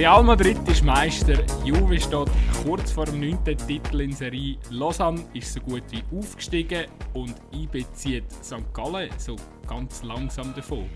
Real 0.00 0.22
Madrid 0.22 0.56
ist 0.66 0.82
Meister, 0.82 1.34
Juve 1.62 2.00
steht 2.00 2.30
kurz 2.64 2.90
vor 2.90 3.04
dem 3.04 3.20
9. 3.20 3.44
Titel 3.44 4.00
in 4.00 4.12
Serie, 4.12 4.56
Lausanne 4.70 5.22
ist 5.34 5.52
so 5.52 5.60
gut 5.60 5.82
wie 5.90 6.02
aufgestiegen 6.16 6.86
und 7.12 7.34
IB 7.52 7.84
zieht 7.92 8.24
St. 8.42 8.64
Gallen 8.72 9.10
so 9.18 9.36
ganz 9.68 10.02
langsam 10.02 10.54
davon. 10.54 10.88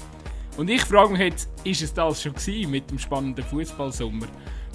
Und 0.56 0.70
ich 0.70 0.80
frage 0.80 1.10
mich 1.10 1.20
jetzt, 1.20 1.50
ist 1.64 1.82
es 1.82 1.92
das 1.92 2.22
schon 2.22 2.32
gewesen 2.32 2.70
mit 2.70 2.90
dem 2.90 2.98
spannenden 2.98 3.44
Fußballsommer? 3.44 4.26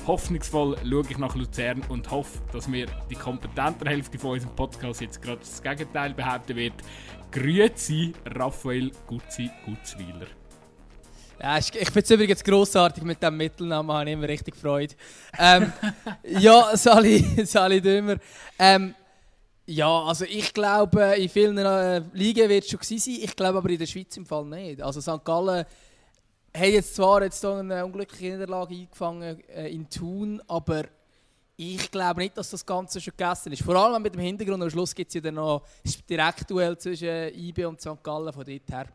Hoffnungsvoll 0.05 0.77
schaue 0.87 1.05
ich 1.09 1.17
nach 1.17 1.35
Luzern 1.35 1.81
und 1.89 2.11
hoffe, 2.11 2.37
dass 2.53 2.67
mir 2.67 2.85
die 3.09 3.15
kompetentere 3.15 3.89
Hälfte 3.89 4.19
von 4.19 4.33
unserem 4.33 4.55
Podcast 4.55 5.01
jetzt 5.01 5.23
gerade 5.23 5.39
das 5.39 5.63
Gegenteil 5.63 6.13
behaupten 6.13 6.55
wird. 6.55 6.75
Grüezi, 7.31 8.13
Raphael 8.27 8.91
Gutzi 9.07 9.49
Gutzweiler. 9.65 10.27
Ja, 11.41 11.57
ich 11.57 11.71
finde 11.71 11.99
es 12.01 12.11
übrigens 12.11 12.43
grossartig 12.43 13.01
mit 13.01 13.21
diesem 13.21 13.37
Mittelnamen, 13.37 13.95
habe 13.95 14.09
ich 14.09 14.13
immer 14.13 14.27
richtig 14.27 14.57
Freude. 14.57 14.93
Ähm, 15.37 15.71
ja, 16.39 16.75
Sali, 16.75 17.45
Sali 17.45 17.79
Dümmer. 17.79 18.17
Ähm, 18.57 18.93
ja, 19.65 20.03
also 20.03 20.25
ich 20.25 20.53
glaube, 20.53 21.15
in 21.17 21.29
vielen 21.29 21.57
äh, 21.57 22.01
Ligen 22.11 22.49
wird 22.49 22.65
es 22.65 22.69
schon 22.69 22.79
gewesen 22.79 22.99
sein, 22.99 23.23
ich 23.23 23.35
glaube 23.35 23.59
aber 23.59 23.69
in 23.69 23.77
der 23.77 23.85
Schweiz 23.85 24.17
im 24.17 24.25
Fall 24.25 24.43
nicht. 24.45 24.81
Also 24.81 24.99
St. 24.99 25.23
Gallen 25.23 25.65
hat 26.53 26.67
jetzt 26.67 26.95
zwar 26.95 27.23
jetzt 27.23 27.45
eine 27.45 27.85
unglückliche 27.85 28.33
Niederlage 28.33 28.75
eingefangen 28.75 29.41
äh, 29.49 29.69
in 29.69 29.89
Thun, 29.89 30.41
aber 30.45 30.83
ich 31.55 31.89
glaube 31.89 32.19
nicht, 32.19 32.37
dass 32.37 32.49
das 32.49 32.65
Ganze 32.65 32.99
schon 32.99 33.13
gegessen 33.15 33.53
ist. 33.53 33.63
Vor 33.63 33.75
allem 33.75 34.01
mit 34.01 34.13
dem 34.13 34.21
Hintergrund, 34.21 34.61
am 34.61 34.69
Schluss 34.69 34.93
gibt 34.93 35.09
es 35.09 35.15
ja 35.15 35.21
dann 35.21 35.35
noch 35.35 35.63
ein 35.85 35.93
Direktduell 36.09 36.77
zwischen 36.77 37.33
IB 37.33 37.63
und 37.65 37.79
St. 37.79 38.03
Gallen 38.03 38.33
von 38.33 38.43
dort 38.43 38.71
her 38.71 38.87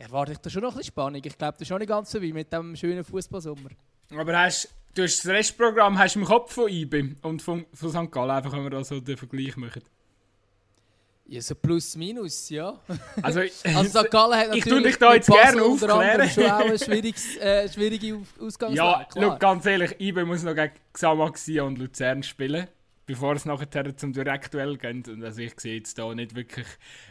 erwarte 0.00 0.32
ich 0.32 0.38
da 0.38 0.50
schon 0.50 0.62
noch 0.62 0.72
ein 0.72 0.78
bisschen 0.78 0.92
Spannung. 0.92 1.20
Ich 1.22 1.36
glaube, 1.38 1.52
das 1.52 1.62
ist 1.62 1.68
schon 1.68 1.78
nicht 1.78 1.88
ganz 1.88 2.10
so 2.10 2.20
wie 2.20 2.32
mit 2.32 2.52
dem 2.52 2.74
schönen 2.74 3.04
Fußballsommer. 3.04 3.70
Aber 4.16 4.38
hast, 4.38 4.68
du 4.94 5.02
hast 5.02 5.24
das 5.24 5.30
Restprogramm 5.30 5.98
hast 5.98 6.16
im 6.16 6.24
Kopf 6.24 6.54
von 6.54 6.68
IB 6.68 7.16
und 7.22 7.42
von, 7.42 7.66
von 7.72 7.90
St. 7.90 8.10
Gallen, 8.10 8.30
einfach 8.30 8.52
wenn 8.52 8.62
wir 8.62 8.70
da 8.70 8.82
so 8.82 9.00
den 9.00 9.16
Vergleich 9.16 9.56
machen. 9.56 9.82
Ja, 11.26 11.40
so 11.40 11.54
plus 11.54 11.94
minus, 11.96 12.48
ja. 12.48 12.80
Also, 13.22 13.40
also 13.64 14.00
St. 14.00 14.10
Gallen 14.10 14.38
hat 14.38 14.48
natürlich 14.48 14.66
ich 14.66 14.72
tue 14.72 14.82
dich 14.82 14.98
da 14.98 15.14
jetzt 15.14 15.28
gerne 15.28 15.62
aufklären. 15.62 16.28
schon 16.30 16.44
auch 16.44 16.60
eine 16.60 16.78
schwieriges, 16.78 17.36
äh, 17.36 17.68
schwierige 17.68 18.20
Ausgangslage. 18.40 19.06
Ja, 19.14 19.22
look, 19.22 19.38
ganz 19.38 19.66
ehrlich, 19.66 20.00
IB 20.00 20.24
muss 20.24 20.42
noch 20.42 20.54
gegen 20.54 20.72
Xamaxia 20.92 21.62
und 21.62 21.78
Luzern 21.78 22.22
spielen 22.22 22.66
bevor 23.10 23.34
es 23.34 23.44
nachher 23.44 23.96
zum 23.96 24.12
Direktuell 24.12 24.76
geht. 24.76 25.08
Und 25.08 25.24
also 25.24 25.40
ich 25.40 25.58
sehe 25.58 25.78
jetzt 25.78 25.98
da 25.98 26.14
nicht 26.14 26.36
wirklich, 26.36 26.66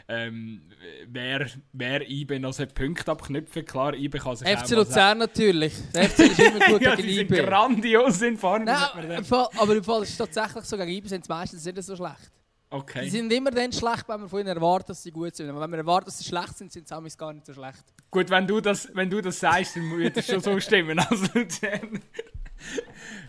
ähm, 0.08 0.62
wer, 1.06 1.46
wer 1.74 2.08
IBE 2.08 2.40
noch 2.40 2.54
so 2.54 2.64
Punkte 2.66 3.10
abknüpfen 3.10 3.66
Klar, 3.66 3.92
IBE 3.92 4.18
kann 4.18 4.34
sich 4.34 4.48
FC 4.48 4.70
Luzern 4.70 5.18
natürlich. 5.18 5.74
Der 5.92 6.08
FC 6.08 6.20
ist 6.20 6.38
immer 6.38 6.66
gut 6.68 6.80
ja, 6.80 6.94
gegen 6.94 7.08
die 7.08 7.20
IBE. 7.20 7.36
Sind 7.36 7.46
grandios 7.46 8.22
in 8.22 8.38
Form. 8.38 8.64
Nein, 8.64 9.26
aber 9.30 9.76
im 9.76 9.84
Fall 9.84 10.02
ist 10.02 10.10
es 10.10 10.16
tatsächlich 10.16 10.64
so, 10.64 10.78
gegen 10.78 10.90
IBE 10.90 11.08
sind 11.08 11.26
die 11.26 11.28
meistens 11.28 11.66
nicht 11.66 11.82
so 11.82 11.94
schlecht. 11.94 12.32
Okay. 12.70 13.04
Sie 13.04 13.10
sind 13.10 13.30
immer 13.30 13.50
dann 13.50 13.72
schlecht, 13.72 14.08
wenn 14.08 14.20
man 14.20 14.28
von 14.28 14.40
ihnen 14.40 14.48
erwartet, 14.48 14.90
dass 14.90 15.02
sie 15.02 15.10
gut 15.10 15.36
sind. 15.36 15.50
Aber 15.50 15.60
wenn 15.60 15.70
man 15.70 15.80
erwartet, 15.80 16.08
dass 16.08 16.18
sie 16.18 16.24
schlecht 16.24 16.56
sind, 16.56 16.72
sind 16.72 16.88
sie 16.88 17.16
gar 17.18 17.32
nicht 17.32 17.44
so 17.44 17.52
schlecht. 17.52 17.84
Gut, 18.10 18.30
wenn 18.30 18.46
du 18.46 18.60
das, 18.60 18.88
wenn 18.94 19.10
du 19.10 19.20
das 19.20 19.38
sagst, 19.38 19.76
dann 19.76 19.98
wird 19.98 20.16
es 20.16 20.26
schon 20.26 20.40
so 20.40 20.58
stimmen. 20.60 20.98
Also, 21.10 21.26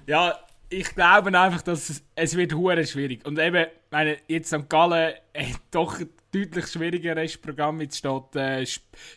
ja, 0.07 0.37
ich 0.71 0.95
glaube 0.95 1.37
einfach, 1.37 1.61
dass 1.61 1.89
es, 1.89 2.03
es 2.15 2.35
wird 2.35 2.53
schwierig. 2.87 3.25
Und 3.25 3.37
eben, 3.37 3.67
meine, 3.91 4.17
jetzt 4.27 4.49
St. 4.49 4.69
Gallen 4.69 5.13
hat 5.35 5.61
doch 5.71 5.99
ein 5.99 6.09
deutlich 6.31 6.67
schwierigeres 6.67 7.37
Programm. 7.37 7.81
Jetzt 7.81 7.97
steht 7.97 8.35
äh, 8.35 8.65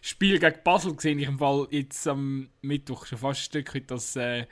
Spiel 0.03 0.39
gegen 0.41 0.63
Basel 0.65 0.95
gesehen 0.97 1.19
ich 1.21 1.29
im 1.29 1.39
Fall 1.39 1.69
jetzt 1.71 2.07
am 2.09 2.51
Mittwoch 2.63 3.07
schon 3.07 3.19
fast 3.19 3.41
ein 3.41 3.63
Stück 3.63 3.87
das 3.87 4.17
äh, 4.17 4.47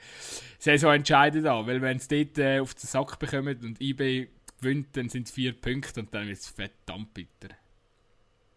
Saison 0.57 0.93
entscheidet 0.93 1.45
an. 1.45 1.67
Weil 1.67 1.81
wenn 1.81 1.97
es 1.97 2.07
dort 2.07 2.37
äh, 2.37 2.59
auf 2.59 2.73
den 2.73 2.87
Sack 2.87 3.19
bekommen 3.19 3.59
und 3.61 3.81
IB 3.81 4.29
gewinnt, 4.61 4.95
dann 4.95 5.09
sind 5.09 5.27
es 5.27 5.33
vier 5.33 5.59
Punkte 5.59 5.99
und 5.99 6.13
dann 6.13 6.27
wird 6.27 6.39
es 6.39 6.47
verdammt 6.47 7.13
bitter. 7.13 7.53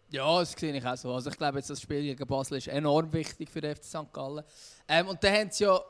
Ja, 0.09 0.39
das 0.39 0.53
sehe 0.53 0.73
ich 0.73 0.85
auch 0.85 0.95
so. 0.95 1.13
Also 1.13 1.29
ich 1.29 1.37
glaube 1.37 1.57
jetzt 1.57 1.69
das 1.69 1.81
Spiel 1.81 2.01
gegen 2.01 2.27
Basel 2.27 2.57
ist 2.57 2.69
enorm 2.69 3.11
wichtig 3.11 3.49
für 3.49 3.59
den 3.59 3.75
FC 3.75 3.83
St. 3.83 4.13
Gallen. 4.13 4.45
Ähm, 4.87 5.09
und 5.09 5.21
dann 5.21 5.33
haben 5.33 5.51
sie 5.51 5.65
ja 5.65 5.81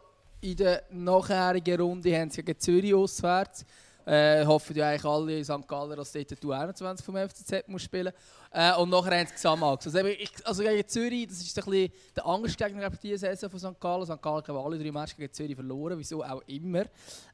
in 0.42 0.56
der 0.56 0.84
nachherigen 0.92 1.80
Runde 1.82 2.18
haben 2.18 2.30
sie 2.30 2.44
gegen 2.44 2.60
Zürich 2.60 2.94
auswärts. 2.94 3.66
Äh, 4.06 4.46
hoffen 4.46 4.74
ja 4.74 4.88
eigentlich 4.88 5.04
alle 5.04 5.38
in 5.38 5.44
St. 5.44 5.68
Gallen, 5.68 5.98
dass 5.98 6.14
dort 6.14 6.42
die 6.42 6.54
21 6.54 7.06
vom 7.06 7.16
FCZ 7.18 7.68
muss 7.68 7.84
spielen 7.84 8.14
äh, 8.52 8.74
Und 8.76 8.90
nachher 8.90 9.20
haben 9.20 9.28
sie 9.28 9.34
Xamax. 9.34 9.86
Also, 9.86 10.00
also 10.46 10.64
gegen 10.64 10.88
Zürich, 10.88 11.28
das 11.28 11.42
ist 11.42 11.60
ein 11.60 11.66
bisschen 11.66 11.92
der 12.16 12.26
Angstgegner 12.26 12.90
dieser 12.90 13.18
Saison 13.18 13.50
von 13.50 13.60
St. 13.60 13.82
Gallen. 13.82 14.06
St. 14.06 14.22
Gallen 14.22 14.48
haben 14.48 14.58
alle 14.58 14.80
drei 14.80 14.92
Matches 14.94 15.18
gegen 15.18 15.34
Zürich 15.34 15.56
verloren, 15.56 16.00
wieso 16.00 16.24
auch 16.24 16.42
immer. 16.48 16.86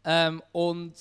Ähm, 0.03 0.41
und 0.51 0.93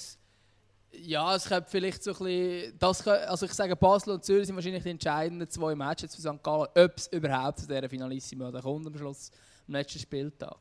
ja, 0.92 1.34
es 1.34 1.46
könnte 1.46 1.70
vielleicht 1.70 2.04
so 2.04 2.10
ein 2.10 2.18
bisschen, 2.18 2.78
das 2.78 3.08
also 3.08 3.46
ich 3.46 3.54
sage, 3.54 3.74
Basel 3.74 4.12
und 4.12 4.24
Zürich 4.24 4.46
sind 4.46 4.56
wahrscheinlich 4.56 4.82
die 4.82 4.90
entscheidenden 4.90 5.48
zwei 5.48 5.74
Matches 5.74 6.14
für 6.14 6.20
St. 6.20 6.42
Gallen, 6.42 6.68
ob 6.76 6.92
es 6.98 7.06
überhaupt 7.06 7.60
zu 7.60 7.66
dieser 7.66 7.88
Finalissima 7.88 8.50
kommt 8.60 8.86
am 8.86 8.98
Schluss, 8.98 9.30
am 9.66 9.72
letzten 9.72 10.00
Spieltag. 10.00 10.56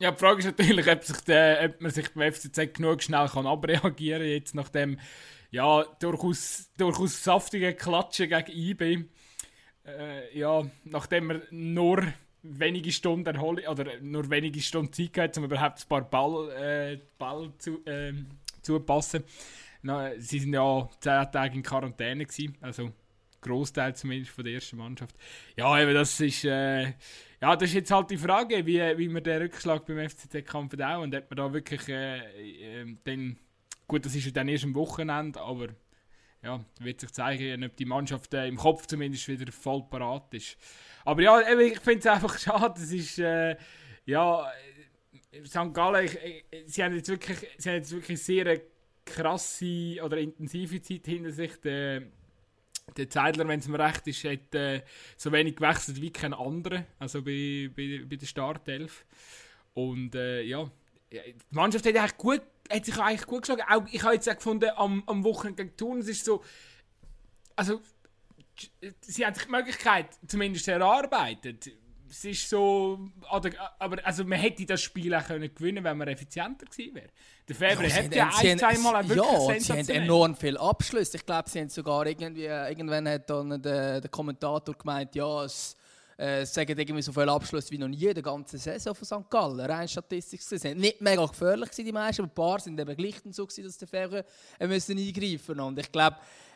Ja, 0.00 0.12
die 0.12 0.18
Frage 0.18 0.38
ist 0.38 0.44
natürlich, 0.44 0.88
ob, 0.88 1.02
sich 1.02 1.20
der, 1.22 1.64
ob 1.64 1.80
man 1.80 1.90
sich 1.90 2.14
beim 2.14 2.32
FCZ 2.32 2.74
genug 2.74 3.02
schnell 3.02 3.28
kann 3.28 3.48
abreagieren 3.48 4.20
kann, 4.22 4.30
jetzt 4.30 4.54
nach 4.54 4.68
dem 4.68 4.98
ja, 5.50 5.82
durchaus, 5.98 6.70
durchaus 6.76 7.24
saftigen 7.24 7.76
Klatschen 7.76 8.28
gegen 8.28 8.52
IB. 8.52 9.04
Äh, 9.84 10.38
ja, 10.38 10.62
nachdem 10.84 11.30
er 11.30 11.42
nur 11.50 12.04
wenige 12.42 12.92
Stunden 12.92 13.26
Erholung, 13.26 13.64
oder 13.66 14.00
nur 14.00 14.30
wenige 14.30 14.60
Stunden 14.60 14.92
Zeit 14.92 15.18
hat, 15.18 15.38
um 15.38 15.44
überhaupt 15.44 15.82
ein 15.82 15.88
paar 15.88 16.08
Ball, 16.08 16.50
äh, 16.52 17.00
Ball 17.18 17.52
zu, 17.58 17.84
äh, 17.84 18.12
zupassen. 18.62 19.24
Na, 19.82 20.12
sie 20.18 20.38
sind 20.38 20.54
ja 20.54 20.88
zehn 21.00 21.32
Tage 21.32 21.56
in 21.56 21.62
Quarantäne 21.62 22.24
gewesen, 22.24 22.56
also 22.60 22.92
Großteil 23.40 23.94
zumindest 23.94 24.32
von 24.32 24.44
der 24.44 24.54
ersten 24.54 24.76
Mannschaft. 24.76 25.16
Ja, 25.56 25.80
eben 25.80 25.94
das 25.94 26.20
ist 26.20 26.44
äh, 26.44 26.92
ja, 27.40 27.54
das 27.54 27.68
ist 27.68 27.74
jetzt 27.74 27.90
halt 27.92 28.10
die 28.10 28.16
Frage, 28.16 28.66
wie, 28.66 28.80
wie 28.98 29.08
man 29.08 29.22
den 29.22 29.42
Rückschlag 29.42 29.86
beim 29.86 30.08
FCZ 30.08 30.44
kann 30.44 30.68
verdauen 30.68 31.04
und 31.04 31.14
ob 31.14 31.30
man 31.30 31.36
da 31.36 31.52
wirklich 31.52 31.88
äh, 31.88 32.80
äh, 32.80 32.96
dann, 33.04 33.38
gut, 33.86 34.04
das 34.04 34.14
ist 34.16 34.26
ja 34.26 34.32
dann 34.32 34.48
erst 34.48 34.64
am 34.64 34.74
Wochenende, 34.74 35.40
aber 35.40 35.68
ja, 36.42 36.64
wird 36.80 37.00
sich 37.00 37.12
zeigen, 37.12 37.64
ob 37.64 37.76
die 37.76 37.84
Mannschaft 37.84 38.34
äh, 38.34 38.48
im 38.48 38.56
Kopf 38.56 38.86
zumindest 38.86 39.28
wieder 39.28 39.50
voll 39.52 39.84
parat 39.88 40.34
ist. 40.34 40.56
Aber 41.04 41.22
ja, 41.22 41.40
ich 41.40 41.78
finde 41.78 42.00
es 42.00 42.06
einfach 42.06 42.38
schade, 42.40 42.74
das 42.80 42.90
ist, 42.90 43.18
äh, 43.20 43.56
ja, 44.04 44.50
St. 45.44 45.72
Gallen, 45.72 46.06
ich, 46.06 46.18
ich, 46.50 46.74
sie 46.74 46.82
haben 46.82 46.94
jetzt 46.94 47.08
wirklich, 47.08 47.38
sie 47.56 47.68
haben 47.68 47.76
jetzt 47.76 47.92
wirklich 47.92 48.20
sehr 48.20 48.60
krasse 49.04 50.02
oder 50.02 50.18
intensive 50.18 50.80
Zeit 50.82 51.06
hinter 51.06 51.30
sich. 51.30 51.60
Der, 51.60 52.02
der 52.96 53.10
Zeidler, 53.10 53.46
wenn 53.48 53.60
es 53.60 53.68
mir 53.68 53.78
recht 53.78 54.06
ist, 54.06 54.24
hat 54.24 54.54
äh, 54.54 54.82
so 55.16 55.32
wenig 55.32 55.56
gewechselt 55.56 56.00
wie 56.00 56.10
kein 56.10 56.34
anderer, 56.34 56.84
also 56.98 57.22
bei, 57.22 57.70
bei, 57.74 58.04
bei 58.08 58.16
der 58.16 58.26
Startelf. 58.26 59.04
Und 59.74 60.14
äh, 60.14 60.42
ja, 60.42 60.70
die 61.10 61.34
Mannschaft 61.50 61.86
hat, 61.86 61.96
eigentlich 61.96 62.16
gut, 62.16 62.42
hat 62.70 62.84
sich 62.84 62.98
eigentlich 62.98 63.26
gut 63.26 63.42
geschlagen. 63.42 63.62
Auch, 63.68 63.86
ich 63.90 64.02
habe 64.02 64.14
jetzt 64.14 64.28
auch 64.28 64.36
gefunden, 64.36 64.70
am, 64.76 65.02
am 65.06 65.24
Wochenende 65.24 65.64
gegen 65.64 65.76
Thun, 65.76 65.98
es 65.98 66.08
ist 66.08 66.24
so, 66.24 66.42
also 67.56 67.80
sie 69.00 69.24
haben 69.24 69.34
sich 69.34 69.44
die 69.44 69.50
Möglichkeit 69.50 70.06
zumindest 70.26 70.68
erarbeitet 70.68 71.70
es 72.10 72.24
ist 72.24 72.48
so, 72.48 72.98
aber 73.28 74.04
also 74.04 74.24
man 74.24 74.38
hätte 74.38 74.64
das 74.66 74.80
Spiel 74.82 75.14
auch 75.14 75.26
können 75.26 75.52
gewinnen 75.54 75.84
wenn 75.84 75.96
man 75.96 76.08
effizienter 76.08 76.66
gewesen 76.66 76.94
wäre. 76.94 77.08
Der 77.48 77.56
Februar 77.56 77.86
ja, 77.86 77.94
hat 77.96 78.14
ja 78.14 78.30
ein, 78.36 78.58
zweimal 78.58 79.08
wirklich 79.08 79.26
Ja, 79.26 79.60
sie 79.60 79.72
haben 79.72 79.88
enorm 79.88 80.36
viel 80.36 80.56
Abschluss. 80.58 81.14
Ich 81.14 81.24
glaube, 81.24 81.48
sie 81.48 81.60
haben 81.60 81.68
sogar 81.68 82.06
irgendwie, 82.06 82.44
irgendwann 82.44 83.08
hat 83.08 83.28
dann 83.30 83.60
der, 83.62 84.00
der 84.00 84.10
Kommentator 84.10 84.74
gemeint, 84.74 85.14
ja, 85.14 85.44
es 85.44 85.76
äh, 86.18 86.44
sagen 86.44 86.76
irgendwie 86.76 87.02
so 87.02 87.12
viel 87.12 87.28
Abschluss 87.28 87.70
wie 87.70 87.78
noch 87.78 87.88
nie 87.88 88.04
in 88.04 88.14
der 88.14 88.22
ganzen 88.22 88.58
Saison 88.58 88.94
von 88.94 89.04
St. 89.04 89.30
Gallen. 89.30 89.60
Rein 89.60 89.88
statistisch 89.88 90.40
gesehen. 90.48 90.78
Nicht 90.78 91.00
mega 91.00 91.24
gefährlich 91.24 91.70
gewesen, 91.70 91.86
die 91.86 91.92
meisten, 91.92 92.22
aber 92.22 92.30
ein 92.30 92.34
paar 92.34 92.60
sind 92.60 92.78
eben 92.78 92.96
gleich 92.96 93.14
so 93.30 93.46
gewesen, 93.46 93.64
dass 93.64 93.78
der 93.78 93.88
Februar 93.88 94.24
äh, 94.58 94.66
müssen 94.66 94.98
eingreifen 94.98 95.60
Und 95.60 95.78
ich 95.78 95.92
glaube, 95.92 96.16
äh, 96.16 96.47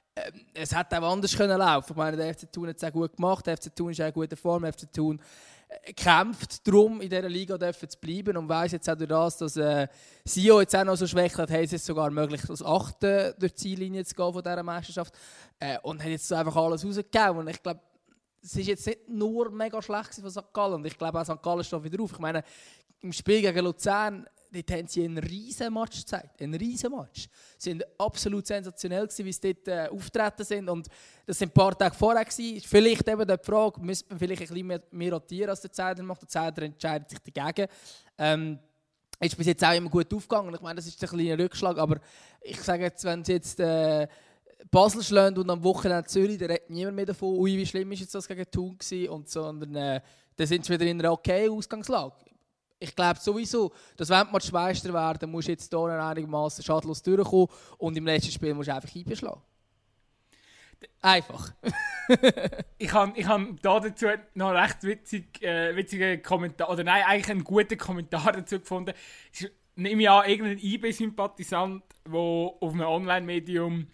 es 0.55 0.75
hätte 0.75 0.99
auch 1.03 1.12
anders 1.12 1.37
können 1.37 1.59
laufen. 1.59 1.93
Ich 1.93 1.97
meine, 1.97 2.17
der 2.17 2.35
FC 2.35 2.50
Thun 2.53 2.69
hat 2.69 2.76
es 2.76 2.85
auch 2.85 2.93
gut 2.93 3.17
gemacht. 3.17 3.47
Der 3.47 3.56
FC 3.56 3.75
Thun 3.75 3.91
ist 3.91 4.00
auch 4.00 4.06
in 4.06 4.12
guter 4.12 4.37
Form. 4.37 4.62
Der 4.62 4.73
FC 4.73 4.93
Thun 4.93 5.20
äh, 5.69 5.93
kämpft 5.94 6.67
darum, 6.67 7.00
in 7.00 7.09
dieser 7.09 7.29
Liga 7.29 7.59
zu 7.59 7.99
bleiben 7.99 8.37
und 8.37 8.49
weiß 8.49 8.73
jetzt 8.73 8.91
auch 8.91 8.97
durch 8.97 9.09
das, 9.09 9.38
dass 9.38 9.56
äh, 9.56 9.88
Sio 10.25 10.61
jetzt 10.61 10.76
auch 10.76 10.85
noch 10.85 10.97
so 10.97 11.06
schwächt 11.06 11.38
hat, 11.38 11.50
ist 11.50 11.73
es 11.73 11.87
sogar 11.87 12.11
möglich, 12.11 12.43
als 12.49 12.62
Achte 12.62 13.35
durch 13.38 13.53
die 13.53 13.59
Ziellinie 13.59 14.05
zu 14.05 14.14
gehen 14.14 14.32
von 14.32 14.43
dieser 14.43 14.62
Meisterschaft. 14.62 15.14
Äh, 15.59 15.79
und 15.82 16.03
hat 16.03 16.11
jetzt 16.11 16.29
so 16.29 16.35
einfach 16.35 16.56
alles 16.56 16.85
rausgegeben. 16.85 17.38
Und 17.38 17.49
ich 17.49 17.62
glaube, 17.62 17.81
es 18.43 18.56
ist 18.56 18.67
jetzt 18.67 18.87
nicht 18.87 19.09
nur 19.09 19.50
mega 19.50 19.81
schlecht 19.81 20.14
von 20.14 20.31
St. 20.31 20.53
Gallen. 20.53 20.75
Und 20.75 20.87
ich 20.87 20.99
glaube 20.99 21.19
auch 21.19 21.25
St. 21.25 21.43
Gallen 21.43 21.64
steht 21.64 21.85
wieder 21.85 22.03
auf. 22.03 22.12
Ich 22.12 22.19
meine, 22.19 22.44
im 23.00 23.12
Spiel 23.12 23.41
gegen 23.41 23.64
Luzern 23.64 24.26
dort 24.52 24.70
haben 24.70 24.87
sie 24.87 25.04
einen 25.04 25.19
riesen 25.19 25.72
Match 25.72 25.99
gezeigt. 26.00 26.43
Einen 26.43 26.54
riesen 26.54 26.90
Match. 26.93 27.28
Sie 27.58 27.70
waren 27.70 27.82
absolut 27.99 28.46
sensationell, 28.46 29.06
gewesen, 29.06 29.25
wie 29.25 29.32
sie 29.32 29.40
dort 29.40 29.69
äh, 29.69 29.88
auftreten 29.88 30.44
sind. 30.44 30.69
Und 30.69 30.88
das 31.26 31.40
waren 31.40 31.49
ein 31.49 31.52
paar 31.52 31.78
Tage 31.78 31.94
vorher. 31.94 32.25
Gewesen. 32.25 32.60
Vielleicht 32.66 33.08
eben 33.08 33.26
die 33.26 33.37
Frage, 33.43 33.81
müsste 33.81 34.10
man 34.10 34.19
vielleicht 34.19 34.43
ein 34.43 34.49
bisschen 34.49 34.82
mehr, 34.90 35.12
rotieren, 35.12 35.50
als 35.50 35.60
der 35.60 35.72
Zeider 35.72 36.02
macht. 36.02 36.22
Der 36.22 36.28
Zeider 36.28 36.62
entscheidet 36.62 37.10
sich 37.10 37.19
dagegen. 37.20 37.69
Ähm, 38.19 38.58
ist 39.20 39.37
bis 39.37 39.46
jetzt 39.46 39.64
auch 39.64 39.72
immer 39.72 39.88
gut 39.88 40.12
aufgegangen. 40.12 40.54
Ich 40.54 40.60
meine, 40.60 40.76
das 40.76 40.87
ist 40.87 41.02
ein 41.02 41.08
kleiner 41.08 41.43
Rückschlag, 41.43 41.78
aber 41.78 42.00
ich 42.40 42.60
sage 42.60 42.84
jetzt, 42.84 43.04
wenn 43.04 43.25
sie 43.25 43.32
jetzt 43.32 43.60
äh, 43.60 44.08
Basel 44.70 45.02
schlägt 45.02 45.38
und 45.38 45.49
am 45.50 45.62
Wochenende 45.62 46.08
Zürich, 46.08 46.38
dann 46.38 46.50
redet 46.50 46.70
niemand 46.70 46.96
mehr 46.96 47.06
davon, 47.06 47.38
ui, 47.38 47.56
wie 47.56 47.66
schlimm 47.66 47.93
ist 47.93 48.00
jetzt 48.00 48.14
das 48.14 48.26
gegen 48.26 48.50
Thun 48.50 48.76
gewesen, 48.78 49.08
und 49.10 49.28
sondern 49.28 49.75
äh, 49.76 50.00
dann 50.37 50.46
sind 50.46 50.64
sie 50.64 50.72
wieder 50.72 50.87
in 50.87 51.00
einer 51.00 51.12
okay 51.12 51.49
Ausgangslage. 51.49 52.14
Ich 52.82 52.96
glaube 52.96 53.20
sowieso, 53.20 53.73
dass 53.96 54.11
wenn 54.11 54.26
du 54.26 54.52
Meister 54.52 54.93
werden 54.93 55.31
musst 55.31 55.46
du 55.46 55.52
jetzt 55.52 55.70
hier 55.70 56.05
einigermaßen 56.05 56.64
schadlos 56.64 57.00
durchkommen 57.02 57.46
und 57.79 57.96
im 57.96 58.06
letzten 58.06 58.32
Spiel 58.32 58.55
musst 58.55 58.69
du 58.69 58.75
einfach 58.75 58.94
einbeschlagen. 58.94 59.40
Einfach. 61.00 61.52
ich 62.79 62.93
habe 62.93 63.12
ich 63.14 63.26
hab 63.26 63.40
da 63.62 63.79
dazu 63.79 64.06
noch 64.34 64.50
recht 64.50 64.82
witzig, 64.82 65.40
äh, 65.43 65.76
witzige 65.76 66.19
Kommentar, 66.19 66.70
oder 66.70 66.82
nein, 66.82 67.05
eigentlich 67.06 67.31
einen 67.31 67.44
guten 67.44 67.79
Kommentar 67.79 68.32
dazu 68.32 68.58
gefunden. 68.58 68.94
Ich 69.32 69.49
nehme 69.76 70.11
an, 70.11 70.28
irgendein 70.28 70.58
IB-Sympathisant, 70.58 71.85
der 72.05 72.14
auf 72.14 72.73
einem 72.73 72.87
Online-Medium 72.87 73.87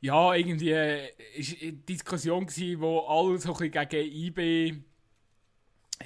ja, 0.00 0.34
irgendwie 0.34 0.70
äh, 0.70 1.10
ist 1.36 1.60
eine 1.60 1.74
Diskussion 1.74 2.46
gewesen, 2.46 2.80
wo 2.80 3.00
alle 3.00 3.38
so 3.38 3.54
ein 3.54 3.70
gegen 3.70 4.10
IB 4.10 4.82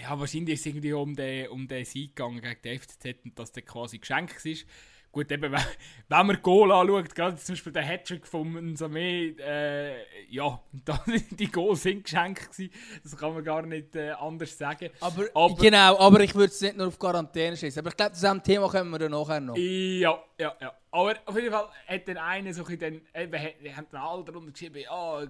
ja, 0.00 0.18
wahrscheinlich 0.18 0.54
ist 0.54 0.60
es 0.60 0.66
irgendwie 0.66 0.92
um 0.92 1.14
den, 1.14 1.48
um 1.48 1.68
den 1.68 1.84
Sieg 1.84 2.16
gegangen 2.16 2.40
gegen 2.40 2.60
die 2.62 2.78
FCZ 2.78 3.24
und 3.24 3.38
dass 3.38 3.52
der 3.52 3.62
quasi 3.62 3.98
geschenkt 3.98 4.44
ist. 4.44 4.66
Gut, 5.14 5.30
eben, 5.30 5.52
wenn, 5.52 5.60
wenn 6.08 6.26
man 6.26 6.42
Goal 6.42 6.72
anschaut, 6.72 7.14
gerade 7.14 7.36
zum 7.36 7.52
Beispiel 7.52 7.72
der 7.72 7.84
Hattrick 7.84 8.26
von 8.26 8.76
Samé, 8.76 9.38
äh, 9.38 9.94
ja, 10.28 10.60
die 11.30 11.48
Goals 11.52 11.84
sind 11.84 12.02
geschenkt 12.02 12.50
gewesen. 12.50 12.72
Das 13.04 13.16
kann 13.16 13.32
man 13.32 13.44
gar 13.44 13.62
nicht 13.62 13.94
äh, 13.94 14.10
anders 14.10 14.58
sagen. 14.58 14.90
Aber, 14.98 15.26
aber, 15.32 15.54
genau, 15.54 15.96
aber 15.98 16.18
ich 16.18 16.34
würde 16.34 16.52
es 16.52 16.60
nicht 16.60 16.76
nur 16.76 16.88
auf 16.88 16.98
Quarantäne 16.98 17.56
schießen. 17.56 17.78
Aber 17.78 17.90
ich 17.90 17.96
glaube, 17.96 18.12
zu 18.12 18.22
diesem 18.22 18.42
Thema 18.42 18.68
kommen 18.68 18.90
wir 18.90 18.98
dann 18.98 19.12
nachher 19.12 19.40
noch. 19.40 19.56
Ja, 19.56 20.20
ja, 20.36 20.52
ja. 20.60 20.74
Aber 20.90 21.14
auf 21.26 21.36
jeden 21.36 21.52
Fall 21.52 21.68
hat 21.86 22.08
dann 22.08 22.16
einer 22.16 22.52
so 22.52 22.64
ein 22.66 22.78
dann, 22.80 23.00
eben, 23.14 23.40
haben 23.76 23.86
dann 23.92 24.00
alle 24.00 24.24
darunter 24.24 24.50
geschrieben, 24.50 24.82
ja, 24.82 25.22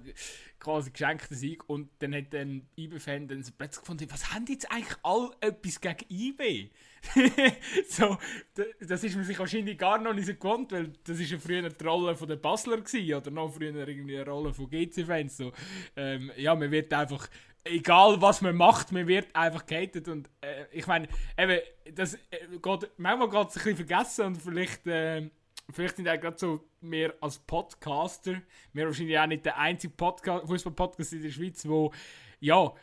quasi 0.59 0.93
geschenkter 0.93 1.35
Sieg. 1.35 1.69
Und 1.69 1.91
dann 1.99 2.15
hat 2.15 2.33
dann 2.33 2.67
IB-Fan 2.79 3.29
dann 3.29 3.43
so 3.43 3.53
plötzlich 3.55 3.83
gefunden, 3.83 4.07
was 4.11 4.33
haben 4.33 4.47
die 4.47 4.55
jetzt 4.55 4.73
eigentlich 4.73 4.97
alle 5.03 5.31
etwas 5.41 5.79
gegen 5.79 6.07
IB? 6.09 6.71
so, 7.89 8.19
das 8.81 9.05
ist 9.05 9.17
man 9.17 9.25
sich 9.25 9.39
wahrscheinlich 9.39 9.79
gar 9.79 9.99
noch 9.99 10.15
nicht 10.15 10.27
so 10.27 10.35
gewohnt, 10.35 10.73
weil 10.73 10.93
das 11.05 11.19
ist 11.21 11.31
ja 11.31 11.39
früher 11.39 11.69
die 11.69 11.85
Rolle 11.85 12.15
der 12.15 12.37
Basler 12.37 12.81
gewesen, 12.81 13.15
oder 13.15 13.31
noch 13.31 13.53
früher 13.53 13.75
irgendwie 13.75 14.19
eine 14.19 14.31
Rolle 14.31 14.53
von 14.53 14.69
GC-Fans. 14.69 15.37
So, 15.37 15.53
ähm, 15.97 16.31
ja, 16.37 16.55
man 16.55 16.71
wird 16.71 16.93
einfach, 16.93 17.29
egal 17.65 18.21
was 18.21 18.43
man 18.43 18.57
macht, 18.57 18.93
man 18.93 19.07
wird 19.07 19.35
einfach 19.35 19.67
gehatet 19.67 20.09
und 20.09 20.29
äh, 20.41 20.65
ich 20.73 20.87
meine, 20.87 21.09
eben, 21.39 21.61
das 21.95 22.15
äh, 22.15 22.47
geht, 22.61 22.91
manchmal 22.97 23.31
geht 23.31 23.49
es 23.49 23.57
ein 23.57 23.65
bisschen 23.65 23.77
vergessen 23.77 24.27
und 24.27 24.43
vielleicht, 24.43 24.87
äh, 24.87 25.31
vielleicht 25.73 25.97
sind 25.97 26.09
auch 26.09 26.21
gerade 26.21 26.39
so 26.39 26.65
wir 26.81 27.15
als 27.21 27.39
Podcaster, 27.39 28.43
wir 28.73 28.87
wahrscheinlich 28.87 29.19
auch 29.19 29.27
nicht 29.27 29.47
der 29.47 29.59
einzige 29.59 29.95
Podcast, 29.95 30.47
Fußball-Podcast 30.47 31.15
in 31.15 31.23
der 31.23 31.31
Schweiz, 31.31 31.67
wo 31.67 31.93
ja, 32.41 32.75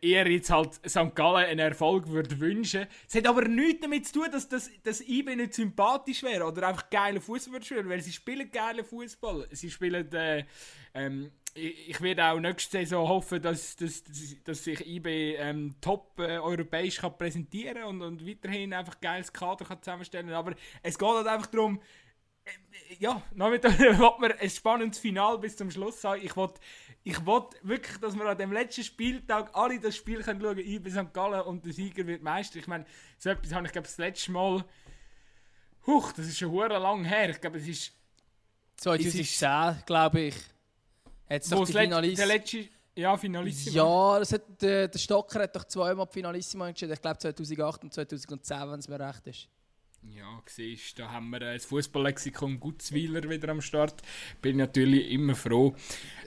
eher 0.00 0.28
jetzt 0.30 0.50
halt 0.50 0.74
St. 0.86 1.14
Gallen 1.14 1.46
einen 1.46 1.60
Erfolg 1.60 2.08
würde 2.08 2.38
wünschen. 2.40 2.86
Es 3.08 3.14
hat 3.14 3.26
aber 3.26 3.46
nichts 3.46 3.80
damit 3.82 4.06
zu 4.06 4.14
tun, 4.14 4.28
dass 4.30 4.48
das 4.48 4.70
dass 4.82 5.00
IB 5.00 5.36
nicht 5.36 5.54
sympathisch 5.54 6.22
wäre 6.22 6.44
oder 6.44 6.68
einfach 6.68 6.90
geile 6.90 7.20
Fußball 7.20 7.54
würde 7.54 7.66
spielen, 7.66 7.88
weil 7.88 8.00
sie 8.00 8.12
spielen 8.12 8.50
geile 8.50 8.84
Fußball. 8.84 9.48
Sie 9.52 9.70
spielen, 9.70 10.12
äh, 10.12 10.44
ähm, 10.94 11.30
ich, 11.54 11.90
ich 11.90 12.00
werde 12.00 12.24
auch 12.24 12.40
nächste 12.40 12.78
Saison 12.78 13.08
hoffen, 13.08 13.42
dass, 13.42 13.76
dass, 13.76 14.04
dass, 14.04 14.36
dass 14.44 14.64
sich 14.64 14.86
IB 14.86 15.36
ähm, 15.36 15.74
top 15.80 16.18
äh, 16.18 16.38
europäisch 16.38 16.96
kann 16.98 17.16
präsentieren 17.16 17.84
und, 17.84 18.02
und 18.02 18.26
weiterhin 18.26 18.72
einfach 18.72 19.00
geiles 19.00 19.32
Kader 19.32 19.64
kann 19.64 19.82
zusammenstellen. 19.82 20.30
Aber 20.30 20.54
es 20.82 20.98
geht 20.98 21.08
halt 21.08 21.26
einfach 21.26 21.46
darum, 21.46 21.80
äh, 22.44 22.50
ja, 22.98 23.22
nachmittag 23.34 23.78
will 23.78 23.94
man 23.94 24.32
ein 24.32 24.50
spannendes 24.50 24.98
Final 24.98 25.38
bis 25.38 25.56
zum 25.56 25.70
Schluss 25.70 26.02
haben. 26.04 26.20
Ich 26.22 26.36
wollte 26.36 26.60
ich 27.02 27.24
wollte 27.24 27.56
wirklich, 27.62 27.96
dass 27.98 28.14
wir 28.14 28.26
an 28.26 28.36
dem 28.36 28.52
letzten 28.52 28.84
Spieltag 28.84 29.50
alle 29.54 29.80
das 29.80 29.96
Spiel 29.96 30.22
können 30.22 30.40
schauen 30.40 30.56
können, 30.56 30.82
bei 30.82 30.90
St. 30.90 31.14
Gallen 31.14 31.42
und 31.42 31.64
der 31.64 31.72
Sieger 31.72 32.06
wird 32.06 32.22
Meister. 32.22 32.58
Ich 32.58 32.66
meine, 32.66 32.84
so 33.18 33.30
etwas 33.30 33.52
habe 33.52 33.66
ich 33.66 33.72
glaube 33.72 33.86
das 33.86 33.98
letzte 33.98 34.32
Mal, 34.32 34.64
huch, 35.86 36.12
das 36.12 36.26
ist 36.26 36.38
schon 36.38 36.54
lang 36.54 37.04
her. 37.04 37.30
Ich 37.30 37.40
glaube, 37.40 37.58
es 37.58 37.66
ist 37.66 37.92
2010, 38.76 39.82
glaube 39.86 40.20
ich. 40.20 40.34
Hat 41.28 41.42
es 41.42 41.48
doch 41.48 41.64
die 41.64 41.72
Finalist 41.72 42.26
letzte, 42.26 42.68
ja, 42.94 43.16
Finalissimo. 43.16 43.76
Ja, 43.76 44.18
das 44.18 44.32
hat, 44.32 44.60
der, 44.60 44.88
der 44.88 44.98
Stocker 44.98 45.42
hat 45.42 45.56
doch 45.56 45.64
zweimal 45.64 46.06
die 46.06 46.12
Finalissimo 46.12 46.64
entschieden. 46.64 46.92
Ich 46.92 47.00
glaube 47.00 47.18
2008 47.18 47.84
und 47.84 47.94
2010, 47.94 48.70
wenn 48.70 48.78
es 48.78 48.88
mir 48.88 49.00
recht 49.00 49.26
ist. 49.26 49.48
Ja, 50.02 50.40
siehst 50.46 50.98
da 50.98 51.10
haben 51.10 51.28
wir 51.30 51.40
das 51.40 51.66
Fußballlexikon 51.66 52.58
Gutzweiler 52.58 53.28
wieder 53.28 53.50
am 53.50 53.60
Start. 53.60 54.02
Bin 54.40 54.56
natürlich 54.56 55.10
immer 55.10 55.34
froh. 55.34 55.74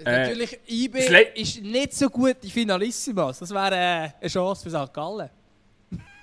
Äh, 0.05 0.27
natürlich, 0.27 0.59
IB 0.67 0.99
ist 1.35 1.61
nicht 1.61 1.93
so 1.93 2.09
gut 2.09 2.37
in 2.43 2.49
Finalissimas. 2.49 3.39
Das 3.39 3.49
wäre 3.49 3.75
äh, 3.75 4.09
eine 4.21 4.29
Chance 4.29 4.63
für 4.63 4.69
St. 4.69 4.93
Gallen. 4.93 5.29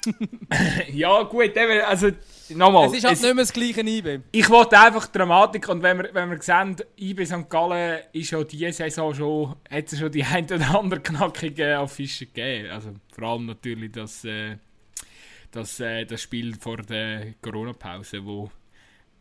ja, 0.92 1.22
gut, 1.24 1.56
also 1.58 2.10
nochmal. 2.50 2.86
Es 2.86 2.94
ist 2.94 3.04
halt 3.04 3.14
es, 3.14 3.22
nicht 3.22 3.34
mehr 3.34 3.44
das 3.44 3.52
gleiche 3.52 3.80
IB. 3.80 4.20
Ich 4.30 4.48
wollte 4.48 4.78
einfach 4.78 5.08
Dramatik 5.08 5.68
und 5.68 5.82
wenn 5.82 5.98
wir, 5.98 6.14
wenn 6.14 6.30
wir 6.30 6.40
sehen, 6.40 6.76
IB 6.96 7.26
St. 7.26 7.50
Gallen 7.50 8.00
ist 8.12 8.30
ja 8.30 8.44
diese 8.44 8.72
Saison 8.72 9.12
schon, 9.12 9.56
hat 9.68 9.92
es 9.92 9.98
schon 9.98 10.10
die 10.12 10.22
ein 10.22 10.44
oder 10.44 10.78
andere 10.78 11.00
knackige 11.00 11.78
Affische 11.78 12.26
gegeben. 12.26 12.70
Also 12.70 12.90
vor 13.12 13.24
allem 13.24 13.46
natürlich 13.46 13.90
das. 13.90 14.24
Äh, 14.24 14.58
das, 15.50 15.80
äh, 15.80 16.04
das 16.04 16.22
Spiel 16.22 16.54
vor 16.56 16.78
der 16.78 17.34
Corona-Pause, 17.42 18.24
wo 18.24 18.50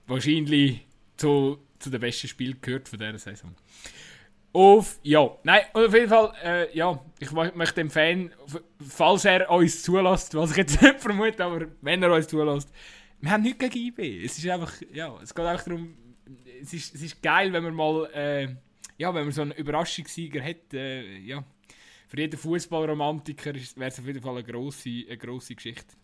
wahrscheinlich 0.08 0.86
zu, 1.18 1.60
zu 1.80 1.90
den 1.90 2.00
besten 2.00 2.28
Spielen 2.28 2.60
gehört 2.62 2.90
von 2.90 3.00
dieser 3.00 3.18
Saison. 3.18 3.56
Auf, 4.52 5.00
ja, 5.04 5.30
nein, 5.44 5.62
auf 5.74 5.94
jeden 5.94 6.10
Fall, 6.10 6.34
äh, 6.44 6.76
ja, 6.76 7.00
ich 7.20 7.32
möchte 7.32 7.76
dem 7.76 7.92
Fan, 7.92 8.32
falls 8.80 9.26
er 9.26 9.50
uns 9.50 9.84
zulässt, 9.84 10.34
was 10.34 10.52
ich 10.52 10.58
jetzt 10.58 10.82
nicht 10.82 11.00
vermute, 11.00 11.44
aber 11.46 11.68
wenn 11.82 12.02
er 12.02 12.12
uns 12.12 12.28
zulässt, 12.28 12.72
wir 13.22 13.30
haben 13.30 13.44
nichts 13.44 13.60
gegen 13.60 13.88
IB. 13.88 14.26
Es 14.26 14.38
ist 14.38 14.48
einfach, 14.50 14.74
ja, 14.92 15.16
es 15.22 15.36
geht 15.36 15.46
einfach 15.46 15.66
darum, 15.66 15.96
es 16.62 16.74
ist, 16.74 16.96
es 16.96 17.02
ist 17.02 17.22
geil, 17.22 17.54
wenn 17.54 17.64
man 17.64 17.76
mal, 17.76 18.10
äh, 18.14 18.48
ja, 18.98 19.14
wenn 19.14 19.26
man 19.26 19.32
so 19.32 19.44
einen 19.44 19.52
Überraschungssieger 19.52 20.44
hat, 20.44 20.74
äh, 20.74 21.18
ja, 21.20 21.44
für 22.08 22.18
jeden 22.18 22.40
Fußballromantiker 22.40 23.54
wäre 23.54 23.90
es 23.90 24.00
auf 24.00 24.06
jeden 24.08 24.22
Fall 24.22 24.38
eine 24.38 24.44
grosse, 24.44 25.06
eine 25.08 25.18
grosse 25.18 25.54
Geschichte. 25.54 25.96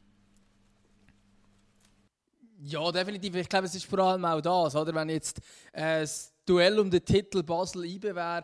Ja, 2.67 2.91
definitiv. 2.91 3.35
Ich 3.35 3.47
glaube, 3.47 3.67
es 3.67 3.75
ist 3.75 3.85
vor 3.85 3.99
allem 3.99 4.25
auch 4.25 4.41
das, 4.41 4.75
oder? 4.75 4.93
Wenn 4.95 5.09
jetzt 5.09 5.37
äh, 5.71 6.01
das 6.01 6.33
Duell 6.43 6.79
um 6.79 6.89
den 6.89 7.05
Titel 7.05 7.43
Basel-IB 7.43 8.15
wäre, 8.15 8.41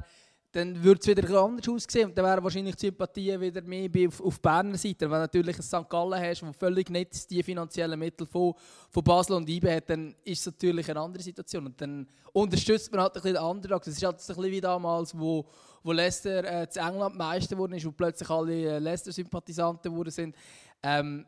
dann 0.52 0.84
würde 0.84 1.00
es 1.00 1.08
wieder 1.08 1.42
anders 1.42 1.68
aussehen 1.68 2.10
und 2.10 2.18
dann 2.18 2.26
wären 2.26 2.44
wahrscheinlich 2.44 2.76
die 2.76 2.88
Sympathien 2.88 3.42
wieder 3.42 3.62
mehr 3.62 3.90
auf, 4.08 4.22
auf 4.22 4.40
Berner 4.40 4.78
Seite. 4.78 5.10
Wenn 5.10 5.18
du 5.18 5.20
natürlich 5.20 5.56
ein 5.56 5.64
St. 5.64 5.90
Gallen 5.90 6.22
hast, 6.22 6.46
wo 6.46 6.54
völlig 6.54 6.92
nicht 6.92 7.32
die 7.32 7.42
finanziellen 7.42 7.98
Mittel 7.98 8.28
von, 8.28 8.54
von 8.92 9.04
Basel 9.04 9.38
und 9.38 9.50
IB 9.50 9.72
hat, 9.72 9.90
dann 9.90 10.14
ist 10.24 10.42
es 10.42 10.46
natürlich 10.46 10.88
eine 10.92 11.00
andere 11.00 11.24
Situation. 11.24 11.66
Und 11.66 11.82
dann 11.82 12.08
unterstützt 12.32 12.92
man 12.92 13.02
halt 13.02 13.16
ein 13.16 13.22
bisschen 13.22 13.36
den 13.36 13.44
Underdog. 13.44 13.88
Es 13.88 13.96
ist 13.96 14.04
halt 14.04 14.16
ein 14.16 14.28
bisschen 14.28 14.44
wie 14.44 14.62
damals, 14.62 15.18
wo, 15.18 15.48
wo 15.82 15.92
Leicester 15.94 16.62
äh, 16.62 16.70
zu 16.70 16.80
England 16.80 17.18
Meister 17.18 17.58
wurde 17.58 17.76
und 17.76 17.98
plötzlich 17.98 18.30
alle 18.30 18.54
äh, 18.54 18.80
Leicester-Sympathisanten 18.80 19.92
geworden 19.92 20.12
sind. 20.12 20.36
Ähm, 20.84 21.26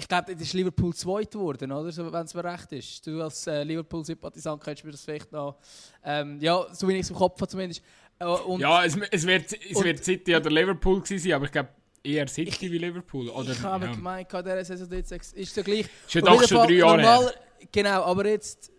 ich 0.00 0.08
glaube, 0.08 0.32
das 0.32 0.42
ist 0.42 0.54
Liverpool 0.54 0.94
zweit 0.94 1.30
geworden, 1.30 1.70
oder? 1.70 1.92
So, 1.92 2.10
wenn 2.10 2.24
es 2.24 2.34
mir 2.34 2.44
recht 2.44 2.72
ist. 2.72 3.06
Du 3.06 3.22
als 3.22 3.46
äh, 3.46 3.62
Liverpool-Sympathisant 3.62 4.62
könntest 4.62 4.84
mir 4.84 4.92
das 4.92 5.04
vielleicht 5.04 5.30
noch, 5.30 5.56
ähm, 6.02 6.38
ja, 6.40 6.66
so 6.72 6.88
wie 6.88 6.94
ich 6.94 7.00
es 7.00 7.10
im 7.10 7.16
Kopf 7.16 7.38
habe 7.40 7.48
zumindest. 7.48 7.82
Äh, 8.18 8.24
ja, 8.58 8.84
es, 8.84 8.96
es, 9.10 9.26
wird, 9.26 9.52
es 9.52 9.84
wird 9.84 10.02
City 10.02 10.34
oder 10.34 10.50
Liverpool 10.50 11.02
sein, 11.04 11.32
aber 11.32 11.44
ich 11.44 11.52
glaube 11.52 11.68
eher 12.02 12.26
City 12.28 12.66
ich, 12.66 12.72
wie 12.72 12.78
Liverpool. 12.78 13.28
Oder, 13.28 13.52
ich 13.52 13.62
habe 13.62 13.86
ja. 13.86 13.92
gemeint, 13.92 14.32
der 14.32 14.64
Saison 14.64 14.90
jetzt 14.90 15.12
ist 15.12 15.54
so 15.54 15.62
gleich. 15.62 15.86
Schon 16.08 16.22
doch 16.22 16.42
schon 16.48 16.66
drei 16.66 16.72
Jahre 16.72 16.96
normal, 16.96 17.34
Genau, 17.70 18.02
aber 18.04 18.26
jetzt, 18.26 18.72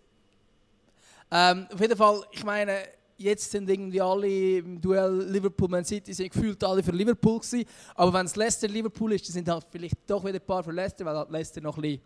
ähm, 1.30 1.68
auf 1.72 1.80
jeden 1.80 1.96
Fall, 1.96 2.20
ich 2.32 2.44
meine, 2.44 2.78
jetzt 3.22 3.50
sind 3.50 3.68
irgendwie 3.68 4.00
alle 4.00 4.58
im 4.58 4.80
Duell 4.80 5.26
Liverpool-Man 5.30 5.84
City 5.84 6.12
sind 6.12 6.32
gefühlt 6.32 6.62
alle 6.64 6.82
für 6.82 6.92
Liverpool 6.92 7.38
gewesen. 7.38 7.64
Aber 7.94 8.12
wenn 8.12 8.26
es 8.26 8.36
Leicester-Liverpool 8.36 9.12
ist, 9.12 9.28
dann 9.28 9.32
sind 9.34 9.48
halt 9.48 9.66
vielleicht 9.70 9.96
doch 10.06 10.24
wieder 10.24 10.38
ein 10.38 10.46
paar 10.46 10.62
für 10.62 10.72
Leicester, 10.72 11.04
weil 11.04 11.16
halt 11.16 11.30
Leicester 11.30 11.60
noch 11.60 11.76
ein 11.76 11.82
bisschen 11.82 12.00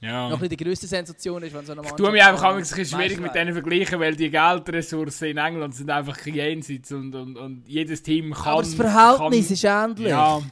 ja. 0.00 0.28
noch 0.28 0.40
ein 0.40 0.48
die 0.48 0.56
größte 0.56 0.86
Sensation 0.86 1.42
ist, 1.42 1.54
wenn 1.54 1.64
so 1.64 1.72
eine 1.72 1.80
Mannschaft... 1.80 1.98
Ich 1.98 2.04
tue 2.04 2.12
mich 2.12 2.22
einfach 2.22 2.42
ein 2.44 2.58
bisschen 2.58 2.84
schwierig 2.84 3.20
mit 3.20 3.34
denen 3.34 3.52
vergleichen, 3.52 3.98
weil 4.00 4.14
die 4.14 4.30
Geldressourcen 4.30 5.28
in 5.28 5.38
England 5.38 5.74
sind 5.74 5.90
einfach 5.90 6.18
jenseits 6.26 6.92
und, 6.92 7.14
und, 7.14 7.36
und 7.36 7.62
jedes 7.66 8.02
Team 8.02 8.32
kann... 8.32 8.52
Aber 8.52 8.62
das 8.62 8.74
Verhältnis 8.74 9.46
kann, 9.46 9.54
ist 9.54 9.64
ähnlich. 9.64 10.08
Ja. 10.08 10.42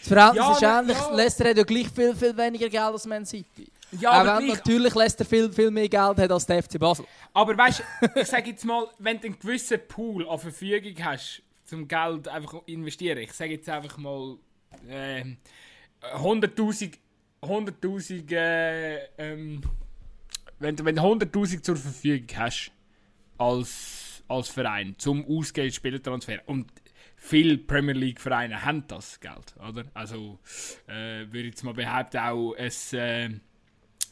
Das 0.00 0.08
Verhältnis 0.08 0.44
ja, 0.44 0.52
ist 0.52 0.62
ähnlich. 0.62 0.96
Ja. 0.96 1.16
Leicester 1.16 1.48
hat 1.50 1.56
ja 1.56 1.64
gleich 1.64 1.88
viel, 1.90 2.14
viel 2.14 2.36
weniger 2.36 2.68
Geld 2.68 2.82
als 2.82 3.06
Man 3.06 3.26
City. 3.26 3.66
Ja, 3.92 4.10
aber 4.10 4.38
wenn 4.38 4.48
natürlich 4.48 4.94
Leicester 4.94 5.24
viel, 5.24 5.52
viel 5.52 5.70
mehr 5.70 5.88
Geld 5.88 6.18
hat 6.18 6.30
als 6.30 6.44
der 6.46 6.62
FC 6.62 6.78
Basel. 6.78 7.06
Aber 7.32 7.56
weißt 7.56 7.80
du, 8.14 8.20
ich 8.20 8.26
sage 8.26 8.50
jetzt 8.50 8.64
mal, 8.64 8.86
wenn 8.98 9.18
du 9.20 9.26
einen 9.28 9.38
gewissen 9.38 9.78
Pool 9.88 10.28
an 10.28 10.38
Verfügung 10.38 10.94
hast, 11.04 11.42
zum 11.64 11.86
Geld 11.88 12.28
einfach 12.28 12.54
investieren, 12.66 13.18
ich 13.18 13.32
sage 13.32 13.52
jetzt 13.52 13.68
einfach 13.68 13.96
mal 13.98 14.36
äh, 14.88 15.24
100.000 16.14 16.94
100'000 17.42 18.32
äh, 18.32 18.96
ähm, 19.18 19.60
wenn, 20.58 20.74
du- 20.76 20.84
wenn 20.84 20.96
du 20.96 21.02
100'000 21.02 21.62
zur 21.62 21.76
Verfügung 21.76 22.26
hast 22.36 22.72
als, 23.38 24.22
als 24.26 24.48
Verein 24.48 24.94
zum 24.98 25.24
Ausgehen 25.26 25.70
Spielertransfer 25.72 26.38
und 26.46 26.70
viele 27.16 27.58
Premier 27.58 27.94
League 27.94 28.20
Vereine 28.20 28.64
haben 28.64 28.84
das 28.88 29.20
Geld, 29.20 29.54
oder? 29.68 29.84
Also 29.94 30.38
äh, 30.88 31.26
würde 31.26 31.40
ich 31.40 31.46
jetzt 31.54 31.62
mal 31.64 31.74
behaupten, 31.74 32.18
auch 32.18 32.54
es, 32.56 32.92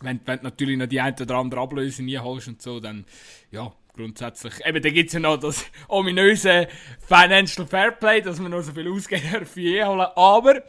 wenn, 0.00 0.20
wenn 0.24 0.38
du 0.38 0.44
natürlich 0.44 0.76
noch 0.76 0.86
die 0.86 1.00
ein 1.00 1.14
oder 1.20 1.36
andere 1.36 1.60
Ablöse 1.60 2.02
nie 2.02 2.18
holst 2.18 2.48
und 2.48 2.62
so, 2.62 2.80
dann 2.80 3.04
ja, 3.50 3.72
grundsätzlich. 3.94 4.54
Eben, 4.64 4.82
da 4.82 4.90
gibt 4.90 5.08
es 5.08 5.14
ja 5.14 5.20
noch 5.20 5.38
das 5.38 5.64
ominöse 5.88 6.68
Financial 7.06 7.66
Fairplay, 7.66 8.20
dass 8.20 8.38
man 8.38 8.50
nur 8.50 8.62
so 8.62 8.72
viel 8.72 8.88
ausgeben 8.90 9.32
darf 9.32 9.56
wie 9.56 9.72
je 9.72 9.84
holen. 9.84 10.06
Aber 10.14 10.62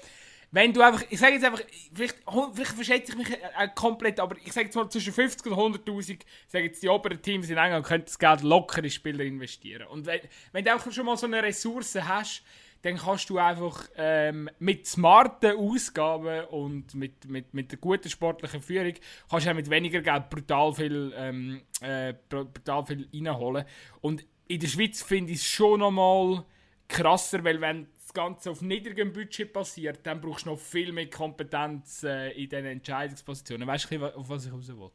wenn 0.52 0.74
du 0.74 0.82
einfach, 0.82 1.04
ich 1.10 1.20
sage 1.20 1.34
jetzt 1.34 1.46
einfach, 1.46 1.62
vielleicht, 1.94 2.16
vielleicht 2.54 2.72
verschätze 2.72 3.12
ich 3.12 3.18
mich 3.18 3.30
äh, 3.30 3.68
komplett, 3.76 4.20
aber 4.20 4.38
ich 4.44 4.54
sage 4.54 4.68
jetzt 4.68 4.76
mal 4.76 4.90
zwischen 4.90 5.14
50 5.14 5.52
und 5.52 5.76
100'000, 5.76 6.20
sagen 6.48 6.66
jetzt 6.66 6.82
die 6.82 6.88
oberen 6.88 7.22
Teams 7.22 7.50
in 7.50 7.58
England, 7.58 7.86
können 7.86 8.06
das 8.06 8.18
Geld 8.18 8.42
locker 8.42 8.84
in 8.84 8.90
Spieler 8.90 9.26
investieren. 9.26 9.88
Und 9.88 10.06
wenn, 10.06 10.22
wenn 10.54 10.64
du 10.64 10.74
auch 10.74 10.92
schon 10.92 11.06
mal 11.06 11.18
so 11.18 11.28
eine 11.28 11.44
Ressource 11.44 11.96
hast, 11.96 12.44
dann 12.82 12.98
kannst 12.98 13.30
du 13.30 13.38
einfach 13.40 13.90
ähm, 13.96 14.50
mit 14.60 14.86
smarten 14.88 15.58
Ausgaben 15.58 16.46
und 16.46 16.94
mit, 16.94 17.26
mit, 17.26 17.54
mit 17.54 17.72
einer 17.72 17.80
guten 17.82 18.10
sportlichen 18.10 18.62
Führung 18.62 18.94
kannst 19.30 19.46
du 19.46 19.52
auch 19.52 19.56
mit 19.56 19.70
weniger 19.70 20.02
Geld 20.02 20.30
brutal 20.30 20.74
viel, 20.74 21.14
ähm, 21.16 21.62
äh, 21.82 22.14
br- 22.30 22.46
brutal 22.46 22.86
viel 22.86 23.10
reinholen. 23.14 23.66
Und 24.02 24.26
in 24.48 24.60
der 24.60 24.68
Schweiz 24.68 25.02
finde 25.02 25.34
ich 25.34 25.40
es 25.40 25.46
schon 25.46 25.80
nochmal 25.80 26.46
krasser, 26.88 27.44
weil 27.44 27.60
wenn 27.60 27.88
das 28.02 28.14
Ganze 28.14 28.52
auf 28.52 28.62
niedrigem 28.62 29.12
Budget 29.12 29.52
passiert, 29.52 30.00
dann 30.04 30.22
brauchst 30.22 30.46
du 30.46 30.52
noch 30.52 30.60
viel 30.60 30.94
mehr 30.94 31.10
Kompetenz 31.10 32.04
äh, 32.04 32.30
in 32.32 32.50
diesen 32.50 32.66
Entscheidungspositionen. 32.66 33.68
Weißt 33.68 33.92
du, 33.92 34.06
auf 34.16 34.30
was 34.30 34.46
ich 34.46 34.54
raus 34.54 34.68
will? 34.70 34.90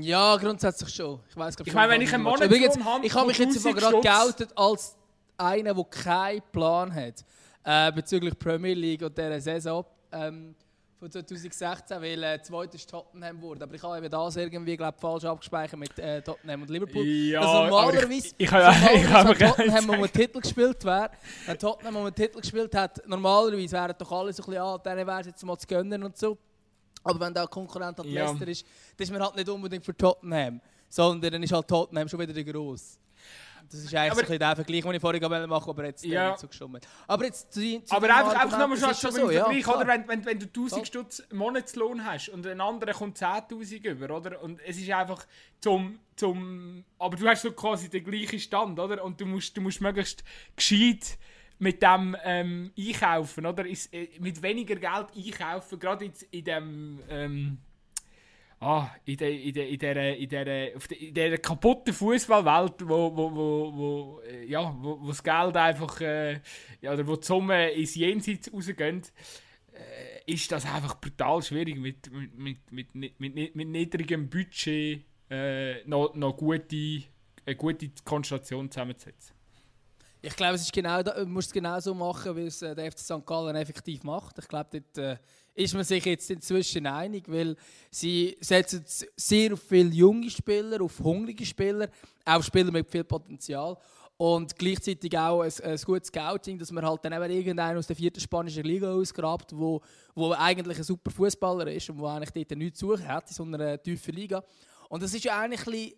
Ja, 0.00 0.36
grundsätzlich 0.36 0.94
schon. 0.94 1.20
Ich 1.28 1.36
weiß 1.36 1.56
Ich 1.64 1.74
meine, 1.74 1.92
wenn 1.92 2.00
ich 2.02 2.14
einen 2.14 2.24
Übrigens, 2.24 2.82
habe 2.84 3.04
ich 3.04 3.12
habe 3.14 3.26
mich 3.26 3.38
jetzt 3.38 3.56
einfach 3.66 3.82
1000 3.82 3.82
gerade 3.82 4.00
geoutet 4.00 4.56
als 4.56 4.96
einer, 5.36 5.74
der 5.74 5.84
keinen 5.84 6.42
Plan 6.52 6.94
hat 6.94 7.24
äh, 7.64 7.92
bezüglich 7.92 8.38
Premier 8.38 8.74
League 8.74 9.02
und 9.02 9.16
dieser 9.16 9.40
Saison 9.40 9.84
ähm, 10.12 10.54
von 10.98 11.10
2016, 11.10 12.00
weil 12.00 12.22
äh, 12.22 12.40
zweiter 12.42 12.74
ist 12.76 12.88
Tottenham 12.88 13.40
wurde. 13.40 13.64
Aber 13.64 13.74
ich 13.74 13.82
habe 13.82 13.98
eben 13.98 14.08
das 14.10 14.36
irgendwie 14.36 14.76
glaub, 14.76 15.00
falsch 15.00 15.24
abgespeichert 15.24 15.78
mit 15.78 15.98
äh, 15.98 16.22
Tottenham 16.22 16.62
und 16.62 16.70
Liverpool. 16.70 17.04
Ja, 17.04 17.40
also 17.40 17.64
normalerweise, 17.64 18.08
ich- 18.08 18.34
ich 18.38 18.50
habe- 18.52 18.64
normalerweise, 18.64 18.94
ich 18.94 19.10
wenn 19.12 19.26
mir 19.26 19.34
Tottenham 19.74 19.88
um 19.90 19.94
einen 19.96 20.12
Titel 20.12 20.40
gespielt 20.40 20.84
wäre, 20.84 21.10
wenn 21.46 21.58
Tottenham 21.58 21.96
um 21.96 22.02
einen 22.06 22.14
Titel 22.14 22.40
gespielt 22.40 22.74
hat, 22.76 23.02
normalerweise 23.08 23.72
wären 23.72 23.94
doch 23.98 24.12
alle 24.12 24.32
so 24.32 24.42
ein 24.42 24.46
bisschen, 24.46 24.62
ah, 24.62 24.78
denen 24.78 25.06
wäre 25.06 25.20
es 25.20 25.26
jetzt 25.26 25.44
mal 25.44 25.58
zu 25.58 25.66
gönnen 25.66 26.02
und 26.04 26.16
so. 26.16 26.38
Aber 27.04 27.18
wenn 27.18 27.34
der 27.34 27.48
Konkurrent 27.48 27.98
halt 27.98 28.08
Ja. 28.08 28.26
Leicester 28.26 28.46
ist, 28.46 28.64
dann 28.96 29.04
ist 29.04 29.10
man 29.12 29.22
halt 29.22 29.34
nicht 29.34 29.48
unbedingt 29.48 29.84
für 29.84 29.96
Tottenham, 29.96 30.60
sondern 30.88 31.32
dann 31.32 31.42
ist 31.42 31.52
halt 31.52 31.66
Tottenham 31.66 32.08
schon 32.08 32.20
wieder 32.20 32.32
der 32.32 32.44
Gross. 32.44 32.96
Das 33.70 33.80
ist 33.80 33.94
eigentlich 33.94 34.12
Aber- 34.12 34.26
so 34.26 34.38
der 34.38 34.56
Vergleich, 34.56 34.82
den 34.82 34.94
ich 34.94 35.00
vorhin 35.00 35.22
machen 35.22 35.50
wollte, 35.50 35.68
aber 35.70 35.84
jetzt 35.86 36.04
Ja. 36.04 36.12
ja. 36.12 36.30
nicht 36.30 36.40
so 36.40 36.48
geschummelt. 36.48 36.86
Aber 37.06 37.24
jetzt 37.24 37.52
zu, 37.52 37.60
zu 37.60 37.94
Aber 37.96 38.06
einfach, 38.14 38.34
einfach 38.40 38.58
nochmal 38.58 38.78
schon, 38.78 38.94
schon 38.94 39.12
so, 39.12 39.30
ja, 39.30 39.44
Vergleich, 39.44 39.62
klar. 39.64 39.76
oder? 39.78 39.86
Wenn, 39.88 40.08
wenn, 40.08 40.24
wenn 40.24 40.38
du 40.38 40.46
1000 40.46 40.70
Voll. 40.70 40.86
Stutz 40.86 41.22
Monatslohn 41.32 42.04
hast 42.04 42.28
und 42.28 42.46
ein 42.46 42.60
anderer 42.60 42.92
kommt 42.92 43.18
10.000 43.18 43.84
über, 43.90 44.16
oder? 44.16 44.42
Und 44.42 44.60
es 44.66 44.78
ist 44.78 44.90
einfach 44.90 45.26
zum, 45.60 45.98
zum... 46.16 46.84
Aber 46.98 47.16
du 47.16 47.26
hast 47.28 47.42
so 47.42 47.52
quasi 47.52 47.88
den 47.88 48.04
gleichen 48.04 48.38
Stand, 48.40 48.78
oder? 48.78 49.02
Und 49.04 49.20
du 49.20 49.26
musst, 49.26 49.56
du 49.56 49.60
musst 49.60 49.80
möglichst 49.80 50.22
gescheit 50.56 51.18
mit 51.58 51.82
dem 51.82 52.16
ähm, 52.24 52.72
einkaufen, 52.76 53.46
oder? 53.46 53.64
Ist, 53.66 53.92
äh, 53.94 54.08
mit 54.18 54.42
weniger 54.42 54.74
Geld 54.76 55.06
einkaufen, 55.16 55.78
gerade 55.78 56.04
jetzt 56.06 56.22
in 56.30 56.44
dem... 56.44 56.98
Ähm, 57.08 57.58
Ah, 58.64 58.90
in 59.04 59.16
der, 59.16 59.30
in 59.32 59.52
der, 59.54 59.68
in 59.68 59.78
der, 59.80 60.16
in 60.16 60.28
der, 60.28 60.74
in 61.00 61.14
der 61.14 61.38
kaputten 61.38 61.92
Fußballwelt, 61.92 62.88
wo, 62.88 63.16
wo, 63.16 63.34
wo, 63.34 63.72
wo, 63.76 64.20
äh, 64.20 64.44
ja, 64.46 64.72
wo, 64.78 65.00
wo 65.00 65.08
das 65.08 65.20
Geld 65.20 65.56
einfach, 65.56 66.00
äh, 66.00 66.40
ja, 66.80 66.92
oder 66.92 67.04
wo 67.04 67.16
die 67.16 67.26
Summe 67.26 67.70
ins 67.70 67.96
Jenseits 67.96 68.52
rausgehen, 68.52 69.02
äh, 69.72 70.32
ist 70.32 70.52
das 70.52 70.64
einfach 70.64 70.94
brutal 71.00 71.42
schwierig 71.42 71.76
mit, 71.76 72.08
mit, 72.12 72.70
mit, 72.70 72.94
mit, 72.94 73.18
mit, 73.18 73.56
mit, 73.56 73.68
niedrigem 73.68 74.30
Budget 74.30 75.04
äh, 75.28 75.82
noch, 75.86 76.14
noch 76.14 76.36
gute, 76.36 77.02
eine 77.44 77.56
gute 77.56 77.90
Konstellation 78.04 78.70
zusammenzusetzen. 78.70 79.34
Ich 80.24 80.36
glaube, 80.36 80.54
es 80.54 80.62
ist 80.62 80.72
genau, 80.72 81.02
da- 81.02 81.16
man 81.16 81.32
muss 81.32 81.46
es 81.46 81.52
genau 81.52 81.80
so 81.80 81.94
machen, 81.94 82.36
wie 82.36 82.46
es 82.46 82.62
äh, 82.62 82.76
der 82.76 82.92
FC 82.92 83.00
St. 83.00 83.26
Gallen 83.26 83.56
effektiv 83.56 84.04
macht. 84.04 84.38
Ich 84.38 84.46
glaube, 84.46 84.80
dort 84.94 84.98
äh, 84.98 85.16
ist 85.54 85.74
man 85.74 85.84
sich 85.84 86.04
jetzt 86.04 86.30
inzwischen 86.30 86.86
einig, 86.86 87.24
weil 87.30 87.56
sie 87.90 88.36
setzen 88.40 88.84
sehr 89.16 89.52
auf 89.52 89.62
viele 89.62 89.90
junge 89.90 90.30
Spieler, 90.30 90.80
auf 90.80 90.98
hungrige 91.00 91.44
Spieler, 91.44 91.88
auch 92.24 92.42
Spieler 92.42 92.70
mit 92.70 92.90
viel 92.90 93.04
Potenzial. 93.04 93.76
Und 94.16 94.56
gleichzeitig 94.56 95.18
auch 95.18 95.40
ein, 95.40 95.52
ein 95.64 95.76
gutes 95.78 96.08
Scouting, 96.08 96.58
dass 96.58 96.70
man 96.70 96.86
halt 96.86 97.04
dann 97.04 97.12
eben 97.12 97.30
irgendeinen 97.30 97.78
aus 97.78 97.88
der 97.88 97.96
vierten 97.96 98.20
spanischen 98.20 98.62
Liga 98.62 98.92
ausgrabt, 98.92 99.56
wo, 99.56 99.80
wo 100.14 100.32
eigentlich 100.32 100.78
ein 100.78 100.84
super 100.84 101.10
Fußballer 101.10 101.72
ist 101.72 101.90
und 101.90 101.98
wo 101.98 102.06
eigentlich 102.06 102.46
dort 102.46 102.58
nichts 102.58 102.78
zu 102.78 102.88
suchen 102.88 103.08
hat 103.08 103.28
in 103.28 103.34
so 103.34 103.42
einer 103.42 103.82
tiefen 103.82 104.14
Liga. 104.14 104.44
Und 104.88 105.02
das 105.02 105.12
ist 105.14 105.24
ja 105.24 105.40
eigentlich 105.40 105.96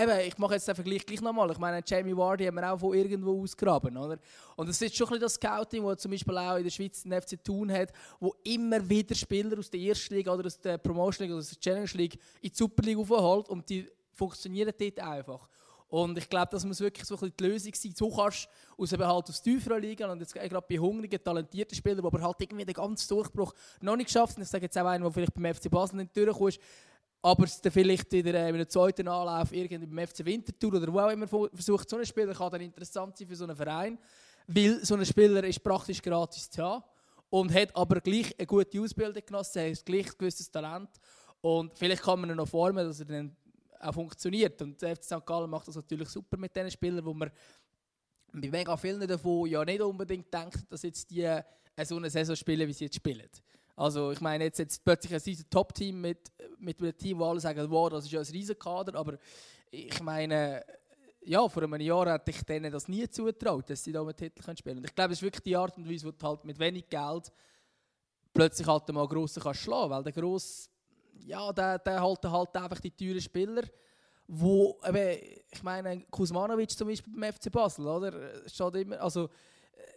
Eben, 0.00 0.20
ich 0.20 0.38
mache 0.38 0.54
jetzt 0.54 0.68
den 0.68 0.76
Vergleich 0.76 1.04
gleich 1.04 1.20
nochmal. 1.20 1.50
Ich 1.50 1.58
meine, 1.58 1.82
Jamie 1.84 2.16
Vardy 2.16 2.46
haben 2.46 2.54
wir 2.54 2.72
auch 2.72 2.78
von 2.78 2.94
irgendwo 2.94 3.42
ausgraben, 3.42 3.96
oder? 3.96 4.18
Und 4.54 4.68
das 4.68 4.80
ist 4.80 4.94
schon 4.94 5.12
ein 5.12 5.18
das 5.18 5.34
Scouting, 5.34 5.84
das 5.84 5.98
zum 5.98 6.12
Beispiel 6.12 6.38
auch 6.38 6.56
in 6.56 6.62
der 6.62 6.70
Schweiz 6.70 7.02
den 7.02 7.20
FC 7.20 7.42
Thun 7.42 7.72
hat, 7.72 7.92
wo 8.20 8.34
immer 8.44 8.88
wieder 8.88 9.14
Spieler 9.14 9.58
aus 9.58 9.70
der 9.70 9.80
ersten 9.80 10.14
Liga 10.14 10.32
oder 10.32 10.46
aus 10.46 10.60
der 10.60 10.78
Promotion 10.78 11.24
League 11.26 11.32
oder 11.32 11.40
aus 11.40 11.50
der 11.50 11.58
Challenge 11.58 11.90
League 11.94 12.14
in 12.40 12.50
die 12.50 12.56
Super 12.56 12.82
League 12.84 12.98
aufholt 12.98 13.48
und 13.48 13.68
die 13.68 13.88
funktionieren 14.12 14.72
dort 14.78 15.00
einfach. 15.00 15.48
Und 15.88 16.18
ich 16.18 16.28
glaube, 16.28 16.48
das 16.50 16.64
muss 16.64 16.80
wirklich 16.80 17.06
so 17.06 17.18
ein 17.18 17.32
die 17.38 17.44
Lösung 17.44 17.72
sein. 17.74 17.92
So 17.96 18.10
kannst 18.14 18.46
du 18.76 18.82
aus, 18.82 18.92
eben 18.92 19.06
halt 19.06 19.28
aus 19.28 19.42
tieferen 19.42 19.80
Ligen 19.80 20.08
und 20.08 20.20
jetzt 20.20 20.34
gerade 20.34 20.66
bei 20.68 20.78
hungrigen, 20.78 21.22
talentierten 21.22 21.74
Spielern, 21.74 22.02
die 22.02 22.06
aber 22.06 22.20
halt 22.20 22.36
irgendwie 22.40 22.64
den 22.64 22.74
ganzen 22.74 23.08
Durchbruch 23.08 23.54
noch 23.80 23.96
nicht 23.96 24.06
geschafft 24.06 24.34
haben. 24.34 24.42
Ich 24.42 24.48
sage 24.48 24.66
jetzt 24.66 24.76
auch 24.76 24.86
einen, 24.86 25.02
der 25.02 25.12
vielleicht 25.12 25.34
beim 25.34 25.54
FC 25.54 25.70
Basel 25.70 25.96
nicht 25.96 26.14
durchkommt, 26.14 26.58
aber 27.22 27.44
es 27.44 27.60
dann 27.60 27.72
vielleicht 27.72 28.10
wieder 28.12 28.34
äh, 28.34 28.48
in 28.48 28.54
einem 28.54 28.68
zweiten 28.68 29.08
Anlauf 29.08 29.52
irgendwie 29.52 29.86
beim 29.86 30.06
FC 30.06 30.24
Winterthur 30.24 30.74
oder 30.74 30.92
wo 30.92 31.00
auch 31.00 31.10
immer 31.10 31.26
versucht, 31.26 31.88
so 31.88 31.96
ein 31.96 32.06
Spieler 32.06 32.34
kann 32.34 32.50
dann 32.50 32.60
interessant 32.60 33.16
sein 33.16 33.26
für 33.26 33.36
so 33.36 33.44
einen 33.44 33.56
Verein, 33.56 33.98
weil 34.46 34.84
so 34.84 34.94
ein 34.94 35.04
Spieler 35.04 35.42
ist 35.44 35.62
praktisch 35.62 36.00
gratis 36.00 36.48
zu 36.48 36.62
haben 36.62 36.84
und 37.30 37.52
hat 37.52 37.74
aber 37.74 38.00
gleich 38.00 38.34
eine 38.38 38.46
gute 38.46 38.80
Ausbildung 38.80 39.22
genossen, 39.24 39.70
hat 39.70 39.84
gleich 39.84 40.06
ein 40.06 40.18
gewisses 40.18 40.50
Talent 40.50 40.90
und 41.40 41.76
vielleicht 41.76 42.02
kann 42.02 42.20
man 42.20 42.30
ihn 42.30 42.36
noch 42.36 42.48
formen, 42.48 42.86
dass 42.86 43.00
er 43.00 43.06
dann 43.06 43.36
auch 43.80 43.94
funktioniert 43.94 44.60
und 44.62 44.80
der 44.80 44.96
FC 44.96 45.04
St. 45.04 45.26
Gallen 45.26 45.50
macht 45.50 45.68
das 45.68 45.76
natürlich 45.76 46.08
super 46.08 46.36
mit 46.36 46.54
diesen 46.54 46.70
Spielern, 46.70 47.04
wo 47.04 47.14
man 47.14 47.30
bei 48.32 48.48
mega 48.48 48.76
vielen 48.76 49.06
davon 49.06 49.46
ja 49.46 49.64
nicht 49.64 49.80
unbedingt 49.80 50.32
denkt, 50.32 50.70
dass 50.70 50.82
jetzt 50.82 51.10
die 51.10 51.22
äh, 51.22 51.42
so 51.84 51.96
eine 51.96 52.10
Saison 52.10 52.36
spielen, 52.36 52.68
wie 52.68 52.72
sie 52.72 52.84
jetzt 52.84 52.96
spielen. 52.96 53.28
Also 53.78 54.10
ich 54.10 54.20
meine, 54.20 54.44
jetzt, 54.44 54.58
jetzt 54.58 54.84
plötzlich 54.84 55.14
ein 55.14 55.20
riesen 55.24 55.48
Top-Team 55.48 56.00
mit, 56.00 56.32
mit 56.58 56.80
einem 56.80 56.96
Team, 56.96 57.18
wo 57.20 57.26
alle 57.26 57.38
sagen, 57.38 57.70
wow, 57.70 57.88
das 57.88 58.04
ist 58.06 58.10
ja 58.10 58.18
ein 58.20 58.26
riesen 58.26 58.58
Kader, 58.58 58.98
aber 58.98 59.18
ich 59.70 60.00
meine, 60.02 60.64
ja, 61.22 61.48
vor 61.48 61.62
einem 61.62 61.80
Jahr 61.80 62.12
hätte 62.12 62.32
ich 62.32 62.42
denen 62.42 62.72
das 62.72 62.88
nie 62.88 63.08
zugetraut, 63.08 63.70
dass 63.70 63.84
sie 63.84 63.92
da 63.92 64.00
einen 64.00 64.16
Titel 64.16 64.42
spielen 64.42 64.56
können. 64.64 64.78
Und 64.78 64.86
ich 64.86 64.94
glaube, 64.94 65.12
es 65.12 65.18
ist 65.20 65.22
wirklich 65.22 65.42
die 65.44 65.56
Art 65.56 65.76
und 65.76 65.88
Weise, 65.88 66.06
wo 66.06 66.10
du 66.10 66.26
halt 66.26 66.44
mit 66.44 66.58
wenig 66.58 66.88
Geld 66.88 67.30
plötzlich 68.32 68.66
halt 68.66 68.88
mal 68.88 69.06
Grossen 69.06 69.42
kannst 69.42 69.60
schlagen, 69.60 69.90
weil 69.90 70.02
der 70.02 70.12
Gross, 70.12 70.68
ja, 71.24 71.52
der, 71.52 71.78
der 71.78 72.02
halt 72.02 72.24
halt 72.24 72.56
einfach 72.56 72.80
die 72.80 72.90
teuren 72.90 73.20
Spieler, 73.20 73.62
wo, 74.26 74.76
ich 75.50 75.62
meine, 75.62 76.02
Kuzmanovic 76.10 76.70
zum 76.70 76.88
Beispiel 76.88 77.12
beim 77.16 77.32
FC 77.32 77.50
Basel, 77.50 77.86
oder? 77.86 78.12
Steht 78.48 78.74
immer, 78.74 79.00
also, 79.00 79.28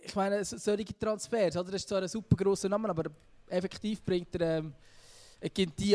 ich 0.04 0.16
meine, 0.16 0.46
so- 0.46 0.58
solche 0.58 0.98
Transfers, 0.98 1.58
oder? 1.58 1.72
Das 1.72 1.82
ist 1.82 1.90
zwar 1.90 2.02
ein 2.02 2.08
super 2.08 2.36
grosser 2.36 2.70
Name, 2.70 2.90
aber 2.90 3.10
effektiv 3.52 4.04
bringt 4.04 4.34
er, 4.36 4.60
ähm, 4.60 4.74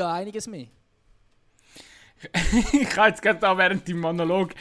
einiges 0.03 0.47
mehr. 0.47 0.67
ich 2.73 2.97
habe 2.97 3.09
jetzt 3.09 3.23
gerade 3.23 3.39
da 3.39 3.57
während 3.57 3.87
dem 3.87 4.01
Monolog 4.01 4.55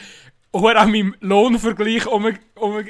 auch 0.56 0.74
an 0.74 0.90
meinem 0.90 1.14
Lohnvergleich 1.20 2.06
um, 2.06 2.34
um, 2.54 2.84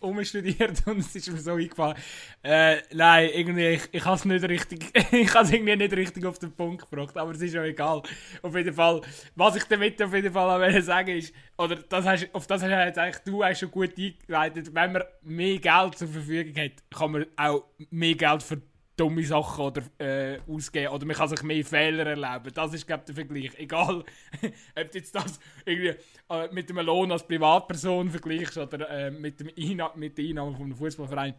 umstudiert 0.00 0.82
und 0.86 1.00
es 1.00 1.14
ist 1.14 1.30
mir 1.30 1.38
so 1.38 1.52
eingefallen. 1.52 1.96
Äh, 2.42 2.76
nein, 2.92 3.30
irgendwie, 3.34 3.68
ich, 3.68 3.82
ich 3.92 4.04
habe 4.04 4.16
es 4.16 4.24
nicht 4.24 4.42
richtig, 4.48 4.90
ich 5.12 5.34
habe 5.34 5.48
irgendwie 5.54 5.76
nicht 5.76 5.92
richtig 5.92 6.24
auf 6.24 6.38
den 6.38 6.52
Punkt 6.52 6.88
gebracht, 6.88 7.16
aber 7.16 7.32
es 7.32 7.42
ist 7.42 7.54
ja 7.54 7.64
egal. 7.64 8.02
Auf 8.42 8.56
jeden 8.56 8.72
Fall, 8.72 9.02
was 9.34 9.56
ich 9.56 9.64
damit 9.64 10.00
auf 10.02 10.14
jeden 10.14 10.32
Fall 10.32 10.62
auch 10.62 10.82
sagen 10.82 11.16
ist, 11.16 11.34
oder 11.58 11.76
das 11.76 12.06
hast, 12.06 12.28
auf 12.32 12.46
das 12.46 12.62
hast 12.62 12.70
jetzt 12.70 12.98
eigentlich 12.98 13.22
du 13.24 13.44
hast 13.44 13.58
schon 13.60 13.70
gut 13.70 13.92
eingeleitet, 13.98 14.74
wenn 14.74 14.92
man 14.92 15.02
mehr 15.22 15.58
Geld 15.58 15.98
zur 15.98 16.08
Verfügung 16.08 16.54
hat, 16.62 16.72
kann 16.90 17.12
man 17.12 17.26
auch 17.36 17.64
mehr 17.90 18.14
Geld 18.14 18.42
für 18.42 18.62
dumme 19.00 19.24
Sachen 19.24 19.64
oder, 19.64 19.82
äh, 19.98 20.40
ausgeben 20.46 20.92
oder 20.92 21.06
man 21.06 21.16
kann 21.16 21.28
sich 21.28 21.42
mehr 21.42 21.64
Fehler 21.64 22.06
erlauben. 22.06 22.52
Das 22.52 22.74
ist, 22.74 22.86
glaube 22.86 23.04
der 23.06 23.14
Vergleich. 23.14 23.52
Egal, 23.56 24.04
ob 24.76 24.90
du 24.90 24.98
jetzt 24.98 25.14
das 25.14 25.40
irgendwie 25.64 25.94
äh, 26.28 26.48
mit 26.52 26.70
einem 26.70 26.84
Lohn 26.84 27.10
als 27.10 27.26
Privatperson 27.26 28.10
vergleichst 28.10 28.58
oder 28.58 28.88
äh, 28.90 29.10
mit, 29.10 29.40
dem 29.40 29.50
mit 29.96 30.18
der 30.18 30.24
Einnahme 30.24 30.52
von 30.52 30.64
einem 30.64 30.76
Fußballverein. 30.76 31.34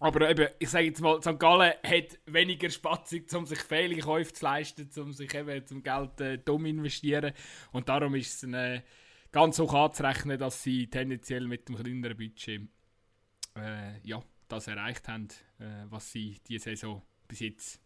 aber 0.00 0.30
eben, 0.30 0.48
ich 0.58 0.70
sage 0.70 0.86
jetzt 0.86 1.02
mal, 1.02 1.20
St. 1.20 1.38
Gallen 1.38 1.74
hat 1.82 2.18
weniger 2.24 2.70
Spatzung, 2.70 3.22
um 3.34 3.44
sich 3.44 3.60
Fehlkäufe 3.60 4.32
zu 4.32 4.44
leisten, 4.44 4.88
um 4.96 5.12
sich 5.12 5.34
eben 5.34 5.66
zum 5.66 5.82
Geld 5.82 6.20
äh, 6.22 6.38
dumm 6.38 6.64
investieren. 6.64 7.32
Und 7.72 7.90
darum 7.90 8.14
ist 8.14 8.42
es 8.42 8.50
äh, 8.50 8.80
ganz 9.32 9.58
hoch 9.58 9.74
anzurechnen, 9.74 10.38
dass 10.38 10.62
sie 10.62 10.88
tendenziell 10.88 11.46
mit 11.46 11.68
dem 11.68 11.76
kleineren 11.76 12.16
Budget 12.16 12.62
äh, 13.54 13.98
ja, 14.02 14.22
das 14.48 14.68
erreicht 14.68 15.08
haben, 15.08 15.28
äh, 15.58 15.84
was 15.88 16.10
sie 16.10 16.38
diese 16.46 16.70
Saison 16.70 17.02
bis 17.28 17.40
jetzt 17.40 17.80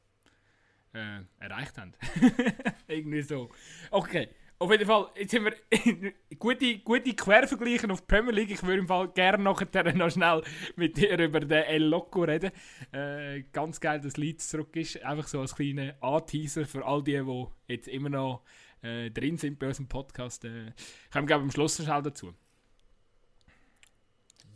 äh, 0.93 1.21
erreicht 1.39 1.79
haben. 1.79 1.93
Irgendwie 2.89 3.23
so. 3.23 3.51
Okay. 3.91 4.29
Auf 4.63 4.71
jeden 4.71 4.85
Fall, 4.85 5.09
jetzt 5.17 5.35
haben 5.35 5.47
wir 5.47 6.13
gute, 6.39 6.79
gute 6.81 7.15
Quervergleiche 7.15 7.91
auf 7.91 8.03
die 8.03 8.07
Premier 8.07 8.33
League. 8.33 8.51
Ich 8.51 8.63
würde 8.63 8.81
im 8.81 8.89
Fall 8.89 9.09
gerne 9.09 9.43
nachher 9.43 9.95
noch 9.95 10.11
schnell 10.11 10.43
mit 10.77 10.99
dir 10.99 11.19
über 11.19 11.41
den 11.41 11.63
El 11.63 11.85
Loco 11.85 12.25
reden. 12.25 12.51
Äh, 12.93 13.45
ganz 13.53 13.81
geil, 13.81 14.03
dass 14.03 14.19
Leeds 14.19 14.51
zurück 14.51 14.77
ist. 14.77 15.03
Einfach 15.03 15.29
so 15.29 15.41
als 15.41 15.55
kleiner 15.55 15.95
A-Teaser 16.03 16.67
für 16.67 16.85
all 16.85 17.03
die, 17.03 17.23
die 17.25 17.47
jetzt 17.69 17.89
immer 17.89 18.11
noch 18.11 18.43
äh, 18.83 19.11
drin 19.11 19.39
sind 19.39 19.59
bei 19.59 19.69
unserem 19.69 19.89
Podcast. 19.89 20.45
Äh, 20.45 20.73
kommen 21.11 21.27
wir 21.27 21.37
am 21.37 21.51
Schluss 21.51 21.79
noch 21.79 22.03
dazu. 22.03 22.35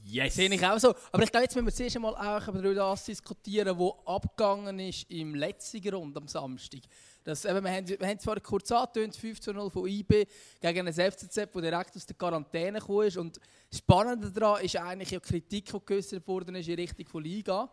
Yes. 0.07 0.35
Sehe 0.35 0.53
ich 0.53 0.65
auch 0.65 0.79
so. 0.79 0.95
Aber 1.13 1.23
ich 1.23 1.31
glaube, 1.31 1.45
jetzt 1.45 1.55
müssen 1.55 1.67
wir 1.67 1.73
zuerst 1.73 1.97
einmal 1.97 2.15
auch 2.15 2.49
über 2.49 2.75
das 2.75 3.05
diskutieren, 3.07 3.79
was 3.79 3.95
abgegangen 4.05 4.79
ist 4.79 5.11
im 5.11 5.35
letzten 5.35 5.81
Grund 5.81 6.15
am 6.17 6.29
Samstag. 6.29 6.81
Das, 7.25 7.47
eben, 7.47 7.65
wir, 7.65 7.73
haben, 7.73 7.89
wir 7.89 8.07
haben 8.07 8.19
zwar 8.19 8.39
kurz 8.41 8.71
angetönt, 8.71 9.17
5 9.17 9.41
zu 9.41 9.55
0 9.55 9.71
von 9.71 9.89
IB 9.89 10.27
gegen 10.61 10.81
einen 10.81 10.93
FCZ, 10.93 11.35
der 11.35 11.47
direkt 11.47 11.97
aus 11.97 12.05
der 12.05 12.17
Quarantäne 12.17 12.81
gekommen 12.81 13.07
ist. 13.07 13.17
Und 13.17 13.41
das 13.71 13.79
Spannende 13.79 14.31
daran 14.31 14.63
ist 14.63 14.77
eigentlich 14.77 15.11
ja 15.11 15.21
Kritik, 15.21 15.73
die 15.73 15.81
geäußert 15.87 16.29
worden 16.29 16.55
ist 16.57 16.69
in 16.69 16.75
Richtung 16.75 17.07
von 17.07 17.25
Liga. 17.25 17.71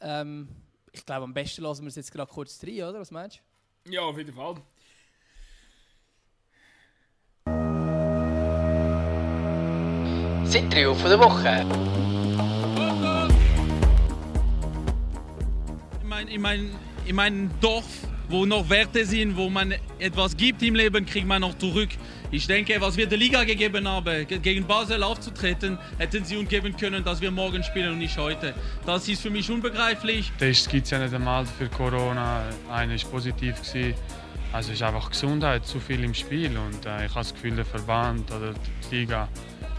Ähm, 0.00 0.48
ich 0.92 1.04
glaube, 1.06 1.24
am 1.24 1.32
besten 1.32 1.62
lassen 1.62 1.82
wir 1.82 1.88
es 1.88 1.96
jetzt 1.96 2.12
gerade 2.12 2.30
kurz 2.30 2.62
rein, 2.62 2.82
oder? 2.82 3.00
Was 3.00 3.10
meinst 3.10 3.40
du? 3.84 3.92
Ja, 3.92 4.02
auf 4.02 4.18
jeden 4.18 4.34
Fall. 4.34 4.56
Von 10.54 10.70
der 10.70 11.18
Woche. 11.18 11.66
In, 16.00 16.08
mein, 16.08 16.28
in, 16.28 16.40
mein, 16.40 16.70
in 17.06 17.16
meinem 17.16 17.50
Dorf, 17.60 17.84
wo 18.28 18.46
noch 18.46 18.70
Werte 18.70 19.04
sind, 19.04 19.36
wo 19.36 19.50
man 19.50 19.74
etwas 19.98 20.36
gibt 20.36 20.62
im 20.62 20.76
Leben, 20.76 21.04
kriegt 21.06 21.26
man 21.26 21.40
noch 21.40 21.58
zurück. 21.58 21.88
Ich 22.30 22.46
denke, 22.46 22.80
was 22.80 22.96
wir 22.96 23.08
der 23.08 23.18
Liga 23.18 23.42
gegeben 23.42 23.88
haben, 23.88 24.28
gegen 24.28 24.64
Basel 24.64 25.02
aufzutreten, 25.02 25.76
hätten 25.98 26.24
sie 26.24 26.36
uns 26.36 26.48
geben 26.48 26.76
können, 26.76 27.02
dass 27.02 27.20
wir 27.20 27.32
morgen 27.32 27.64
spielen 27.64 27.90
und 27.90 27.98
nicht 27.98 28.16
heute. 28.16 28.54
Das 28.86 29.08
ist 29.08 29.22
für 29.22 29.30
mich 29.30 29.50
unbegreiflich. 29.50 30.30
Test 30.38 30.70
gibt 30.70 30.84
es 30.84 30.92
ja 30.92 31.00
nicht 31.00 31.12
einmal 31.12 31.46
für 31.46 31.68
Corona. 31.68 32.44
Einer 32.70 32.94
ist 32.94 33.10
positiv. 33.10 33.60
Gewesen. 33.60 33.94
Also 34.54 34.70
ist 34.70 34.82
einfach 34.84 35.10
Gesundheit, 35.10 35.66
zu 35.66 35.80
viel 35.80 36.04
im 36.04 36.14
Spiel. 36.14 36.56
Und 36.56 36.86
äh, 36.86 37.06
ich 37.06 37.10
habe 37.10 37.24
das 37.24 37.34
Gefühl, 37.34 37.56
der 37.56 37.64
Verband 37.64 38.30
oder 38.30 38.54
die 38.88 38.98
Liga 38.98 39.26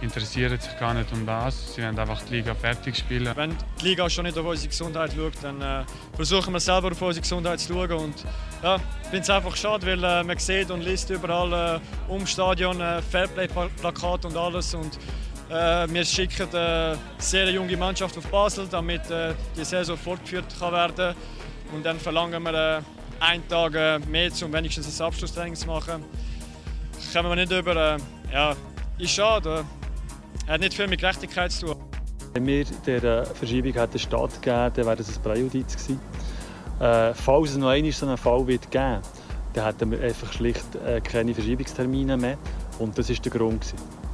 interessieren 0.02 0.60
sich 0.60 0.78
gar 0.78 0.94
nicht 0.94 1.10
um 1.14 1.26
das. 1.26 1.74
Sie 1.74 1.82
wollen 1.82 1.98
einfach 1.98 2.22
die 2.24 2.34
Liga 2.36 2.54
fertig 2.54 2.98
spielen. 2.98 3.32
Wenn 3.38 3.56
die 3.80 3.86
Liga 3.86 4.10
schon 4.10 4.26
nicht 4.26 4.38
auf 4.38 4.46
unsere 4.46 4.68
Gesundheit 4.68 5.14
schaut, 5.16 5.42
dann 5.42 5.62
äh, 5.62 5.86
versuchen 6.14 6.52
wir 6.52 6.60
selber 6.60 6.92
auf 6.92 7.02
unsere 7.02 7.22
Gesundheit 7.22 7.62
zu 7.62 7.72
schauen. 7.72 7.92
Und, 7.94 8.26
ja, 8.62 8.76
ich 8.76 9.08
finde 9.08 9.20
es 9.20 9.30
einfach 9.30 9.56
schade, 9.56 9.88
weil 9.88 10.04
äh, 10.04 10.24
man 10.26 10.38
sieht 10.38 10.70
und 10.70 10.82
liest 10.82 11.10
überall 11.10 11.80
äh, 11.80 12.12
um 12.12 12.28
Stadion 12.28 12.82
äh, 12.82 13.02
Fairplay-Plakate 13.02 14.28
und 14.28 14.36
alles. 14.36 14.74
Und, 14.74 15.00
äh, 15.52 15.88
wir 15.88 16.04
schicken 16.04 16.50
eine 16.54 16.98
sehr 17.18 17.50
junge 17.50 17.78
Mannschaft 17.78 18.18
auf 18.18 18.28
Basel, 18.28 18.68
damit 18.70 19.10
äh, 19.10 19.36
die 19.56 19.64
Saison 19.64 19.96
fortgeführt 19.96 20.54
kann 20.60 20.74
werden 20.74 21.16
Und 21.74 21.86
dann 21.86 21.98
verlangen 21.98 22.44
wir 22.44 22.80
äh, 22.80 22.82
einen 23.20 23.48
Tag 23.48 23.76
äh, 23.76 24.00
mehr, 24.00 24.32
um 24.44 24.54
wenigstens 24.54 25.00
ein 25.00 25.06
Abschlusstraining 25.08 25.56
zu 25.56 25.68
machen. 25.68 26.04
Kommen 27.14 27.30
wir 27.30 27.36
nicht 27.36 27.52
über. 27.52 27.96
Äh, 27.96 27.98
ja, 28.34 28.56
ist 28.98 29.12
schade. 29.12 29.66
Hat 30.48 30.60
nicht 30.60 30.74
viel 30.74 30.88
mit 30.88 31.00
Gerechtigkeit 31.00 31.52
zu 31.52 31.68
tun. 31.68 31.76
Wenn 32.34 32.46
wir 32.48 32.66
dieser 32.86 33.26
Verschiebung 33.26 33.74
hätten 33.74 34.00
stattgegeben, 34.00 34.72
dann 34.74 34.86
wäre 34.86 34.96
das 34.98 35.16
ein 35.16 35.24
Präjudiz 35.24 35.74
gewesen. 35.74 36.00
Äh, 36.80 37.14
falls 37.14 37.52
es 37.52 37.58
noch 37.58 37.70
einmal 37.70 37.92
so 37.92 38.06
einen 38.06 38.18
Fall 38.18 38.46
wird 38.48 38.70
geben 38.70 39.02
dann 39.56 39.66
hätten 39.66 39.92
wir 39.92 40.02
einfach 40.02 40.34
schlicht 40.34 40.76
äh, 40.76 41.00
keine 41.00 41.34
Verschiebungstermine 41.34 42.18
mehr. 42.18 42.38
Und 42.80 42.98
das 42.98 43.10
war 43.10 43.16
der 43.16 43.32
Grund. 43.32 43.62
Gewesen. 43.62 44.05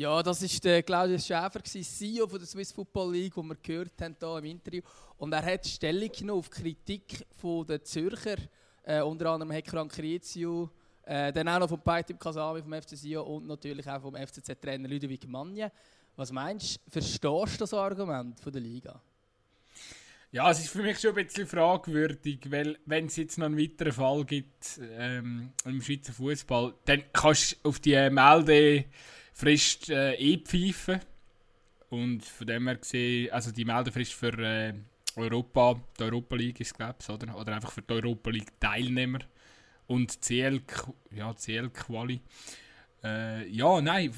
Ja, 0.00 0.22
das 0.22 0.40
war 0.40 0.60
der 0.64 0.82
Claudius 0.82 1.26
Schäfer, 1.26 1.62
CEO 1.62 2.26
von 2.26 2.38
der 2.38 2.48
Swiss 2.48 2.72
Football 2.72 3.12
League, 3.12 3.34
den 3.34 3.46
wir 3.48 3.56
gehört 3.62 4.00
haben 4.00 4.16
hier 4.18 4.38
im 4.38 4.44
Interview. 4.46 4.80
Und 5.18 5.30
er 5.30 5.44
hat 5.44 5.66
Stellung 5.66 6.10
genommen 6.10 6.38
auf 6.38 6.48
Kritik 6.48 7.26
von 7.36 7.66
der 7.66 7.84
Zürcher, 7.84 8.36
äh, 8.82 9.02
unter 9.02 9.26
anderem 9.26 9.52
Hekran 9.52 9.88
Kriezio, 9.88 10.70
äh, 11.02 11.30
dann 11.34 11.46
auch 11.48 11.58
noch 11.58 11.68
vom 11.68 11.82
Paitim 11.82 12.18
Kasami, 12.18 12.62
vom 12.62 12.72
FC 12.72 12.96
Sion 12.96 13.26
und 13.26 13.46
natürlich 13.46 13.86
auch 13.90 14.00
vom 14.00 14.16
FCZ-Trainer 14.16 14.88
Ludovic 14.88 15.28
Manje. 15.28 15.70
Was 16.16 16.32
meinst 16.32 16.76
du, 16.76 16.92
verstehst 16.92 17.56
du 17.56 17.58
das 17.58 17.74
Argument 17.74 18.40
von 18.40 18.52
der 18.54 18.62
Liga? 18.62 18.98
Ja, 20.32 20.50
es 20.50 20.60
ist 20.60 20.70
für 20.70 20.80
mich 20.80 20.98
schon 20.98 21.14
ein 21.14 21.26
bisschen 21.26 21.46
fragwürdig, 21.46 22.50
weil 22.50 22.78
wenn 22.86 23.04
es 23.04 23.16
jetzt 23.16 23.36
noch 23.36 23.44
einen 23.44 23.58
weiteren 23.58 23.92
Fall 23.92 24.24
gibt 24.24 24.80
ähm, 24.80 25.52
im 25.66 25.82
Schweizer 25.82 26.14
Fußball, 26.14 26.72
dann 26.86 27.02
kannst 27.12 27.52
du 27.52 27.68
auf 27.68 27.80
die 27.80 28.08
Meldefrist 29.40 29.90
äh, 29.90 30.38
pfeifen. 30.38 31.00
Und 31.88 32.24
von 32.24 32.46
dem 32.46 32.66
her 32.68 32.76
gesehen, 32.76 33.32
also 33.32 33.50
die 33.50 33.64
Meldefrist 33.64 34.12
für 34.12 34.38
äh, 34.38 34.74
Europa, 35.16 35.80
die 35.98 36.04
Europa 36.04 36.36
League 36.36 36.60
ist 36.60 36.74
glaube 36.74 36.96
ich, 37.00 37.08
oder? 37.08 37.36
Oder 37.36 37.54
einfach 37.54 37.72
für 37.72 37.82
die 37.82 37.94
Europa 37.94 38.30
League 38.30 38.60
Teilnehmer 38.60 39.18
und 39.88 40.20
CL, 40.22 40.60
ja, 41.10 41.34
CL-Quali. 41.34 42.20
Äh, 43.02 43.48
ja, 43.48 43.80
nein, 43.80 44.12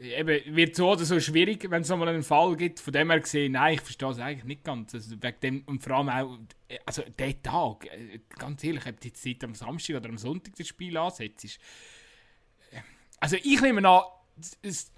eben, 0.00 0.56
wird 0.56 0.74
so 0.74 0.90
oder 0.90 1.04
so 1.04 1.20
schwierig, 1.20 1.70
wenn 1.70 1.82
es 1.82 1.88
nochmal 1.88 2.08
einen 2.08 2.24
Fall 2.24 2.56
gibt. 2.56 2.80
Von 2.80 2.92
dem 2.92 3.10
her 3.10 3.20
gesehen, 3.20 3.52
nein, 3.52 3.74
ich 3.74 3.80
verstehe 3.80 4.10
es 4.10 4.18
eigentlich 4.18 4.44
nicht 4.44 4.64
ganz. 4.64 4.92
Also, 4.92 5.22
wegen 5.22 5.40
dem, 5.40 5.62
und 5.66 5.84
vor 5.84 5.98
allem 5.98 6.08
auch, 6.08 6.38
also 6.84 7.02
der 7.16 7.40
Tag, 7.42 7.86
äh, 7.86 8.18
ganz 8.36 8.64
ehrlich, 8.64 8.86
ob 8.86 8.98
du 8.98 9.06
jetzt 9.06 9.22
Zeit 9.22 9.44
am 9.44 9.54
Samstag 9.54 9.96
oder 9.96 10.08
am 10.08 10.18
Sonntag 10.18 10.56
das 10.56 10.66
Spiel 10.66 10.96
ansetzt. 10.96 11.44
Äh, 11.44 12.80
also 13.20 13.36
ich 13.36 13.60
nehme 13.60 13.88
an, 13.88 14.02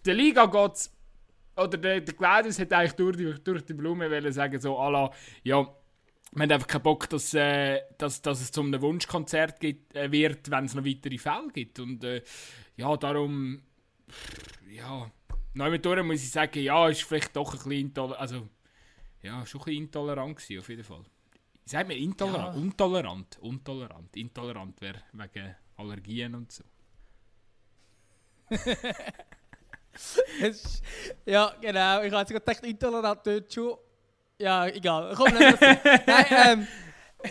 der 0.05 0.14
Liga 0.14 0.47
geht 0.47 0.90
oder 1.57 1.79
der, 1.79 2.01
der 2.01 2.14
Gladys 2.14 2.59
hat 2.59 2.73
eigentlich 2.73 2.92
durch 2.92 3.16
die, 3.16 3.35
durch 3.42 3.64
die 3.64 3.75
Blume 3.75 4.33
sagen, 4.33 4.61
so, 4.61 4.77
la, 4.88 5.11
ja, 5.42 5.66
wir 6.33 6.42
haben 6.42 6.51
einfach 6.51 6.66
keinen 6.66 6.83
Bock, 6.83 7.09
dass, 7.09 7.33
äh, 7.35 7.81
dass, 7.97 8.20
dass 8.20 8.40
es 8.40 8.51
zu 8.51 8.61
einem 8.61 8.81
Wunschkonzert 8.81 9.61
gibt, 9.61 9.94
äh, 9.94 10.11
wird, 10.11 10.51
wenn 10.51 10.64
es 10.64 10.75
noch 10.75 10.85
weitere 10.85 11.18
Fälle 11.18 11.49
gibt. 11.53 11.79
Und 11.79 12.03
äh, 12.03 12.23
ja, 12.77 12.97
darum, 12.97 13.62
ja, 14.68 15.11
neu 15.55 15.70
mit 15.70 15.85
durch 15.85 16.03
muss 16.03 16.25
ich 16.25 16.31
sagen, 16.31 16.61
ja, 16.61 16.88
ist 16.88 17.05
vielleicht 17.05 17.37
doch 17.37 17.53
ein 17.53 17.59
bisschen 17.59 17.73
intolerant, 17.73 18.20
also, 18.20 18.49
ja, 19.23 19.47
schon 19.47 19.61
ein 19.61 19.64
bisschen 19.64 19.83
intolerant 19.85 20.37
gewesen, 20.37 20.59
auf 20.59 20.68
jeden 20.68 20.85
Fall. 20.85 21.05
Ich 21.64 21.70
sage 21.70 21.88
mir 21.88 21.97
intolerant, 21.97 22.57
ja. 22.57 22.61
untolerant, 22.61 23.38
untolerant, 23.40 24.16
intolerant 24.16 24.81
wäre 24.81 25.03
wegen 25.12 25.55
Allergien 25.77 26.35
und 26.35 26.53
so. 26.53 26.64
ja, 31.27 31.53
genau, 31.61 32.03
ich 32.03 32.12
habe 32.12 32.21
jetzt 32.21 32.33
gedacht, 32.33 32.64
intolerant 32.64 33.21
dort 33.25 33.53
schon 33.53 33.77
ja, 34.38 34.67
egal. 34.67 35.14
Komm, 35.17 35.33
Nein, 35.33 36.27
ähm, 36.31 36.67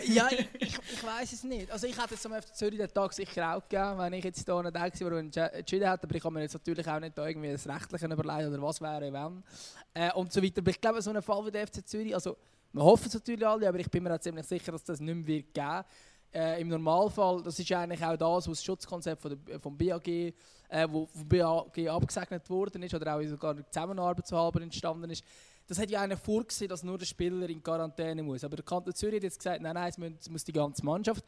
ja, 0.06 0.28
ich, 0.30 0.48
ich, 0.58 0.78
ich 0.92 1.04
weiß 1.04 1.32
es 1.32 1.44
nicht. 1.44 1.70
Also 1.70 1.86
ich 1.86 2.00
hätte 2.00 2.14
es 2.14 2.26
am 2.26 2.32
FC 2.32 2.54
Zürich 2.54 2.78
den 2.78 2.88
Tag 2.88 3.12
sicher 3.12 3.54
auch 3.54 3.68
gegeben, 3.68 3.98
wenn 3.98 4.12
ich 4.14 4.24
jetzt 4.24 4.44
hier 4.44 4.62
nicht 4.62 4.74
der 4.74 4.90
gewesen 4.90 5.34
wäre, 5.34 5.52
entschieden 5.52 5.88
hätte. 5.88 6.04
Aber 6.04 6.14
ich 6.14 6.22
kann 6.22 6.32
mir 6.32 6.40
jetzt 6.40 6.54
natürlich 6.54 6.88
auch 6.88 6.98
nicht 6.98 7.16
da 7.16 7.26
irgendwie 7.26 7.52
das 7.52 7.68
Rechtliche 7.68 8.06
überlegen 8.06 8.52
oder 8.52 8.62
was 8.62 8.80
wäre, 8.80 9.12
wenn. 9.12 9.44
Äh, 9.92 10.12
und 10.14 10.32
so 10.32 10.42
weiter. 10.42 10.60
Aber 10.60 10.70
ich 10.70 10.80
glaube, 10.80 11.02
so 11.02 11.10
ein 11.10 11.22
Fall 11.22 11.46
wie 11.46 11.50
der 11.50 11.66
FC 11.66 11.86
Zürich, 11.86 12.14
also 12.14 12.36
wir 12.72 12.82
hoffen 12.82 13.06
es 13.06 13.14
natürlich 13.14 13.46
alle, 13.46 13.68
aber 13.68 13.78
ich 13.78 13.90
bin 13.90 14.02
mir 14.02 14.14
auch 14.14 14.18
ziemlich 14.18 14.46
sicher, 14.46 14.72
dass 14.72 14.82
das 14.82 14.98
nicht 14.98 15.14
mehr 15.14 15.26
wird 15.26 15.54
geben 15.54 15.84
äh, 16.34 16.60
Im 16.60 16.68
Normalfall, 16.68 17.42
das 17.42 17.58
ist 17.58 17.70
eigentlich 17.72 18.04
auch 18.04 18.16
das, 18.16 18.48
was 18.48 18.58
das 18.58 18.64
Schutzkonzept 18.64 19.22
von 19.22 19.38
der, 19.46 19.60
vom 19.60 19.76
BAG, 19.76 20.08
äh, 20.08 20.32
wo 20.88 21.06
vom 21.06 21.28
BAG 21.28 21.88
abgesegnet 21.88 22.48
worden 22.50 22.82
ist 22.82 22.94
oder 22.94 23.16
auch 23.16 23.22
sogar 23.22 23.54
die 23.54 23.64
Zusammenarbeit 23.70 24.26
zu 24.26 24.36
halber 24.36 24.60
entstanden 24.60 25.10
ist, 25.10 25.24
das 25.66 25.78
hat 25.78 25.90
ja 25.90 26.02
eigentlich 26.02 26.20
vorgesehen, 26.20 26.68
dass 26.68 26.82
nur 26.82 26.98
der 26.98 27.06
Spieler 27.06 27.48
in 27.48 27.62
Quarantäne 27.62 28.22
muss. 28.22 28.44
Aber 28.44 28.56
der 28.56 28.64
Kanton 28.64 28.94
Zürich 28.94 29.16
hat 29.16 29.22
jetzt 29.22 29.38
gesagt, 29.38 29.62
nein, 29.62 29.74
nein, 29.74 30.16
es 30.20 30.28
muss 30.28 30.44
die 30.44 30.52
ganze 30.52 30.84
Mannschaft. 30.84 31.24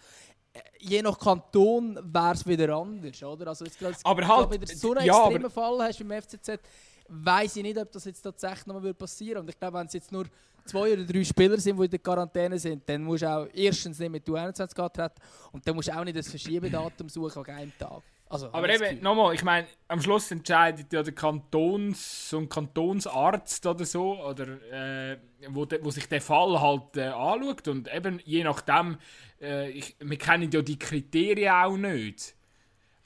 Äh, 0.53 0.61
je 0.81 1.03
nach 1.03 1.19
Kanton 1.19 1.99
wäre 2.03 2.33
es 2.33 2.47
wieder 2.47 2.77
anders, 2.77 3.23
oder? 3.23 3.49
Also 3.49 3.65
jetzt, 3.65 4.05
aber 4.05 4.29
halt, 4.29 4.51
wenn 4.51 4.61
du 4.61 4.67
so 4.67 4.93
einen 4.93 5.07
ja, 5.07 5.25
extremen 5.25 5.51
Fall 5.51 5.83
hast 5.83 6.01
wie 6.01 6.05
im 6.05 6.23
FCZ, 6.23 6.61
weiß 7.09 7.57
ich 7.57 7.63
nicht, 7.63 7.79
ob 7.79 7.91
das 7.93 8.05
jetzt 8.05 8.23
tatsächlich 8.23 8.67
nochmal 8.67 8.93
passieren 8.93 9.43
Und 9.43 9.49
ich 9.49 9.59
glaube, 9.59 9.79
wenn 9.79 9.87
es 9.87 9.93
jetzt 9.93 10.13
nur 10.13 10.27
zwei 10.67 10.93
oder 10.93 11.05
drei 11.05 11.25
Spieler 11.25 11.59
sind, 11.59 11.79
die 11.79 11.85
in 11.85 11.91
der 11.91 11.99
Quarantäne 11.99 12.59
sind, 12.59 12.89
dann 12.89 13.03
musst 13.03 13.23
du 13.23 13.29
auch 13.29 13.47
erstens 13.53 13.99
nicht 13.99 14.11
mit 14.11 14.27
U21 14.29 14.81
antreten 14.81 15.15
und 15.53 15.67
dann 15.67 15.75
musst 15.75 15.89
du 15.89 15.97
auch 15.97 16.05
nicht 16.05 16.17
das 16.17 16.29
Verschiebedatum 16.29 17.09
suchen 17.09 17.45
an 17.45 17.55
einem 17.55 17.73
Tag. 17.79 18.03
Also, 18.29 18.49
aber 18.53 18.69
eben, 18.69 19.01
nochmal, 19.03 19.35
ich 19.35 19.45
meine, 19.45 19.69
am 19.87 20.03
Schluss 20.03 20.33
entscheidet 20.33 20.93
ja 20.93 21.03
der 21.03 21.15
Kantons- 21.15 22.35
und 22.35 22.49
Kantonsarzt 22.49 23.65
oder 23.67 23.85
so, 23.85 24.21
oder, 24.21 24.49
äh, 24.73 25.19
wo, 25.49 25.65
de, 25.65 25.79
wo 25.85 25.91
sich 25.93 26.09
der 26.09 26.21
Fall 26.21 26.61
halt 26.61 26.97
äh, 26.97 27.05
anschaut. 27.05 27.69
Und 27.69 27.93
eben, 27.95 28.21
je 28.25 28.43
nachdem, 28.43 28.99
äh, 29.41 29.71
ich, 29.71 29.95
wir 30.01 30.19
kennen 30.19 30.51
ja 30.51 30.61
die 30.61 30.79
Kriterien 30.79 31.53
auch 31.53 31.77
nicht. 31.77 32.36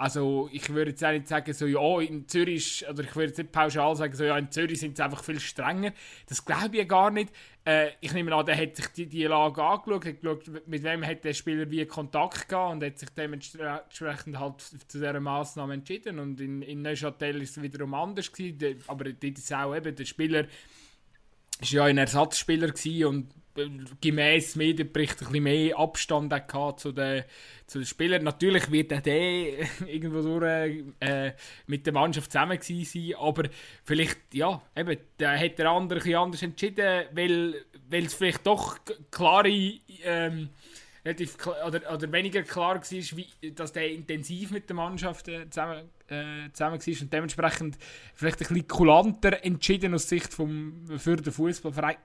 Also 0.00 0.48
ich 0.50 0.66
würde 0.70 0.92
jetzt 0.92 1.04
auch 1.04 1.10
nicht 1.10 1.28
sagen, 1.28 1.52
so 1.52 1.66
ja, 1.66 2.00
in 2.00 2.26
Zürich, 2.26 2.86
oder 2.88 3.04
ich 3.04 3.14
würde 3.14 3.26
jetzt 3.28 3.36
nicht 3.36 3.52
pauschal 3.52 3.94
sagen, 3.94 4.14
so 4.14 4.24
ja, 4.24 4.38
in 4.38 4.50
Zürich 4.50 4.80
sind 4.80 4.96
sie 4.96 5.04
einfach 5.04 5.22
viel 5.22 5.38
strenger. 5.38 5.92
Das 6.26 6.42
glaube 6.42 6.78
ich 6.78 6.88
gar 6.88 7.10
nicht. 7.10 7.30
Äh, 7.66 7.90
ich 8.00 8.14
nehme 8.14 8.34
an, 8.34 8.46
der 8.46 8.56
hat 8.56 8.76
sich 8.76 8.86
die, 8.86 9.04
die 9.04 9.24
Lage 9.24 9.62
angeschaut, 9.62 10.06
hat 10.06 10.22
geschaut, 10.22 10.66
mit 10.66 10.82
wem 10.84 11.04
hat 11.04 11.22
der 11.22 11.34
Spieler 11.34 11.70
wie 11.70 11.84
Kontakt 11.84 12.48
gehabt 12.48 12.72
und 12.72 12.82
hat 12.82 12.98
sich 12.98 13.10
dementsprechend 13.10 14.38
halt 14.38 14.62
zu 14.62 14.78
dieser 14.98 15.20
Massnahme 15.20 15.74
entschieden. 15.74 16.18
Und 16.18 16.40
in, 16.40 16.62
in 16.62 16.80
Neuchâtel 16.80 17.42
ist 17.42 17.58
es 17.58 17.62
wiederum 17.62 17.92
anders 17.92 18.32
gewesen, 18.32 18.82
aber 18.86 19.04
dort 19.04 19.22
ist 19.22 19.52
auch 19.52 19.76
eben, 19.76 19.94
der 19.94 20.04
Spieler 20.06 20.46
ist 21.60 21.72
ja 21.72 21.84
ein 21.84 21.98
Ersatzspieler 21.98 22.72
und 23.06 23.34
gemäß 24.00 24.56
Medienbericht 24.56 25.20
ein 25.20 25.26
bisschen 25.26 25.42
mehr 25.42 25.78
Abstand 25.78 26.32
zu 26.78 26.92
den, 26.92 27.24
zu 27.66 27.78
den 27.78 27.86
Spielern. 27.86 28.24
Natürlich 28.24 28.70
wird 28.70 28.92
er 28.92 29.00
der 29.00 29.68
irgendwo 29.86 30.22
durch, 30.22 30.84
äh, 31.00 31.32
mit 31.66 31.86
der 31.86 31.92
Mannschaft 31.92 32.30
zusammen 32.32 32.58
sein, 32.60 33.14
aber 33.18 33.48
vielleicht, 33.84 34.18
ja, 34.32 34.62
eben, 34.76 34.96
da 35.18 35.36
hat 35.36 35.58
der 35.58 35.70
andere 35.70 36.00
ein 36.00 36.16
anders 36.16 36.42
entschieden, 36.42 37.04
weil, 37.12 37.64
weil 37.88 38.04
es 38.04 38.14
vielleicht 38.14 38.46
doch 38.46 38.78
klare 39.10 39.48
ähm, 40.04 40.50
relativ 41.04 41.36
oder, 41.66 41.92
oder 41.92 42.12
weniger 42.12 42.42
klar 42.42 42.76
war, 42.76 42.82
wie, 42.90 43.50
dass 43.52 43.72
der 43.72 43.90
intensiv 43.90 44.50
mit 44.50 44.68
der 44.68 44.76
Mannschaft 44.76 45.28
äh, 45.28 45.48
zusammen, 45.48 45.88
äh, 46.10 46.50
zusammen 46.52 46.78
war 46.78 47.02
und 47.02 47.12
dementsprechend 47.12 47.78
vielleicht 48.14 48.36
ein 48.40 48.48
bisschen 48.48 48.68
kulanter 48.68 49.44
entschieden 49.44 49.94
aus 49.94 50.08
Sicht 50.08 50.32
vom, 50.32 50.86
für 50.98 51.16
den 51.16 51.32
Fußballverein. 51.32 51.96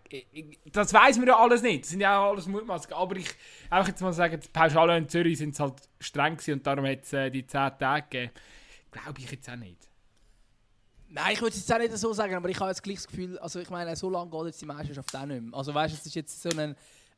Das 0.71 0.93
weiß 0.93 1.17
man 1.17 1.27
ja 1.27 1.37
alles 1.37 1.61
nicht, 1.61 1.83
das 1.83 1.89
sind 1.89 2.01
ja 2.01 2.19
auch 2.19 2.31
alles 2.31 2.47
Mutmaßungen, 2.47 2.97
aber 2.97 3.15
ich 3.17 3.29
einfach 3.69 3.89
jetzt 3.89 4.01
mal 4.01 4.13
sagen, 4.13 4.39
die 4.39 4.47
Pauschale 4.49 4.97
in 4.97 5.09
Zürich 5.09 5.37
sind 5.37 5.59
halt 5.59 5.75
streng 5.99 6.37
und 6.47 6.65
darum 6.65 6.85
hat 6.85 7.03
es 7.03 7.13
äh, 7.13 7.29
die 7.29 7.45
10 7.45 7.71
Tage 7.79 8.07
gegeben. 8.09 8.31
Glaube 8.91 9.19
ich 9.19 9.31
jetzt 9.31 9.49
auch 9.49 9.55
nicht. 9.55 9.89
Nein, 11.09 11.33
ich 11.33 11.41
würde 11.41 11.55
es 11.55 11.57
jetzt 11.57 11.73
auch 11.73 11.79
nicht 11.79 11.97
so 11.97 12.13
sagen, 12.13 12.35
aber 12.35 12.49
ich 12.49 12.59
habe 12.59 12.69
jetzt 12.69 12.83
gleich 12.83 12.97
das 12.97 13.07
Gefühl, 13.07 13.37
also 13.39 13.59
ich 13.59 13.69
meine, 13.69 13.95
so 13.95 14.09
lange 14.09 14.29
geht 14.29 14.45
jetzt 14.47 14.61
die 14.61 14.65
Meisterschaft 14.65 15.15
auch 15.15 15.25
nicht 15.25 15.41
mehr. 15.41 15.57
Also 15.57 15.73
weißt 15.73 15.93
du, 15.93 15.97
es 15.97 16.05
ist 16.05 16.15
jetzt 16.15 16.41
so 16.41 16.49
ein 16.49 16.75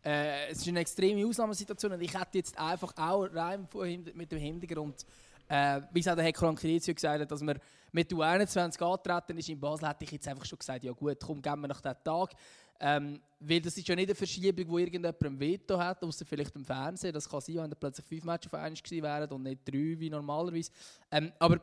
äh, 0.07 0.51
es 0.51 0.59
ist 0.59 0.67
eine 0.67 0.79
extreme 0.79 1.25
Ausnahmesituation 1.27 1.91
und 1.91 2.01
ich 2.01 2.13
hätte 2.13 2.37
jetzt 2.37 2.57
einfach 2.57 2.93
auch 2.95 3.27
rein 3.33 3.67
mit 4.13 4.31
dem 4.31 4.39
Hintergrund, 4.39 5.05
äh, 5.47 5.81
wie 5.91 5.99
es 5.99 6.07
auch 6.07 6.15
der 6.15 6.23
Herr 6.23 6.33
Krankrizio 6.33 6.93
gesagt 6.93 7.21
hat, 7.21 7.31
dass 7.31 7.41
man 7.41 7.59
mit 7.91 8.11
U21 8.11 8.81
antreten 8.81 9.37
ist 9.37 9.49
in 9.49 9.59
Basel, 9.59 9.87
hätte 9.87 10.03
ich 10.03 10.11
jetzt 10.11 10.27
einfach 10.27 10.45
schon 10.45 10.59
gesagt, 10.59 10.83
ja 10.83 10.91
gut, 10.91 11.17
komm, 11.23 11.41
gehen 11.41 11.59
wir 11.61 11.67
nach 11.67 11.81
diesem 11.81 12.03
Tag. 12.03 12.33
Ähm, 12.79 13.19
weil 13.39 13.61
das 13.61 13.77
ist 13.77 13.87
ja 13.87 13.95
nicht 13.95 14.09
eine 14.09 14.15
Verschiebung, 14.15 14.67
wo 14.67 14.77
irgendjemand 14.77 15.19
ein 15.23 15.39
Veto 15.39 15.79
hat, 15.79 16.03
außer 16.03 16.25
vielleicht 16.25 16.55
im 16.55 16.63
Fernsehen. 16.63 17.13
Das 17.13 17.27
kann 17.27 17.41
sein, 17.41 17.55
wenn 17.55 17.69
da 17.69 17.75
plötzlich 17.75 18.05
fünf 18.05 18.23
Matches 18.23 18.53
auf 18.53 18.59
einmal 18.59 18.73
gewesen 18.73 19.03
wären 19.03 19.31
und 19.31 19.43
nicht 19.43 19.67
drei 19.67 19.99
wie 19.99 20.09
normalerweise. 20.09 20.71
Ähm, 21.09 21.31
aber 21.39 21.59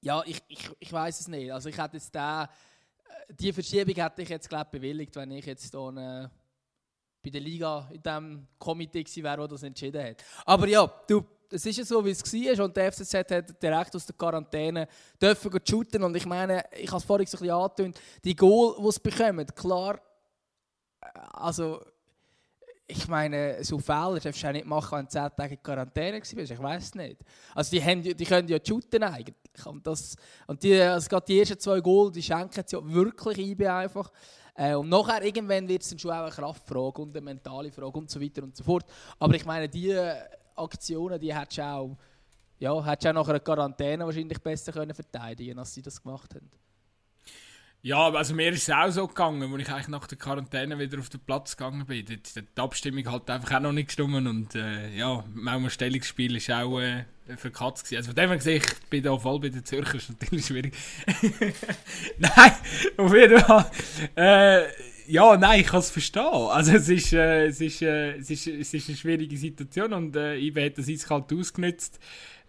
ja, 0.00 0.22
ich, 0.24 0.40
ich, 0.48 0.70
ich 0.78 0.92
weiß 0.92 1.20
es 1.20 1.28
nicht. 1.28 1.52
Also 1.52 1.68
ich 1.68 1.78
hätte 1.78 1.96
jetzt 1.96 2.14
da, 2.14 2.44
äh, 2.44 2.48
die 3.34 3.52
Verschiebung 3.52 3.94
hätte 3.94 4.22
ich 4.22 4.28
jetzt 4.28 4.48
glaube 4.48 4.70
bewilligt, 4.70 5.16
wenn 5.16 5.30
ich 5.32 5.46
jetzt 5.46 5.70
hier 5.70 5.80
eine 5.80 6.30
bei 7.22 7.30
der 7.30 7.40
Liga 7.40 7.88
in 7.92 8.02
dem 8.02 8.46
Komitee 8.58 9.04
wäre, 9.22 9.36
der 9.36 9.48
das 9.48 9.62
entschieden 9.62 10.02
hat. 10.04 10.24
Aber 10.44 10.66
ja, 10.66 10.90
du, 11.06 11.24
es 11.52 11.66
ist 11.66 11.78
ja 11.78 11.84
so, 11.84 12.04
wie 12.04 12.10
es 12.10 12.22
war 12.24 12.64
und 12.64 12.76
der 12.76 12.92
FCZ 12.92 13.14
hat 13.14 13.62
direkt 13.62 13.94
aus 13.94 14.06
der 14.06 14.14
Quarantäne 14.16 14.88
dürfen 15.20 15.50
shooten 15.68 16.02
und 16.02 16.16
ich 16.16 16.26
meine, 16.26 16.64
ich 16.72 16.88
habe 16.88 16.98
es 16.98 17.04
vorhin 17.04 17.26
so 17.26 17.36
ein 17.36 17.40
bisschen 17.40 17.54
angetönt, 17.54 18.00
die 18.24 18.34
Goal, 18.34 18.76
die 18.78 18.90
sie 18.90 19.00
bekommen, 19.00 19.46
klar, 19.54 20.00
äh, 21.00 21.06
also 21.32 21.80
ich 22.86 23.08
meine, 23.08 23.62
so 23.64 23.78
Fehler 23.78 24.18
darfst 24.20 24.42
du 24.42 24.48
auch 24.48 24.52
nicht 24.52 24.66
machen, 24.66 24.98
wenn 24.98 25.04
du 25.06 25.10
10 25.10 25.28
Tage 25.36 25.54
in 25.54 25.62
Quarantäne 25.62 26.20
bist. 26.20 26.32
Ich 26.34 26.62
weiß 26.62 26.82
es 26.82 26.94
nicht. 26.94 27.16
Also 27.54 27.70
die, 27.70 27.82
haben, 27.82 28.02
die 28.02 28.24
können 28.24 28.48
ja 28.48 28.58
shooten 28.62 29.02
eigentlich. 29.02 29.66
Und, 29.66 29.86
das, 29.86 30.16
und 30.46 30.62
die, 30.62 30.78
also 30.80 31.20
die 31.20 31.38
ersten 31.38 31.58
zwei 31.58 31.80
Goal, 31.80 32.10
die 32.12 32.22
schenken 32.22 32.62
sie 32.66 32.76
ja 32.76 32.82
wirklich 32.84 33.38
IB 33.38 33.66
einfach. 33.66 34.10
Äh, 34.54 34.74
und 34.74 34.88
nachher, 34.88 35.22
irgendwann 35.22 35.66
wird 35.68 35.82
es 35.82 35.90
dann 35.90 35.98
schon 35.98 36.10
auch 36.10 36.24
eine 36.24 36.30
Kraftfrage 36.30 37.02
und 37.02 37.16
eine 37.16 37.24
mentale 37.24 37.70
Frage 37.72 37.98
und 37.98 38.10
so 38.10 38.20
weiter 38.20 38.42
und 38.42 38.56
so 38.56 38.64
fort. 38.64 38.84
Aber 39.18 39.34
ich 39.34 39.46
meine, 39.46 39.68
diese 39.68 40.28
Aktionen, 40.56 41.20
die 41.20 41.34
hättest 41.34 41.58
du 41.58 41.62
auch, 41.62 41.96
ja, 42.58 42.70
auch 42.70 42.84
nach 42.84 43.28
einer 43.28 43.40
Quarantäne 43.40 44.04
wahrscheinlich 44.04 44.38
besser 44.38 44.72
können 44.72 44.94
verteidigen 44.94 45.58
als 45.58 45.74
sie 45.74 45.82
das 45.82 46.02
gemacht 46.02 46.34
haben. 46.34 46.50
Ja, 47.84 48.08
also 48.10 48.32
mir 48.32 48.50
ist 48.50 48.68
es 48.68 48.70
auch 48.70 48.90
so 48.90 49.08
gegangen, 49.08 49.42
als 49.42 49.62
ich 49.62 49.68
eigentlich 49.68 49.88
nach 49.88 50.06
der 50.06 50.16
Quarantäne 50.16 50.78
wieder 50.78 51.00
auf 51.00 51.08
den 51.08 51.18
Platz 51.18 51.56
gegangen 51.56 51.84
bin. 51.84 52.06
Die, 52.06 52.22
die 52.22 52.60
Abstimmung 52.60 53.10
hat 53.10 53.28
einfach 53.28 53.56
auch 53.56 53.60
noch 53.60 53.72
nicht 53.72 53.86
gestimmt 53.88 54.14
und 54.28 54.54
äh, 54.54 54.94
ja, 54.96 55.24
manchmal 55.34 55.68
Stellungsspiel 55.68 56.36
ist 56.36 56.48
auch 56.48 56.78
äh, 56.78 57.06
für 57.36 57.50
Katz 57.50 57.82
gewesen. 57.82 57.96
Also 57.96 58.10
von 58.10 58.14
dem 58.14 58.28
her 58.28 58.36
gesehen, 58.36 58.62
ich 58.64 58.88
bin 58.88 59.02
da 59.02 59.18
voll 59.18 59.40
bei 59.40 59.48
den 59.48 59.64
Zürcher, 59.64 59.96
ist 59.96 60.10
natürlich 60.10 60.46
schwierig. 60.46 60.76
nein, 62.18 62.52
auf 62.98 63.12
jeden 63.12 63.40
Fall. 63.40 63.70
Äh, 64.14 64.62
ja, 65.06 65.36
nein, 65.36 65.60
ich 65.60 65.66
kann 65.66 65.80
es 65.80 65.90
verstehen. 65.90 66.22
Also 66.22 66.72
es 66.72 66.88
ist, 66.88 67.12
äh, 67.12 67.46
es, 67.46 67.60
ist, 67.60 67.82
äh, 67.82 68.16
es, 68.16 68.30
ist, 68.30 68.46
es 68.46 68.74
ist 68.74 68.88
eine 68.88 68.96
schwierige 68.96 69.36
Situation 69.36 69.92
und 69.92 70.16
äh, 70.16 70.36
IBE 70.36 70.66
hat 70.66 70.78
das 70.78 70.88
eiskalt 70.88 71.32
ausgenutzt. 71.32 71.98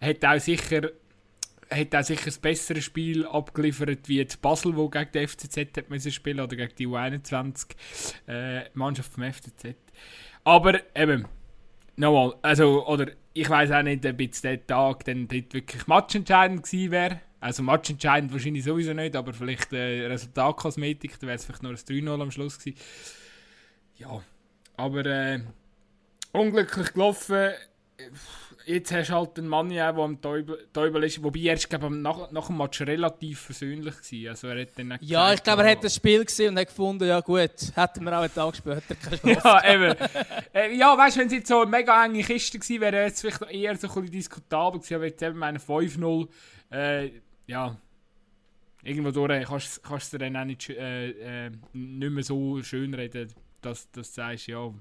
Hat 0.00 0.24
auch 0.24 0.40
sicher 0.40 0.90
hat 1.70 1.94
auch 1.94 2.04
sicher 2.04 2.30
ein 2.30 2.40
besseres 2.40 2.84
Spiel 2.84 3.26
abgeliefert 3.26 4.08
wie 4.08 4.18
jetzt 4.18 4.40
Basel, 4.42 4.76
wo 4.76 4.88
gegen 4.88 5.10
die 5.12 5.26
FCZ 5.26 5.56
hat 5.76 5.90
müssen 5.90 6.12
spielen 6.12 6.40
oder 6.40 6.56
gegen 6.56 6.74
die 6.76 6.86
U21 6.86 7.66
äh, 8.28 8.68
Mannschaft 8.74 9.12
vom 9.12 9.24
FCZ. 9.24 9.74
Aber 10.44 10.80
eben, 10.94 11.26
nochmal, 11.96 12.34
also, 12.42 12.86
oder 12.86 13.08
ich 13.32 13.48
weiß 13.48 13.70
auch 13.72 13.82
nicht, 13.82 14.06
ob 14.06 14.20
jetzt 14.20 14.44
der 14.44 14.64
Tag 14.66 15.04
dann 15.04 15.26
dort 15.26 15.54
wirklich 15.54 15.86
matchentscheidend 15.86 16.62
gewesen 16.62 16.90
wäre. 16.90 17.20
Also 17.44 17.62
matchentscheidend 17.62 18.32
wahrscheinlich 18.32 18.64
sowieso 18.64 18.94
nicht, 18.94 19.14
aber 19.14 19.34
vielleicht 19.34 19.70
äh, 19.74 20.06
Resultatkosmetik, 20.06 21.20
da 21.20 21.26
wäre 21.26 21.36
es 21.36 21.44
vielleicht 21.44 21.62
nur 21.62 21.72
ein 21.72 21.76
3-0 21.76 22.22
am 22.22 22.30
Schluss 22.30 22.58
gewesen. 22.58 22.78
Ja, 23.98 24.22
aber 24.78 25.04
äh, 25.04 25.40
unglücklich 26.32 26.94
gelaufen 26.94 27.50
jetzt 28.66 28.92
hast 28.92 29.10
du 29.10 29.14
halt 29.14 29.38
einen 29.38 29.48
Mann, 29.48 29.68
der 29.68 29.94
am 29.94 30.20
Teubel 30.20 31.04
ist, 31.04 31.22
wobei 31.22 31.40
er 31.40 31.54
ist, 31.54 31.68
glaube 31.68 31.90
nach, 31.90 32.30
nach 32.30 32.46
dem 32.46 32.56
Match 32.56 32.80
relativ 32.80 33.40
versöhnlich 33.40 33.94
war. 33.94 34.30
Also 34.30 34.48
er 34.48 34.62
hat 34.62 34.78
dann 34.78 34.90
ja, 34.90 34.96
gesagt, 34.96 35.34
ich 35.34 35.42
glaube, 35.42 35.62
er 35.64 35.70
hat 35.70 35.84
das 35.84 35.94
Spiel 35.94 36.24
gesehen 36.24 36.50
und 36.50 36.58
hat 36.58 36.68
gefunden, 36.68 37.06
ja 37.06 37.20
gut, 37.20 37.50
hätten 37.74 38.04
wir 38.04 38.18
auch 38.18 38.22
einen 38.22 38.34
Tag 38.34 38.56
später 38.56 38.96
Ja, 39.22 39.74
eben. 39.74 39.96
äh, 40.54 40.74
ja, 40.74 40.96
weißt 40.96 41.16
du, 41.16 41.20
wenn 41.20 41.26
es 41.26 41.32
jetzt 41.34 41.48
so 41.48 41.60
eine 41.60 41.70
mega 41.70 42.04
enge 42.04 42.22
Kiste 42.22 42.58
gewesen 42.58 42.80
wäre, 42.80 42.92
wäre 42.92 43.10
es 43.10 43.20
vielleicht 43.20 43.42
eher 43.52 43.76
so 43.76 43.88
ein 43.88 43.94
bisschen 43.94 44.12
diskutabel 44.12 44.80
gewesen, 44.80 44.94
aber 44.94 45.06
jetzt 45.06 45.22
eben 45.22 45.38
meine 45.38 45.58
5-0, 45.58 46.28
äh, 46.70 47.10
ja, 47.46 47.76
irgendwo 48.82 49.10
durch 49.10 49.46
kannst, 49.46 49.82
kannst 49.82 50.12
du 50.12 50.18
dann 50.18 50.36
auch 50.36 50.44
nicht, 50.44 50.68
äh, 50.70 51.46
äh, 51.46 51.50
nicht 51.72 52.10
mehr 52.10 52.24
so 52.24 52.62
schön 52.62 52.94
reden, 52.94 53.32
dass, 53.60 53.90
dass 53.90 54.12
du 54.12 54.22
sagst, 54.22 54.46
ja, 54.46 54.72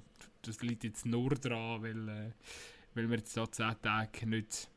das 0.41 0.61
liegt 0.61 0.83
jetzt 0.83 1.05
nur 1.05 1.35
daran, 1.35 1.83
weil... 1.83 2.09
Äh, 2.09 2.31
weil 2.95 3.09
wir 3.09 3.17
jetzt 3.17 3.35
da 3.35 3.49
10 3.49 3.75
Tage 3.81 4.27
nicht, 4.27 4.69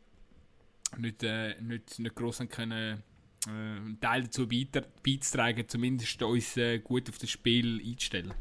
nicht, 0.96 1.22
äh, 1.22 1.60
nicht, 1.60 1.98
nicht 1.98 2.14
gross 2.14 2.42
können, 2.48 3.02
äh, 3.46 3.50
einen 3.50 3.98
Teil 4.00 4.24
dazu 4.24 4.48
beizutragen, 4.48 5.68
zumindest 5.68 6.22
uns 6.22 6.56
äh, 6.56 6.78
gut 6.78 7.08
auf 7.08 7.18
das 7.18 7.30
Spiel 7.30 7.80
einzustellen. 7.84 8.34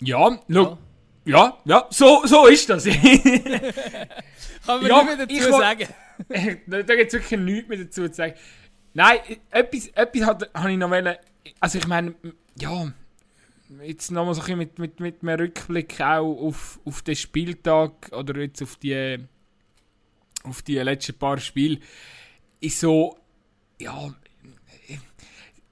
Ja, 0.00 0.38
ja. 0.48 0.78
Ja, 1.24 1.58
ja, 1.64 1.88
so, 1.90 2.24
so 2.24 2.46
ist 2.46 2.70
das. 2.70 2.86
Kann 4.66 4.82
man 4.82 4.90
ja, 4.90 5.02
nicht 5.02 5.16
mehr 5.16 5.26
dazu 5.26 5.58
sagen. 5.58 5.88
da 6.66 6.96
gibt 6.96 7.08
es 7.08 7.12
wirklich 7.12 7.40
nichts 7.40 7.68
mehr 7.68 7.78
dazu 7.78 8.08
zu 8.08 8.14
sagen. 8.14 8.34
Nein, 8.94 9.18
etwas, 9.50 9.88
etwas 9.88 10.22
habe 10.54 10.72
ich 10.72 10.78
noch 10.78 10.90
wollen, 10.90 11.16
also 11.60 11.78
ich 11.78 11.86
meine, 11.86 12.14
ja, 12.58 12.92
jetzt 13.82 14.10
nochmal 14.10 14.34
so 14.34 14.42
ein 14.42 14.58
mit, 14.58 14.78
mit, 14.78 15.00
mit 15.00 15.22
einem 15.22 15.38
Rückblick 15.38 16.00
auch 16.00 16.34
auf, 16.40 16.80
auf 16.84 17.02
den 17.02 17.16
Spieltag 17.16 18.10
oder 18.12 18.40
jetzt 18.40 18.62
auf 18.62 18.76
die, 18.76 19.18
auf 20.44 20.62
die 20.62 20.78
letzten 20.78 21.18
paar 21.18 21.38
Spiele, 21.38 21.78
ist 22.60 22.80
so, 22.80 23.18
ja, 23.78 24.14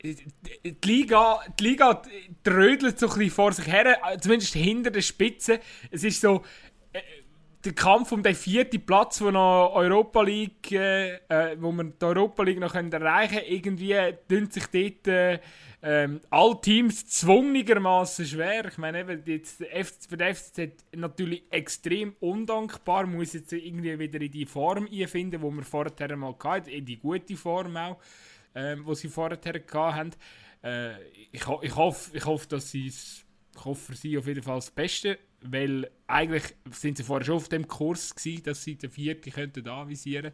die 0.03 0.77
Liga, 0.85 1.41
die 1.59 1.65
Liga 1.65 2.03
trödelt 2.43 2.99
so 2.99 3.07
ein 3.07 3.15
bisschen 3.15 3.31
vor 3.31 3.53
sich 3.53 3.67
her, 3.67 3.99
zumindest 4.21 4.53
hinter 4.53 4.91
der 4.91 5.01
Spitze. 5.01 5.61
Es 5.91 6.05
ist 6.05 6.21
so, 6.21 6.45
der 7.65 7.73
Kampf 7.73 8.13
um 8.13 8.23
den 8.23 8.35
vierten 8.35 8.85
Platz, 8.85 9.21
wo 9.21 9.31
noch 9.31 9.73
Europa 9.75 10.23
League, 10.23 10.73
äh, 10.73 11.15
äh 11.29 11.57
wo 11.59 11.73
man 11.73 11.95
die 11.99 12.05
Europa 12.05 12.43
League 12.43 12.61
noch 12.61 12.75
erreichen 12.75 13.37
können, 13.37 13.47
irgendwie 13.49 13.97
tun 14.29 14.51
sich 14.51 14.67
dort 14.67 15.09
äh, 15.09 15.41
ähm, 15.83 16.21
alle 16.31 16.61
Teams 16.61 17.07
zwungenermaßen 17.07 18.27
schwer. 18.27 18.67
Ich 18.67 18.79
meine, 18.79 19.01
eben, 19.01 19.23
jetzt, 19.27 19.63
für 20.09 20.17
den 20.17 20.35
FCZ 20.35 20.85
natürlich 20.97 21.45
extrem 21.51 22.15
undankbar, 22.21 23.07
muss 23.07 23.35
jetzt 23.35 23.53
irgendwie 23.53 23.99
wieder 23.99 24.21
in 24.21 24.31
die 24.31 24.47
Form 24.47 24.89
einfinden, 24.91 25.43
wo 25.43 25.51
wir 25.51 25.63
vorher 25.63 26.17
mal 26.17 26.35
hatten, 26.43 26.71
in 26.71 26.87
die 26.87 26.99
gute 26.99 27.37
Form 27.37 27.77
auch, 27.77 27.99
ähm, 28.55 28.87
wo 28.87 28.95
sie 28.95 29.09
vorher 29.09 29.39
hatten. 29.39 30.13
Äh, 30.63 31.03
ich, 31.33 31.43
ich, 31.63 31.77
hoffe, 31.77 32.17
ich 32.17 32.25
hoffe, 32.25 32.49
dass 32.49 32.71
sie 32.71 32.91
ich 33.57 33.65
hoffe 33.65 33.93
für 33.93 33.97
sie 33.97 34.19
auf 34.19 34.27
jeden 34.27 34.43
Fall 34.43 34.57
das 34.57 34.71
Beste, 34.71 35.19
weil 35.45 35.91
eigentlich 36.07 36.55
sind 36.71 36.97
sie 36.97 37.05
vorher 37.05 37.25
schon 37.25 37.37
auf 37.37 37.49
dem 37.49 37.69
Kurs 37.69 38.15
gewesen, 38.15 38.43
dass 38.45 38.63
sie 38.63 38.77
den 38.77 38.91
vierten 38.91 39.31
könnten 39.31 39.69
anvisieren. 39.69 40.33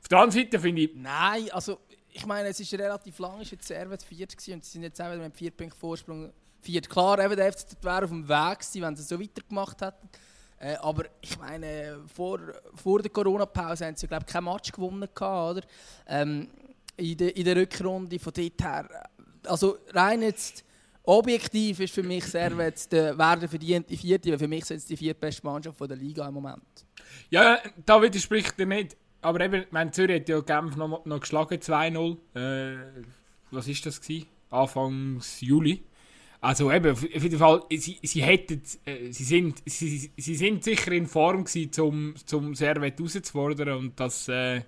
Auf 0.00 0.08
der 0.08 0.18
anderen 0.18 0.44
Seite 0.44 0.60
finde 0.60 0.82
ich... 0.82 0.90
Nein, 0.94 1.50
also 1.50 1.80
ich 2.12 2.24
meine, 2.26 2.48
es 2.48 2.60
ist 2.60 2.72
relativ 2.74 3.18
lang, 3.18 3.40
ist 3.40 3.50
jetzt 3.50 3.66
Servet 3.66 4.02
viert 4.02 4.36
gewesen 4.36 4.54
und 4.54 4.64
sie 4.64 4.72
sind 4.72 4.82
jetzt 4.82 4.98
wieder 4.98 5.16
mit 5.16 5.36
vier 5.36 5.50
Punkten 5.50 5.78
Vorsprung 5.78 6.32
viert. 6.60 6.88
Klar, 6.88 7.18
eben 7.18 7.36
der 7.36 7.52
FCZ 7.52 7.82
wäre 7.82 8.04
auf 8.04 8.10
dem 8.10 8.28
Weg 8.28 8.58
gewesen, 8.60 8.82
wenn 8.82 8.96
sie 8.96 9.02
so 9.02 9.20
weitergemacht 9.20 9.80
hätten. 9.80 10.08
Äh, 10.58 10.76
aber 10.76 11.06
ich 11.20 11.36
meine, 11.38 12.00
vor, 12.14 12.38
vor 12.74 13.02
der 13.02 13.10
Corona-Pause 13.10 13.86
haben 13.86 13.96
sie, 13.96 14.06
glaube 14.06 14.24
ich, 14.26 14.32
kein 14.32 14.44
Match 14.44 14.70
gewonnen 14.70 15.08
gehabt, 15.12 15.56
oder? 15.56 15.66
Ähm, 16.06 16.48
in, 16.96 17.16
der, 17.16 17.36
in 17.36 17.44
der 17.44 17.56
Rückrunde 17.56 18.18
von 18.18 18.32
dort 18.32 18.62
her. 18.62 19.08
Also 19.44 19.78
rein 19.92 20.22
jetzt 20.22 20.64
objektiv 21.04 21.80
ist 21.80 21.94
für 21.94 22.02
mich 22.02 22.24
Servet 22.24 22.90
der 22.92 23.16
werden 23.18 23.48
verdiente 23.48 23.96
Vierte, 23.96 24.30
weil 24.30 24.38
für 24.38 24.48
mich 24.48 24.64
sind 24.64 24.78
es 24.78 24.86
die 24.86 24.96
viertbeste 24.96 25.44
Mannschaft 25.46 25.80
der 25.80 25.96
Liga 25.96 26.26
im 26.28 26.34
Moment. 26.34 26.62
Ja, 27.30 27.58
da 27.84 28.00
widerspricht 28.00 28.58
er 28.58 28.66
nicht. 28.66 28.96
Aber 29.20 29.40
eben, 29.40 29.64
mein 29.70 29.92
Zürich 29.92 30.20
hat 30.20 30.28
ja 30.28 30.40
Genf 30.40 30.76
noch, 30.76 31.04
noch 31.04 31.20
geschlagen, 31.20 31.58
2-0. 31.58 32.16
Äh, 32.34 33.04
was 33.52 33.68
ist 33.68 33.86
das 33.86 34.00
gewesen? 34.00 34.26
Anfangs 34.50 35.40
Juli. 35.40 35.84
Also 36.40 36.72
eben, 36.72 36.90
auf 36.90 37.02
jeden 37.02 37.38
Fall, 37.38 37.62
sie, 37.70 38.00
sie 38.02 38.22
hätten, 38.22 38.60
äh, 38.84 39.12
sie, 39.12 39.22
sind, 39.22 39.62
sie, 39.64 40.10
sie 40.16 40.34
sind 40.34 40.64
sicher 40.64 40.90
in 40.90 41.06
Form 41.06 41.44
gewesen, 41.44 41.72
zum, 41.72 42.14
zum 42.26 42.56
Servet 42.56 43.00
rauszufordern 43.00 43.78
und 43.78 44.00
das, 44.00 44.26
äh, 44.26 44.62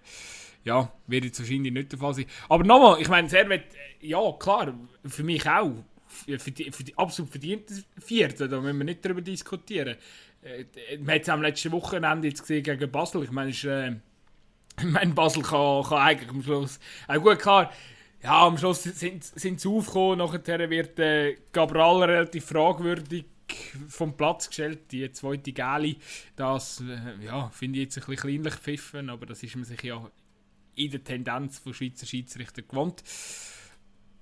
ja, 0.62 0.92
wird 1.08 1.24
jetzt 1.24 1.40
wahrscheinlich 1.40 1.72
nicht 1.72 1.90
der 1.90 1.98
Fall 1.98 2.14
sein. 2.14 2.26
Aber 2.48 2.62
nochmal, 2.62 3.00
ich 3.00 3.08
meine, 3.08 3.28
Servet, 3.28 3.64
äh, 4.00 4.06
ja, 4.06 4.20
klar, 4.38 4.72
für 5.04 5.24
mich 5.24 5.48
auch, 5.48 5.72
für 6.14 6.50
die, 6.50 6.70
für 6.70 6.84
die 6.84 6.96
absolut 6.96 7.30
verdiente 7.30 7.74
Vierte, 7.98 8.48
da 8.48 8.60
müssen 8.60 8.78
wir 8.78 8.84
nicht 8.84 9.04
darüber 9.04 9.20
diskutieren. 9.20 9.96
Äh, 10.42 10.98
man 10.98 11.16
hat 11.16 11.22
es 11.22 11.28
am 11.28 11.42
letzten 11.42 11.72
Wochenende 11.72 12.28
jetzt 12.28 12.40
gesehen 12.40 12.62
gegen 12.62 12.90
Basel, 12.90 13.24
ich 13.24 13.30
meine, 13.30 13.50
äh, 13.50 13.96
ich 14.78 14.84
meine, 14.84 15.14
Basel 15.14 15.42
kann, 15.42 15.82
kann 15.84 15.98
eigentlich 15.98 16.30
am 16.30 16.42
Schluss. 16.42 16.78
Auch 17.08 17.22
gut, 17.22 17.38
klar, 17.38 17.72
ja, 18.22 18.46
am 18.46 18.56
Schluss 18.56 18.82
sind, 18.82 19.22
sie 19.22 19.68
aufgekommen. 19.68 20.18
Nachher 20.18 20.70
wird 20.70 20.98
äh, 20.98 21.36
Gabral 21.52 22.04
relativ 22.04 22.46
fragwürdig 22.46 23.26
vom 23.88 24.16
Platz 24.16 24.48
gestellt. 24.48 24.90
Die 24.92 25.10
zweite 25.12 25.52
Geli, 25.52 25.98
das 26.34 26.80
äh, 26.80 27.24
ja, 27.24 27.50
finde 27.50 27.78
ich 27.78 27.84
jetzt 27.84 27.98
ein 27.98 28.06
bisschen 28.06 28.30
kleinlich 28.30 28.54
pfiffen, 28.54 29.10
aber 29.10 29.26
das 29.26 29.42
ist 29.42 29.56
man 29.56 29.64
sich 29.64 29.82
ja 29.82 30.10
in 30.74 30.90
der 30.90 31.04
Tendenz 31.04 31.58
von 31.58 31.74
Schweizer 31.74 32.06
Schiedsrichter 32.06 32.62
gewohnt. 32.62 33.02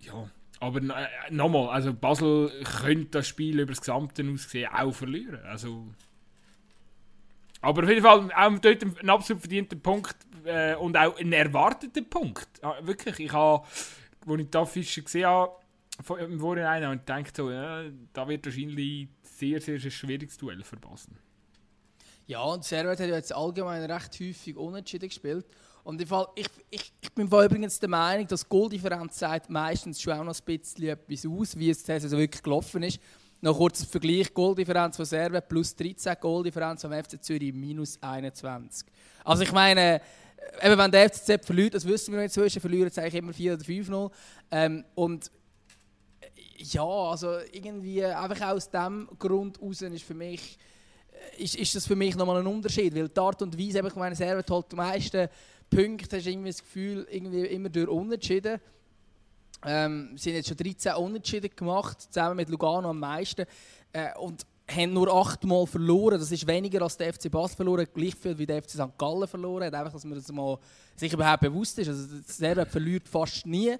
Ja, 0.01 0.29
aber 0.63 0.81
äh, 0.81 1.09
nochmal, 1.31 1.71
also 1.71 1.93
Basel 1.93 2.53
könnte 2.63 3.19
das 3.19 3.27
Spiel 3.27 3.59
über 3.59 3.73
das 3.73 3.81
Gesamte 3.81 4.25
aussehen 4.33 4.71
auch 4.73 4.93
verlieren. 4.93 5.41
Also, 5.45 5.89
aber 7.61 7.83
auf 7.83 7.89
jeden 7.89 8.03
Fall 8.03 8.31
auch 8.33 8.59
dort 8.61 8.83
ein 8.85 9.11
absolut 9.11 9.43
verdienter 9.43 9.75
Punkt 9.75 10.15
äh, 10.45 10.77
und 10.77 10.97
auch 10.97 11.19
ein 11.19 11.33
erwarteter 11.33 12.03
Punkt. 12.03 12.47
Ja, 12.63 12.77
wirklich, 12.87 13.19
ich 13.19 13.33
habe, 13.33 13.67
als 14.25 14.41
ich 14.41 14.51
die 14.51 14.67
Fischer 14.67 15.03
gesehen 15.03 15.27
habe, 15.27 15.57
im 16.21 16.39
Vorhinein 16.39 16.85
und 16.85 17.07
gedacht, 17.07 17.37
so, 17.37 17.51
ja, 17.51 17.83
da 18.13 18.29
wird 18.29 18.47
wahrscheinlich 18.47 19.09
sehr, 19.23 19.61
sehr 19.61 19.75
ein 19.75 19.91
schwieriges 19.91 20.39
Duell 20.39 20.63
Basel. 20.81 21.15
Ja, 22.29 22.43
und 22.43 22.63
Servet 22.63 23.01
hat 23.01 23.09
ja 23.09 23.17
jetzt 23.17 23.35
allgemein 23.35 23.83
recht 23.91 24.21
häufig 24.21 24.57
unentschieden 24.57 25.09
gespielt. 25.09 25.45
Und 25.85 26.01
im 26.01 26.07
Fall, 26.07 26.27
ich, 26.37 26.47
ich, 26.71 26.93
ich 27.01 27.13
bin 27.13 27.27
übrigens 27.27 27.79
der 27.81 27.89
Meinung, 27.89 28.27
dass 28.29 28.49
Golddifferenz 28.49 29.19
sagt 29.19 29.51
meistens 29.51 30.01
schon 30.01 30.13
auch 30.13 30.25
noch 30.25 30.35
ein 30.35 30.59
bisschen 30.59 30.89
etwas 30.89 31.27
aus, 31.27 31.59
wie 31.59 31.71
es 31.71 31.89
also 31.91 32.17
wirklich 32.17 32.43
gelaufen 32.43 32.83
ist. 32.85 33.01
Noch 33.41 33.57
kurz 33.57 33.83
Vergleich: 33.83 34.33
Golddifferenz 34.33 34.97
von 34.97 35.05
Servet 35.05 35.49
plus 35.49 35.75
13, 35.75 36.15
Golddifferenz 36.21 36.83
vom 36.83 36.93
FC 36.93 37.23
Zürich 37.23 37.53
minus 37.53 38.01
21. 38.01 38.87
Also, 39.25 39.43
ich 39.43 39.53
meine, 39.53 40.01
eben, 40.63 40.79
wenn 40.79 40.91
der 40.93 41.11
FCZ 41.11 41.45
verliert, 41.45 41.75
das 41.75 41.85
wissen 41.85 42.15
wir 42.15 42.23
inzwischen, 42.23 42.61
verlieren 42.61 42.91
sie 42.91 43.01
eigentlich 43.01 43.15
immer 43.17 43.33
4 43.33 43.55
oder 43.55 43.65
5-0. 43.65 44.11
Ähm, 44.53 44.85
und 44.95 45.33
ja, 46.59 46.85
also 46.85 47.39
irgendwie 47.51 48.05
einfach 48.05 48.53
aus 48.53 48.71
dem 48.71 49.09
Grund 49.19 49.61
heraus 49.61 49.83
ist 49.83 50.05
für 50.05 50.15
mich 50.15 50.57
ist, 51.39 51.57
ist 51.57 51.75
das 51.75 51.87
für 51.87 51.97
mich 51.97 52.17
nochmal 52.17 52.41
ein 52.41 52.47
Unterschied, 52.47 52.95
weil 52.95 53.09
die 53.09 53.21
Art 53.21 53.41
und 53.43 53.59
Weise, 53.59 53.87
ich 53.87 53.95
meine, 53.95 54.15
Servet 54.15 54.51
holt 54.51 54.71
die 54.71 54.77
meisten 54.77 55.29
Punkte, 55.75 56.17
hast 56.17 56.27
du 56.27 56.31
irgendwie 56.31 56.51
das 56.51 56.63
Gefühl, 56.63 57.07
irgendwie 57.11 57.47
immer 57.47 57.69
durch 57.69 57.89
Unentschieden. 57.89 58.61
Ähm, 59.65 60.17
sie 60.17 60.31
haben 60.31 60.37
jetzt 60.37 60.49
schon 60.49 60.57
13 60.57 60.95
Unentschieden 60.95 61.51
gemacht, 61.55 62.01
zusammen 62.01 62.37
mit 62.37 62.49
Lugano 62.49 62.91
am 62.91 62.99
meisten. 62.99 63.47
Äh, 63.93 64.17
und 64.19 64.45
haben 64.71 64.93
nur 64.93 65.09
achtmal 65.13 65.67
verloren. 65.67 66.19
Das 66.19 66.31
ist 66.31 66.47
weniger 66.47 66.83
als 66.83 66.97
der 66.97 67.13
FC 67.13 67.31
Basel 67.31 67.57
verloren, 67.57 67.87
gleich 67.93 68.15
viel 68.15 68.37
wie 68.39 68.47
der 68.47 68.63
FC 68.63 68.71
St. 68.71 68.99
Gallen 68.99 69.27
verloren 69.27 69.65
hat. 69.65 69.75
Einfach, 69.75 69.93
dass 69.93 70.05
man 70.05 70.15
das 70.15 70.31
mal 70.33 70.59
sich 70.97 71.13
überhaupt 71.13 71.41
bewusst 71.41 71.79
ist. 71.79 71.89
Also, 71.89 72.21
der 72.41 72.67
verliert 72.67 73.09
fast 73.09 73.47
nie. 73.47 73.77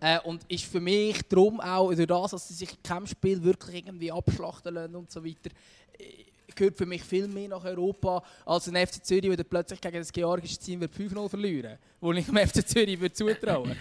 Äh, 0.00 0.20
und 0.20 0.42
ist 0.48 0.64
für 0.64 0.80
mich 0.80 1.22
darum 1.28 1.60
auch, 1.60 1.92
durch 1.92 2.06
das, 2.06 2.30
dass 2.32 2.48
sie 2.48 2.54
sich 2.54 2.70
in 2.70 2.82
keinem 2.82 3.06
Spiel 3.06 3.42
wirklich 3.42 3.76
irgendwie 3.76 4.12
abschlachten 4.12 4.74
lassen 4.74 4.96
und 4.96 5.10
so 5.10 5.24
weiter, 5.24 5.50
äh, 5.98 6.24
gehört 6.56 6.78
für 6.78 6.86
mich 6.86 7.04
viel 7.04 7.28
mehr 7.28 7.48
nach 7.48 7.64
Europa 7.64 8.22
als 8.44 8.68
ein 8.68 8.86
FC 8.86 9.04
Zürich, 9.04 9.36
der 9.36 9.44
plötzlich 9.44 9.80
gegen 9.80 9.98
das 9.98 10.12
georgische 10.12 10.58
Team 10.58 10.82
5-0 10.82 11.28
verlieren 11.28 11.78
wo 12.00 12.12
ich 12.12 12.26
dem 12.26 12.36
FC 12.36 12.66
Zürich 12.66 13.00
würde 13.00 13.14
zutrauen 13.14 13.76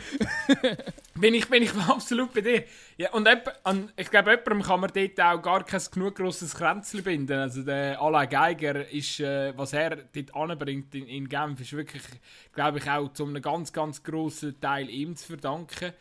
bin, 1.15 1.33
ich, 1.33 1.47
bin 1.47 1.63
ich 1.63 1.73
absolut 1.75 2.33
bei 2.33 2.41
dir. 2.41 2.63
Ja, 2.97 3.11
und 3.11 3.27
an, 3.63 3.91
ich 3.95 4.09
glaube, 4.09 4.31
jemandem 4.31 4.61
kann 4.63 4.79
man 4.79 4.91
dort 4.93 5.21
auch 5.21 5.41
gar 5.41 5.63
kein 5.63 5.81
genug 5.91 6.15
grosses 6.15 6.55
Kränzchen 6.55 7.03
binden. 7.03 7.37
Also 7.37 7.61
der 7.63 8.01
Alain 8.01 8.29
Geiger, 8.29 8.89
ist, 8.89 9.19
äh, 9.19 9.55
was 9.57 9.73
er 9.73 9.97
dort 9.97 10.35
anbringt 10.35 10.95
in, 10.95 11.07
in 11.07 11.29
Genf, 11.29 11.59
ist 11.59 11.73
wirklich, 11.73 12.03
glaube 12.53 12.79
ich, 12.79 12.89
auch 12.89 13.11
zu 13.13 13.25
einem 13.25 13.41
ganz, 13.41 13.71
ganz 13.71 14.01
grossen 14.01 14.59
Teil 14.59 14.89
ihm 14.89 15.15
zu 15.15 15.27
verdanken 15.27 15.93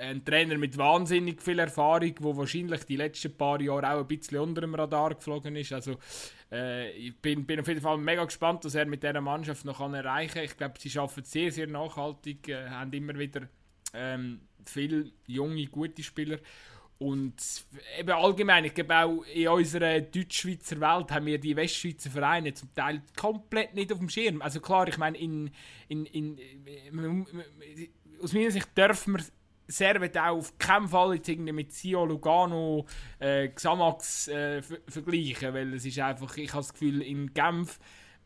ein 0.00 0.24
Trainer 0.24 0.58
mit 0.58 0.76
wahnsinnig 0.76 1.42
viel 1.42 1.58
Erfahrung, 1.58 2.14
der 2.14 2.36
wahrscheinlich 2.36 2.84
die 2.84 2.96
letzten 2.96 3.36
paar 3.36 3.60
Jahre 3.60 3.94
auch 3.94 4.00
ein 4.00 4.06
bisschen 4.06 4.38
unter 4.38 4.60
dem 4.60 4.74
Radar 4.74 5.14
geflogen 5.14 5.56
ist. 5.56 5.72
Also 5.72 5.96
äh, 6.50 6.90
ich 6.92 7.16
bin, 7.16 7.44
bin 7.44 7.60
auf 7.60 7.68
jeden 7.68 7.80
Fall 7.80 7.98
mega 7.98 8.24
gespannt, 8.24 8.64
was 8.64 8.74
er 8.74 8.86
mit 8.86 9.02
dieser 9.02 9.20
Mannschaft 9.20 9.64
noch 9.64 9.78
kann 9.78 9.94
erreichen 9.94 10.34
kann. 10.34 10.44
Ich 10.44 10.56
glaube, 10.56 10.74
sie 10.78 10.98
arbeiten 10.98 11.24
sehr, 11.24 11.50
sehr 11.50 11.66
nachhaltig, 11.66 12.48
äh, 12.48 12.68
haben 12.68 12.92
immer 12.92 13.18
wieder 13.18 13.48
ähm, 13.94 14.42
viele 14.64 15.10
junge, 15.26 15.66
gute 15.66 16.02
Spieler. 16.02 16.38
Und 16.98 17.34
eben 17.98 18.10
allgemein, 18.10 18.64
ich 18.64 18.74
glaube 18.74 18.94
auch 18.96 19.24
in 19.34 19.48
unserer 19.48 20.00
Deutschschweizer 20.00 20.80
Welt 20.80 21.10
haben 21.10 21.26
wir 21.26 21.38
die 21.38 21.56
Westschweizer 21.56 22.10
Vereine 22.10 22.54
zum 22.54 22.72
Teil 22.74 23.02
komplett 23.16 23.74
nicht 23.74 23.92
auf 23.92 23.98
dem 23.98 24.08
Schirm. 24.08 24.40
Also 24.40 24.60
klar, 24.60 24.86
ich 24.86 24.98
meine, 24.98 25.18
in, 25.18 25.50
in, 25.88 26.06
in, 26.06 26.38
aus 28.22 28.32
meiner 28.32 28.52
Sicht 28.52 28.68
dürfen 28.78 29.16
wir 29.16 29.24
Servet 29.72 30.16
auch 30.16 30.38
auf 30.38 30.58
keinen 30.58 30.88
Fall 30.88 31.16
jetzt 31.16 31.28
irgendwie 31.28 31.52
mit 31.52 31.72
Sio 31.72 32.04
Lugano 32.04 32.86
äh, 33.18 33.48
Xamax 33.48 34.28
äh, 34.28 34.62
vergleichen, 34.62 35.54
weil 35.54 35.74
es 35.74 35.84
ist 35.84 35.98
einfach, 35.98 36.36
ich 36.36 36.52
habe 36.52 36.62
das 36.62 36.72
Gefühl, 36.72 37.02
in 37.02 37.32
Genf 37.34 37.78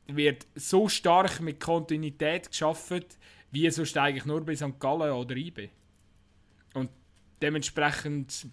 wird 0.07 0.47
so 0.55 0.89
stark 0.89 1.41
mit 1.41 1.61
Kontinuität 1.61 2.51
geschaffen, 2.51 3.05
wie 3.51 3.69
sonst 3.71 3.97
eigentlich 3.97 4.25
nur 4.25 4.45
bei 4.45 4.55
St. 4.55 4.79
Gallen 4.79 5.13
oder 5.13 5.37
IB. 5.37 5.69
Und 6.75 6.91
dementsprechend 7.41 8.49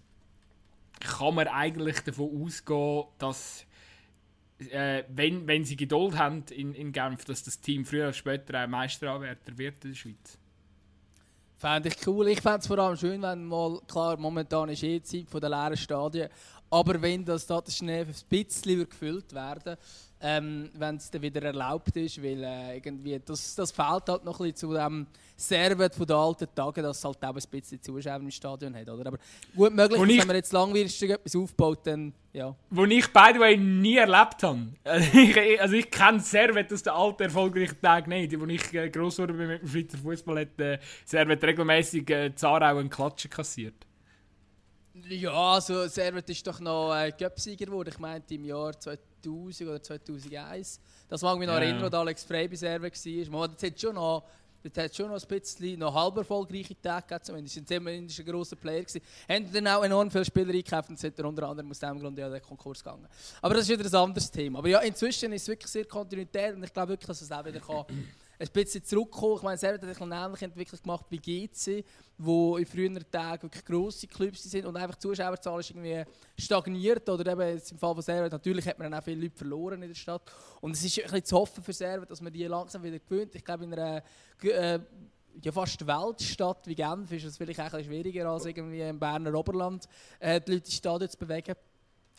kann 0.99 1.35
man 1.35 1.47
eigentlich 1.47 1.99
davon 2.01 2.43
ausgehen, 2.43 3.05
dass 3.17 3.65
äh, 4.59 5.03
wenn, 5.09 5.47
wenn 5.47 5.65
sie 5.65 5.75
Geduld 5.75 6.17
haben 6.17 6.43
in, 6.51 6.73
in 6.73 6.91
Genf, 6.91 7.25
dass 7.25 7.43
das 7.43 7.59
Team 7.59 7.85
früher 7.85 8.05
oder 8.05 8.13
später 8.13 8.59
ein 8.59 8.69
Meisteranwärter 8.69 9.57
wird 9.57 9.83
in 9.83 9.91
der 9.91 9.97
Schweiz. 9.97 10.39
Fände 11.63 11.87
ich 11.87 12.05
cool. 12.05 12.27
Ich 12.27 12.41
fände 12.41 12.59
es 12.59 12.67
vor 12.67 12.77
allem 12.77 12.97
schön, 12.97 13.21
wenn 13.21 13.45
mal, 13.45 13.79
klar, 13.87 14.17
momentan 14.17 14.67
ist 14.67 14.83
eh 14.83 15.01
Zeit 15.01 15.29
von 15.29 15.39
der 15.39 15.49
leeren 15.49 15.77
Stadien, 15.77 16.27
aber 16.69 17.01
wenn 17.01 17.23
das 17.23 17.47
da 17.47 17.61
der 17.61 17.71
Schnee 17.71 18.01
ein 18.01 18.13
bisschen 18.27 18.89
gefüllt 18.89 19.31
werden 19.33 19.77
ähm, 20.25 20.69
wenn 20.77 20.95
es 20.95 21.11
dann 21.11 21.21
wieder 21.21 21.41
erlaubt 21.43 21.95
ist, 21.97 22.23
weil 22.23 22.41
äh, 22.43 22.77
irgendwie 22.77 23.19
das, 23.23 23.55
das 23.55 23.71
fehlt 23.73 24.07
halt 24.07 24.23
noch 24.23 24.39
ein 24.39 24.51
bisschen 24.51 24.55
zu 24.55 24.73
dem 24.73 25.05
Servet 25.35 25.93
von 25.93 26.05
den 26.07 26.15
alten 26.15 26.47
Tagen, 26.55 26.81
dass 26.81 26.97
es 26.99 27.03
halt 27.03 27.17
auch 27.25 27.35
ein 27.35 27.41
bisschen 27.51 27.81
Zuschauer 27.81 28.15
im 28.15 28.31
Stadion 28.31 28.73
hat, 28.73 28.87
oder? 28.87 29.07
Aber 29.07 29.17
gut 29.55 29.73
möglich, 29.73 30.01
ich- 30.01 30.19
wenn 30.21 30.27
man 30.27 30.35
jetzt 30.37 30.53
langwierig 30.53 31.01
etwas 31.03 31.35
aufbaut, 31.35 31.79
dann 31.85 32.13
ja. 32.31 32.55
Wo 32.69 32.85
ich, 32.85 33.11
by 33.11 33.31
the 33.33 33.39
way, 33.39 33.57
nie 33.57 33.97
erlebt 33.97 34.41
habe. 34.43 34.67
Ich- 35.13 35.61
also 35.61 35.75
ich 35.75 35.91
kenne 35.91 36.21
Servet 36.21 36.71
aus 36.71 36.81
den 36.83 36.93
alten 36.93 37.23
erfolgreichen 37.23 37.81
Tagen 37.81 38.09
nicht. 38.09 38.33
Als 38.33 38.49
ich 38.51 38.73
äh, 38.73 38.89
gross 38.89 39.19
wurde 39.19 39.33
mit 39.33 39.61
dem 39.61 39.67
Schweizer 39.67 39.97
Fußball, 39.97 40.39
hat 40.39 40.59
äh, 40.61 40.79
Servet 41.03 41.43
regelmäßig 41.43 42.09
äh, 42.09 42.33
Zarau 42.33 42.77
einen 42.77 42.89
Klatschen 42.89 43.29
kassiert. 43.29 43.75
Ja, 45.09 45.31
also 45.33 45.87
Servet 45.87 46.29
ist 46.29 46.45
doch 46.45 46.59
noch 46.59 46.93
äh, 46.95 47.11
Cup-Sieger 47.11 47.65
geworden, 47.65 47.89
ich 47.91 47.99
meinte 47.99 48.35
im 48.35 48.45
Jahr 48.45 48.79
2000 48.79 49.01
oder 49.29 49.81
2001. 49.81 50.79
Das 51.09 51.21
mag 51.21 51.33
ich 51.33 51.39
mich 51.39 51.47
noch 51.47 51.55
Ja. 51.55 51.61
erinnern, 51.61 51.83
als 51.83 51.93
Alex 51.93 52.23
Frey 52.23 52.47
bei 52.47 52.55
Servet 52.55 52.93
war. 53.05 53.39
Man 53.47 53.51
hat 53.51 53.79
schon 53.79 53.95
noch 53.95 54.23
Dort 54.63 54.77
hat 54.77 54.91
es 54.91 54.95
schon 54.95 55.09
noch 55.11 55.21
ein 55.21 55.27
bisschen 55.27 55.77
noch 55.77 55.93
halb 55.93 56.15
erfolgreiche 56.15 56.79
Tage 56.81 57.05
gegeben, 57.05 57.23
zumindest. 57.25 57.55
Sie 57.55 57.61
waren 57.69 57.79
zumindest 57.83 58.19
ein 58.21 58.25
grosser 58.25 58.55
Player. 58.55 58.81
Gewesen. 58.81 59.01
Haben 59.27 59.51
dann 59.51 59.67
auch 59.67 59.83
enorm 59.83 60.09
viele 60.09 60.23
Spieler 60.23 60.53
eingekauft 60.53 60.89
und 60.89 60.97
sind 60.97 61.19
unter 61.19 61.49
anderem 61.49 61.69
aus 61.69 61.79
diesem 61.79 61.99
Grund 61.99 62.17
ja 62.17 62.29
den 62.29 62.41
Konkurs 62.41 62.81
gegangen. 62.81 63.05
Aber 63.41 63.55
das 63.55 63.67
ist 63.69 63.77
wieder 63.77 63.89
ein 63.89 64.03
anderes 64.05 64.31
Thema. 64.31 64.59
Aber 64.59 64.69
ja, 64.69 64.79
inzwischen 64.79 65.33
ist 65.33 65.41
es 65.41 65.47
wirklich 65.49 65.69
sehr 65.69 65.83
Kontinuität 65.83 66.55
und 66.55 66.63
ich 66.63 66.71
glaube 66.71 66.93
wirklich, 66.93 67.07
dass 67.07 67.21
es 67.21 67.29
auch 67.29 67.43
wieder 67.43 67.59
kann 67.59 67.83
ein 68.47 68.53
bisschen 68.53 68.83
zurückkommen. 68.83 69.35
Ich 69.37 69.41
meine, 69.43 69.57
Servet 69.57 69.81
hat 69.83 69.93
sich 69.93 70.01
eine 70.01 70.15
ähnliche 70.15 70.45
Entwicklung 70.45 70.81
gemacht 70.81 71.05
wie 71.09 71.17
GC, 71.19 71.83
wo 72.17 72.57
in 72.57 72.65
früheren 72.65 73.03
Tagen 73.11 73.43
wirklich 73.43 73.63
grosse 73.65 74.07
Clubs 74.07 74.43
sind 74.43 74.65
und 74.65 74.75
einfach 74.77 74.95
die 74.95 75.01
Zuschauerzahl 75.01 75.59
ist 75.59 75.69
irgendwie 75.71 76.03
stagniert. 76.37 77.07
Oder 77.09 77.31
eben 77.31 77.41
jetzt 77.55 77.71
im 77.71 77.77
Fall 77.77 77.93
von 77.93 78.01
Servet, 78.03 78.31
natürlich 78.31 78.67
hat 78.67 78.77
man 78.79 78.91
dann 78.91 78.99
auch 78.99 79.03
viele 79.03 79.21
Leute 79.21 79.37
verloren 79.37 79.81
in 79.81 79.89
der 79.89 79.95
Stadt. 79.95 80.21
Und 80.61 80.71
es 80.71 80.83
ist 80.83 80.97
ein 80.99 81.03
bisschen 81.03 81.25
zu 81.25 81.37
hoffen 81.37 81.63
für 81.63 81.73
Servet, 81.73 82.09
dass 82.11 82.21
man 82.21 82.31
die 82.33 82.45
langsam 82.45 82.83
wieder 82.83 82.99
gewöhnt. 82.99 83.33
Ich 83.35 83.43
glaube, 83.43 83.63
in 83.63 83.73
einer 83.73 84.03
äh, 84.41 84.79
ja, 85.41 85.51
fast 85.51 85.85
Weltstadt 85.85 86.67
wie 86.67 86.75
Genf 86.75 87.11
ist 87.11 87.23
es 87.25 87.37
vielleicht 87.37 87.59
auch 87.59 87.65
ein 87.65 87.71
bisschen 87.71 87.85
schwieriger 87.91 88.29
als 88.29 88.45
irgendwie 88.45 88.81
im 88.81 88.99
Berner 88.99 89.33
Oberland, 89.33 89.87
äh, 90.19 90.39
die 90.41 90.51
Leute 90.53 90.65
ins 90.65 90.75
Stadion 90.75 91.09
zu 91.09 91.17
bewegen. 91.17 91.55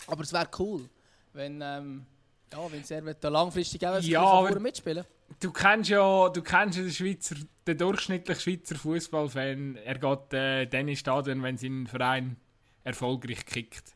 Aber 0.08 0.22
es 0.22 0.32
wäre 0.32 0.48
cool, 0.58 0.88
wenn, 1.32 1.60
ähm, 1.62 2.04
ja, 2.52 2.72
wenn 2.72 2.82
Servet 2.82 3.18
da 3.22 3.28
langfristig 3.28 3.86
auch 3.86 4.00
Ja, 4.00 4.22
aber- 4.24 4.58
mitspielen 4.58 5.04
Du 5.40 5.52
kennst 5.52 5.90
ja, 5.90 6.28
du 6.28 6.42
kennst 6.42 6.78
den, 6.78 6.90
Schweizer, 6.90 7.36
den 7.66 7.78
durchschnittlichen 7.78 8.40
Schweizer 8.40 8.76
Fußballfan. 8.76 9.76
Er 9.76 9.98
geht 9.98 10.32
äh, 10.32 10.66
dann 10.66 10.88
ins 10.88 11.00
Stadion, 11.00 11.42
wenn 11.42 11.56
sein 11.56 11.86
Verein 11.86 12.36
erfolgreich 12.82 13.44
kickt. 13.46 13.94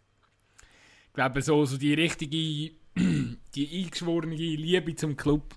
Ich 1.09 1.15
glaube, 1.15 1.43
so, 1.43 1.65
so 1.65 1.77
die 1.77 1.95
richtige, 1.95 2.77
die 3.55 3.85
eingeschworene 3.85 4.35
Liebe 4.35 4.95
zum 4.95 5.17
Club, 5.17 5.55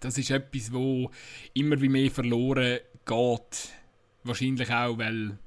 das 0.00 0.16
ist 0.16 0.30
etwas, 0.30 0.72
wo 0.72 1.10
immer 1.54 1.80
wie 1.80 1.88
mehr 1.88 2.10
verloren 2.10 2.78
geht. 3.04 3.68
Wahrscheinlich 4.24 4.70
auch, 4.70 4.98
weil 4.98 5.38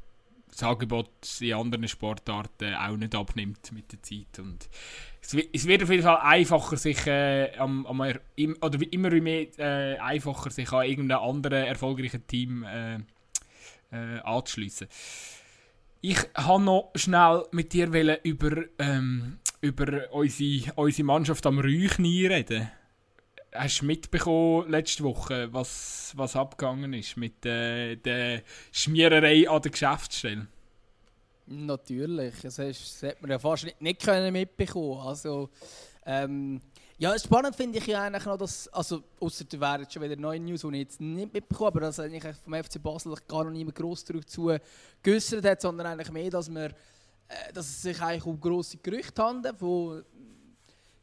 das 0.54 0.64
Angebot 0.64 1.10
in 1.42 1.54
anderen 1.54 1.88
Sportarten 1.88 2.76
auch 2.76 2.96
nicht 2.96 3.16
abnimmt 3.16 3.72
mit 3.72 3.92
der 3.92 4.02
Zeit. 4.04 4.40
Und 4.40 4.70
es, 5.22 5.36
wi- 5.36 5.50
es 5.52 5.66
wird 5.68 5.84
auf 5.84 5.90
jeden 5.90 6.04
Fall 6.04 6.18
einfacher, 6.18 6.78
sich 6.78 7.08
äh, 7.08 7.56
am, 7.58 7.86
am, 7.86 8.14
im, 8.36 8.58
oder 8.62 8.80
immer 8.92 9.10
mehr 9.10 9.48
äh, 9.58 9.98
einfacher, 9.98 10.52
sich 10.52 10.72
an 10.72 10.86
irgendeinem 10.86 11.22
anderen 11.24 11.66
erfolgreichen 11.66 12.28
Team 12.28 12.64
äh, 12.64 12.96
äh, 13.92 14.20
anzuschliessen. 14.24 14.88
Ich 16.02 16.18
wollte 16.36 16.64
noch 16.64 16.92
schnell 16.96 17.46
mit 17.52 17.72
dir 17.74 17.88
über, 18.24 18.64
ähm, 18.78 19.40
über 19.62 20.12
unsere, 20.12 20.74
unsere 20.76 21.06
Mannschaft 21.06 21.46
am 21.46 21.60
Rüchni 21.60 22.28
reden. 22.28 22.70
Hast 23.54 23.82
du 23.82 23.86
mitbekommen 23.86 24.70
letzte 24.70 25.04
Woche, 25.04 25.52
was, 25.54 26.12
was 26.16 26.36
abgegangen 26.36 26.94
ist 26.94 27.18
mit 27.18 27.46
äh, 27.46 27.96
der 27.96 28.42
Schmiererei 28.72 29.48
an 29.48 29.62
der 29.62 29.72
Geschäftsstelle? 29.72 30.48
Natürlich, 31.46 32.36
das, 32.42 32.58
hast, 32.58 33.04
das 33.04 33.12
hat 33.12 33.22
man 33.22 33.30
ja 33.32 33.38
fast 33.38 33.66
nicht, 33.66 33.82
nicht 33.82 34.02
können 34.02 34.32
mitbekommen. 34.32 35.02
Also, 35.02 35.50
ähm, 36.06 36.62
ja, 36.98 37.18
spannend 37.20 37.56
finde 37.56 37.80
ich 37.80 37.86
ja 37.86 38.04
eigentlich 38.04 38.26
noch, 38.26 38.38
dass, 38.38 38.68
also 38.70 39.04
außer 39.20 39.46
da 39.46 39.60
wären 39.60 39.90
schon 39.90 40.02
wieder 40.02 40.16
neue 40.16 40.40
News, 40.40 40.62
die 40.62 40.68
ich 40.68 40.74
jetzt 40.76 41.02
nicht 41.02 41.34
mitbekommen 41.34 41.68
habe, 41.68 41.80
aber 41.80 41.88
dass 41.88 42.00
eigentlich 42.00 42.36
vom 42.38 42.54
FC 42.54 42.82
Basel 42.82 43.14
gar 43.28 43.44
noch 43.44 43.52
niemand 43.52 43.76
gross 43.76 44.06
dazu 44.06 44.56
geäußert 45.02 45.46
hat, 45.46 45.62
sondern 45.62 45.88
eigentlich 45.88 46.12
mehr, 46.12 46.30
dass, 46.30 46.50
man, 46.50 46.72
äh, 47.28 47.54
dass 47.54 47.68
es 47.68 47.82
sich 47.82 48.02
eigentlich 48.02 48.26
um 48.26 48.40
grosse 48.40 48.78
Gerüchte 48.78 49.22
handelt, 49.22 49.60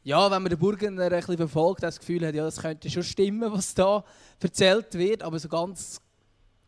ja, 0.03 0.31
wenn 0.31 0.41
man 0.41 0.49
den 0.49 0.59
Burgener 0.59 1.03
ein 1.03 1.09
bisschen 1.11 1.37
verfolgt, 1.37 1.83
das 1.83 1.99
Gefühl 1.99 2.25
hat, 2.25 2.33
ja, 2.35 2.43
das 2.43 2.61
könnte 2.61 2.89
schon 2.89 3.03
stimmen, 3.03 3.51
was 3.51 3.73
da 3.73 4.03
erzählt 4.41 4.93
wird, 4.95 5.21
aber 5.23 5.37
so 5.39 5.47
ganz 5.47 6.01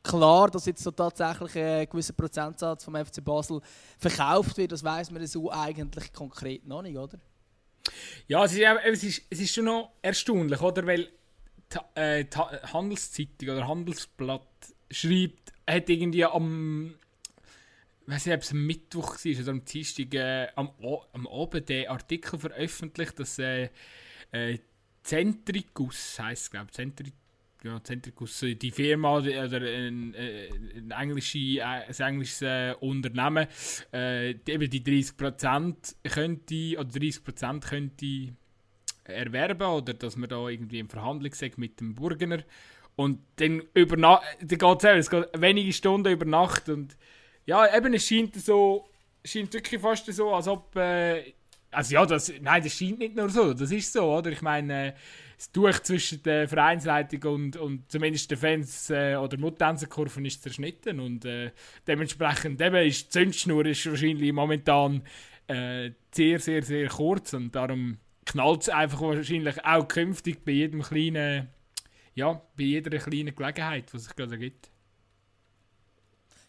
klar, 0.03 0.49
dass 0.51 0.65
jetzt 0.65 0.83
so 0.83 0.91
tatsächlich 0.91 1.57
ein 1.57 1.87
gewisser 1.89 2.13
Prozentsatz 2.13 2.83
vom 2.83 2.95
FC 2.95 3.23
Basel 3.23 3.61
verkauft 3.97 4.57
wird, 4.57 4.71
das 4.71 4.83
weiß 4.83 5.11
man 5.11 5.25
so 5.25 5.51
eigentlich 5.51 6.11
konkret 6.13 6.67
noch 6.67 6.81
nicht, 6.81 6.97
oder? 6.97 7.17
Ja, 8.27 8.45
es 8.45 8.53
ist, 8.53 8.61
es 8.85 9.03
ist, 9.03 9.21
es 9.29 9.39
ist 9.39 9.53
schon 9.55 9.65
noch 9.65 9.91
erstaunlich, 10.01 10.61
oder? 10.61 10.85
Weil 10.85 11.09
die, 11.73 11.99
äh, 11.99 12.25
die 12.25 12.37
Ha- 12.37 12.73
Handelszeitung 12.73 13.49
oder 13.49 13.67
Handelsblatt 13.67 14.41
schreibt, 14.91 15.51
hat 15.67 15.89
irgendwie 15.89 16.25
am, 16.25 16.95
weiß 18.07 18.25
nicht, 18.25 18.35
ob 18.35 18.41
es 18.41 18.51
am 18.51 18.65
Mittwoch 18.65 19.17
war 19.17 19.41
oder 19.41 19.51
am 19.51 19.65
Dienstag, 19.65 20.13
äh, 20.13 20.47
am, 20.55 20.69
O- 20.81 21.03
am 21.13 21.27
Abend 21.27 21.69
den 21.69 21.87
Artikel 21.87 22.39
veröffentlicht, 22.39 23.19
dass 23.19 23.39
äh, 23.39 23.69
äh, 24.31 24.57
Centricus 25.03 26.19
heisst, 26.19 26.51
glaube 26.51 26.67
ich, 26.69 26.73
Centri 26.73 27.11
ja, 27.63 27.81
Centricus, 27.81 28.43
äh, 28.43 28.55
die 28.55 28.71
Firma 28.71 29.17
oder 29.19 29.57
ein, 29.61 30.13
äh, 30.15 30.49
ein, 30.75 30.91
englische, 30.91 31.37
äh, 31.37 31.61
ein 31.61 31.93
englisches 31.97 32.75
Unternehmen, 32.81 33.47
die, 33.93 34.51
eben 34.51 34.69
die 34.69 34.83
30% 34.83 35.95
könnte, 36.03 36.77
oder 36.77 36.89
30% 36.89 37.65
könnte 37.65 38.33
erwerben 39.05 39.67
oder 39.67 39.93
dass 39.93 40.15
man 40.15 40.29
da 40.29 40.47
irgendwie 40.47 40.79
in 40.79 40.89
Verhandlung 40.89 41.33
sagt 41.33 41.57
mit 41.57 41.79
dem 41.79 41.95
Burgener 41.95 42.43
und 42.95 43.19
dann 43.37 43.61
über 43.73 43.95
dann 43.95 44.05
auch, 44.05 44.21
es 44.83 45.09
geht 45.09 45.27
wenige 45.35 45.73
Stunden 45.73 46.11
über 46.11 46.25
Nacht 46.25 46.69
und 46.69 46.95
ja, 47.45 47.75
eben 47.75 47.93
es 47.93 48.07
scheint 48.07 48.35
so, 48.35 48.89
scheint 49.23 49.53
wirklich 49.53 49.81
fast 49.81 50.11
so, 50.13 50.33
als 50.33 50.47
ob 50.47 50.75
äh, 50.75 51.33
also 51.73 51.93
ja, 51.93 52.05
das, 52.05 52.31
nein, 52.41 52.63
das 52.63 52.73
scheint 52.73 52.99
nicht 52.99 53.15
nur 53.15 53.29
so, 53.29 53.53
das 53.53 53.71
ist 53.71 53.93
so, 53.93 54.03
oder? 54.15 54.31
Ich 54.31 54.41
meine, 54.41 54.95
das 55.37 55.51
Tuch 55.51 55.79
zwischen 55.79 56.23
der 56.23 56.47
Vereinsleitung 56.47 57.33
und, 57.33 57.57
und 57.57 57.91
zumindest 57.91 58.31
den 58.31 58.37
Fans 58.37 58.89
äh, 58.89 59.15
oder 59.15 59.37
Mutanzenkurven 59.37 60.25
ist 60.25 60.43
zerschnitten 60.43 60.99
und 60.99 61.25
äh, 61.25 61.51
dementsprechend 61.87 62.61
eben 62.61 62.87
ist 62.87 63.05
die 63.05 63.09
Zündschnur 63.09 63.65
ist 63.65 63.85
wahrscheinlich 63.85 64.31
momentan 64.31 65.03
äh, 65.47 65.91
sehr, 66.11 66.39
sehr, 66.39 66.63
sehr 66.63 66.87
kurz 66.87 67.33
und 67.33 67.53
darum 67.55 67.97
knallt 68.25 68.61
es 68.61 68.69
einfach 68.69 69.01
wahrscheinlich 69.01 69.65
auch 69.65 69.87
künftig 69.87 70.45
bei 70.45 70.53
jedem 70.53 70.81
kleinen, 70.81 71.49
ja, 72.15 72.41
bei 72.55 72.63
jeder 72.63 72.97
kleinen 72.97 73.35
Gelegenheit, 73.35 73.91
die 73.91 73.99
sich 73.99 74.15
gerade 74.15 74.33
ergibt. 74.33 74.72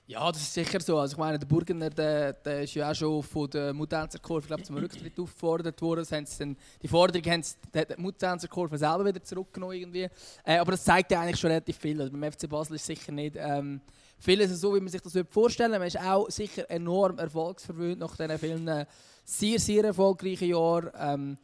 Ja, 0.07 0.31
das 0.31 0.43
ist 0.43 0.53
sicher 0.53 0.81
so. 0.81 0.99
Also 0.99 1.15
ich 1.15 1.19
meine, 1.19 1.39
der 1.39 1.47
Burgener, 1.47 1.89
der, 1.89 2.35
der 2.35 2.63
ist 2.65 2.75
ja 2.75 2.91
auch 2.91 2.95
schon 2.95 3.23
von 3.23 3.49
der 3.49 3.73
Mutanzer 3.73 4.19
Kurve 4.19 4.63
zum 4.63 4.77
Rücktritt 4.77 5.19
aufgefordert 5.19 5.81
worden. 5.81 6.05
Haben 6.05 6.27
dann, 6.39 6.57
die 6.83 6.89
Forderung 6.89 7.33
haben 7.33 7.43
sie, 7.43 7.55
die 7.75 7.87
die 7.87 8.03
Mutanzer 8.03 8.49
Kurve 8.49 8.77
selber 8.77 9.07
wieder 9.07 9.23
zurückgenommen 9.23 9.75
irgendwie. 9.75 10.07
Äh, 10.45 10.59
aber 10.59 10.73
das 10.73 10.85
zeigt 10.85 11.11
ja 11.11 11.23
eigentlich 11.23 11.41
schon 11.41 11.49
relativ 11.49 11.79
viel. 11.79 11.99
Also 11.99 12.13
beim 12.13 12.31
FC 12.31 12.47
Basel 12.47 12.77
ist 12.77 12.85
sicher 12.85 13.13
nicht 13.13 13.37
ähm, 13.39 13.81
vieles 14.19 14.51
so, 14.61 14.75
wie 14.75 14.81
man 14.81 14.89
sich 14.89 15.01
das 15.01 15.15
vorstellen 15.31 15.71
würde. 15.71 15.79
Man 15.79 15.89
ist 15.89 15.99
auch 15.99 16.29
sicher 16.29 16.71
enorm 16.71 17.19
erfolgsverwöhnt 17.19 18.01
nach 18.01 18.15
diesen 18.15 18.39
vielen 18.39 18.69
äh, 18.69 18.85
sehr, 19.25 19.59
sehr 19.59 19.85
erfolgreichen 19.85 20.51
Jahren. 20.51 20.91
Ähm, 20.99 21.39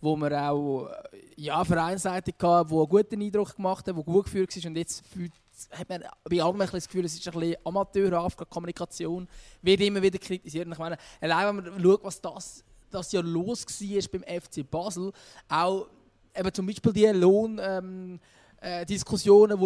wo 0.00 0.14
man 0.16 0.32
auch 0.34 0.86
äh, 0.86 1.18
ja, 1.36 1.64
vereinsseitig 1.64 2.34
hatte, 2.40 2.70
wo 2.70 2.80
einen 2.80 2.88
guten 2.90 3.22
Eindruck 3.22 3.56
gemacht 3.56 3.88
hat, 3.88 3.96
wo 3.96 4.04
gut 4.04 4.26
geführt 4.26 4.54
war. 4.54 4.70
Und 4.70 4.76
jetzt 4.76 5.04
fühlt, 5.06 5.32
hat 5.70 5.88
man 5.88 6.04
bei 6.24 6.42
allem 6.42 6.60
ein 6.60 6.68
das 6.70 6.86
Gefühl, 6.86 7.04
es 7.04 7.14
ist 7.14 7.26
ein 7.28 7.38
bisschen 7.38 7.56
amateurhaft, 7.64 8.40
die 8.40 8.44
Kommunikation 8.44 9.28
wird 9.62 9.80
immer 9.80 10.02
wieder 10.02 10.18
kritisiert. 10.18 10.68
Ich 10.70 10.78
meine, 10.78 10.96
allein 11.20 11.56
wenn 11.56 11.72
man 11.72 11.82
schaut, 11.82 12.04
was 12.04 12.20
das, 12.20 12.64
das 12.90 13.12
ja 13.12 13.20
los 13.20 13.64
war 13.64 14.20
beim 14.20 14.40
FC 14.40 14.68
Basel, 14.68 15.12
auch 15.48 15.88
eben 16.34 16.54
zum 16.54 16.66
Beispiel 16.66 16.92
die 16.92 17.06
Lohn... 17.06 17.60
Ähm, 17.62 18.20
äh, 18.64 18.86
die 18.86 18.98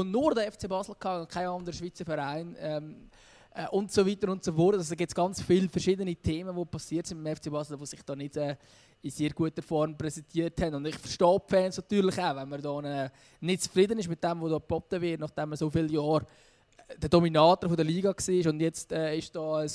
nur 0.05 0.35
der 0.35 0.53
FC 0.53 0.69
Basel 0.69 0.97
hatte 1.01 1.21
und 1.21 1.29
kein 1.29 1.47
anderer 1.47 1.73
Schweizer 1.73 2.05
Verein 2.05 2.57
ähm, 2.59 3.09
äh, 3.55 3.69
und 3.69 3.93
so 3.93 4.05
weiter 4.05 4.31
und 4.31 4.43
so 4.43 4.53
fort. 4.53 4.75
Also 4.75 4.97
gibt 4.97 5.11
es 5.11 5.15
ganz 5.15 5.41
viele 5.41 5.69
verschiedene 5.69 6.15
Themen, 6.17 6.57
die 6.57 6.65
passiert 6.65 7.07
sind 7.07 7.25
im 7.25 7.37
FC 7.37 7.51
Basel, 7.51 7.79
die 7.79 7.87
sich 7.87 8.03
da 8.05 8.17
nicht 8.17 8.37
äh, 8.37 8.57
in 9.03 9.11
sehr 9.11 9.31
guter 9.31 9.63
Form 9.63 9.97
präsentiert 9.97 10.61
haben. 10.61 10.75
Und 10.75 10.87
ich 10.87 10.97
verstehe 10.97 11.39
die 11.39 11.55
Fans 11.55 11.77
natürlich 11.77 12.19
auch, 12.19 12.37
wenn 12.37 12.49
man 12.49 12.61
da 12.61 13.11
nicht 13.41 13.63
zufrieden 13.63 13.99
ist 13.99 14.09
mit 14.09 14.23
dem, 14.23 14.41
was 14.41 14.51
da 14.51 14.59
geboten 14.59 15.01
wird, 15.01 15.21
nachdem 15.21 15.49
man 15.51 15.59
so 15.59 15.71
viele 15.71 15.89
Jahre 15.89 16.27
äh, 16.89 16.99
der 16.99 17.09
Dominator 17.09 17.77
der 17.77 17.85
Liga 17.85 18.11
war 18.11 18.53
und 18.53 18.61
jetzt 18.61 18.93
äh, 18.93 19.17
ist 19.17 19.35
da 19.35 19.59
ein 19.59 19.71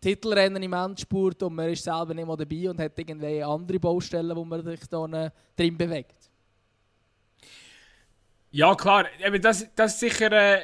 Titelrennen 0.00 0.62
im 0.62 0.72
Endspurt 0.72 1.42
und 1.42 1.54
man 1.54 1.70
ist 1.70 1.84
selber 1.84 2.14
nicht 2.14 2.26
mehr 2.26 2.36
dabei 2.36 2.70
und 2.70 2.78
hat 2.78 2.98
irgendwie 2.98 3.42
andere 3.42 3.78
Baustellen, 3.78 4.34
wo 4.34 4.44
man 4.44 4.64
sich 4.64 4.80
da 4.88 5.30
drin 5.56 5.76
bewegt. 5.76 6.30
Ja, 8.52 8.74
klar. 8.74 9.06
Eben 9.24 9.40
das, 9.40 9.66
das, 9.74 9.94
ist 9.94 10.00
sicher, 10.00 10.32
äh, 10.32 10.62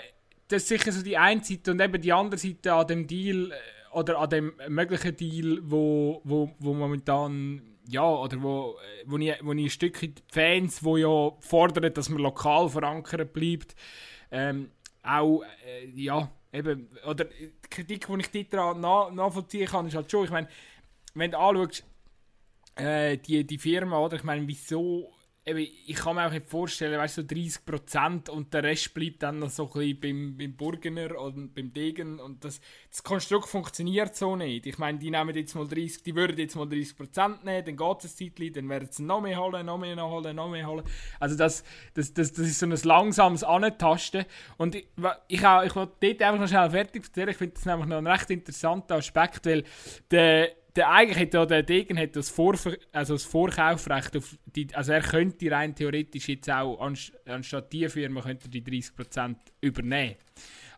das 0.49 0.63
ist 0.63 0.69
sicher 0.69 0.93
so 0.93 1.03
die 1.03 1.17
eine 1.17 1.43
Seite 1.45 1.71
und 1.71 1.81
eben 1.81 2.01
die 2.01 2.13
andere 2.13 2.39
Seite 2.39 2.73
an 2.73 2.87
dem 2.87 3.07
Deal 3.07 3.51
äh, 3.51 3.55
oder 3.97 4.19
an 4.19 4.31
dem 4.31 4.53
möglichen 4.69 5.17
Deal, 5.17 5.59
wo, 5.63 6.21
wo, 6.25 6.51
wo 6.59 6.75
momentan 6.75 7.63
ja, 7.89 8.09
oder 8.09 8.43
wo, 8.43 8.77
äh, 8.79 9.05
wo, 9.07 9.19
ich, 9.19 9.35
wo 9.43 9.53
ich 9.53 9.65
ein 9.65 9.71
Stückchen 9.71 10.15
die 10.15 10.23
Fans, 10.29 10.81
die 10.81 11.01
ja 11.01 11.31
fordern, 11.41 11.93
dass 11.93 12.09
man 12.09 12.21
lokal 12.21 12.69
verankert 12.69 13.33
bleibt, 13.33 13.75
ähm, 14.31 14.71
auch, 15.03 15.43
äh, 15.65 15.87
ja, 15.95 16.31
eben, 16.53 16.89
oder 17.07 17.25
die 17.25 17.53
Kritik, 17.71 18.07
die 18.33 18.39
ich 18.39 18.49
daran 18.49 18.81
nach, 18.81 19.11
nachvollziehen 19.11 19.69
kann, 19.69 19.87
ist 19.87 19.95
halt 19.95 20.11
schon, 20.11 20.25
ich 20.25 20.31
meine, 20.31 20.49
wenn 21.15 21.31
du 21.31 21.39
anschaust, 21.39 21.85
äh, 22.75 23.17
die, 23.17 23.47
die 23.47 23.59
Firma, 23.59 23.99
oder, 23.99 24.17
ich 24.17 24.25
meine, 24.25 24.47
wieso 24.47 25.13
ich 25.55 25.95
kann 25.95 26.17
mir 26.17 26.27
auch 26.27 26.33
nicht 26.33 26.49
vorstellen, 26.49 26.99
weißt 26.99 27.19
du, 27.19 27.23
so 27.23 27.29
30% 27.29 28.31
und 28.31 28.53
der 28.53 28.65
Rest 28.65 28.93
bleibt 28.93 29.23
dann 29.23 29.39
noch 29.39 29.51
so 29.51 29.67
ein 29.67 29.73
bisschen 29.73 30.01
beim, 30.01 30.37
beim 30.37 30.57
Burgener 30.57 31.21
und 31.21 31.55
beim 31.55 31.73
Degen 31.73 32.19
und 32.19 32.45
das, 32.45 32.61
das 32.91 33.05
Konstrukt 33.05 33.49
funktioniert 33.49 34.17
so 34.17 34.35
nicht. 34.35 34.67
Ich 34.67 34.79
meine, 34.79 34.99
die 34.99 35.09
nehmen 35.09 35.33
jetzt 35.37 35.55
mal 35.55 35.69
30, 35.69 36.03
die 36.03 36.17
würden 36.17 36.37
jetzt 36.37 36.57
mal 36.57 36.67
30% 36.67 37.45
nehmen, 37.45 37.65
dann 37.65 37.77
geht 37.77 38.05
es 38.05 38.21
ein 38.21 38.33
Zeitchen, 38.35 38.55
dann 38.55 38.69
werden 38.69 38.89
sie 38.91 39.05
noch 39.05 39.21
mehr 39.21 39.41
holen, 39.41 39.65
noch 39.67 39.79
mehr 39.79 39.97
holen, 39.97 40.35
noch 40.35 40.51
mehr 40.51 40.67
holen. 40.67 40.85
Also 41.21 41.37
das, 41.37 41.63
das, 41.95 42.13
das, 42.13 42.33
das 42.33 42.45
ist 42.45 42.59
so 42.59 42.67
ein 42.67 42.77
langsames 42.83 43.45
Antasten 43.45 44.25
und 44.57 44.75
ich, 44.75 44.89
ich, 45.29 45.47
auch, 45.47 45.63
ich 45.63 45.77
will 45.77 45.89
dort 46.01 46.23
einfach 46.23 46.41
noch 46.41 46.49
schnell 46.49 46.71
fertig 46.71 47.05
erzählen, 47.05 47.29
ich 47.29 47.37
finde 47.37 47.55
das 47.55 47.67
nämlich 47.67 47.87
noch 47.87 47.99
ein 47.99 48.07
recht 48.09 48.31
interessanter 48.31 48.97
Aspekt, 48.97 49.47
weil 49.47 49.63
der 50.11 50.51
der, 50.77 50.91
eigentlich 50.91 51.33
hat 51.35 51.51
der 51.51 51.63
Degen 51.63 51.99
hat 51.99 52.17
das, 52.17 52.31
Vorver 52.31 52.77
also 52.93 53.15
das 53.15 53.25
Vorkaufrecht 53.25 54.17
auf 54.17 54.37
die, 54.45 54.69
also 54.75 54.93
er 54.93 55.03
könnte 55.03 55.51
rein 55.51 55.75
theoretisch 55.75 56.29
jetzt 56.29 56.51
auch 56.51 56.81
anstatt 57.27 57.73
die 57.73 57.89
Firma 57.89 58.21
könnte 58.21 58.49
die 58.49 58.63
30% 58.63 59.37
übernehmen. 59.61 60.17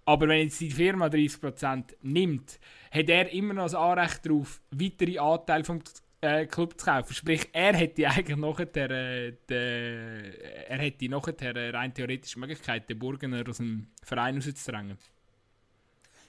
Aber 0.05 0.29
wenn 0.29 0.45
jetzt 0.45 0.61
die 0.61 0.71
Firma 0.71 1.07
30% 1.07 1.95
nimmt, 2.03 2.59
hat 2.91 3.09
er 3.11 3.31
immer 3.31 3.55
noch 3.55 3.65
das 3.65 3.75
Anrecht 3.75 4.25
darauf, 4.25 4.63
weitere 4.71 5.19
Anteile 5.19 5.65
vom 5.65 5.81
äh, 6.21 6.47
Club 6.47 6.81
zu 6.81 6.87
kaufen. 6.87 7.13
Sprich, 7.13 7.49
er 7.53 7.75
hätte 7.77 8.09
eigentlich 8.09 8.37
noch 8.39 8.59
der, 8.59 8.91
äh, 8.91 9.33
er 10.69 10.79
hätte 10.79 11.09
nachher 11.09 11.75
rein 11.75 11.93
theoretisch 11.93 12.35
die 12.35 12.41
Möglichkeit, 12.41 12.89
den 12.89 12.99
Burgener 12.99 13.47
aus 13.47 13.59
dem 13.59 13.89
Verein 14.03 14.37
rauszudrängen. 14.37 14.97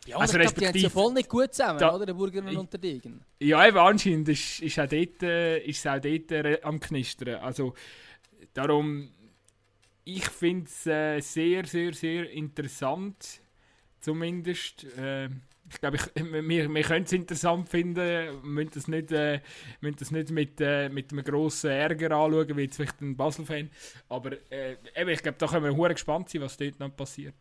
Ja, 0.05 0.17
also 0.17 0.39
ich 0.39 0.53
glaube, 0.53 0.59
die 0.59 0.67
haben 0.67 0.77
ja 0.77 0.89
voll 0.89 1.13
nicht 1.13 1.29
gut 1.29 1.53
zusammen, 1.53 1.79
da, 1.79 1.93
oder? 1.93 2.05
Der 2.05 2.13
Burger 2.13 2.43
und 2.57 2.83
Degen. 2.83 3.21
Ja, 3.39 3.67
eben 3.67 3.77
anscheinend 3.77 4.29
ist, 4.29 4.59
ist, 4.61 4.79
auch 4.79 4.87
dort, 4.87 5.23
äh, 5.23 5.59
ist 5.59 5.79
es 5.79 5.87
auch 5.87 5.99
dort 5.99 6.31
äh, 6.31 6.59
am 6.63 6.79
Knistern. 6.79 7.35
Also, 7.35 7.73
darum, 8.53 9.09
ich 10.05 10.27
finde 10.29 10.65
es 10.65 10.87
äh, 10.87 11.19
sehr, 11.19 11.65
sehr, 11.65 11.93
sehr 11.93 12.29
interessant, 12.31 13.41
zumindest. 13.99 14.85
Äh, 14.97 15.29
ich 15.71 15.79
glaube, 15.79 15.99
wir, 16.15 16.73
wir 16.73 16.83
können 16.83 17.05
es 17.05 17.11
interessant 17.11 17.69
finden, 17.69 18.41
müssen 18.43 18.71
das 18.73 18.87
nicht, 18.87 19.11
äh, 19.11 19.41
müssen 19.81 19.97
das 19.99 20.11
nicht 20.11 20.31
mit, 20.31 20.59
äh, 20.59 20.89
mit 20.89 21.11
einem 21.11 21.23
grossen 21.23 21.69
Ärger 21.69 22.15
anschauen, 22.15 22.57
wie 22.57 22.63
jetzt 22.63 22.77
vielleicht 22.77 23.01
ein 23.01 23.15
Basel-Fan. 23.15 23.69
Aber 24.07 24.31
äh, 24.51 24.77
eben, 24.95 25.09
ich 25.09 25.21
glaube, 25.21 25.37
da 25.37 25.47
können 25.47 25.77
wir 25.77 25.89
gespannt 25.89 26.29
sein, 26.29 26.41
was 26.41 26.57
dort 26.57 26.79
noch 26.79 26.95
passiert. 26.95 27.35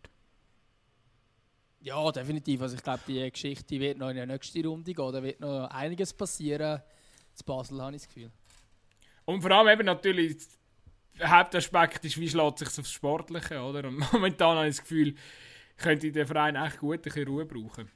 Ja, 1.89 2.13
definitiv. 2.13 2.61
Also 2.61 2.77
ich 2.77 2.83
glaube, 2.83 3.01
die 3.09 3.31
Geschichte 3.31 3.81
wird 3.81 3.97
noch 3.97 4.11
in 4.11 4.17
der 4.17 4.27
nächsten 4.27 4.67
Runde 4.67 4.93
gehen. 4.93 5.13
Da 5.13 5.23
wird 5.23 5.41
noch 5.41 5.69
einiges 5.71 6.13
passieren. 6.13 6.83
Zu 7.33 7.45
Basel 7.45 7.81
habe 7.81 7.97
ich 7.97 8.03
das 8.03 8.09
Gefühl. 8.09 8.31
Und 9.25 9.41
vor 9.41 9.51
allem 9.53 9.69
eben 9.69 9.87
natürlich, 9.87 10.37
der 11.19 11.31
Hauptaspekt 11.31 12.05
ist, 12.05 12.21
wie 12.21 12.29
schlägt 12.29 12.59
sich 12.59 12.69
aufs 12.69 12.93
Sportliche, 12.93 13.63
oder? 13.63 13.89
Und 13.89 14.01
momentan 14.13 14.59
habe 14.59 14.69
ich 14.69 14.77
das 14.77 14.83
Gefühl, 14.83 15.15
könnte 15.79 16.13
der 16.13 16.27
Verein 16.27 16.57
echt 16.57 16.79
gut 16.79 16.97
ein 16.97 17.01
bisschen 17.01 17.27
Ruhe 17.27 17.47
brauchen. 17.47 17.91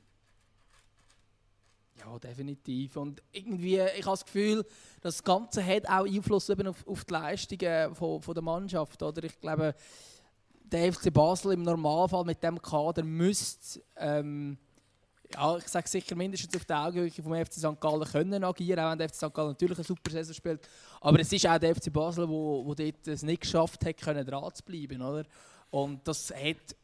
Ja, 1.99 2.19
definitiv. 2.19 2.97
Und 2.97 3.23
irgendwie, 3.31 3.77
ich 3.77 4.07
habe 4.07 4.13
das 4.13 4.25
Gefühl, 4.25 4.65
das 5.03 5.23
Ganze 5.23 5.65
hat 5.67 5.87
auch 5.87 6.07
Einfluss 6.07 6.49
eben 6.49 6.67
auf, 6.67 6.87
auf 6.87 7.05
die 7.05 7.13
Leistungen 7.13 7.95
von, 7.95 8.23
von 8.23 8.35
der 8.35 8.43
Mannschaft, 8.43 9.03
oder? 9.03 9.23
Ich 9.23 9.39
glaube, 9.39 9.75
der 10.73 10.93
FC 10.93 11.13
Basel 11.13 11.53
im 11.53 11.63
Normalfall 11.63 12.25
mit 12.25 12.43
dem 12.43 12.61
Kader 12.61 13.05
müsste, 13.05 13.83
ähm, 13.97 14.57
ja, 15.35 15.57
ich 15.57 15.69
sage 15.69 15.89
sicher 15.89 16.15
mindestens 16.15 16.55
auf 16.57 16.65
der 16.65 16.85
Augenhöhe 16.85 17.11
vom 17.11 17.35
FC 17.35 17.55
St. 17.55 17.81
Gallen 17.81 18.05
können 18.05 18.45
agieren, 18.45 18.81
auch 18.81 18.91
wenn 18.91 18.99
der 18.99 19.09
FC 19.09 19.17
St. 19.17 19.35
Gallen 19.35 19.49
natürlich 19.49 19.79
eine 19.79 19.85
super 19.85 20.11
Saison 20.11 20.35
spielt. 20.35 20.69
Aber 21.01 21.21
es 21.21 21.33
ist 21.33 21.47
auch 21.47 21.59
der 21.59 21.75
FC 21.75 21.93
Basel, 21.93 22.29
wo, 22.29 22.65
wo 22.65 22.75
dort 22.75 23.07
es 23.07 23.23
nicht 23.23 23.43
geschafft 23.43 23.85
hat, 23.85 23.97
können 23.99 24.27
dran 24.27 24.55
zu 24.55 24.63
bleiben, 24.63 25.01
oder? 25.01 25.25
Und 25.71 26.07
das 26.07 26.31
hat 26.31 26.77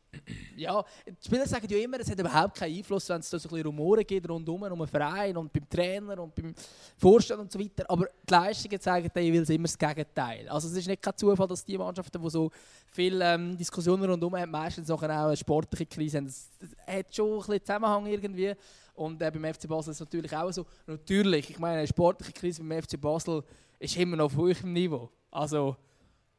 ja, 0.56 0.84
die 1.06 1.24
Spieler 1.24 1.46
sagen 1.46 1.66
ja 1.68 1.78
immer, 1.78 2.00
es 2.00 2.10
hat 2.10 2.18
überhaupt 2.18 2.56
keinen 2.56 2.76
Einfluss, 2.76 3.08
wenn 3.08 3.20
es 3.20 3.30
da 3.30 3.38
so 3.38 3.48
ein 3.48 3.50
bisschen 3.50 3.66
Rumoren 3.66 4.06
gibt 4.06 4.28
rundum 4.28 4.62
um 4.62 4.78
den 4.78 4.86
Verein 4.86 5.36
und 5.36 5.52
beim 5.52 5.68
Trainer 5.68 6.22
und 6.22 6.34
beim 6.34 6.54
Vorstand 6.96 7.40
und 7.40 7.52
so 7.52 7.58
weiter. 7.58 7.84
Aber 7.88 8.06
die 8.06 8.32
Leistungen 8.32 8.80
zeigen 8.80 9.10
jeweils 9.14 9.50
immer 9.50 9.64
das 9.64 9.78
Gegenteil. 9.78 10.48
Also 10.48 10.68
es 10.68 10.74
ist 10.74 10.86
nicht 10.86 11.02
kein 11.02 11.16
Zufall, 11.16 11.46
dass 11.46 11.64
die 11.64 11.78
Mannschaften, 11.78 12.20
die 12.20 12.30
so 12.30 12.50
viele 12.90 13.24
ähm, 13.24 13.56
Diskussionen 13.56 14.04
rundum 14.04 14.36
haben, 14.36 14.50
meistens 14.50 14.90
auch 14.90 15.02
eine 15.02 15.36
sportliche 15.36 15.86
Krise 15.86 16.18
haben. 16.18 16.26
Das 16.26 16.48
hat 16.86 17.14
schon 17.14 17.32
ein 17.32 17.38
bisschen 17.38 17.60
Zusammenhang 17.60 18.06
irgendwie. 18.06 18.54
Und 18.94 19.22
äh, 19.22 19.30
beim 19.30 19.54
FC 19.54 19.68
Basel 19.68 19.92
ist 19.92 19.96
es 19.96 20.00
natürlich 20.00 20.36
auch 20.36 20.50
so. 20.50 20.66
Natürlich, 20.86 21.50
ich 21.50 21.58
meine, 21.58 21.78
eine 21.78 21.86
sportliche 21.86 22.32
Krise 22.32 22.62
beim 22.62 22.82
FC 22.82 23.00
Basel 23.00 23.42
ist 23.78 23.96
immer 23.96 24.16
noch 24.16 24.26
auf 24.26 24.36
hohem 24.36 24.72
Niveau. 24.72 25.08
Also 25.30 25.76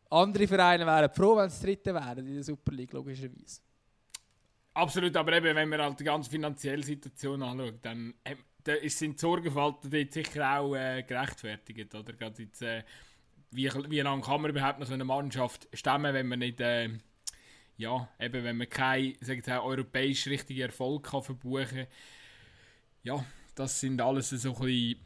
andere 0.10 0.48
Vereine 0.48 0.86
wären 0.86 1.10
froh, 1.10 1.38
wenn 1.38 1.50
sie 1.50 1.66
Dritte 1.66 1.94
wären 1.94 2.26
in 2.26 2.34
der 2.34 2.44
Super 2.44 2.72
League, 2.72 2.92
logischerweise. 2.94 3.62
Absolut, 4.80 5.16
aber 5.18 5.34
eben, 5.34 5.56
wenn 5.58 5.68
man 5.68 5.82
halt 5.82 6.00
die 6.00 6.06
ganze 6.06 6.30
finanzielle 6.30 6.84
Situation 6.84 7.44
anschaut, 7.44 7.80
dann 7.82 8.14
da 8.64 8.74
sind 8.86 9.16
die 9.16 9.20
Sorgenfalten 9.20 9.92
dort 9.92 10.14
sicher 10.14 10.58
auch 10.58 10.74
äh, 10.74 11.04
gerechtfertigt. 11.04 11.94
Oder? 11.94 12.14
Gerade 12.14 12.44
jetzt, 12.44 12.62
äh, 12.62 12.84
wie, 13.52 13.70
wie 13.90 14.00
lange 14.00 14.22
kann 14.22 14.42
man 14.42 14.52
überhaupt 14.52 14.80
noch 14.80 14.88
so 14.88 14.94
eine 14.94 15.04
Mannschaft 15.04 15.68
stemmen, 15.74 16.14
wenn 16.14 16.28
man 16.28 16.40
nicht, 16.40 16.62
äh, 16.62 16.90
ja, 17.76 18.08
eben, 18.22 18.44
wenn 18.46 18.56
man 18.56 18.70
keinen 18.70 19.18
europäisch 19.48 20.28
richtigen 20.28 20.62
Erfolg 20.62 21.04
kann 21.04 21.24
verbuchen 21.24 21.68
kann. 21.68 21.88
Ja, 23.04 23.26
das 23.56 23.82
sind 23.82 24.00
alles 24.00 24.30
so 24.30 24.54
ein 24.54 24.60
bisschen 24.60 25.00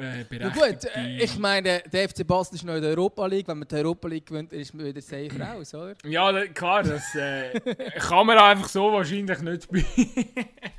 äh, 0.00 0.38
ja 0.38 0.48
gut, 0.48 0.84
äh, 0.94 1.22
ich 1.22 1.38
meine, 1.38 1.82
der 1.92 2.08
FC 2.08 2.26
Basel 2.26 2.54
ist 2.56 2.64
noch 2.64 2.74
in 2.74 2.82
der 2.82 2.90
Europa 2.90 3.26
League. 3.26 3.46
Wenn 3.48 3.58
man 3.58 3.68
die 3.68 3.74
Europa 3.74 4.08
League 4.08 4.26
gewinnt, 4.26 4.52
ist 4.52 4.74
man 4.74 4.86
wieder 4.86 5.00
safe 5.00 5.30
raus, 5.38 5.74
oder? 5.74 5.94
Ja, 6.04 6.46
klar, 6.46 6.82
das 6.82 7.14
äh, 7.14 7.60
kann 7.98 8.26
man 8.26 8.38
einfach 8.38 8.68
so 8.68 8.92
wahrscheinlich 8.92 9.40
nicht 9.40 9.68
ich 9.72 10.34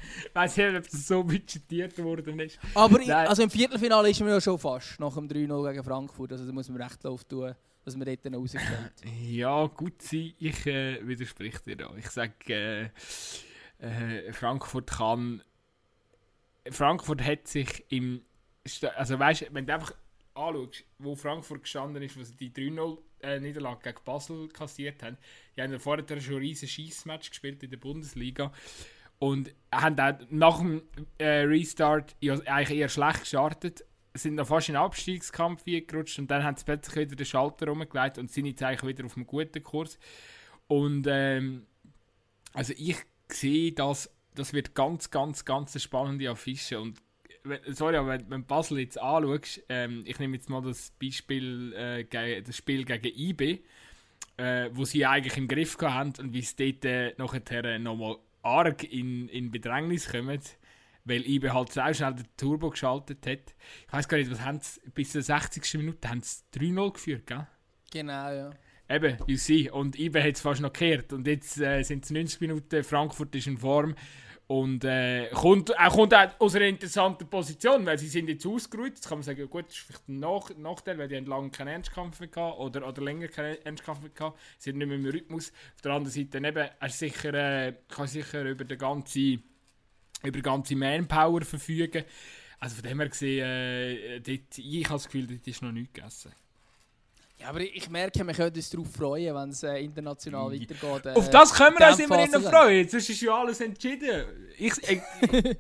weiß 0.34 0.58
nicht, 0.58 0.78
ob 0.78 0.90
das 0.90 1.08
so 1.08 1.24
budgetiert 1.24 1.98
worden 2.04 2.40
ist. 2.40 2.60
Aber 2.74 3.00
ich, 3.00 3.14
also 3.14 3.44
im 3.44 3.50
Viertelfinale 3.50 4.10
ist 4.10 4.20
man 4.20 4.30
ja 4.30 4.42
schon 4.42 4.58
fast, 4.58 5.00
nach 5.00 5.14
dem 5.14 5.28
3-0 5.28 5.72
gegen 5.72 5.84
Frankfurt. 5.84 6.32
Also 6.32 6.46
da 6.46 6.52
muss 6.52 6.70
man 6.70 6.82
recht 6.82 7.04
Lauf 7.04 7.24
tun, 7.24 7.54
dass 7.86 7.96
man 7.96 8.06
dort 8.06 8.34
rauskommt. 8.34 8.94
ja, 9.28 9.66
gut 9.68 10.02
sein. 10.02 10.34
Ich 10.40 10.66
äh, 10.66 11.06
widerspreche 11.08 11.62
dir 11.64 11.78
da. 11.78 11.92
Ich 11.98 12.10
sage, 12.10 12.34
äh, 12.50 12.90
äh, 13.80 14.34
Frankfurt 14.34 14.90
kann... 14.92 15.42
Frankfurt 16.70 17.24
hat 17.24 17.48
sich 17.48 17.86
im 17.90 18.22
also 18.96 19.20
weißt, 19.20 19.48
wenn 19.52 19.66
du 19.66 19.74
einfach 19.74 19.94
anschaust, 20.34 20.86
wo 21.00 21.16
Frankfurt 21.16 21.64
gestanden 21.64 22.02
ist, 22.04 22.18
wo 22.18 22.24
sie 22.24 22.36
die 22.36 22.52
3-0-Niederlage 22.52 23.80
äh, 23.80 23.94
gegen 23.94 24.04
Basel 24.06 24.48
kassiert 24.50 25.04
haben, 25.04 25.18
die 25.56 25.62
haben 25.62 25.72
ja 25.72 25.80
vorher 25.80 26.06
schon 26.22 26.36
ein 26.36 26.40
riesiges 26.40 26.72
Schießmatch 26.72 27.30
gespielt 27.30 27.64
in 27.64 27.70
der 27.70 27.78
Bundesliga 27.78 28.52
und 29.20 29.54
haben 29.72 30.00
auch 30.00 30.20
nach 30.30 30.60
dem 30.60 30.82
äh, 31.18 31.42
Restart 31.44 32.16
eigentlich 32.22 32.80
eher 32.80 32.90
schlecht 32.90 33.22
gestartet, 33.22 33.86
sind 34.14 34.36
noch 34.36 34.48
fast 34.48 34.70
in 34.70 34.74
den 34.74 34.82
Abstiegskampf 34.82 35.64
gerutscht 35.66 36.20
und 36.20 36.30
dann 36.30 36.44
haben 36.44 36.58
sie 36.58 36.66
plötzlich 36.66 36.96
wieder 36.96 37.16
den 37.16 37.26
Schalter 37.26 37.72
umgelegt 37.72 38.18
und 38.18 38.32
sind 38.32 38.46
jetzt 38.46 38.64
eigentlich 38.64 38.98
wieder 38.98 39.06
auf 39.06 39.16
einem 39.16 39.28
guten 39.28 39.64
Kurs. 39.64 39.98
Und 40.68 41.06
ähm, 41.08 41.66
also 42.54 42.74
ich 42.78 42.98
sehe, 43.30 43.72
dass 43.72 44.10
das 44.36 44.54
wird 44.54 44.76
ganz, 44.76 45.12
ganz, 45.12 45.46
ganz 45.46 45.76
eine 45.76 45.82
spannende 45.82 46.30
Affische 46.30 46.80
und 46.80 47.02
sorry, 47.68 47.96
aber 47.98 48.10
wenn, 48.10 48.30
wenn 48.30 48.46
Basel 48.46 48.80
jetzt 48.80 49.00
anschaust, 49.00 49.64
ähm, 49.70 50.04
ich 50.06 50.20
nehme 50.20 50.36
jetzt 50.36 50.50
mal 50.50 50.62
das 50.62 50.92
Beispiel, 51.02 51.74
äh, 51.74 52.42
das 52.42 52.56
Spiel 52.56 52.86
gegen 52.86 53.08
IB, 53.08 53.62
äh, 54.38 54.70
wo 54.74 54.86
sie 54.86 55.06
eigentlich 55.06 55.38
im 55.38 55.48
Griff 55.48 55.78
haben 55.82 56.14
und 56.20 56.34
wie 56.34 56.40
es 56.40 56.56
dort 56.56 56.86
äh, 56.86 57.14
nachher 57.18 57.80
nochmal 57.80 58.18
arg 58.42 58.84
in, 58.84 59.28
in 59.30 59.52
Bedrängnis 59.52 60.10
kommen, 60.10 60.40
weil 61.06 61.28
IB 61.28 61.50
halt 61.50 61.72
sehr 61.72 61.94
schnell 61.94 62.16
den 62.16 62.28
Turbo 62.38 62.70
geschaltet 62.70 63.26
hat. 63.26 63.56
Ich 63.88 63.94
weiß 63.94 64.08
gar 64.08 64.18
nicht, 64.18 64.32
was 64.32 64.42
haben 64.42 64.60
sie, 64.62 64.80
bis 64.94 65.12
zur 65.12 65.22
60. 65.22 65.74
Minute 65.76 66.10
haben 66.10 66.22
sie 66.22 66.44
3-0 66.54 66.94
geführt, 66.94 67.28
gell? 67.28 67.48
Genau, 67.92 68.32
ja. 68.32 68.50
Eben, 68.90 69.18
you 69.26 69.38
see. 69.38 69.70
Und 69.70 69.98
IB 69.98 70.22
hat 70.22 70.36
es 70.36 70.42
fast 70.42 70.62
noch 70.62 70.74
gekehrt. 70.74 71.14
Und 71.14 71.26
jetzt 71.26 71.60
äh, 71.60 71.82
sind 71.84 72.04
es 72.04 72.12
90 72.12 72.42
Minuten, 72.42 72.84
Frankfurt 72.84 73.34
ist 73.36 73.48
in 73.48 73.58
Form 73.58 73.96
Und 74.52 74.84
äh, 74.84 75.30
kommt, 75.30 75.70
er 75.70 75.90
kommt 75.90 76.14
auch 76.14 76.40
aus 76.40 76.56
einer 76.56 76.66
interessanten 76.66 77.26
Position, 77.26 77.86
weil 77.86 77.98
sie 77.98 78.10
sind 78.10 78.28
jetzt 78.28 78.46
ausgeruht. 78.46 78.96
Jetzt 78.96 79.08
kann 79.08 79.20
man 79.20 79.24
sagen, 79.24 79.50
gut, 79.50 79.68
das 79.68 79.76
ist 79.76 79.80
vielleicht 79.86 80.10
ein 80.10 80.20
Nach 80.20 80.50
Nachteil, 80.58 80.98
weil 80.98 81.08
die 81.08 81.16
haben 81.16 81.26
lange 81.26 81.52
keinen 81.52 81.70
Ernstkampf 81.70 82.20
mehr 82.20 82.28
gehabt 82.28 82.60
oder, 82.60 82.86
oder 82.86 83.02
länger 83.02 83.30
keinen 83.30 83.56
Ernstkampf 83.64 84.02
mehr 84.02 84.10
gehabt. 84.10 84.38
Sie 84.58 84.72
sind 84.72 84.80
nicht 84.80 84.90
mehr 84.90 84.98
im 84.98 85.06
Rhythmus. 85.06 85.54
Auf 85.76 85.82
der 85.84 85.94
anderen 85.94 86.12
Seite 86.12 86.46
eben, 86.46 86.70
er 86.78 86.90
sicher, 86.90 87.34
äh, 87.34 87.76
kann 87.88 88.08
sicher 88.08 88.44
über 88.44 88.66
die 88.66 88.76
ganze, 88.76 89.20
über 89.20 90.32
die 90.34 90.42
ganze 90.42 90.76
Manpower 90.76 91.44
verfügen. 91.44 92.04
Also 92.60 92.76
von 92.76 92.84
dem 92.84 93.00
her 93.00 93.08
gesehen, 93.08 93.46
äh, 93.48 94.20
dort, 94.20 94.58
ich 94.58 94.84
habe 94.84 94.96
das 94.96 95.06
Gefühl, 95.06 95.28
dort 95.28 95.48
ist 95.48 95.62
noch 95.62 95.72
nichts 95.72 95.94
gegessen. 95.94 96.34
Ja, 97.42 97.50
aber 97.50 97.62
ich 97.62 97.90
merke, 97.90 98.26
wir 98.26 98.34
können 98.34 98.54
uns 98.54 98.70
darauf 98.70 98.92
freuen, 98.92 99.36
wenn 99.36 99.50
es 99.50 99.64
äh, 99.64 99.84
international 99.84 100.52
weitergeht. 100.52 101.06
Äh, 101.06 101.10
Auf 101.18 101.30
das 101.30 101.54
können 101.54 101.78
wir 101.78 101.88
uns 101.90 102.00
immerhin 102.00 102.42
freuen. 102.42 102.88
Sonst 102.88 103.10
ist 103.10 103.22
ja 103.22 103.40
alles 103.40 103.62
entschieden. 103.62 104.26
Ich, 104.58 104.74
ich, 104.88 105.02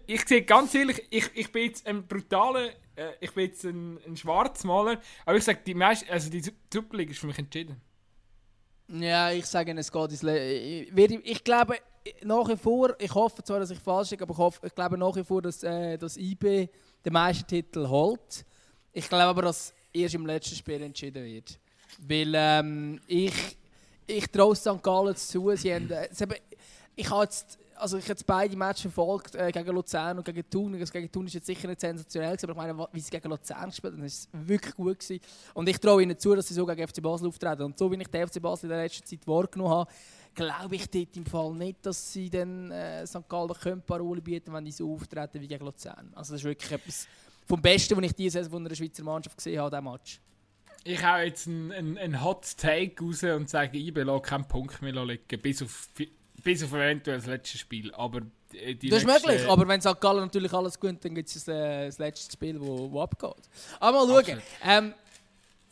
ich 0.05 0.27
sehe 0.27 0.43
ganz 0.43 0.75
ehrlich, 0.75 1.01
ich, 1.09 1.29
ich 1.33 1.51
bin 1.51 1.65
jetzt 1.65 1.87
ein 1.87 2.05
brutaler, 2.05 2.69
äh, 2.95 3.13
ich 3.19 3.33
bin 3.33 3.45
jetzt 3.45 3.63
ein, 3.63 3.99
ein 4.05 4.15
Schwarzmaler, 4.15 4.99
aber 5.25 5.37
ich 5.37 5.43
sage, 5.43 5.59
die 5.65 5.73
meisten, 5.73 6.09
also 6.11 6.29
die 6.29 6.43
Super 6.71 6.97
League 6.97 7.09
ist 7.09 7.19
für 7.19 7.27
mich 7.27 7.39
entschieden. 7.39 7.81
Ja, 8.87 9.31
ich 9.31 9.45
sage, 9.45 9.73
es 9.77 9.91
geht 9.91 10.11
ins 10.11 10.23
ich, 10.23 11.25
ich 11.25 11.43
glaube 11.43 11.77
nach 12.23 12.47
wie 12.49 12.57
vor, 12.57 12.95
ich 12.99 13.13
hoffe 13.13 13.43
zwar, 13.43 13.59
dass 13.59 13.71
ich 13.71 13.79
falsch 13.79 14.11
liege, 14.11 14.23
aber 14.23 14.33
ich, 14.33 14.37
hoffe, 14.37 14.67
ich 14.67 14.75
glaube 14.75 14.97
nach 14.97 15.15
wie 15.15 15.23
vor, 15.23 15.41
dass 15.41 15.63
äh, 15.63 15.97
das 15.97 16.17
IB 16.17 16.67
den 17.05 17.13
Meistertitel 17.13 17.87
holt. 17.87 18.45
Ich 18.91 19.07
glaube 19.07 19.23
aber, 19.25 19.41
dass 19.43 19.73
erst 19.93 20.15
im 20.15 20.25
letzten 20.25 20.55
Spiel 20.55 20.81
entschieden 20.81 21.23
wird. 21.23 21.59
Weil 21.99 22.33
ähm, 22.35 22.99
ich, 23.07 23.57
ich 24.07 24.27
traue 24.27 24.55
St. 24.55 24.81
Gallen 24.81 25.15
zu. 25.15 25.55
Sie 25.55 25.73
haben, 25.73 25.89
äh, 25.91 26.09
sie 26.11 26.23
haben, 26.23 26.35
ich 26.95 27.09
habe 27.09 27.23
jetzt, 27.23 27.57
also 27.75 27.97
ich 27.97 28.07
jetzt 28.07 28.25
beide 28.27 28.55
Matches 28.55 28.81
verfolgt, 28.81 29.35
äh, 29.35 29.51
gegen 29.51 29.75
Luzern 29.75 30.17
und 30.17 30.25
gegen 30.25 30.47
Thun. 30.49 30.79
Das 30.79 30.91
gegen 30.91 31.11
Thun 31.11 31.27
ist 31.27 31.33
jetzt 31.33 31.47
sicher 31.47 31.67
nicht 31.67 31.81
sensationell, 31.81 32.37
aber 32.41 32.51
ich 32.51 32.57
meine, 32.57 32.87
wie 32.91 32.99
sie 32.99 33.09
gegen 33.09 33.29
Luzern 33.29 33.69
gespielt 33.69 33.93
haben, 33.93 34.03
ist 34.03 34.29
es 34.33 34.47
wirklich 34.47 34.75
gut 34.75 34.99
gewesen. 34.99 35.21
Und 35.53 35.67
ich 35.67 35.79
traue 35.79 36.03
ihnen 36.03 36.17
zu, 36.17 36.35
dass 36.35 36.47
sie 36.47 36.53
so 36.53 36.65
gegen 36.65 36.87
FC 36.87 37.01
Basel 37.01 37.27
auftreten. 37.27 37.63
Und 37.63 37.77
so 37.77 37.91
wie 37.91 37.95
ich 37.95 38.07
den 38.07 38.27
FC 38.27 38.41
Basel 38.41 38.65
in 38.65 38.69
der 38.69 38.83
letzten 38.83 39.05
Zeit 39.05 39.25
wahrgenommen 39.25 39.71
habe, 39.71 39.91
glaube 40.33 40.75
ich 40.75 40.89
dort 40.89 41.17
im 41.17 41.25
Fall 41.25 41.53
nicht, 41.53 41.85
dass 41.85 42.13
sie 42.13 42.29
dann 42.29 42.71
äh, 42.71 43.05
St. 43.05 43.27
Gallen 43.27 43.53
können 43.53 43.81
Parole 43.81 44.21
bieten 44.21 44.53
wenn 44.53 44.65
die 44.65 44.71
so 44.71 44.93
auftreten 44.93 45.41
wie 45.41 45.47
gegen 45.47 45.65
Luzern. 45.65 46.11
Also 46.15 46.33
das 46.33 46.41
ist 46.41 46.45
wirklich 46.45 46.71
etwas 46.71 47.07
vom 47.45 47.61
Besten, 47.61 47.97
was 47.97 48.05
ich 48.05 48.13
diese 48.13 48.37
Saison 48.37 48.51
von 48.51 48.65
einer 48.65 48.75
Schweizer 48.75 49.03
Mannschaft 49.03 49.35
gesehen 49.35 49.59
habe, 49.59 49.75
diesen 49.75 49.91
Match. 49.91 50.21
Ich 50.83 51.03
hau 51.05 51.17
jetzt 51.17 51.47
einen 51.47 51.71
ein, 51.71 51.97
ein 51.97 52.23
Hot 52.23 52.57
Take 52.57 53.03
raus 53.03 53.23
und 53.23 53.49
sage, 53.49 53.77
ich 53.77 53.93
lasse 53.95 54.21
keinen 54.21 54.47
Punkt 54.47 54.81
mehr 54.81 54.93
liegen, 55.05 55.41
bis 55.41 55.61
auf, 55.61 55.89
bis 56.43 56.63
auf 56.63 56.73
eventuell 56.73 57.17
das 57.17 57.27
letzte 57.27 57.57
Spiel. 57.57 57.93
Aber 57.93 58.21
die, 58.51 58.75
die 58.75 58.89
Das 58.89 59.03
ist 59.03 59.07
möglich, 59.07 59.47
aber 59.47 59.67
wenn 59.67 59.81
St. 59.81 59.99
Gallen 59.99 60.21
natürlich 60.21 60.51
alles 60.53 60.79
gewinnt, 60.79 61.05
dann 61.05 61.15
gibt 61.15 61.29
es 61.29 61.45
das, 61.45 61.47
äh, 61.47 61.85
das 61.85 61.99
letzte 61.99 62.33
Spiel, 62.33 62.59
wo, 62.59 62.91
wo 62.91 63.01
abgeht. 63.01 63.49
Aber 63.79 64.05
mal 64.05 64.25
schauen. 64.25 64.41
Ähm, 64.63 64.93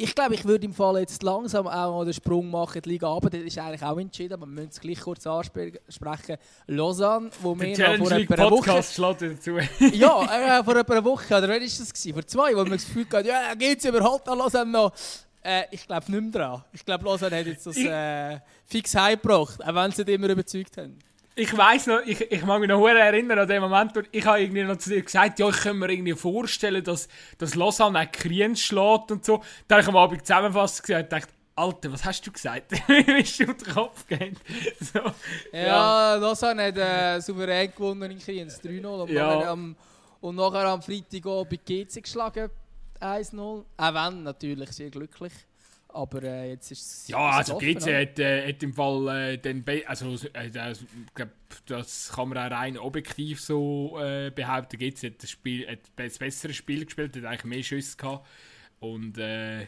ich 0.02 0.16
glaube, 0.16 0.34
ich 0.34 0.46
würde 0.46 0.66
im 0.66 0.74
Fall 0.74 1.00
jetzt 1.00 1.22
langsam 1.24 1.68
auch 1.68 1.98
mal 1.98 2.06
den 2.06 2.14
Sprung 2.14 2.50
machen 2.50 2.82
die 2.82 2.90
Liga 2.90 3.10
aber 3.10 3.30
Das 3.30 3.42
ist 3.42 3.58
eigentlich 3.58 3.84
auch 3.84 4.00
entschieden, 4.00 4.34
aber 4.34 4.46
wir 4.46 4.54
müssen 4.54 4.70
es 4.70 4.80
gleich 4.80 5.02
kurz 5.02 5.28
ansprechen. 5.28 6.38
Lausanne, 6.68 7.30
wo 7.42 7.54
wir 7.60 7.76
vor 7.76 8.12
etwa 8.12 8.34
einer 8.36 8.50
Woche... 8.50 8.70
Podcast 8.72 8.94
schlägt 8.94 9.22
dazu. 9.22 9.58
Ja, 9.94 10.60
äh, 10.60 10.64
vor 10.64 10.78
etwa 10.78 10.94
einer 10.94 11.04
Woche, 11.04 11.26
oder 11.28 11.42
wann 11.42 11.50
war 11.50 11.60
das? 11.60 11.94
Gewesen? 11.94 12.14
Vor 12.14 12.26
zwei, 12.26 12.56
wo 12.56 12.64
wir 12.64 12.72
das 12.72 12.86
Gefühl 12.86 13.06
hatten, 13.12 13.28
ja, 13.28 13.54
geht 13.56 13.80
es 13.80 13.86
überhaupt 13.86 14.30
an 14.30 14.38
Lausanne 14.38 14.72
noch? 14.72 14.94
Äh, 15.44 15.64
ich 15.72 15.86
glaube 15.86 16.10
nicht 16.10 16.22
mehr 16.22 16.32
dran. 16.32 16.64
Ich 16.72 16.86
glaube, 16.86 17.04
Lausanne 17.04 17.38
hat 17.38 17.46
jetzt 17.46 17.68
das 17.68 17.76
äh, 17.76 18.40
fix 18.66 18.96
heimgebracht, 18.96 19.62
auch 19.62 19.76
wenn 19.76 19.92
sie 19.92 20.04
nicht 20.04 20.16
immer 20.16 20.30
überzeugt 20.30 20.78
haben. 20.78 20.98
Ich 21.36 21.56
weiß 21.56 21.88
noch, 21.88 22.00
ich, 22.06 22.20
ich 22.20 22.44
mag 22.44 22.60
mich 22.60 22.68
noch 22.70 22.86
erinnern 22.86 23.40
an 23.40 23.48
den 23.48 23.62
Moment, 23.62 23.96
wo 23.96 24.02
ich 24.12 24.26
habe 24.26 24.42
irgendwie 24.42 24.64
noch 24.64 24.78
zu 24.78 24.90
dir 24.90 25.02
gesagt, 25.02 25.40
ja, 25.40 25.48
ich 25.48 25.58
kann 25.58 25.78
mir 25.78 25.90
irgendwie 25.90 26.14
vorstellen, 26.14 26.84
dass, 26.84 27.08
dass 27.38 27.56
Lausanne 27.56 28.00
auch 28.02 28.12
Kriens 28.12 28.60
schlägt 28.62 29.12
und 29.12 29.24
so. 29.24 29.42
Dann 29.68 29.78
habe 29.78 29.82
ich 29.84 29.88
am 29.88 29.96
Abend 29.96 30.26
zusammenfassend 30.26 30.86
gesagt 30.88 31.04
und 31.04 31.12
dachte, 31.14 31.34
Alter, 31.56 31.92
was 31.94 32.04
hast 32.06 32.26
du 32.26 32.32
gesagt? 32.32 32.72
Wie 32.88 33.04
bist 33.04 33.40
du 33.40 33.50
auf 33.50 33.58
den 33.58 33.74
Kopf 33.74 34.08
gehen? 34.08 34.38
So, 34.80 35.00
Ja, 35.52 36.16
Lausanne 36.16 36.68
hat 36.68 36.78
äh, 36.78 37.20
souverän 37.22 37.72
gewonnen 37.76 38.12
in 38.12 38.20
Kriens, 38.20 38.62
3-0. 38.62 38.86
Und, 38.86 39.10
Ja. 39.10 39.36
nachher 39.36 39.50
am, 39.50 39.76
und 40.22 40.36
nachher 40.36 40.66
am 40.66 40.82
Freitag 40.82 41.26
auch 41.26 41.46
bei 41.46 41.58
GC 41.58 42.02
geschlagen, 42.02 42.50
1-0. 43.00 43.40
Auch 43.40 43.64
wenn 43.78 44.24
natürlich 44.24 44.72
sehr 44.72 44.90
glücklich. 44.90 45.34
Aber 45.92 46.22
äh, 46.24 46.52
jetzt 46.52 46.72
ist 46.72 46.82
es. 46.82 47.08
Ja, 47.08 47.18
also 47.18 47.58
GC 47.58 47.82
hat, 47.82 48.20
äh, 48.20 48.48
hat 48.48 48.62
im 48.62 48.74
Fall 48.74 49.08
äh, 49.08 49.38
den 49.38 49.64
Be 49.64 49.84
also 49.88 50.16
äh, 50.34 50.50
das, 50.52 50.82
ich 50.82 51.14
glaub, 51.16 51.30
das 51.66 52.12
kann 52.14 52.30
man 52.30 52.38
auch 52.38 52.56
rein 52.56 52.78
objektiv 52.78 53.42
so 53.42 54.00
äh, 54.00 54.30
behaupten. 54.30 54.78
GC 54.78 55.08
hat 55.08 55.24
das 55.24 55.32
Spiel 55.32 55.68
hat 55.68 55.80
das 55.96 56.20
bessere 56.20 56.54
Spiel 56.54 56.86
gespielt, 56.86 57.16
hat 57.18 57.26
eigentlich 57.26 57.44
mehr 57.46 57.64
Schüsse 57.64 57.98
gehabt. 57.98 58.28
Und 58.80 59.18
äh, 59.18 59.68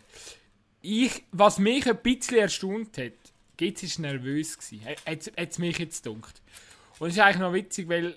ich, 0.82 1.24
was 1.32 1.58
mich 1.58 1.90
ein 1.90 1.98
bisschen 1.98 2.38
erstaunt 2.38 2.98
hat, 3.00 3.14
GC 3.58 3.84
ist 3.84 4.00
nervös 4.00 4.58
gewesen. 4.58 4.86
Hat 4.86 5.32
es 5.36 5.58
mich 5.58 5.80
jetzt 5.80 6.04
gedacht. 6.04 6.42
Und 7.00 7.10
es 7.10 7.16
ist 7.16 7.20
eigentlich 7.20 7.40
noch 7.40 7.54
witzig, 7.54 7.90
weil 7.90 8.16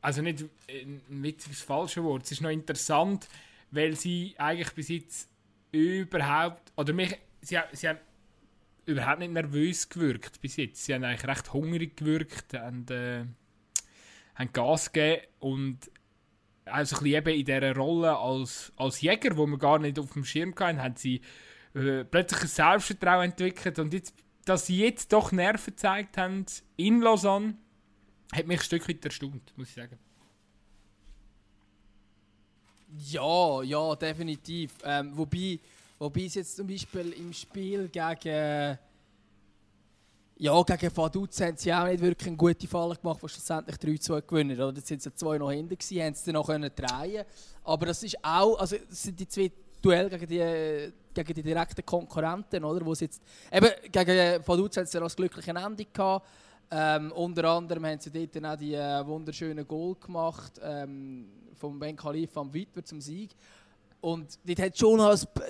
also 0.00 0.20
nicht 0.20 0.44
äh, 0.66 0.82
ein 0.82 1.22
witziges 1.22 1.62
falsche 1.62 2.02
Wort, 2.02 2.24
es 2.24 2.32
ist 2.32 2.42
noch 2.42 2.50
interessant, 2.50 3.28
weil 3.70 3.96
sie 3.96 4.34
eigentlich 4.36 4.72
bis 4.72 4.88
jetzt 4.88 5.28
überhaupt, 5.72 6.72
oder 6.76 6.92
mich, 6.92 7.18
sie, 7.40 7.58
sie 7.72 7.88
haben 7.88 7.98
überhaupt 8.86 9.20
nicht 9.20 9.32
nervös 9.32 9.88
gewirkt 9.88 10.40
bis 10.40 10.56
jetzt. 10.56 10.84
Sie 10.84 10.94
haben 10.94 11.04
eigentlich 11.04 11.26
recht 11.26 11.52
hungrig 11.52 11.96
gewirkt 11.96 12.54
und 12.54 12.90
äh, 12.90 13.24
haben 14.34 14.52
Gas 14.52 14.92
gegeben 14.92 15.26
und 15.40 15.90
also 16.64 17.04
eben 17.04 17.34
in 17.34 17.44
dieser 17.44 17.74
Rolle 17.74 18.16
als, 18.16 18.72
als 18.76 19.00
Jäger, 19.00 19.36
wo 19.36 19.46
wir 19.46 19.58
gar 19.58 19.78
nicht 19.78 19.98
auf 19.98 20.12
dem 20.12 20.24
Schirm 20.24 20.54
hatten, 20.58 20.80
haben 20.80 20.96
sie 20.96 21.20
äh, 21.74 22.04
plötzlich 22.04 22.42
ein 22.42 22.48
Selbstvertrauen 22.48 23.30
entwickelt 23.30 23.78
und 23.78 23.92
jetzt, 23.92 24.14
dass 24.44 24.66
sie 24.66 24.78
jetzt 24.78 25.12
doch 25.12 25.32
Nerven 25.32 25.74
gezeigt 25.74 26.16
haben 26.16 26.46
in 26.76 27.00
Lausanne, 27.00 27.56
hat 28.32 28.46
mich 28.46 28.60
ein 28.60 28.64
Stück 28.64 28.88
weit 28.88 29.04
erstaunt, 29.04 29.52
muss 29.56 29.68
ich 29.68 29.74
sagen. 29.74 29.98
Ja, 32.98 33.62
ja, 33.62 33.94
definitiv. 33.96 34.72
Ähm, 34.84 35.16
wobei, 35.16 35.58
wobei 35.98 36.24
es 36.24 36.34
jetzt 36.34 36.56
zum 36.56 36.66
Beispiel 36.66 37.12
im 37.12 37.32
Spiel 37.32 37.88
gegen. 37.88 38.78
Ja, 40.36 40.62
gegen 40.62 40.96
Vaduz 40.96 41.40
haben 41.40 41.56
sie 41.56 41.72
auch 41.72 41.86
nicht 41.86 42.00
wirklich 42.00 42.26
eine 42.26 42.36
gute 42.36 42.66
Falle 42.66 42.96
gemacht, 42.96 43.20
die 43.22 43.28
schlussendlich 43.28 43.76
3-2 43.76 44.22
gewinnen. 44.22 44.60
Oder 44.60 44.76
jetzt 44.76 44.88
sind 44.88 45.00
sie 45.00 45.14
zwei 45.14 45.38
noch 45.38 45.52
hinten 45.52 45.78
gewesen, 45.78 46.02
haben 46.02 46.14
sie 46.14 46.24
dann 46.26 46.34
noch 46.34 46.46
können 46.46 46.70
drehen. 46.74 47.24
Aber 47.62 47.86
das 47.86 48.02
ist 48.02 48.18
auch, 48.24 48.58
also 48.58 48.76
das 48.88 49.02
sind 49.04 49.20
die 49.20 49.28
zwei 49.28 49.52
Duelle 49.80 50.10
gegen 50.10 50.26
die, 50.26 50.92
gegen 51.14 51.34
die 51.34 51.42
direkten 51.42 51.86
Konkurrenten, 51.86 52.64
oder? 52.64 52.84
Wo 52.84 52.92
jetzt, 52.92 53.22
eben 53.52 53.68
gegen 53.90 54.46
Vaduz 54.46 54.76
haben 54.76 54.86
sie 54.86 54.92
dann 54.94 55.04
das 55.04 55.16
glückliche 55.16 55.50
Ende 55.52 55.84
gehabt. 55.84 56.26
Ähm, 56.74 57.12
unter 57.12 57.44
anderem 57.50 57.84
haben 57.84 58.00
sie 58.00 58.10
dort 58.10 58.44
auch 58.46 58.56
die 58.56 58.72
äh, 58.72 59.06
wunderschönen 59.06 59.68
Goal 59.68 59.94
gemacht 59.96 60.58
ähm, 60.64 61.26
vom 61.52 61.78
Ben 61.78 61.94
Khalifa 61.94 62.40
am 62.40 62.54
Witwer 62.54 62.82
zum 62.82 62.98
Sieg. 62.98 63.36
Und 64.00 64.38
dort 64.42 64.58
hat 64.58 64.78
schon, 64.78 64.98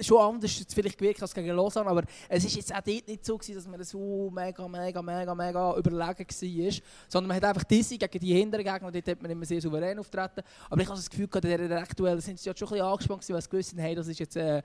schon 0.01 0.19
anders 0.19 0.67
vielleicht 0.75 0.99
gewirkt 0.99 1.23
als 1.23 1.33
gegen 1.33 1.55
Lausanne, 1.55 1.89
aber 1.89 2.03
es 2.29 2.45
ist 2.45 2.57
jetzt 2.57 2.75
auch 2.75 2.83
dort 2.83 3.07
nicht 3.07 3.25
so 3.25 3.39
gewesen, 3.39 3.55
dass 3.55 3.69
man 3.69 3.83
so 3.85 4.31
mega, 4.35 4.67
mega, 4.67 5.01
mega, 5.01 5.33
mega 5.33 5.77
überlegen 5.77 6.27
war, 6.29 6.73
sondern 7.09 7.29
man 7.29 7.37
hat 7.37 7.45
einfach 7.45 7.65
diese 7.65 7.97
gegen 7.97 8.19
die 8.19 8.35
hinteren 8.35 8.65
Gegner, 8.65 8.91
dort 8.91 9.07
hat 9.07 9.23
man 9.23 9.31
immer 9.31 9.45
sehr 9.47 9.63
souverän 9.63 10.01
auftreten. 10.01 10.43
Aber 10.69 10.83
ich 10.83 10.89
habe 10.89 10.99
das 10.99 11.09
Gefühl, 11.09 11.29
in 11.33 11.41
dieser 11.41 11.79
aktuell 11.79 12.21
sind 12.21 12.41
sie 12.41 12.49
ja 12.49 12.57
schon 12.57 12.67
ein 12.67 12.73
bisschen 12.73 12.87
angespannt 12.87 13.29
weil 13.31 13.41
sie 13.41 13.49
gewusst 13.49 13.73
haben, 13.73 13.79
hey, 13.79 13.95
das 13.95 14.09
ist 14.09 14.19
jetzt, 14.19 14.37
äh, 14.37 14.61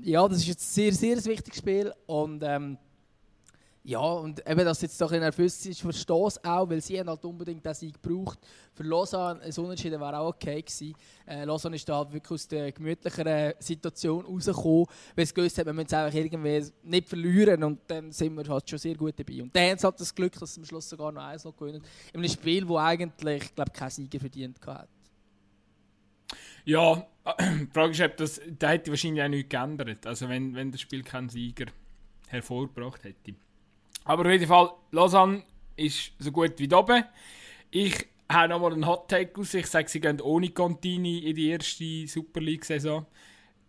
ja, 0.00 0.26
das 0.26 0.38
ist 0.38 0.48
jetzt 0.48 0.74
sehr, 0.74 0.92
sehr 0.92 1.16
ein 1.18 1.24
wichtiges 1.26 1.58
Spiel 1.58 1.92
und 2.06 2.42
ähm, 2.42 2.78
ja, 3.82 4.00
und 4.00 4.46
eben, 4.46 4.64
dass 4.64 4.82
jetzt 4.82 5.00
doch 5.00 5.10
ein 5.10 5.20
nervös 5.20 5.64
ist, 5.64 5.80
verstehe 5.80 6.28
ich 6.28 6.44
auch, 6.44 6.68
weil 6.68 6.82
sie 6.82 7.00
halt 7.00 7.24
unbedingt 7.24 7.64
diesen 7.64 7.74
Sieg 7.74 8.02
gebraucht. 8.02 8.38
Für 8.74 8.82
Lausanne 8.82 9.40
ein 9.40 9.52
Unentschieden 9.56 9.98
wäre 9.98 10.18
auch 10.18 10.28
okay 10.28 10.60
gewesen. 10.60 10.94
Äh, 11.26 11.44
Lausanne 11.44 11.76
ist 11.76 11.88
da 11.88 11.96
halt 11.96 12.12
wirklich 12.12 12.30
aus 12.30 12.46
der 12.46 12.72
gemütlicheren 12.72 13.54
Situation 13.58 14.26
rausgekommen, 14.26 14.86
weil 15.16 15.26
sie 15.26 15.32
gewusst 15.32 15.58
haben, 15.58 15.66
wir 15.66 15.72
müssen 15.72 15.86
es 15.86 15.94
einfach 15.94 16.14
irgendwie 16.14 16.66
nicht 16.82 17.08
verlieren 17.08 17.64
und 17.64 17.80
dann 17.86 18.12
sind 18.12 18.36
wir 18.36 18.46
halt 18.46 18.68
schon 18.68 18.78
sehr 18.78 18.96
gut 18.96 19.14
dabei. 19.18 19.42
Und 19.42 19.56
dann 19.56 19.78
sie 19.78 19.86
halt 19.86 19.98
das 19.98 20.14
Glück, 20.14 20.38
dass 20.38 20.54
sie 20.54 20.60
am 20.60 20.66
Schluss 20.66 20.88
sogar 20.88 21.10
noch 21.10 21.22
eins 21.22 21.44
noch 21.44 21.56
gewinnen. 21.56 21.82
In 22.12 22.20
einem 22.20 22.28
Spiel, 22.28 22.68
wo 22.68 22.76
eigentlich, 22.76 23.44
ich 23.44 23.54
glaube, 23.54 23.70
kein 23.70 23.88
Sieger 23.88 24.20
verdient 24.20 24.58
hat. 24.66 24.90
Ja, 26.66 27.06
die 27.40 27.66
Frage 27.72 27.92
ist, 27.92 28.00
ob 28.02 28.16
das, 28.18 28.40
da 28.58 28.68
hätte 28.68 28.90
wahrscheinlich 28.90 29.24
auch 29.24 29.28
nichts 29.28 29.48
geändert, 29.48 30.06
also 30.06 30.28
wenn, 30.28 30.54
wenn 30.54 30.70
das 30.70 30.82
Spiel 30.82 31.02
keinen 31.02 31.30
Sieger 31.30 31.66
hervorgebracht 32.28 33.04
hätte. 33.04 33.34
Aber 34.04 34.24
auf 34.24 34.30
jeden 34.30 34.46
Fall, 34.46 34.70
Lausanne 34.90 35.42
ist 35.76 36.12
so 36.18 36.32
gut 36.32 36.54
wie 36.58 36.72
oben. 36.72 37.04
Ich 37.70 38.06
habe 38.30 38.48
nochmal 38.48 38.72
einen 38.72 38.86
Hot 38.86 39.08
Take 39.08 39.40
aus. 39.40 39.54
Ich 39.54 39.66
sage, 39.66 39.88
sie 39.88 40.00
gehen 40.00 40.20
ohne 40.20 40.50
Contini 40.50 41.18
in 41.18 41.36
die 41.36 41.50
erste 41.50 42.06
Super 42.06 42.40
League-Saison. 42.40 43.06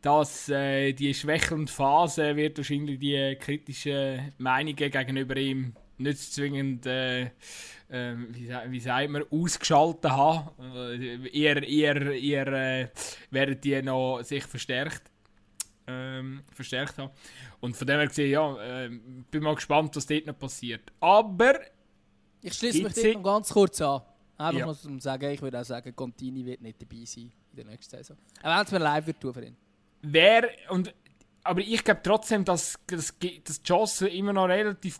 Dass 0.01 0.49
äh, 0.49 0.93
die 0.93 1.13
schwächelnde 1.13 1.71
Phase 1.71 2.35
wird 2.35 2.57
wahrscheinlich 2.57 2.99
die 2.99 3.37
kritischen 3.39 4.33
Meinungen 4.39 4.75
gegenüber 4.75 5.37
ihm 5.37 5.73
nicht 6.01 6.33
zwingend, 6.33 6.85
äh, 6.87 7.25
äh, 7.89 8.15
wie, 8.29 8.49
wie 8.67 8.79
sagt 8.79 9.09
man, 9.09 9.23
ausgeschaltet 9.29 10.11
haben. 10.11 10.49
Äh, 10.75 11.29
eher, 11.29 11.61
eher, 11.61 12.11
eher 12.11 12.47
äh, 12.47 12.87
werden 13.29 13.61
die 13.61 13.81
noch 13.83 14.21
sich 14.23 14.43
verstärkt, 14.45 15.10
ähm, 15.87 16.43
verstärkt 16.53 16.97
haben. 16.97 17.11
Und 17.59 17.75
von 17.75 17.87
dem 17.87 17.97
her 17.97 18.07
gesehen, 18.07 18.31
ja, 18.31 18.83
äh, 18.83 18.89
bin 19.29 19.43
mal 19.43 19.55
gespannt, 19.55 19.95
was 19.95 20.05
dort 20.05 20.25
noch 20.25 20.37
passiert. 20.37 20.91
Aber... 20.99 21.59
Ich 22.41 22.53
schließe 22.53 22.83
mich 22.83 22.93
dort 22.93 23.13
noch 23.15 23.23
ganz 23.23 23.49
kurz 23.49 23.81
an. 23.81 24.01
Einfach 24.37 24.59
ja. 24.59 24.65
mal 24.65 24.75
um 24.85 24.99
zu 24.99 25.03
sagen, 25.03 25.29
ich 25.29 25.41
würde 25.41 25.59
auch 25.59 25.65
sagen, 25.65 25.95
Contini 25.95 26.43
wird 26.43 26.61
nicht 26.61 26.81
dabei 26.81 27.05
sein 27.05 27.31
in 27.51 27.55
der 27.55 27.65
nächsten 27.65 27.97
Saison. 27.97 28.17
Auch 28.41 28.57
wenn 28.57 28.65
es 28.65 28.71
mir 28.71 28.79
live 28.79 29.07
wird 29.07 29.21
tun 29.21 29.33
für 29.33 29.45
ihn. 29.45 29.55
Wer, 30.01 30.49
und, 30.69 30.93
aber 31.43 31.61
ich 31.61 31.83
glaube 31.83 32.01
trotzdem, 32.03 32.43
dass, 32.43 32.79
dass, 32.87 33.13
dass 33.19 33.61
die 33.61 33.67
Chancen 33.67 34.07
immer 34.07 34.33
noch 34.33 34.47
relativ 34.47 34.99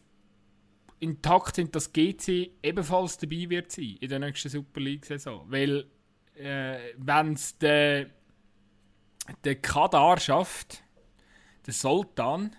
intakt 1.00 1.56
sind, 1.56 1.76
dass 1.76 1.92
GC 1.92 2.52
ebenfalls 2.62 3.18
dabei 3.18 3.50
wird 3.50 3.72
sein 3.72 3.98
in 4.00 4.10
der 4.10 4.20
nächsten 4.20 4.50
Super 4.50 4.80
League-Saison. 4.80 5.46
Weil, 5.50 5.88
äh, 6.36 6.94
wenn 6.98 7.34
es 7.34 7.58
der, 7.58 8.12
der 9.44 9.56
Kadar 9.56 10.20
schafft, 10.20 10.84
der 11.66 11.74
Sultan, 11.74 12.56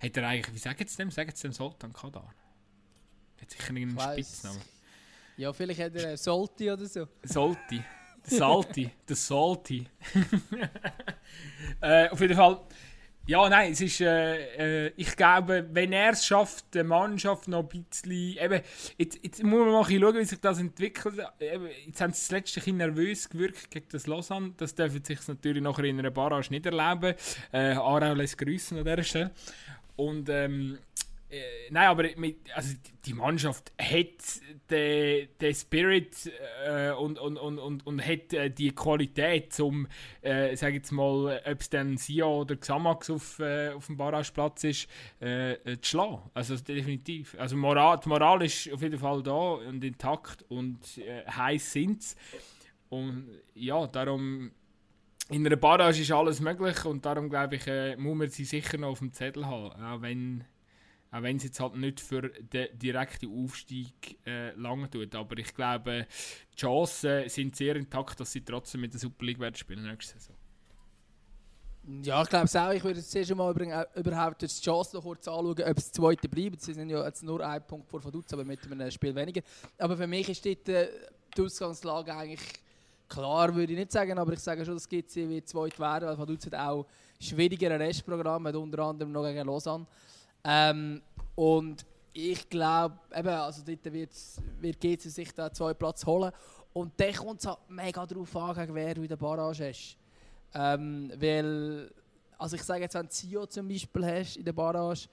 hat 0.00 0.16
er 0.16 0.28
eigentlich, 0.28 0.54
wie 0.54 0.58
sagen 0.58 0.86
sie 0.86 0.96
dem? 0.96 1.10
Sagen 1.10 1.32
sie 1.34 1.42
dem 1.42 1.52
Sultan 1.52 1.92
Kadar? 1.92 2.32
Hat 3.40 3.50
sicher 3.50 3.74
irgendeinen 3.74 4.12
Spitznamen. 4.12 4.62
Ja, 5.36 5.52
vielleicht 5.52 5.80
hat 5.80 5.94
er 5.94 6.08
einen 6.08 6.16
Solti 6.16 6.70
oder 6.70 6.86
so. 6.86 7.06
Solti. 7.22 7.82
Der 8.28 8.38
Salti. 8.38 8.90
der 9.08 9.16
Salti. 9.16 9.86
äh, 11.80 12.08
auf 12.08 12.20
jeden 12.20 12.36
Fall. 12.36 12.60
Ja, 13.28 13.46
nein, 13.46 13.72
es 13.72 13.82
ist, 13.82 14.00
äh, 14.00 14.86
äh, 14.86 14.92
ich 14.96 15.14
glaube, 15.14 15.68
wenn 15.70 15.92
er 15.92 16.12
es 16.12 16.24
schafft, 16.24 16.72
die 16.72 16.82
Mannschaft 16.82 17.46
noch 17.46 17.68
ein 17.70 17.84
bisschen, 17.84 18.10
eben, 18.10 18.62
jetzt, 18.96 19.22
jetzt 19.22 19.42
muss 19.42 19.66
man 19.66 19.70
mal 19.70 19.84
schauen, 19.84 20.16
wie 20.16 20.24
sich 20.24 20.40
das 20.40 20.58
entwickelt. 20.58 21.20
Eben, 21.38 21.68
jetzt 21.84 22.00
haben 22.00 22.14
sie 22.14 22.22
das 22.22 22.30
letzte 22.30 22.62
Kind 22.62 22.78
nervös 22.78 23.28
gewirkt 23.28 23.70
gegen 23.70 23.84
das 23.92 24.06
Lausanne. 24.06 24.54
Das 24.56 24.74
dürfen 24.74 25.04
sich 25.04 25.18
natürlich 25.28 25.62
nachher 25.62 25.84
in 25.84 25.98
einer 25.98 26.10
Barrage 26.10 26.48
nicht 26.48 26.64
erleben. 26.64 27.16
Äh, 27.52 27.72
Arau 27.72 28.14
lässt 28.14 28.38
grüßen 28.38 28.78
an 28.78 28.84
dieser 28.86 29.02
Stelle. 29.02 29.30
Und 29.96 30.30
ähm, 30.30 30.78
äh, 31.30 31.70
nein, 31.70 31.88
aber 31.88 32.08
mit, 32.16 32.38
also 32.54 32.74
die 33.04 33.12
Mannschaft 33.12 33.72
hat 33.78 34.40
den, 34.70 35.28
den 35.40 35.54
Spirit 35.54 36.32
äh, 36.66 36.90
und, 36.92 37.18
und, 37.18 37.36
und, 37.36 37.58
und, 37.58 37.86
und 37.86 38.06
hat 38.06 38.32
äh, 38.32 38.50
die 38.50 38.70
Qualität, 38.70 39.58
um, 39.60 39.86
äh, 40.22 40.56
sag 40.56 40.72
jetzt 40.72 40.90
mal, 40.90 41.42
ob 41.44 41.60
es 41.60 41.68
dann 41.68 41.98
Sio 41.98 42.40
oder 42.40 42.56
Xamax 42.56 43.10
auf, 43.10 43.38
äh, 43.40 43.70
auf 43.70 43.86
dem 43.86 43.96
Barrageplatz 43.96 44.64
ist, 44.64 44.88
äh, 45.20 45.52
äh, 45.52 45.80
zu 45.80 45.90
schlagen. 45.90 46.30
Also 46.32 46.56
definitiv. 46.56 47.36
Also 47.38 47.56
Moral, 47.56 48.00
die 48.02 48.08
Moral 48.08 48.42
ist 48.44 48.72
auf 48.72 48.80
jeden 48.80 48.98
Fall 48.98 49.22
da 49.22 49.32
und 49.32 49.84
intakt 49.84 50.44
und 50.48 50.78
heiß 51.28 51.72
sind 51.72 52.16
Und 52.88 53.28
ja, 53.54 53.86
darum 53.86 54.50
in 55.30 55.46
einer 55.46 55.56
Barrage 55.56 56.00
ist 56.00 56.10
alles 56.10 56.40
möglich 56.40 56.84
und 56.86 57.04
darum 57.04 57.28
glaube 57.28 57.56
ich, 57.56 57.98
muss 57.98 58.16
man 58.16 58.30
sie 58.30 58.44
sicher 58.44 58.78
noch 58.78 58.88
auf 58.88 59.00
dem 59.00 59.12
Zettel 59.12 59.46
haben. 59.46 59.82
Auch 59.82 60.00
wenn 60.00 60.44
auch 61.10 61.22
wenn 61.22 61.36
es 61.36 61.44
jetzt 61.44 61.60
halt 61.60 61.76
nicht 61.76 62.00
für 62.00 62.28
den 62.28 62.78
direkten 62.78 63.44
Aufstieg 63.44 64.18
äh, 64.26 64.50
lange 64.52 64.90
tut. 64.90 65.14
Aber 65.14 65.38
ich 65.38 65.54
glaube, 65.54 66.06
die 66.52 66.56
Chancen 66.56 67.28
sind 67.28 67.56
sehr 67.56 67.76
intakt, 67.76 68.20
dass 68.20 68.32
sie 68.32 68.42
trotzdem 68.42 68.82
mit 68.82 68.92
der 68.92 69.00
Super 69.00 69.24
League 69.24 69.40
werden 69.40 69.54
spielen 69.54 69.84
nächste 69.84 70.18
Saison. 70.18 70.36
Ja, 72.02 72.22
ich 72.22 72.28
glaube 72.28 72.44
es 72.44 72.54
auch. 72.54 72.70
Ich 72.70 72.84
würde 72.84 72.98
jetzt 72.98 73.10
zuerst 73.10 73.34
mal 73.34 73.56
äh, 73.58 73.86
überhaupt 73.98 74.42
die 74.42 74.46
Chancen 74.46 74.96
noch 74.96 75.02
kurz 75.02 75.26
anschauen, 75.26 75.62
ob 75.62 75.78
es 75.78 75.90
zweite 75.90 76.28
bleiben. 76.28 76.58
Sie 76.58 76.74
sind 76.74 76.90
ja 76.90 77.02
jetzt 77.04 77.22
nur 77.22 77.40
ein 77.46 77.66
Punkt 77.66 77.88
vor 77.88 78.04
Vaduz, 78.04 78.30
aber 78.34 78.44
mit 78.44 78.60
einem 78.70 78.90
Spiel 78.90 79.14
weniger. 79.14 79.40
Aber 79.78 79.96
für 79.96 80.06
mich 80.06 80.28
ist 80.28 80.44
dort, 80.44 80.68
äh, 80.68 80.88
die 81.34 81.40
Ausgangslage 81.40 82.14
eigentlich 82.14 82.40
klar, 83.08 83.54
würde 83.54 83.72
ich 83.72 83.78
nicht 83.78 83.92
sagen, 83.92 84.18
aber 84.18 84.34
ich 84.34 84.40
sage 84.40 84.66
schon, 84.66 84.74
dass 84.74 84.86
GC 84.86 85.28
wird 85.28 85.48
zweit 85.48 85.80
werden, 85.80 86.08
weil 86.08 86.18
Vaduz 86.18 86.44
hat 86.44 86.54
auch 86.56 86.86
schwierigere 87.18 87.78
Restprogramm, 87.78 88.46
hat 88.46 88.54
unter 88.54 88.80
anderem 88.80 89.12
noch 89.12 89.24
gegen 89.24 89.46
Lausanne. 89.46 89.86
Ähm, 90.50 91.02
und 91.34 91.84
ich 92.14 92.48
glaube, 92.48 92.98
also 93.10 93.62
dort 93.66 93.92
wird, 93.92 94.80
GC 94.80 95.02
sich 95.02 95.32
da 95.34 95.52
zwei 95.52 95.74
Platz 95.74 96.06
holen. 96.06 96.32
Und 96.72 96.92
dann 96.96 97.14
kommt 97.14 97.40
es 97.40 97.46
halt 97.46 97.58
mega 97.68 98.06
darauf 98.06 98.34
an, 98.34 98.74
wer 98.74 98.94
du 98.94 99.02
in 99.02 99.08
der 99.08 99.16
Barrage 99.16 99.68
hast. 99.68 99.98
Ähm, 100.54 101.12
weil, 101.16 101.90
also 102.38 102.56
ich 102.56 102.62
sage 102.62 102.80
jetzt, 102.80 102.94
wenn 102.94 103.06
du 103.06 103.12
Sio 103.12 103.46
zum 103.46 103.68
Beispiel 103.68 104.06
hast 104.06 104.36
in 104.36 104.44
der 104.44 104.54
Barrage, 104.54 105.06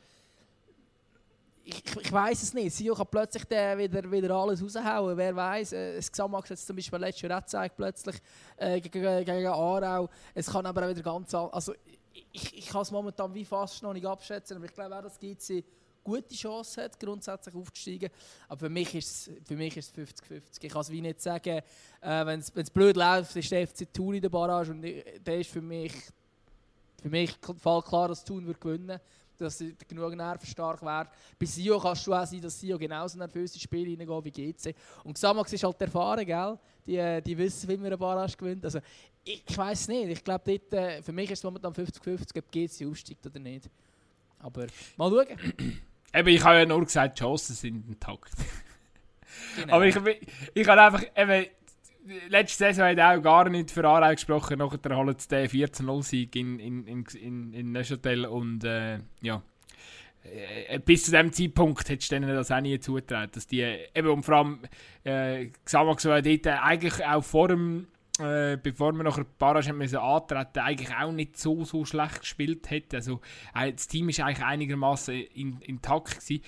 ich, 1.66 1.84
ich, 2.00 2.12
weiß 2.12 2.44
es 2.44 2.54
nicht. 2.54 2.74
Sio 2.74 2.96
kann 2.96 3.08
plötzlich 3.12 3.44
wieder, 3.50 4.12
wieder 4.12 4.36
alles 4.36 4.64
raushauen. 4.64 5.18
Wer 5.18 5.36
weiß, 5.36 5.74
äh, 5.74 5.96
das 5.96 6.12
Xamax 6.12 6.50
hat 6.50 6.60
zum 6.60 6.76
Beispiel 6.76 7.00
letztes 7.00 7.24
Jahr 7.24 7.42
gezeigt, 7.42 7.76
plötzlich 7.76 8.16
äh, 8.56 8.80
gegen, 8.80 9.26
gegen 9.26 9.48
Aarau. 9.48 10.08
Es 10.34 10.48
kann 10.48 10.66
aber 10.66 10.86
auch 10.86 10.90
wieder 10.90 11.02
ganz 11.02 11.34
Also 11.34 11.74
ich, 12.32 12.58
ich 12.58 12.68
kann 12.68 12.82
es 12.82 12.92
momentan 12.92 13.34
wie 13.34 13.46
fast 13.46 13.82
noch 13.84 13.94
nicht 13.94 14.06
abschätzen, 14.06 14.58
aber 14.58 14.66
ich 14.66 14.74
glaube 14.74 14.96
auch, 14.98 15.02
dass 15.02 15.20
GC 15.20 15.64
gute 16.04 16.36
Chance 16.36 16.84
hat, 16.84 17.00
grundsätzlich 17.00 17.56
aufzusteigen. 17.56 18.10
Aber 18.48 18.60
für 18.60 18.70
mich 18.70 18.94
ist 18.96 19.28
es 19.28 19.50
50-50. 19.50 20.42
Ich 20.62 20.72
kann 20.72 20.82
es 20.82 20.92
wie 20.92 21.02
nicht 21.02 21.20
sagen, 21.20 21.62
äh, 22.02 22.26
wenn 22.26 22.40
es 22.40 22.70
blöd 22.70 22.96
läuft, 22.96 23.36
ist 23.36 23.52
der 23.52 23.68
FC 23.68 23.92
Thun 23.92 24.16
in 24.16 24.22
der 24.22 24.30
Barrage 24.30 24.72
und 24.72 24.82
der 24.82 25.40
ist 25.40 25.50
für 25.50 25.62
mich, 25.62 25.94
für 27.02 27.10
mich 27.10 27.36
klar, 27.42 28.08
dass 28.08 28.24
Thun 28.24 28.46
wird 28.46 28.62
gewinnen 28.62 29.00
dass 29.38 29.58
sie 29.58 29.76
genug 29.88 30.16
nervenstark 30.16 30.82
wäre. 30.82 31.10
Bei 31.38 31.46
Sio 31.46 31.80
kannst 31.80 32.08
du 32.08 32.14
auch 32.14 32.26
sein, 32.26 32.42
dass 32.42 32.60
Sio 32.60 32.78
genauso 32.78 33.18
nervös 33.18 33.54
ins 33.54 33.64
Spiel 33.64 33.90
reingehen 33.90 34.26
wie 34.26 34.32
GC. 34.32 34.76
Und 35.04 35.14
Xamax 35.14 35.54
ist 35.54 35.64
halt 35.64 35.82
erfahren, 35.82 36.26
gell? 36.26 36.58
Die, 36.86 36.96
äh, 36.96 37.22
die 37.22 37.38
wissen, 37.38 37.68
wie 37.68 37.78
man 37.78 37.88
eine 37.88 37.98
Barrage 37.98 38.38
gewinnt. 38.38 38.64
Also, 38.64 38.80
ich, 39.26 39.58
weiß 39.58 39.88
nicht. 39.90 40.10
Ich 40.10 40.24
glaube, 40.24 40.54
äh, 40.54 41.02
für 41.02 41.12
mich 41.12 41.32
ist 41.32 41.40
es 41.40 41.44
momentan 41.44 41.74
50-50, 41.74 42.38
ob 42.38 42.52
GC 42.52 42.90
aufsteigt 42.90 43.26
oder 43.26 43.40
nicht. 43.40 43.70
Aber 44.40 44.68
mal 44.98 45.10
schauen. 45.10 45.28
Eben, 46.14 46.30
ich 46.30 46.44
habe 46.44 46.60
ja 46.60 46.66
nur 46.66 46.84
gesagt, 46.86 47.18
die 47.20 47.24
Chancen 47.24 47.56
sind 47.56 47.88
intakt. 47.90 48.32
Genau. 49.58 49.76
Aber 49.76 49.86
ich, 49.86 49.96
ich 50.54 50.68
habe 50.68 50.82
einfach, 50.82 51.04
eben, 51.14 51.48
letzte 52.30 52.58
Saison 52.58 52.86
hat 52.86 53.00
auch 53.00 53.22
gar 53.22 53.50
nicht 53.50 53.70
für 53.72 53.84
Aarau 53.86 54.12
gesprochen, 54.12 54.60
nachher 54.60 54.96
holen 54.96 55.16
sie 55.18 55.28
den 55.28 55.50
14-0-Sieg 55.50 56.36
in, 56.38 56.60
in, 56.60 56.88
in, 56.88 57.06
in, 57.20 57.54
in 57.54 57.72
Neuchâtel 57.74 58.28
und 58.28 58.64
äh, 58.64 59.00
ja, 59.22 59.42
äh, 60.24 60.80
bis 60.80 61.06
zu 61.06 61.12
dem 61.12 61.32
Zeitpunkt 61.34 61.90
hättest 61.90 62.12
du 62.12 62.16
denen 62.16 62.34
das 62.34 62.52
auch 62.52 62.62
nie 62.62 62.80
zugetraut, 62.80 63.36
dass 63.36 63.48
die, 63.48 63.62
eben 63.62 64.08
und 64.08 64.24
vor 64.24 64.36
allem, 64.36 64.60
äh, 65.04 65.48
Xamax 65.66 66.04
so 66.04 66.10
dort 66.10 66.48
eigentlich 66.48 67.06
auch 67.06 67.24
vor 67.24 67.50
dem 67.50 67.88
äh, 68.20 68.58
bevor 68.62 68.94
wir 68.94 69.04
nachher 69.04 69.26
Barrage 69.38 69.74
müssen 69.74 69.98
antreten, 69.98 70.60
eigentlich 70.60 70.96
auch 70.96 71.12
nicht 71.12 71.38
so, 71.38 71.64
so 71.66 71.86
schlecht 71.86 72.22
gespielt 72.22 72.72
hat. 72.72 72.94
Also, 72.94 73.22
äh, 73.54 73.74
das 73.74 73.88
Team 73.88 74.08
war 74.08 74.26
eigentlich 74.26 74.46
einigermaßen 74.46 75.14
in, 75.14 75.60
intakt 75.62 76.20
gewesen. 76.20 76.44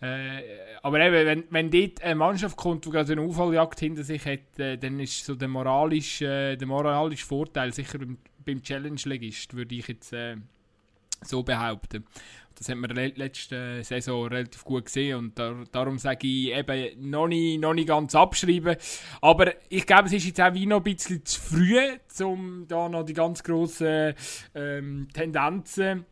Äh, 0.00 0.42
aber 0.82 1.00
eben, 1.00 1.26
wenn, 1.26 1.44
wenn 1.50 1.70
dort 1.70 2.02
eine 2.02 2.16
Mannschaft 2.16 2.56
kommt, 2.56 2.84
die 2.84 2.90
gerade 2.90 3.12
eine 3.12 3.22
Aufholjagd 3.22 3.78
hinter 3.78 4.02
sich 4.02 4.24
hat, 4.26 4.58
äh, 4.58 4.76
dann 4.76 4.98
ist 4.98 5.24
so 5.24 5.36
der 5.36 5.48
moralische, 5.48 6.26
äh, 6.26 6.56
der 6.56 6.66
moralische 6.66 7.24
Vorteil 7.24 7.72
sicher 7.72 7.98
beim, 7.98 8.18
beim 8.44 8.62
Challenge-Legist, 8.62 9.54
würde 9.54 9.74
ich 9.76 9.86
jetzt 9.86 10.12
äh, 10.12 10.36
so 11.22 11.44
behaupten. 11.44 12.04
Das 12.54 12.68
hat 12.68 12.76
man 12.76 12.90
letzte 12.90 13.82
Saison 13.82 14.26
relativ 14.26 14.64
gut 14.64 14.86
gesehen 14.86 15.18
und 15.18 15.38
da, 15.38 15.64
darum 15.72 15.98
sage 15.98 16.26
ich 16.26 16.52
eben 16.52 17.10
noch 17.10 17.26
nicht, 17.26 17.60
noch 17.60 17.74
nicht 17.74 17.88
ganz 17.88 18.14
abschreiben. 18.14 18.76
Aber 19.20 19.52
ich 19.68 19.86
glaube, 19.86 20.06
es 20.06 20.12
ist 20.12 20.26
jetzt 20.26 20.40
auch 20.40 20.54
wie 20.54 20.66
noch 20.66 20.78
ein 20.78 20.82
bisschen 20.82 21.24
zu 21.24 21.40
früh, 21.40 21.78
um 22.24 22.66
da 22.68 22.88
noch 22.88 23.04
die 23.04 23.14
ganz 23.14 23.42
grossen 23.42 24.14
ähm, 24.54 25.08
Tendenzen 25.12 26.04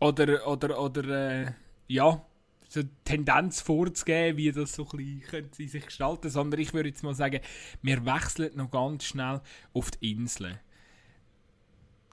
oder, 0.00 0.46
oder, 0.46 0.80
oder 0.80 1.08
äh, 1.08 1.52
ja, 1.88 2.22
so 2.68 2.82
Tendenz 3.04 3.60
vorzugeben, 3.60 4.36
wie 4.36 4.52
das 4.52 4.74
so 4.74 4.86
ein 4.92 5.20
bisschen 5.20 5.68
sich 5.68 5.86
gestalten 5.86 6.28
sondern 6.28 6.60
ich 6.60 6.74
würde 6.74 6.88
jetzt 6.88 7.02
mal 7.02 7.14
sagen, 7.14 7.40
wir 7.82 8.04
wechseln 8.04 8.56
noch 8.56 8.70
ganz 8.70 9.04
schnell 9.04 9.40
auf 9.72 9.90
die 9.92 10.12
Insel. 10.12 10.60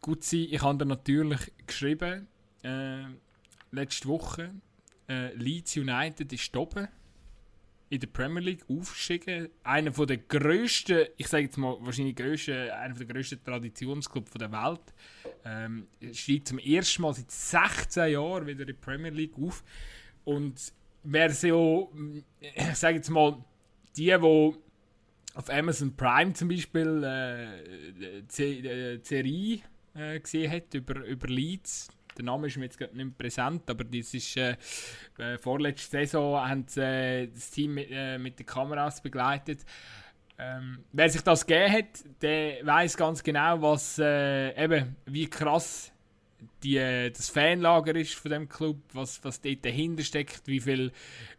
Gut 0.02 0.24
sein, 0.24 0.48
ich 0.50 0.62
habe 0.62 0.78
da 0.78 0.86
natürlich 0.86 1.52
geschrieben, 1.66 2.28
äh, 2.64 3.04
letzte 3.72 4.08
Woche, 4.08 4.52
äh, 5.08 5.34
Leeds 5.36 5.78
United 5.78 6.32
ist 6.32 6.56
oben 6.56 6.88
in 7.90 8.00
der 8.00 8.08
Premier 8.08 8.42
League 8.42 8.64
aufgestiegen. 8.70 9.50
Einer 9.64 9.92
der 9.92 10.18
grössten, 10.18 11.08
ich 11.18 11.28
sage 11.28 11.44
jetzt 11.44 11.58
mal 11.58 11.76
wahrscheinlich 11.82 12.16
grössten, 12.16 12.70
einer 12.70 12.94
der 12.94 13.06
grössten 13.06 13.44
Traditionsclubs 13.44 14.32
der 14.32 14.52
Welt. 14.52 14.94
Ähm, 15.44 15.88
steigt 16.14 16.48
zum 16.48 16.60
ersten 16.60 17.02
Mal 17.02 17.14
seit 17.14 17.30
16 17.30 18.14
Jahren 18.14 18.48
wieder 18.48 18.62
in 18.62 18.68
der 18.68 18.74
Premier 18.74 19.12
League 19.12 19.38
auf. 19.38 19.64
Und 20.24 20.72
wer 21.04 21.32
so, 21.32 21.92
ich 22.40 22.76
sage 22.76 22.98
jetzt 22.98 23.10
mal, 23.10 23.44
die, 23.98 24.06
die 24.06 24.14
auf 25.34 25.50
Amazon 25.50 25.96
Prime 25.96 26.34
zum 26.34 26.48
Beispiel 26.48 27.04
äh, 27.04 28.22
die, 28.38 28.62
die 28.62 29.00
Serie 29.04 29.60
äh, 29.94 30.20
gesehen 30.20 30.52
hat 30.52 30.74
über, 30.74 31.06
über 31.06 31.28
Leeds, 31.28 31.90
der 32.22 32.26
Name 32.26 32.48
ist 32.48 32.58
mir 32.58 32.66
jetzt 32.66 32.80
nicht 32.80 32.94
mehr 32.94 33.08
präsent, 33.18 33.70
aber 33.70 33.84
das 33.84 34.14
ist 34.14 34.38
äh, 34.38 34.56
äh, 35.18 35.38
vorletzte 35.38 35.90
Saison 35.90 36.40
haben 36.40 36.66
sie 36.68 36.82
äh, 36.82 37.28
das 37.28 37.50
Team 37.50 37.74
mit, 37.76 37.90
äh, 37.92 38.18
mit 38.18 38.40
den 38.40 38.46
Kameras 38.46 39.02
begleitet. 39.02 39.66
Ähm, 40.38 40.84
wer 40.92 41.10
sich 41.10 41.22
das 41.22 41.46
gegeben 41.46 41.74
hat, 41.74 42.22
der 42.22 42.66
weiß 42.66 42.98
ganz 42.98 43.24
genau, 43.24 43.62
was 43.62 44.00
äh, 44.00 44.64
eben 44.64 44.96
wie 45.06 45.28
krass 45.28 45.92
die, 46.64 46.78
äh, 46.78 47.12
das 47.12 47.30
Fanlager 47.30 47.96
ist 47.96 48.16
von 48.16 48.32
dem 48.32 48.50
Club, 48.50 48.78
was, 48.94 49.24
was 49.24 49.42
dort 49.42 49.66
dahinter 49.66 50.04
steckt, 50.04 50.48
wie 50.48 50.60
viel, 50.60 50.92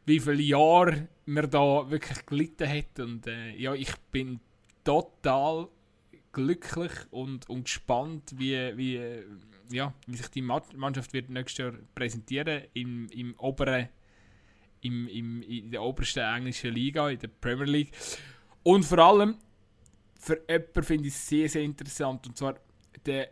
wie 0.05 0.21
viele 0.21 0.43
Jahre 0.43 1.09
man 1.27 1.51
da 1.51 1.91
wirklich 1.91 2.27
gelitten 2.27 2.69
hat 2.69 3.01
und 3.01 3.27
äh, 3.27 3.57
ja, 3.57 3.75
ich 3.75 3.97
bin 4.11 4.41
total 4.85 5.69
glücklich 6.33 6.93
und, 7.11 7.49
und 7.49 7.65
gespannt, 7.65 8.35
wie, 8.37 8.77
wie, 8.77 9.01
ja, 9.73 9.93
wie 10.07 10.17
sich 10.17 10.29
die 10.29 10.43
Mannschaft 10.43 11.13
wird 11.13 11.31
nächstes 11.31 11.59
Jahr 11.59 11.73
präsentieren 11.95 12.63
im, 12.75 13.09
im 13.09 13.35
oberen, 13.39 13.89
im, 14.81 15.09
im, 15.09 15.43
in 15.43 15.71
der 15.71 15.83
obersten 15.83 16.21
englischen 16.21 16.73
Liga, 16.75 17.09
in 17.11 17.19
der 17.19 17.29
Premier 17.29 17.67
League. 17.67 17.93
Und 18.63 18.85
vor 18.85 18.99
allem, 18.99 19.37
für 20.19 20.41
jemanden 20.49 20.83
finde 20.83 21.09
ich 21.09 21.15
sehr, 21.15 21.49
sehr 21.49 21.63
interessant, 21.63 22.27
und 22.27 22.37
zwar 22.37 22.57
der 23.05 23.31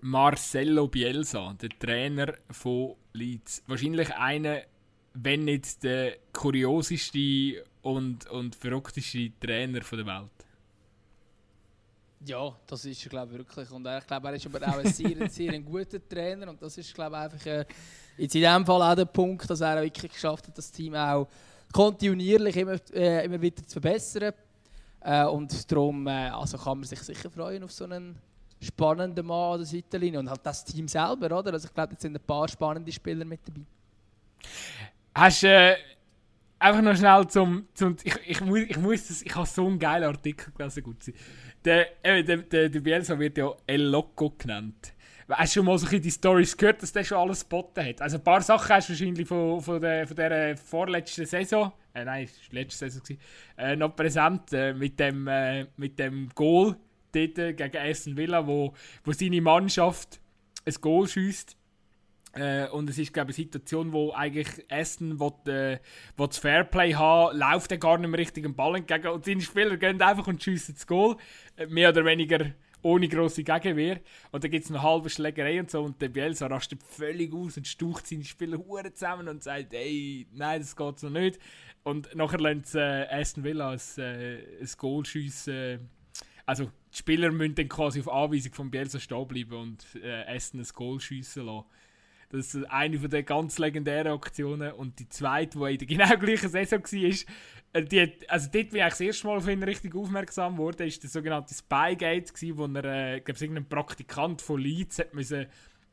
Marcelo 0.00 0.88
Bielsa, 0.88 1.54
der 1.54 1.70
Trainer 1.70 2.34
von 2.50 2.94
Leeds. 3.14 3.62
Wahrscheinlich 3.66 4.14
einer, 4.14 4.62
wenn 5.14 5.44
nicht 5.44 5.82
der 5.82 6.18
kurioseste 6.32 7.64
und, 7.82 8.26
und 8.26 8.54
verrückteste 8.54 9.32
Trainer 9.40 9.80
der 9.80 10.06
Welt. 10.06 10.43
Ja, 12.26 12.54
das 12.66 12.84
ist 12.84 13.04
er 13.04 13.10
glaube 13.10 13.32
wirklich. 13.32 13.70
Und 13.70 13.86
ich 13.86 14.06
glaube, 14.06 14.28
er 14.28 14.34
ist 14.34 14.46
aber 14.46 14.66
auch 14.66 14.78
ein 14.78 14.92
sehr, 14.92 15.28
sehr 15.30 15.52
ein 15.52 15.64
guter 15.64 16.06
Trainer. 16.08 16.48
Und 16.48 16.62
das 16.62 16.78
ist 16.78 16.94
glaube 16.94 17.18
einfach 17.18 17.44
äh, 17.46 17.64
jetzt 18.16 18.34
in 18.34 18.42
dem 18.42 18.64
Fall 18.64 18.82
auch 18.82 18.94
der 18.94 19.04
Punkt, 19.04 19.48
dass 19.48 19.60
er 19.60 19.82
wirklich 19.82 20.12
geschafft 20.12 20.48
hat, 20.48 20.56
das 20.56 20.70
Team 20.70 20.94
auch 20.94 21.28
kontinuierlich 21.72 22.56
immer, 22.56 22.78
äh, 22.92 23.24
immer 23.24 23.40
wieder 23.40 23.66
zu 23.66 23.80
verbessern. 23.80 24.32
Äh, 25.00 25.26
und 25.26 25.70
darum 25.70 26.06
äh, 26.06 26.28
also 26.28 26.56
kann 26.56 26.78
man 26.78 26.86
sich 26.86 27.00
sicher 27.00 27.30
freuen 27.30 27.62
auf 27.62 27.72
so 27.72 27.84
einen 27.84 28.16
spannenden 28.60 29.26
Mann 29.26 29.52
an 29.52 29.58
der 29.58 29.66
Seitenlinie. 29.66 30.18
Und 30.18 30.30
halt 30.30 30.40
das 30.44 30.64
Team 30.64 30.88
selber, 30.88 31.38
oder? 31.38 31.52
Also 31.52 31.68
ich 31.68 31.74
glaube, 31.74 31.92
jetzt 31.92 32.02
sind 32.02 32.16
ein 32.16 32.24
paar 32.24 32.48
spannende 32.48 32.90
Spieler 32.90 33.24
mit 33.24 33.40
dabei. 33.46 33.60
Hast 35.14 35.42
du 35.42 35.48
äh, 35.48 35.76
einfach 36.58 36.82
noch 36.82 36.96
schnell 36.96 37.26
zum. 37.28 37.68
zum 37.74 37.96
ich, 38.02 38.16
ich, 38.26 38.40
muss, 38.40 38.60
ich 38.60 38.76
muss 38.78 39.08
das. 39.08 39.22
Ich 39.22 39.34
habe 39.34 39.46
so 39.46 39.66
einen 39.66 39.78
geilen 39.78 40.04
Artikel 40.04 40.52
gelesen, 40.56 40.82
gut 40.82 41.02
sein. 41.02 41.14
Der, 41.64 42.04
äh, 42.04 42.22
der, 42.22 42.38
der, 42.38 42.68
der 42.68 42.80
Bielsa 42.80 43.18
wird 43.18 43.38
ja 43.38 43.50
El 43.66 43.82
Loco 43.84 44.34
genannt. 44.36 44.92
Hast 45.28 45.56
du 45.56 45.60
schon 45.60 45.66
mal 45.66 45.78
so 45.78 45.86
die 45.86 46.10
Stories 46.10 46.54
gehört, 46.54 46.82
dass 46.82 46.92
der 46.92 47.04
schon 47.04 47.16
alles 47.16 47.42
geboten 47.42 47.82
hat? 47.86 48.02
Also 48.02 48.18
ein 48.18 48.24
paar 48.24 48.42
Sachen 48.42 48.68
hast 48.68 48.88
du 48.88 48.92
wahrscheinlich 48.92 49.26
von, 49.26 49.60
von, 49.62 49.80
der, 49.80 50.06
von 50.06 50.16
der 50.16 50.56
vorletzten 50.58 51.24
Saison, 51.24 51.72
äh, 51.94 52.04
nein, 52.04 52.24
es 52.24 52.36
war 52.48 52.60
letzte 52.60 52.90
Saison, 52.90 53.02
gewesen, 53.02 53.20
äh, 53.56 53.76
noch 53.76 53.96
präsent 53.96 54.52
äh, 54.52 54.74
mit, 54.74 55.00
dem, 55.00 55.26
äh, 55.26 55.66
mit 55.78 55.98
dem 55.98 56.28
Goal 56.34 56.76
dort 57.12 57.34
gegen 57.34 57.76
Aston 57.78 58.16
Villa, 58.16 58.46
wo, 58.46 58.74
wo 59.02 59.12
seine 59.12 59.40
Mannschaft 59.40 60.20
ein 60.66 60.74
Goal 60.74 61.08
schießt. 61.08 61.56
Äh, 62.34 62.68
und 62.68 62.90
es 62.90 62.98
ist, 62.98 63.12
glaube 63.12 63.30
ich, 63.30 63.38
eine 63.38 63.44
Situation, 63.44 63.92
wo 63.92 64.12
eigentlich 64.12 64.48
Aston 64.70 65.20
will, 65.20 65.52
äh, 65.52 65.78
will 66.16 66.26
das 66.26 66.38
Fairplay 66.38 66.92
haben, 66.94 67.38
läuft 67.38 67.70
er 67.70 67.78
gar 67.78 67.98
nicht 67.98 68.10
mehr 68.10 68.18
richtig 68.18 68.44
den 68.44 68.54
Ball 68.54 68.76
entgegen 68.76 69.08
und 69.08 69.24
seine 69.24 69.40
Spieler 69.40 69.76
gehen 69.76 70.00
einfach 70.02 70.26
und 70.26 70.42
schiessen 70.42 70.74
das 70.74 70.86
Goal. 70.86 71.16
Äh, 71.56 71.66
mehr 71.66 71.90
oder 71.90 72.04
weniger 72.04 72.46
ohne 72.84 73.08
grosse 73.08 73.42
Gegenwehr. 73.42 74.00
Und 74.30 74.44
dann 74.44 74.50
gibt 74.50 74.64
es 74.64 74.70
noch 74.70 74.82
halbe 74.82 75.08
Schlägerei 75.08 75.58
und 75.58 75.70
so 75.70 75.82
und 75.82 76.00
der 76.00 76.10
Bielsa 76.10 76.46
rastet 76.46 76.82
völlig 76.82 77.32
aus 77.32 77.56
und 77.56 77.66
staucht 77.66 78.06
seine 78.06 78.24
Spieler 78.24 78.58
Huren 78.58 78.94
zusammen 78.94 79.28
und 79.28 79.42
sagt, 79.42 79.72
ey, 79.72 80.26
nein, 80.32 80.60
das 80.60 80.76
geht 80.76 80.98
so 80.98 81.08
nicht. 81.08 81.38
Und 81.82 82.14
nachher 82.14 82.40
lernt 82.40 82.74
äh, 82.74 83.06
Aston 83.10 83.44
Villa 83.44 83.70
ein, 83.70 83.80
äh, 83.98 84.60
ein 84.60 84.68
Goal 84.76 85.04
schiessen. 85.04 85.88
Also 86.46 86.64
die 86.92 86.98
Spieler 86.98 87.32
müssen 87.32 87.54
dann 87.54 87.68
quasi 87.68 88.00
auf 88.00 88.08
Anweisung 88.10 88.52
von 88.52 88.70
Bielsa 88.70 89.00
stehen 89.00 89.26
bleiben 89.26 89.54
und 89.54 89.86
äh, 90.02 90.24
Aston 90.26 90.60
ein 90.60 90.66
Goal 90.74 91.00
schiessen 91.00 91.46
lassen. 91.46 91.66
Das 92.36 92.54
ist 92.54 92.64
eine 92.70 92.98
von 92.98 93.10
der 93.10 93.22
ganz 93.22 93.58
legendären 93.58 94.12
Aktionen. 94.12 94.72
Und 94.72 94.98
die 94.98 95.08
zweite, 95.08 95.58
die 95.58 95.92
in 95.92 95.98
der 95.98 96.08
genau 96.08 96.18
gleichen 96.18 96.48
Saison 96.48 96.82
war, 96.82 97.32
äh, 97.72 97.84
die, 97.84 98.12
also 98.28 98.48
dort 98.52 98.70
bin 98.70 98.80
ich 98.80 98.84
das 98.84 99.00
erste 99.00 99.26
Mal 99.26 99.36
auf 99.36 99.48
ihn 99.48 99.62
richtig 99.62 99.94
aufmerksam 99.94 100.56
geworden, 100.56 100.86
ist 100.86 101.02
der 101.02 101.10
sogenannte 101.10 101.54
Spygate, 101.54 102.32
wo 102.56 102.66
er, 102.66 102.84
äh, 102.84 103.20
glaube 103.20 103.40
irgendein 103.40 103.68
Praktikant 103.68 104.42
von 104.42 104.60
Leeds 104.60 104.98
hat 104.98 105.14
müssen, 105.14 105.46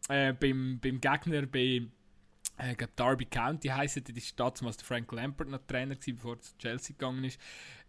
äh, 0.09 0.33
beim, 0.33 0.79
beim 0.81 0.99
Gegner 0.99 1.45
bei 1.45 1.83
äh, 2.57 2.75
glaube 2.75 2.93
Derby 2.95 3.25
County 3.25 3.69
heisst, 3.69 3.97
war 3.97 4.51
damals 4.51 4.77
der 4.77 4.85
Frank 4.85 5.11
Lampert 5.11 5.49
noch 5.49 5.65
Trainer, 5.67 5.95
gewesen, 5.95 6.15
bevor 6.15 6.35
er 6.35 6.41
zu 6.41 6.57
Chelsea 6.57 6.95
gegangen 6.97 7.23
ist, 7.23 7.39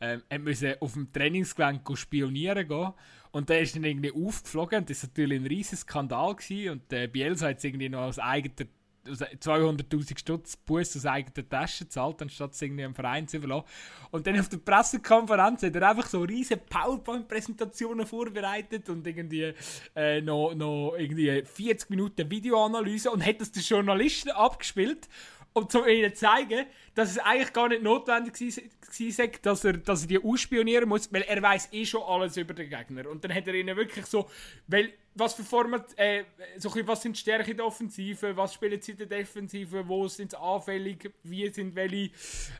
ähm, 0.00 0.22
er 0.28 0.38
musste 0.38 0.80
auf 0.80 0.92
dem 0.92 1.12
Trainingsgelände 1.12 1.96
spionieren 1.96 2.68
gehen 2.68 2.92
und 3.32 3.48
der 3.48 3.60
ist 3.60 3.74
dann 3.74 3.84
irgendwie 3.84 4.12
aufgeflogen 4.12 4.80
und 4.80 4.90
das 4.90 5.02
war 5.02 5.08
natürlich 5.08 5.40
ein 5.40 5.46
riesiger 5.46 5.76
Skandal 5.76 6.36
gewesen. 6.36 6.70
und 6.70 6.92
der 6.92 7.08
Bielsa 7.08 7.48
hat 7.48 7.58
es 7.58 7.64
irgendwie 7.64 7.88
noch 7.88 8.02
als 8.02 8.18
eigener 8.18 8.66
200.000 9.04 10.18
Stutz 10.18 10.56
Bus 10.56 10.96
aus 10.96 11.06
eigener 11.06 11.48
Tasche 11.48 11.88
zahlt, 11.88 12.22
anstatt 12.22 12.52
es 12.52 12.62
irgendwie 12.62 12.84
einem 12.84 12.94
Verein 12.94 13.26
zu 13.26 13.38
überlassen. 13.38 13.66
Und 14.10 14.26
dann 14.26 14.38
auf 14.38 14.48
der 14.48 14.58
Pressekonferenz 14.58 15.62
hat 15.62 15.74
er 15.74 15.90
einfach 15.90 16.06
so 16.06 16.22
riesige 16.22 16.60
PowerPoint-Präsentationen 16.68 18.06
vorbereitet 18.06 18.88
und 18.88 19.06
irgendwie 19.06 19.54
äh, 19.96 20.20
noch, 20.20 20.54
noch 20.54 20.94
irgendwie 20.96 21.42
40 21.42 21.90
Minuten 21.90 22.30
Videoanalyse 22.30 23.10
und 23.10 23.26
hat 23.26 23.40
das 23.40 23.50
den 23.50 23.62
Journalisten 23.62 24.30
abgespielt 24.30 25.08
um 25.52 25.68
zu 25.68 25.86
ihnen 25.86 26.14
zu 26.14 26.20
zeigen, 26.20 26.66
dass 26.94 27.10
es 27.10 27.18
eigentlich 27.18 27.52
gar 27.52 27.68
nicht 27.68 27.82
notwendig 27.82 28.40
war, 28.40 29.26
dass 29.42 29.64
er, 29.64 29.72
dass 29.74 30.02
er 30.02 30.08
die 30.08 30.22
ausspionieren 30.22 30.88
muss, 30.88 31.12
weil 31.12 31.22
er 31.22 31.42
weiß 31.42 31.68
eh 31.72 31.84
schon 31.84 32.02
alles 32.02 32.36
über 32.36 32.54
den 32.54 32.68
Gegner. 32.68 33.08
Und 33.08 33.24
dann 33.24 33.34
hat 33.34 33.46
er 33.46 33.54
ihnen 33.54 33.76
wirklich 33.76 34.06
so, 34.06 34.28
weil 34.66 34.92
was 35.14 35.34
für 35.34 35.44
Format, 35.44 35.86
äh, 35.96 36.24
so 36.56 36.70
was 36.86 37.02
sind 37.02 37.16
die 37.16 37.20
Stärken 37.20 37.56
der 37.56 37.66
Offensive, 37.66 38.36
was 38.36 38.54
spielen 38.54 38.80
sie 38.80 38.92
in 38.92 38.98
der 38.98 39.06
Defensive, 39.06 39.86
wo 39.86 40.08
sind 40.08 40.30
sie 40.30 40.40
anfällig, 40.40 41.10
wie 41.22 41.48
sind 41.50 41.74
welche, 41.74 42.10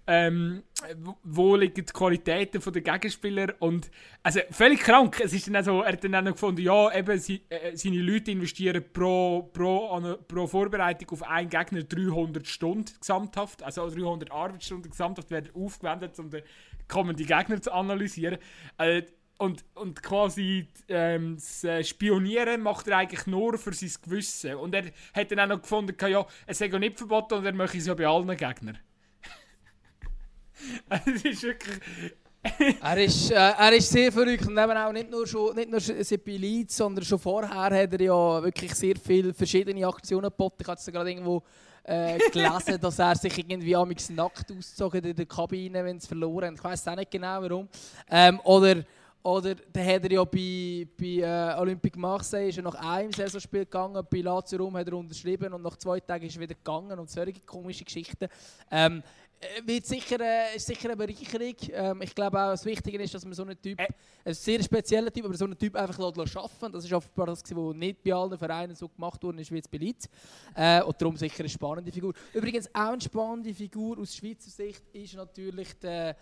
ähm, 0.06 0.62
wo 1.22 1.56
liegen 1.56 1.74
die 1.74 1.92
Qualitäten 1.92 2.60
der 2.60 2.82
Gegenspieler 2.82 3.54
und 3.60 3.90
also 4.22 4.40
völlig 4.50 4.80
krank. 4.80 5.20
Es 5.20 5.32
ist 5.32 5.46
dann 5.46 5.56
also, 5.56 5.82
er 5.82 5.92
hat 5.92 6.04
dann 6.04 6.28
auch 6.28 6.32
gefunden, 6.32 6.60
ja, 6.60 6.94
eben 6.94 7.18
sie, 7.18 7.42
äh, 7.48 7.76
seine 7.76 8.02
Leute 8.02 8.32
investieren 8.32 8.84
pro, 8.92 9.50
pro, 9.52 10.16
pro 10.28 10.46
Vorbereitung 10.46 11.10
auf 11.10 11.22
einen 11.22 11.48
Gegner 11.48 11.82
300 11.82 12.46
Stunden 12.46 12.92
gesamthaft, 13.00 13.62
also 13.62 13.88
300 13.88 14.30
Arbeitsstunden 14.30 14.90
gesamthaft 14.90 15.30
werden 15.30 15.50
aufgewendet, 15.54 16.18
um 16.18 16.30
den 16.30 16.42
kommenden 16.88 17.26
Gegner 17.26 17.60
zu 17.62 17.72
analysieren. 17.72 18.38
Äh, 18.76 19.02
und, 19.38 19.64
und 19.74 20.02
quasi 20.02 20.68
ähm, 20.88 21.34
das 21.36 21.64
äh, 21.64 21.82
Spionieren 21.82 22.60
macht 22.60 22.86
er 22.88 22.98
eigentlich 22.98 23.26
nur 23.26 23.58
für 23.58 23.72
sein 23.72 23.90
Gewissen. 24.02 24.54
Und 24.54 24.74
er 24.74 24.84
hat 25.14 25.30
dann 25.30 25.40
auch 25.40 25.46
noch 25.48 25.62
gefunden, 25.62 25.96
ja, 26.08 26.24
es 26.46 26.58
sei 26.58 26.68
nicht 26.68 26.98
verboten 26.98 27.34
und 27.34 27.46
er 27.46 27.52
möchte 27.52 27.78
es 27.78 27.86
ja 27.86 27.94
bei 27.94 28.06
allen 28.06 28.36
Gegnern. 28.36 28.78
Also, 30.88 31.10
es 31.10 31.24
ist 31.24 31.42
wirklich... 31.42 31.80
er, 32.82 32.96
ist, 32.98 33.30
äh, 33.30 33.34
er 33.34 33.72
ist 33.72 33.88
sehr 33.90 34.10
verrückt 34.10 34.46
und 34.46 34.58
eben 34.58 34.76
auch 34.76 34.92
nicht 34.92 35.10
nur, 35.10 35.26
schon, 35.26 35.54
nicht 35.54 35.70
nur 35.70 35.80
bei 35.80 36.36
Leeds, 36.36 36.76
sondern 36.76 37.04
schon 37.04 37.18
vorher 37.18 37.50
hat 37.50 37.72
er 37.72 38.00
ja 38.00 38.42
wirklich 38.42 38.74
sehr 38.74 38.96
viele 38.96 39.32
verschiedene 39.32 39.86
Aktionen 39.86 40.24
geboten. 40.24 40.58
Ich 40.60 40.68
habe 40.68 40.78
es 40.78 40.86
gerade 40.86 41.10
irgendwo 41.10 41.42
äh, 41.84 42.18
gelesen, 42.30 42.80
dass 42.80 42.98
er 42.98 43.16
sich 43.16 43.38
irgendwie 43.38 43.74
amigs 43.74 44.10
nackt 44.10 44.50
ausgezogen 44.50 45.04
in 45.04 45.16
der 45.16 45.26
Kabine, 45.26 45.84
wenn 45.84 45.96
es 45.96 46.06
verloren 46.06 46.50
hat. 46.50 46.54
Ich 46.54 46.64
weiß 46.64 46.88
auch 46.88 46.96
nicht 46.96 47.10
genau 47.10 47.42
warum. 47.42 47.68
Ähm, 48.10 48.40
oder 48.44 48.84
oder 49.22 49.54
dann 49.54 49.86
hat 49.86 50.04
er 50.04 50.12
ja 50.12 50.24
bei, 50.24 50.86
bei 50.98 51.06
äh, 51.06 51.60
Olympique 51.60 51.98
Marseille 51.98 52.48
ist 52.48 52.56
er 52.56 52.64
nach 52.64 52.74
einem 52.74 53.12
Saisonspiel 53.12 53.60
gegangen, 53.60 54.04
bei 54.10 54.20
Lazio 54.20 54.58
Rom 54.58 54.76
hat 54.76 54.88
er 54.88 54.94
unterschrieben 54.94 55.52
und 55.52 55.62
nach 55.62 55.76
zwei 55.76 56.00
Tagen 56.00 56.26
ist 56.26 56.34
er 56.34 56.40
wieder 56.40 56.54
gegangen 56.54 56.98
und 56.98 57.08
solche 57.08 57.40
komische 57.40 57.84
Geschichten. 57.84 58.26
Ähm, 58.70 59.02
äh, 59.42 59.66
wird 59.66 59.86
sicher, 59.86 60.20
äh, 60.20 60.56
ist 60.56 60.66
sicher 60.66 60.90
eine 60.90 60.96
Bereicherung. 60.96 61.54
Ähm, 61.72 62.02
ich 62.02 62.14
glaube 62.14 62.40
auch, 62.40 62.50
das 62.50 62.64
Wichtige 62.64 63.02
ist, 63.02 63.14
dass 63.14 63.24
man 63.24 63.34
so 63.34 63.42
einen 63.42 63.60
Typ, 63.60 63.78
äh. 63.80 63.88
ein 64.24 64.34
sehr 64.34 64.62
spezieller 64.62 65.12
Typ, 65.12 65.24
aber 65.24 65.34
so 65.34 65.44
einen 65.44 65.58
Typ 65.58 65.74
einfach 65.76 65.98
arbeiten 65.98 66.72
Das 66.72 66.84
ist 66.84 66.92
offenbar 66.92 67.26
das, 67.26 67.42
was 67.48 67.74
nicht 67.76 68.02
bei 68.02 68.12
allen 68.12 68.38
Vereinen 68.38 68.74
so 68.74 68.88
gemacht 68.88 69.22
wurde, 69.22 69.40
ist 69.40 69.50
wie 69.50 69.56
jetzt 69.56 69.70
bei 69.70 69.78
Leeds. 69.78 70.08
Äh, 70.54 70.82
und 70.82 71.00
darum 71.00 71.16
sicher 71.16 71.40
eine 71.40 71.48
spannende 71.48 71.90
Figur. 71.92 72.12
Übrigens 72.32 72.68
auch 72.74 72.92
eine 72.92 73.00
spannende 73.00 73.54
Figur 73.54 73.98
aus 73.98 74.14
Schweizer 74.14 74.50
Sicht 74.50 74.82
ist 74.92 75.14
natürlich 75.14 75.78
der 75.78 76.16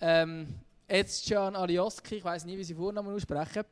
ähm, 0.00 0.46
Ezcan 0.88 1.56
Alioski, 1.56 2.16
ich 2.16 2.24
weiß 2.24 2.44
nicht, 2.44 2.58
wie 2.58 2.64
sie 2.64 2.74
Vornamen 2.74 3.14
aussprechen, 3.14 3.64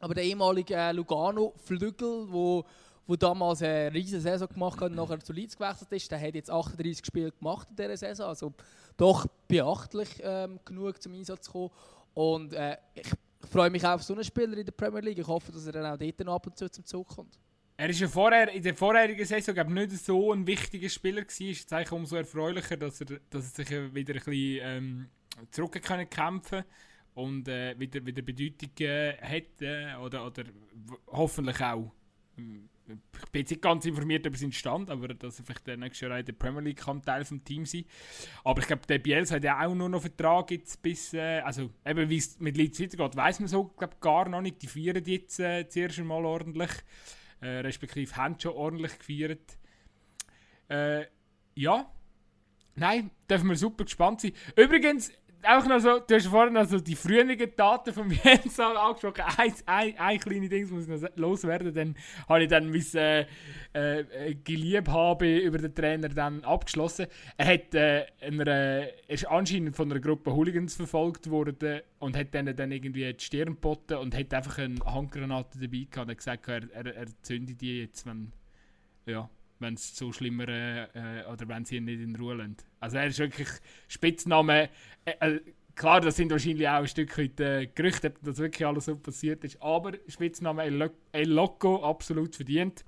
aber 0.00 0.14
der 0.14 0.24
ehemalige 0.24 0.74
äh, 0.74 0.92
Lugano-Flügel, 0.92 2.26
wo, 2.30 2.64
wo 3.06 3.16
damals 3.16 3.62
eine 3.62 3.92
riesige 3.92 4.20
Saison 4.20 4.48
gemacht 4.48 4.80
hat 4.80 4.90
und 4.90 4.96
nachher 4.96 5.20
zu 5.20 5.32
Leeds 5.32 5.56
gewechselt 5.56 5.92
ist, 5.92 6.10
der 6.10 6.20
hat 6.20 6.34
jetzt 6.34 6.50
38 6.50 7.04
Spiele 7.04 7.32
gemacht 7.32 7.68
in 7.70 7.76
dieser 7.76 7.96
Saison, 7.96 8.26
also 8.28 8.52
doch 8.96 9.26
beachtlich 9.46 10.20
ähm, 10.22 10.60
genug 10.64 11.02
zum 11.02 11.14
Einsatz 11.14 11.46
zu 11.46 11.52
kommen. 11.52 11.70
Und 12.14 12.52
äh, 12.52 12.76
ich, 12.94 13.06
freue 13.50 13.70
mich 13.70 13.84
auch 13.84 13.94
auf 13.94 14.02
so 14.02 14.14
einen 14.14 14.24
Spieler 14.24 14.56
in 14.56 14.64
der 14.64 14.72
Premier 14.72 15.00
League. 15.00 15.18
Ich 15.18 15.26
hoffe, 15.26 15.52
dass 15.52 15.66
er 15.66 15.72
dann 15.72 15.86
auch 15.86 15.98
dort 15.98 16.28
ab 16.28 16.46
und 16.46 16.56
zu 16.56 16.70
zum 16.70 16.84
Zug 16.84 17.08
kommt. 17.08 17.38
Er 17.76 17.88
ist 17.88 18.00
ja 18.00 18.08
vorher, 18.08 18.50
in 18.52 18.62
der 18.62 18.74
vorherigen 18.74 19.24
Saison 19.24 19.54
glaub, 19.54 19.68
nicht 19.68 19.92
so 19.92 20.32
ein 20.32 20.46
wichtiger 20.46 20.88
Spieler 20.88 21.22
gewesen. 21.22 21.50
Ist 21.50 21.60
jetzt 21.60 21.72
eigentlich 21.72 21.92
umso 21.92 22.16
erfreulicher, 22.16 22.76
dass 22.76 23.00
er, 23.00 23.20
dass 23.30 23.56
er 23.56 23.64
sich 23.64 23.70
wieder 23.94 24.14
ein 24.14 24.20
bisschen 24.24 24.58
ähm, 24.62 25.08
zurück 25.50 25.80
können 25.82 26.08
kämpfen 26.08 26.64
und 27.14 27.48
äh, 27.48 27.78
wieder, 27.78 28.04
wieder 28.04 28.22
Bedeutung 28.22 28.70
äh. 28.80 29.14
Äh, 29.60 29.96
oder, 29.96 30.26
oder 30.26 30.44
hoffentlich 31.08 31.60
auch. 31.60 31.92
Ähm, 32.36 32.68
ich 32.88 33.30
bin 33.30 33.40
jetzt 33.40 33.50
nicht 33.50 33.60
ganz 33.60 33.84
informiert 33.84 34.24
über 34.24 34.36
seinen 34.36 34.52
Stand, 34.52 34.88
aber 34.88 35.08
dass 35.08 35.38
er 35.38 35.44
vielleicht 35.44 35.66
nächstes 35.66 36.00
Jahr 36.08 36.18
in 36.18 36.24
der 36.24 36.32
Premier 36.32 36.62
League 36.62 36.78
kann 36.78 37.02
Teil 37.02 37.22
des 37.22 37.34
Teams 37.44 37.72
sein 37.72 37.84
Aber 38.44 38.60
ich 38.62 38.66
glaube, 38.66 38.86
der 38.88 38.98
Bielsa 38.98 39.36
hat 39.36 39.44
ja 39.44 39.66
auch 39.66 39.74
nur 39.74 39.90
noch 39.90 40.00
Vertrag 40.00 40.50
jetzt 40.52 40.80
bis, 40.80 41.12
äh, 41.12 41.40
also 41.40 41.70
eben 41.84 42.08
wie 42.08 42.16
es 42.16 42.40
mit 42.40 42.56
Leeds 42.56 42.80
weitergeht, 42.80 43.16
weiß 43.16 43.40
man 43.40 43.48
so 43.48 43.64
glaub, 43.64 44.00
gar 44.00 44.28
noch 44.28 44.40
nicht. 44.40 44.62
Die 44.62 44.66
feiern 44.66 45.04
jetzt 45.04 45.38
äh, 45.38 45.68
zuerst 45.68 45.98
einmal 45.98 46.24
ordentlich 46.24 46.70
äh, 47.40 47.60
respektive 47.60 48.16
haben 48.16 48.38
schon 48.38 48.52
ordentlich 48.52 48.98
gefeiert. 48.98 49.58
Äh, 50.68 51.06
ja, 51.54 51.92
nein, 52.74 53.10
dürfen 53.28 53.48
wir 53.48 53.56
super 53.56 53.84
gespannt 53.84 54.20
sein. 54.20 54.32
Übrigens, 54.56 55.12
auch 55.42 55.66
noch 55.66 55.78
so, 55.78 55.98
du 56.00 56.14
hast 56.14 56.26
vorhin 56.26 56.56
also 56.56 56.80
die 56.80 56.96
früheren 56.96 57.38
Daten 57.56 57.92
von 57.92 58.10
Jens 58.24 58.58
angesprochen. 58.58 59.24
Ein, 59.36 59.52
ein, 59.66 59.98
ein 59.98 60.18
kleines 60.18 60.50
Ding 60.50 60.70
muss 60.70 60.86
noch 60.86 61.08
loswerden. 61.16 61.72
Dann 61.72 61.94
habe 62.28 62.42
ich 62.42 62.48
dann 62.48 62.70
mein 62.70 62.84
äh, 62.94 63.26
äh, 63.72 64.34
Geliebhabe 64.34 65.38
über 65.38 65.58
den 65.58 65.74
Trainer 65.74 66.08
dann 66.08 66.44
abgeschlossen. 66.44 67.06
Er, 67.36 67.46
hat, 67.46 67.74
äh, 67.74 68.06
einer, 68.20 68.46
er 68.46 69.08
ist 69.08 69.26
anscheinend 69.26 69.76
von 69.76 69.90
einer 69.90 70.00
Gruppe 70.00 70.34
Hooligans 70.34 70.74
verfolgt 70.74 71.30
worden 71.30 71.80
und 71.98 72.16
hat 72.16 72.34
dann, 72.34 72.54
dann 72.54 72.72
irgendwie 72.72 73.12
die 73.12 73.24
Stirn 73.24 73.50
geboten 73.50 73.98
und 73.98 74.16
hat 74.16 74.32
einfach 74.34 74.58
eine 74.58 74.80
Handgranate 74.84 75.58
dabei 75.58 75.86
gehabt 75.90 75.98
und 75.98 76.10
hat 76.10 76.18
gesagt, 76.18 76.48
er, 76.48 76.70
er, 76.72 76.96
er 76.96 77.06
zündet 77.22 77.60
die 77.60 77.80
jetzt, 77.80 78.06
wenn, 78.06 78.32
ja, 79.06 79.30
wenn 79.60 79.74
es 79.74 79.96
so 79.96 80.12
schlimmer 80.12 80.48
äh, 80.48 81.24
oder 81.32 81.48
wenn 81.48 81.64
sie 81.64 81.76
ihn 81.76 81.84
nicht 81.84 82.00
in 82.00 82.16
Ruhe 82.16 82.34
lassen. 82.34 82.56
Also 82.80 82.98
er 82.98 83.06
ist 83.06 83.18
wirklich 83.18 83.48
Spitzname. 83.88 84.68
Äh, 85.04 85.12
äh, 85.20 85.40
klar, 85.74 86.00
das 86.00 86.16
sind 86.16 86.30
wahrscheinlich 86.30 86.68
auch 86.68 86.80
ein 86.80 86.88
Stück 86.88 87.16
weit 87.18 87.40
äh, 87.40 87.66
Gerüchte, 87.66 88.12
dass 88.22 88.38
wirklich 88.38 88.66
alles 88.66 88.86
so 88.86 88.96
passiert 88.96 89.44
ist, 89.44 89.60
aber 89.62 89.92
Spitzname 90.08 90.64
El, 90.64 91.28
Loco 91.28 91.82
absolut 91.82 92.36
verdient. 92.36 92.84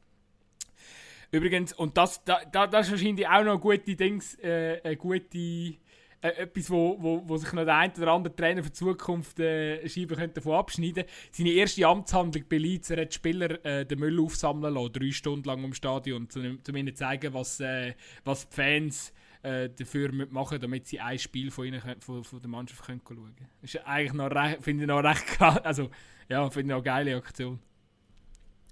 Übrigens, 1.33 1.73
und 1.73 1.97
das, 1.97 2.25
da, 2.25 2.45
das 2.45 2.87
ist 2.87 2.93
wahrscheinlich 2.93 3.29
auch 3.29 3.45
noch 3.45 3.61
gute 3.61 3.95
Dings, 3.95 4.35
äh, 4.41 4.81
eine 4.83 4.97
gute 4.97 5.77
äh, 6.23 6.29
etwas, 6.29 6.71
wo, 6.71 6.97
wo, 7.01 7.23
wo 7.27 7.37
sich 7.37 7.53
noch 7.53 7.65
der 7.65 7.77
ein 7.77 7.93
oder 7.97 8.13
andere 8.13 8.35
Trainer 8.35 8.63
für 8.63 8.71
die 8.71 8.75
Zukunft 8.75 9.41
äh, 9.41 9.89
Scheiben 9.89 10.17
könnte 10.17 10.35
davon 10.35 10.55
abschneiden 10.55 11.05
Seine 11.33 11.51
erste 11.51 11.87
Amtshandlung 11.87 12.45
bei 12.49 12.59
Leeds, 12.59 12.91
er 12.91 13.03
hat 13.03 13.15
Spieler 13.15 13.65
äh, 13.65 13.87
den 13.87 13.99
Müll 13.99 14.21
aufsammeln 14.21 14.75
lassen, 14.75 14.93
drei 14.93 15.11
Stunden 15.11 15.45
lang 15.45 15.65
im 15.65 15.75
Stadion, 15.75 16.29
um, 16.35 16.59
um 16.67 16.77
ihnen 16.77 16.95
zu 16.95 17.01
zeigen, 17.01 17.33
was, 17.33 17.61
äh, 17.61 17.95
was 18.25 18.49
die 18.49 18.55
Fans 18.55 19.13
äh, 19.43 19.71
dafür 19.71 20.13
machen 20.13 20.61
damit 20.61 20.87
sie 20.87 21.01
ein 21.01 21.19
Spiel 21.19 21.51
von, 21.51 21.67
ihnen, 21.67 21.81
von, 22.01 22.23
von 22.23 22.41
der 22.41 22.51
Mannschaft 22.51 22.85
können 22.85 23.01
schauen 23.07 23.17
können. 23.17 23.49
Das 23.63 23.75
ist 23.75 23.87
eigentlich 23.87 24.13
noch 24.13 24.31
recht, 24.31 24.63
finde 24.63 24.85
ich 24.85 24.89
noch 24.89 25.03
recht 25.03 25.41
also 25.41 25.91
ja, 26.29 26.49
finde 26.51 26.61
ich 26.61 26.67
noch 26.69 26.77
eine 26.77 26.83
geile 26.83 27.17
Aktion. 27.17 27.59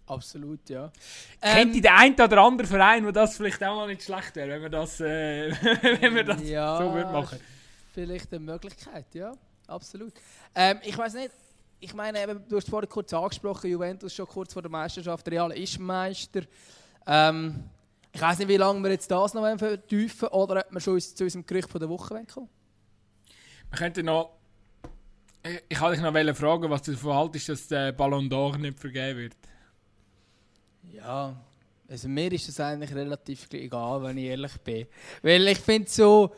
Absolut, 0.08 0.68
ja. 0.70 0.90
Kennt 1.40 1.76
ähm, 1.76 1.82
der 1.82 1.96
ein 1.96 2.14
oder 2.14 2.42
andere 2.42 2.66
Verein, 2.66 3.04
wo 3.04 3.10
das 3.10 3.36
vielleicht 3.36 3.62
auch 3.62 3.76
mal 3.76 3.86
nicht 3.88 4.02
schlecht 4.02 4.34
wäre, 4.36 4.50
wenn 4.50 4.62
wir 4.62 4.70
das, 4.70 5.00
äh, 5.00 5.50
wenn 6.00 6.14
wir 6.14 6.24
das 6.24 6.42
ja, 6.48 6.78
so 6.78 6.94
würden 6.94 7.12
machen? 7.12 7.38
Vielleicht 7.92 8.32
eine 8.32 8.40
Möglichkeit, 8.40 9.14
ja, 9.14 9.32
absolut. 9.66 10.14
Ähm, 10.54 10.78
ich 10.82 10.96
weiß 10.96 11.14
nicht, 11.14 11.30
ich 11.80 11.94
meine, 11.94 12.40
du 12.48 12.56
hast 12.56 12.68
vorhin 12.68 12.88
kurz 12.88 13.12
angesprochen, 13.12 13.70
Juventus 13.70 14.14
schon 14.14 14.26
kurz 14.26 14.52
vor 14.52 14.62
der 14.62 14.70
Meisterschaft, 14.70 15.28
Real 15.30 15.52
ist 15.52 15.78
Meister. 15.78 16.42
Ähm, 17.06 17.64
ich 18.12 18.20
weiß 18.20 18.38
nicht, 18.38 18.48
wie 18.48 18.56
lange 18.56 18.82
wir 18.82 18.90
jetzt 18.90 19.10
das 19.10 19.34
noch 19.34 19.58
vertiefen 19.58 20.28
oder 20.28 20.64
ob 20.66 20.72
wir 20.72 20.80
schon 20.80 20.98
zu 21.00 21.24
unserem 21.24 21.46
Gerücht 21.46 21.68
von 21.68 21.80
der 21.80 21.88
Woche 21.88 22.24
kommen. 22.32 22.48
Wir 23.70 23.78
könnten 23.78 24.06
noch. 24.06 24.30
Ich, 25.42 25.62
ich 25.68 25.80
wollte 25.80 26.00
dich 26.00 26.26
noch 26.26 26.36
fragen, 26.36 26.70
was 26.70 26.82
du 26.82 26.92
davon 26.92 27.14
haltest, 27.14 27.48
dass 27.50 27.68
der 27.68 27.92
Ballon 27.92 28.28
d'Or 28.28 28.56
nicht 28.56 28.80
vergeben 28.80 29.18
wird. 29.18 29.36
Ja, 30.92 31.34
also 31.88 32.08
mir 32.08 32.32
ist 32.32 32.48
das 32.48 32.60
eigentlich 32.60 32.94
relativ 32.94 33.48
egal, 33.52 34.02
wenn 34.02 34.18
ich 34.18 34.24
ehrlich 34.24 34.56
bin. 34.58 34.86
Weil 35.22 35.48
ich 35.48 35.58
finde 35.58 35.88
so, 35.88 36.30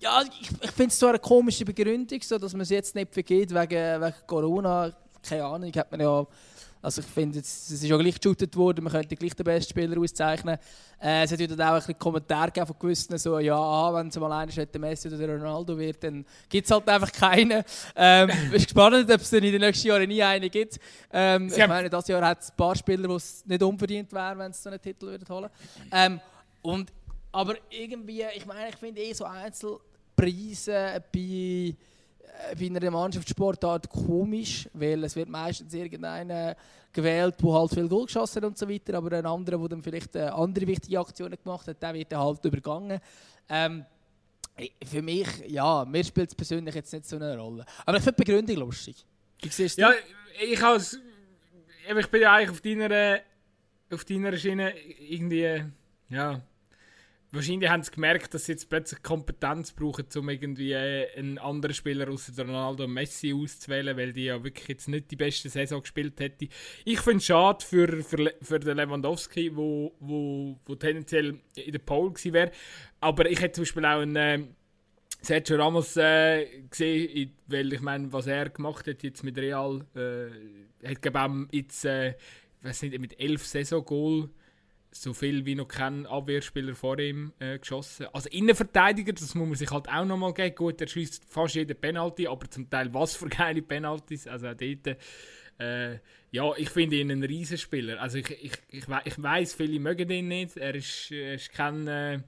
ja, 0.00 0.22
ich, 0.22 0.50
ich 0.62 0.70
finde 0.70 0.88
es 0.88 0.98
so 0.98 1.06
eine 1.06 1.18
komische 1.18 1.64
Begründung, 1.64 2.20
so, 2.22 2.38
dass 2.38 2.52
man 2.52 2.62
es 2.62 2.70
jetzt 2.70 2.94
nicht 2.94 3.12
vergeht 3.12 3.50
wegen, 3.50 4.00
wegen 4.00 4.14
Corona. 4.26 4.92
Keine 5.22 5.44
Ahnung, 5.44 5.72
hat 5.72 5.90
man 5.90 6.00
ja 6.00 6.26
also 6.84 7.00
ich 7.00 7.06
finde, 7.06 7.38
es 7.38 7.70
ist 7.70 7.82
ja 7.82 7.96
gleich 7.96 8.20
geshootet 8.20 8.54
worden, 8.56 8.84
man 8.84 8.92
könnte 8.92 9.16
gleich 9.16 9.34
den 9.34 9.44
besten 9.44 9.70
Spieler 9.70 9.98
auszeichnen. 9.98 10.58
Äh, 11.00 11.24
es 11.24 11.32
hat 11.32 11.40
dann 11.40 11.60
auch 11.60 11.72
ein 11.72 11.74
bisschen 11.76 11.98
Kommentare 11.98 12.48
gegeben 12.48 12.66
von 12.66 12.76
gewissen, 12.78 13.16
so, 13.16 13.38
ja, 13.38 13.94
wenn 13.94 14.08
es 14.08 14.18
mal 14.18 14.32
einer 14.32 14.66
der 14.66 14.80
Messi 14.80 15.08
oder 15.08 15.16
der 15.16 15.36
Ronaldo 15.36 15.78
wird, 15.78 16.04
dann 16.04 16.26
gibt 16.48 16.66
es 16.66 16.70
halt 16.70 16.86
einfach 16.88 17.10
keinen. 17.10 17.64
Ähm, 17.96 18.28
ich 18.28 18.50
bin 18.50 18.62
gespannt, 18.62 19.10
ob 19.10 19.20
es 19.20 19.32
in 19.32 19.42
den 19.42 19.60
nächsten 19.60 19.88
Jahren 19.88 20.08
nie 20.08 20.22
einen 20.22 20.50
gibt. 20.50 20.78
Ähm, 21.10 21.48
ich 21.48 21.66
meine, 21.66 21.88
dieses 21.88 22.08
Jahr 22.08 22.26
hat 22.26 22.42
es 22.42 22.50
ein 22.50 22.56
paar 22.56 22.76
Spieler, 22.76 23.08
die 23.08 23.14
es 23.14 23.46
nicht 23.46 23.62
unverdient 23.62 24.12
wären, 24.12 24.38
wenn 24.38 24.52
sie 24.52 24.62
so 24.62 24.68
einen 24.68 24.80
Titel 24.80 25.06
würden 25.06 25.28
holen 25.28 25.50
ähm, 25.90 26.20
und 26.60 26.92
Aber 27.32 27.54
irgendwie, 27.70 28.24
ich 28.36 28.46
meine, 28.46 28.68
ich 28.68 28.76
finde 28.76 29.00
eh 29.00 29.12
so 29.12 29.24
Einzelpreise 29.24 31.02
bei 31.12 31.74
bei 32.58 32.66
einer 32.66 32.90
Mannschaftssportart 32.90 33.88
komisch, 33.88 34.68
weil 34.72 35.04
es 35.04 35.16
wird 35.16 35.28
meistens 35.28 35.72
irgendeiner 35.72 36.56
gewählt, 36.92 37.34
der 37.42 37.52
halt 37.52 37.70
viel 37.72 37.88
Goal 37.88 38.06
geschossen 38.06 38.42
hat 38.42 38.44
und 38.44 38.58
so 38.58 38.68
weiter, 38.68 38.94
aber 38.94 39.16
ein 39.16 39.26
anderer, 39.26 39.58
der 39.58 39.68
dann 39.68 39.82
vielleicht 39.82 40.14
äh, 40.16 40.22
andere 40.22 40.66
wichtige 40.66 41.00
Aktionen 41.00 41.36
gemacht 41.42 41.66
hat, 41.66 41.82
der 41.82 41.94
wird 41.94 42.12
dann 42.12 42.20
halt 42.20 42.44
übergangen. 42.44 43.00
Ähm, 43.48 43.84
für 44.84 45.02
mich, 45.02 45.28
ja, 45.48 45.84
mir 45.84 46.04
spielt 46.04 46.30
es 46.30 46.34
persönlich 46.34 46.74
jetzt 46.74 46.92
nicht 46.92 47.06
so 47.06 47.16
eine 47.16 47.36
Rolle. 47.36 47.64
Aber 47.84 47.98
ich 47.98 48.04
finde 48.04 48.22
die 48.22 48.24
Begründung 48.24 48.56
lustig. 48.56 49.04
Wie 49.42 49.48
siehst 49.48 49.76
du? 49.78 49.82
Ja, 49.82 49.92
ich, 50.40 50.62
als, 50.62 50.98
ich 51.98 52.06
bin 52.06 52.22
ja 52.22 52.34
eigentlich 52.34 52.50
auf 52.50 52.60
deiner, 52.60 53.20
auf 53.90 54.04
deiner 54.04 54.36
Schiene 54.36 54.72
irgendwie, 55.00 55.64
ja, 56.08 56.40
Wahrscheinlich 57.34 57.68
haben 57.68 57.82
sie 57.82 57.90
gemerkt, 57.90 58.32
dass 58.32 58.46
sie 58.46 58.52
jetzt 58.52 58.68
plötzlich 58.68 59.02
Kompetenz 59.02 59.72
brauchen, 59.72 60.06
um 60.14 60.28
irgendwie 60.28 60.70
äh, 60.70 61.08
einen 61.18 61.38
anderen 61.38 61.74
Spieler 61.74 62.08
außer 62.08 62.32
Ronaldo 62.40 62.86
Messi 62.86 63.34
auszuwählen, 63.34 63.96
weil 63.96 64.12
die 64.12 64.26
ja 64.26 64.44
wirklich 64.44 64.68
jetzt 64.68 64.86
nicht 64.86 65.10
die 65.10 65.16
beste 65.16 65.48
Saison 65.48 65.80
gespielt 65.80 66.20
hätte. 66.20 66.46
Ich 66.84 67.00
finde 67.00 67.16
es 67.16 67.24
schade 67.24 67.64
für, 67.64 68.04
für, 68.04 68.32
für 68.40 68.60
den 68.60 68.76
Lewandowski, 68.76 69.56
wo, 69.56 69.96
wo, 69.98 70.60
wo 70.64 70.74
tendenziell 70.76 71.40
in 71.56 71.72
der 71.72 71.80
Pole 71.80 72.12
gewesen 72.12 72.32
wäre. 72.34 72.52
Aber 73.00 73.28
ich 73.28 73.40
hätte 73.40 73.54
zum 73.54 73.62
Beispiel 73.62 73.84
auch 73.84 74.00
einen 74.00 74.16
äh, 74.16 74.46
Sergio 75.20 75.56
Ramos 75.56 75.96
äh, 75.96 76.46
gesehen, 76.70 77.32
weil 77.48 77.72
ich 77.72 77.80
meine, 77.80 78.12
was 78.12 78.28
er 78.28 78.48
gemacht 78.48 78.86
hat 78.86 79.02
jetzt 79.02 79.24
mit 79.24 79.36
Real, 79.38 79.84
äh, 79.96 80.88
hat 80.88 81.02
glaube 81.02 81.48
ich 81.50 81.62
jetzt, 81.62 81.84
äh, 81.84 82.14
weiß 82.62 82.82
nicht, 82.82 82.96
mit 83.00 83.18
elf 83.18 83.44
Saison-Goal 83.44 84.30
so 84.96 85.12
viel 85.12 85.44
wie 85.44 85.54
noch 85.54 85.68
kein 85.68 86.06
Abwehrspieler 86.06 86.74
vor 86.74 86.98
ihm 86.98 87.32
äh, 87.40 87.58
geschossen. 87.58 88.06
Also 88.12 88.28
Innenverteidiger, 88.30 89.12
das 89.12 89.34
muss 89.34 89.48
man 89.48 89.56
sich 89.56 89.70
halt 89.70 89.88
auch 89.88 90.04
nochmal 90.04 90.32
geben. 90.32 90.54
Gut, 90.54 90.80
er 90.80 90.86
schießt 90.86 91.24
fast 91.28 91.56
jeden 91.56 91.78
Penalty, 91.78 92.26
aber 92.26 92.48
zum 92.48 92.70
Teil 92.70 92.92
was 92.94 93.16
für 93.16 93.28
geile 93.28 93.62
Penalties. 93.62 94.26
Also 94.28 94.48
auch 94.48 94.54
dort, 94.54 94.98
äh, 95.58 95.98
ja, 96.30 96.52
ich 96.56 96.70
finde 96.70 96.96
ihn 96.96 97.10
ein 97.10 97.22
Riesenspieler. 97.22 98.00
Also 98.00 98.18
ich, 98.18 98.30
ich, 98.30 98.52
ich, 98.68 98.84
ich 99.04 99.22
weiß, 99.22 99.54
viele 99.54 99.80
mögen 99.80 100.08
ihn 100.10 100.28
nicht. 100.28 100.56
Er 100.56 100.74
ist, 100.74 101.10
er 101.10 101.34
ist 101.34 101.52
kein, 101.52 101.86
äh, 101.88 102.20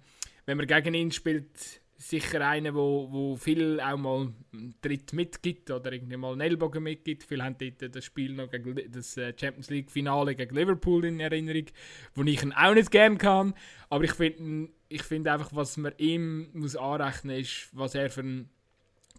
wenn 0.44 0.56
man 0.56 0.66
gegen 0.66 0.94
ihn 0.94 1.12
spielt, 1.12 1.80
sicher 1.98 2.46
einer, 2.46 2.74
wo, 2.74 3.08
wo 3.10 3.36
viel 3.36 3.80
auch 3.80 3.96
mal 3.96 4.32
einen 4.52 4.74
Tritt 4.80 5.12
mitgibt 5.12 5.70
oder 5.70 5.92
irgendwie 5.92 6.16
mal 6.16 6.32
einen 6.32 6.42
Ellbogen 6.42 6.82
mitgibt. 6.82 7.24
Viele 7.24 7.44
haben 7.44 7.56
dort 7.58 7.94
das 7.94 8.04
Spiel 8.04 8.34
noch 8.34 8.50
gegen 8.50 8.92
das 8.92 9.16
äh, 9.16 9.32
Champions 9.38 9.70
League 9.70 9.90
Finale 9.90 10.34
gegen 10.34 10.54
Liverpool 10.54 11.04
in 11.04 11.20
Erinnerung, 11.20 11.66
wo 12.14 12.22
ich 12.22 12.42
ihn 12.42 12.52
auch 12.52 12.74
nicht 12.74 12.90
gern 12.90 13.18
kann. 13.18 13.54
Aber 13.88 14.04
ich 14.04 14.12
finde 14.12 14.70
ich 14.88 15.02
find 15.02 15.26
einfach, 15.26 15.50
was 15.54 15.76
man 15.76 15.94
ihm 15.96 16.50
muss 16.52 16.76
anrechnen 16.76 17.40
ist, 17.40 17.70
was 17.72 17.94
er 17.94 18.10
für 18.10 18.22
ein 18.22 18.50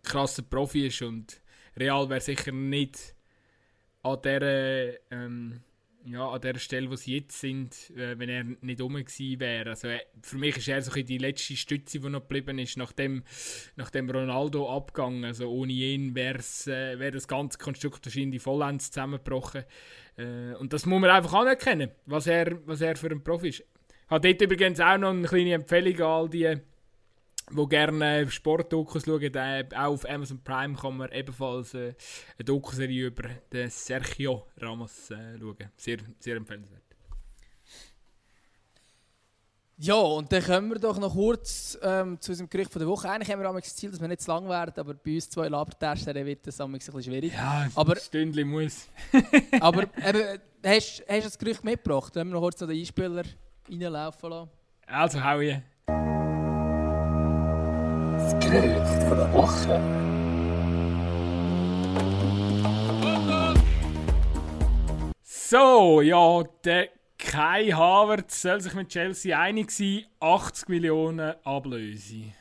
krasser 0.04 0.44
Profi 0.44 0.88
ist 0.88 1.02
und 1.02 1.42
Real 1.76 2.10
wäre 2.10 2.22
sicher 2.22 2.52
nicht 2.52 3.16
an 4.04 4.22
dieser 4.24 5.12
ähm, 5.12 5.62
ja, 6.10 6.30
an 6.30 6.42
der 6.42 6.58
Stelle, 6.58 6.90
wo 6.90 6.96
sie 6.96 7.18
jetzt 7.18 7.40
sind, 7.40 7.92
äh, 7.92 8.18
wenn 8.18 8.30
er 8.30 8.44
nicht 8.62 8.82
rum 8.82 8.96
wäre. 8.96 9.70
Also, 9.70 9.90
äh, 9.90 10.00
für 10.22 10.38
mich 10.38 10.58
ist 10.58 10.68
er 10.68 10.82
so 10.82 10.92
die 10.92 11.18
letzte 11.18 11.56
Stütze, 11.56 12.00
die 12.00 12.10
noch 12.10 12.22
geblieben 12.22 12.60
ist, 12.60 12.78
nachdem, 12.78 13.24
nachdem 13.76 14.10
Ronaldo 14.10 14.74
abgegangen 14.76 15.26
Also 15.26 15.50
ohne 15.50 15.74
ihn 15.74 16.16
wäre 16.16 16.40
äh, 16.40 17.00
wär 17.00 17.12
das 17.12 17.28
ganze 17.28 17.58
Konstrukt 17.58 18.06
wahrscheinlich 18.06 18.42
vollends 18.42 18.92
zusammengebrochen. 18.92 19.66
Äh, 20.18 20.54
und 20.56 20.74
das 20.74 20.86
muss 20.86 21.02
man 21.02 21.10
einfach 21.10 21.34
anerkennen, 21.34 21.92
was 22.06 22.28
er, 22.28 22.66
was 22.66 22.82
er 22.82 22.96
für 22.96 23.12
ein 23.12 23.24
Profi 23.24 23.50
ist. 23.50 23.64
Hat 24.08 24.24
dort 24.24 24.42
übrigens 24.42 24.80
auch 24.80 24.98
noch 24.98 25.10
eine 25.10 25.28
kleine 25.28 25.54
Empfehlung 25.54 25.96
an 25.98 26.02
all 26.02 26.30
die 26.30 26.58
wo 27.52 27.66
gerne 27.68 28.30
Sportdokus 28.30 29.06
schauen, 29.06 29.22
äh, 29.34 29.66
auch 29.76 29.94
auf 29.94 30.10
Amazon 30.10 30.42
Prime 30.44 30.76
kann 30.76 30.98
man 30.98 31.12
ebenfalls 31.12 31.74
äh, 31.74 31.94
eine 32.38 32.46
Dokuserie 32.46 33.08
über 33.08 33.30
den 33.52 33.70
Sergio 33.70 34.48
Ramos 34.58 35.12
äh, 35.12 35.38
schauen. 35.40 35.58
Sehr, 35.78 35.98
sehr 36.20 36.36
empfehlenswert. 36.36 36.82
Ja, 39.80 39.94
und 39.94 40.32
dann 40.32 40.44
kommen 40.44 40.70
wir 40.72 40.80
doch 40.80 40.98
noch 40.98 41.14
kurz 41.14 41.78
ähm, 41.84 42.20
zu 42.20 42.32
unserem 42.32 42.50
Gerücht 42.50 42.72
von 42.72 42.80
der 42.80 42.88
Woche. 42.90 43.08
Eigentlich 43.12 43.32
haben 43.32 43.42
wir 43.44 43.54
das 43.54 43.76
Ziel, 43.76 43.92
dass 43.92 44.02
wir 44.02 44.08
nicht 44.08 44.22
zu 44.22 44.32
lang 44.32 44.50
werden, 44.50 44.74
aber 44.76 44.96
bei 44.96 45.14
uns 45.14 45.30
zwei 45.30 45.48
Labertests 45.50 46.08
wird 46.08 46.48
das 46.48 46.60
ein 46.60 46.72
bisschen 46.72 47.04
schwierig. 47.04 47.32
Ja, 47.34 47.68
Aber- 47.76 47.94
ein 47.94 48.00
Stündchen 48.00 48.48
muss. 48.50 48.88
Aber 49.62 49.84
eben, 50.04 50.40
hast, 50.66 51.04
hast 51.08 51.08
du 51.08 51.22
das 51.22 51.38
Gerücht 51.38 51.64
mitgebracht? 51.64 52.16
Wenn 52.16 52.28
wir 52.30 52.34
noch 52.34 52.42
kurz 52.42 52.60
noch 52.60 52.68
den 52.68 52.80
Einspieler 52.80 53.24
reinlaufen 53.70 54.30
lassen? 54.32 54.50
Also 54.88 55.24
hau 55.24 55.40
ich. 55.42 55.58
So, 65.22 66.02
ja, 66.02 66.44
der 66.64 66.90
Kai 67.18 67.72
Havertz 67.72 68.42
soll 68.42 68.62
sich 68.62 68.74
mit 68.74 68.88
Chelsea 68.88 69.38
einig 69.38 69.72
sein. 69.72 70.06
80 70.22 70.70
Millionen 70.70 71.36
Ablöse. 71.44 72.32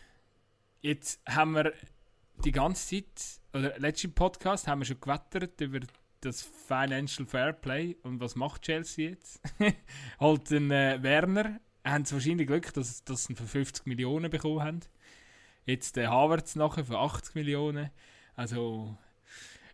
Jetzt 0.81 1.21
haben 1.29 1.57
wir 1.57 1.73
die 2.45 2.53
ganze 2.53 2.89
Zeit, 2.89 3.41
oder 3.53 3.77
letzten 3.81 4.13
Podcast, 4.13 4.69
haben 4.69 4.83
wir 4.83 4.87
schon 4.87 5.01
gewettert 5.01 5.61
über 5.61 5.81
das 6.21 6.43
Financial 6.43 7.27
Fair 7.27 7.53
Play. 7.53 7.97
Und 8.05 8.21
was 8.21 8.37
macht 8.37 8.63
Chelsea 8.63 9.11
jetzt? 9.11 9.41
halt 10.21 10.51
den 10.53 10.71
äh, 10.71 11.03
Werner. 11.03 11.59
Haben 11.85 12.05
sie 12.05 12.15
wahrscheinlich 12.15 12.47
Glück, 12.47 12.73
dass, 12.75 13.03
dass 13.03 13.25
sie 13.25 13.33
ihn 13.33 13.37
für 13.37 13.47
50 13.47 13.87
Millionen 13.87 14.31
bekommen 14.31 14.63
haben. 14.63 14.81
Jetzt 15.67 15.97
der 15.97 16.11
Havertz 16.11 16.55
nachher 16.55 16.85
für 16.85 16.97
80 16.97 17.35
Millionen. 17.35 17.91
Also 18.37 18.97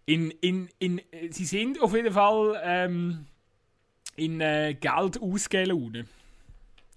in, 0.07 0.30
in, 0.30 0.68
in, 0.78 0.99
äh, 1.11 1.30
sie 1.30 1.45
sind 1.45 1.80
auf 1.80 1.95
jeden 1.95 2.12
Fall 2.12 2.61
ähm, 2.64 3.26
in 4.16 4.40
äh, 4.40 4.74
Geld 4.74 5.20
ausgeben 5.20 6.09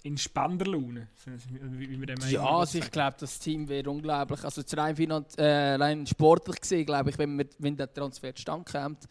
In 0.03 0.17
Spenderlaune. 0.17 1.07
Wie, 1.25 2.01
wie 2.01 2.31
Ja, 2.31 2.45
also 2.45 2.77
ich 2.77 2.89
glaube, 2.89 3.17
das 3.19 3.37
Team 3.37 3.67
wird 3.67 3.87
unglaublich. 3.87 4.43
Also 4.43 4.61
rein, 4.77 4.95
finanz 4.95 5.35
äh, 5.35 5.75
rein 5.75 6.07
sportlich 6.07 6.61
gesehen, 6.61 6.85
glaube 6.85 7.09
ich, 7.09 7.17
wenn, 7.17 7.37
wir, 7.37 7.47
wenn 7.59 7.75
der 7.75 7.93
Transfer 7.93 8.33
zustande 8.33 8.71
kommt, 8.71 9.07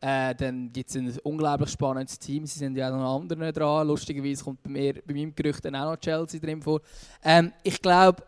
äh, 0.00 0.34
dann 0.34 0.72
gibt 0.72 0.90
es 0.90 0.96
ein 0.96 1.18
unglaublich 1.24 1.70
spannendes 1.70 2.18
Team. 2.18 2.46
Sie 2.46 2.58
sind 2.58 2.76
ja 2.76 2.88
auch 2.88 2.96
noch 2.96 3.20
andere 3.20 3.52
dran. 3.52 3.86
Lustigerweise 3.86 4.44
kommt 4.44 4.62
bei, 4.62 4.70
mir, 4.70 4.94
bei 5.06 5.14
meinem 5.14 5.34
Gerücht 5.34 5.64
dann 5.64 5.76
auch 5.76 5.92
noch 5.92 5.96
Chelsea 5.96 6.40
drin 6.40 6.62
vor. 6.62 6.80
Ähm, 7.24 7.52
ich 7.62 7.80
glaube, 7.80 8.22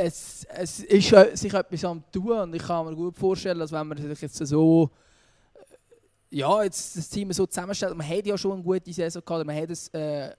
es, 0.00 0.46
es 0.48 0.80
ist 0.80 1.12
äh, 1.12 1.36
sich 1.36 1.52
etwas 1.52 1.84
am 1.84 2.02
tun 2.10 2.38
und 2.38 2.54
ich 2.54 2.62
kann 2.62 2.86
mir 2.86 2.94
gut 2.94 3.16
vorstellen, 3.16 3.58
dass 3.58 3.72
wenn 3.72 3.86
man 3.86 3.98
sich 3.98 4.20
jetzt 4.20 4.36
so 4.46 4.90
äh, 5.54 6.36
ja, 6.36 6.62
jetzt 6.62 6.96
das 6.96 7.08
Team 7.08 7.32
so 7.32 7.46
zusammenstellt, 7.46 7.96
man 7.96 8.08
hat 8.08 8.26
ja 8.26 8.36
schon 8.38 8.52
eine 8.52 8.62
gute 8.62 8.92
Saison 8.92 9.22
gehabt, 9.24 9.46
man 9.46 9.56
hat 9.56 9.70
ein 9.70 10.00
äh, 10.00 10.34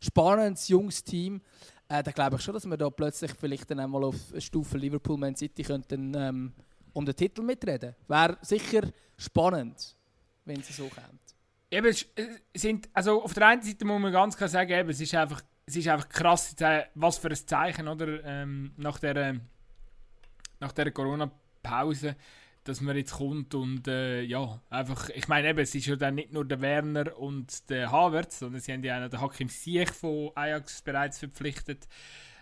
spannendes, 0.00 0.68
junges 0.68 1.02
Team, 1.04 1.40
äh, 1.88 2.02
dann 2.02 2.14
glaube 2.14 2.36
ich 2.36 2.42
schon, 2.42 2.54
dass 2.54 2.66
wir 2.66 2.76
da 2.76 2.90
plötzlich 2.90 3.32
vielleicht 3.38 3.70
dann 3.70 3.80
einmal 3.80 4.04
auf 4.04 4.16
Stufe 4.38 4.78
Liverpool, 4.78 5.16
Man 5.16 5.36
City 5.36 5.62
könnten 5.62 6.14
ähm, 6.16 6.52
um 6.92 7.04
den 7.04 7.14
Titel 7.14 7.42
mitreden. 7.42 7.94
Wäre 8.08 8.38
sicher 8.42 8.82
spannend, 9.16 9.96
wenn 10.44 10.60
es 10.60 10.76
so 10.76 10.88
kommt. 10.88 11.20
Eben, 11.70 11.86
es 11.86 12.06
sind, 12.54 12.88
also 12.92 13.22
auf 13.22 13.34
der 13.34 13.48
einen 13.48 13.62
Seite 13.62 13.84
muss 13.84 14.00
man 14.00 14.12
ganz 14.12 14.36
klar 14.36 14.48
sagen, 14.48 14.70
eben, 14.70 14.90
es 14.90 15.00
ist 15.00 15.14
einfach, 15.14 15.42
es 15.66 15.76
ist 15.76 15.88
einfach 15.88 16.08
krass, 16.08 16.54
äh, 16.60 16.84
was 16.94 17.18
für 17.18 17.28
ein 17.28 17.36
Zeichen, 17.36 17.88
oder? 17.88 18.22
Ähm, 18.24 18.72
nach 18.76 18.98
der, 18.98 19.40
nach 20.60 20.72
der 20.72 20.90
Corona-Pause, 20.90 22.16
dass 22.64 22.80
man 22.80 22.96
jetzt 22.96 23.14
kommt 23.14 23.54
und 23.54 23.86
äh, 23.88 24.22
ja, 24.22 24.60
einfach, 24.70 25.10
ich 25.10 25.28
meine 25.28 25.48
eben, 25.48 25.58
es 25.58 25.74
ist 25.74 25.86
ja 25.86 25.96
dann 25.96 26.14
nicht 26.14 26.32
nur 26.32 26.44
der 26.44 26.60
Werner 26.60 27.18
und 27.18 27.68
der 27.68 27.90
Havertz, 27.90 28.38
sondern 28.38 28.60
sie 28.60 28.72
haben 28.72 28.82
ja 28.82 28.96
auch 28.96 29.02
noch 29.02 29.10
den 29.10 29.20
Hakim 29.20 29.48
Ziyech 29.48 29.90
von 29.90 30.30
Ajax 30.34 30.82
bereits 30.82 31.18
verpflichtet. 31.18 31.86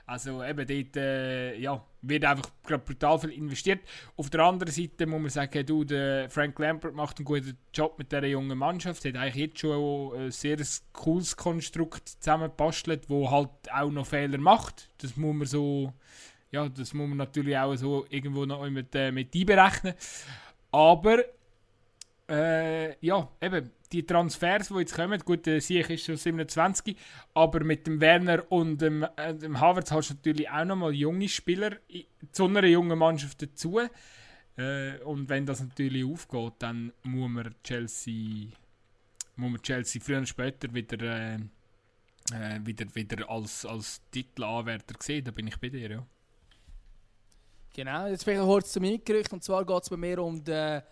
Also 0.06 0.42
eben 0.42 0.66
dort 0.66 0.96
äh, 0.96 1.56
ja, 1.58 1.82
wird 2.02 2.24
einfach 2.24 2.50
brutal 2.84 3.18
viel 3.20 3.30
investiert. 3.30 3.80
Auf 4.16 4.30
der 4.30 4.40
anderen 4.40 4.72
Seite 4.72 5.06
muss 5.06 5.20
man 5.20 5.30
sagen, 5.30 5.64
du, 5.64 5.84
der 5.84 6.28
Frank 6.28 6.58
Lampard 6.58 6.94
macht 6.94 7.18
einen 7.18 7.24
guten 7.24 7.56
Job 7.72 7.98
mit 7.98 8.10
dieser 8.10 8.26
jungen 8.26 8.58
Mannschaft. 8.58 9.04
Er 9.04 9.12
hat 9.12 9.20
eigentlich 9.20 9.46
jetzt 9.46 9.60
schon 9.60 10.14
ein 10.14 10.30
sehr 10.30 10.58
cooles 10.92 11.36
Konstrukt 11.36 12.08
zusammengebastelt, 12.08 13.08
wo 13.08 13.30
halt 13.30 13.50
auch 13.72 13.90
noch 13.90 14.06
Fehler 14.06 14.38
macht. 14.38 14.90
Das 14.98 15.16
muss 15.16 15.34
man 15.34 15.46
so, 15.46 15.92
ja, 16.50 16.68
das 16.68 16.92
muss 16.94 17.08
man 17.08 17.18
natürlich 17.18 17.56
auch 17.56 17.74
so 17.76 18.04
irgendwo 18.10 18.44
noch 18.44 18.68
mit, 18.68 18.94
äh, 18.94 19.12
mit 19.12 19.34
einberechnen. 19.34 19.94
Aber 20.72 21.18
äh, 22.28 23.06
ja, 23.06 23.28
eben, 23.40 23.70
die 23.92 24.06
Transfers, 24.06 24.68
die 24.68 24.78
jetzt 24.78 24.94
kommen, 24.94 25.20
gut, 25.20 25.46
der 25.46 25.60
Sieg 25.60 25.90
ist 25.90 26.04
schon 26.04 26.16
27, 26.16 26.96
aber 27.34 27.62
mit 27.62 27.86
dem 27.86 28.00
Werner 28.00 28.50
und 28.50 28.80
dem, 28.80 29.06
äh, 29.16 29.34
dem 29.34 29.60
Havertz 29.60 29.90
hast 29.90 30.10
du 30.10 30.14
natürlich 30.14 30.48
auch 30.48 30.64
nochmal 30.64 30.92
junge 30.92 31.28
Spieler 31.28 31.76
zu 32.32 32.46
einer 32.46 32.64
jungen 32.64 32.98
Mannschaft 32.98 33.42
dazu. 33.42 33.80
Äh, 34.56 34.98
und 35.04 35.28
wenn 35.28 35.46
das 35.46 35.60
natürlich 35.60 36.04
aufgeht, 36.04 36.54
dann 36.58 36.92
muss 37.02 37.30
man 37.30 37.54
Chelsea, 37.62 38.48
muss 39.36 39.50
man 39.50 39.62
Chelsea 39.62 40.00
früher 40.02 40.18
oder 40.18 40.26
später 40.26 40.72
wieder, 40.72 40.98
äh, 41.00 41.34
äh, 42.32 42.60
wieder, 42.64 42.86
wieder 42.94 43.28
als, 43.28 43.66
als 43.66 44.00
Titelanwärter 44.10 44.94
sehen. 45.00 45.24
Da 45.24 45.30
bin 45.30 45.46
ich 45.46 45.58
bei 45.58 45.68
dir, 45.68 45.90
ja. 45.90 46.06
Genau, 47.74 48.06
jetzt 48.06 48.24
vielleicht 48.24 48.42
kurz 48.42 48.72
zu 48.72 48.80
meinem 48.80 49.02
Gerücht. 49.02 49.32
Und 49.32 49.42
zwar 49.42 49.64
geht 49.64 49.82
es 49.82 49.88
bei 49.88 49.96
mir 49.96 50.18
um 50.22 50.42
den 50.44 50.82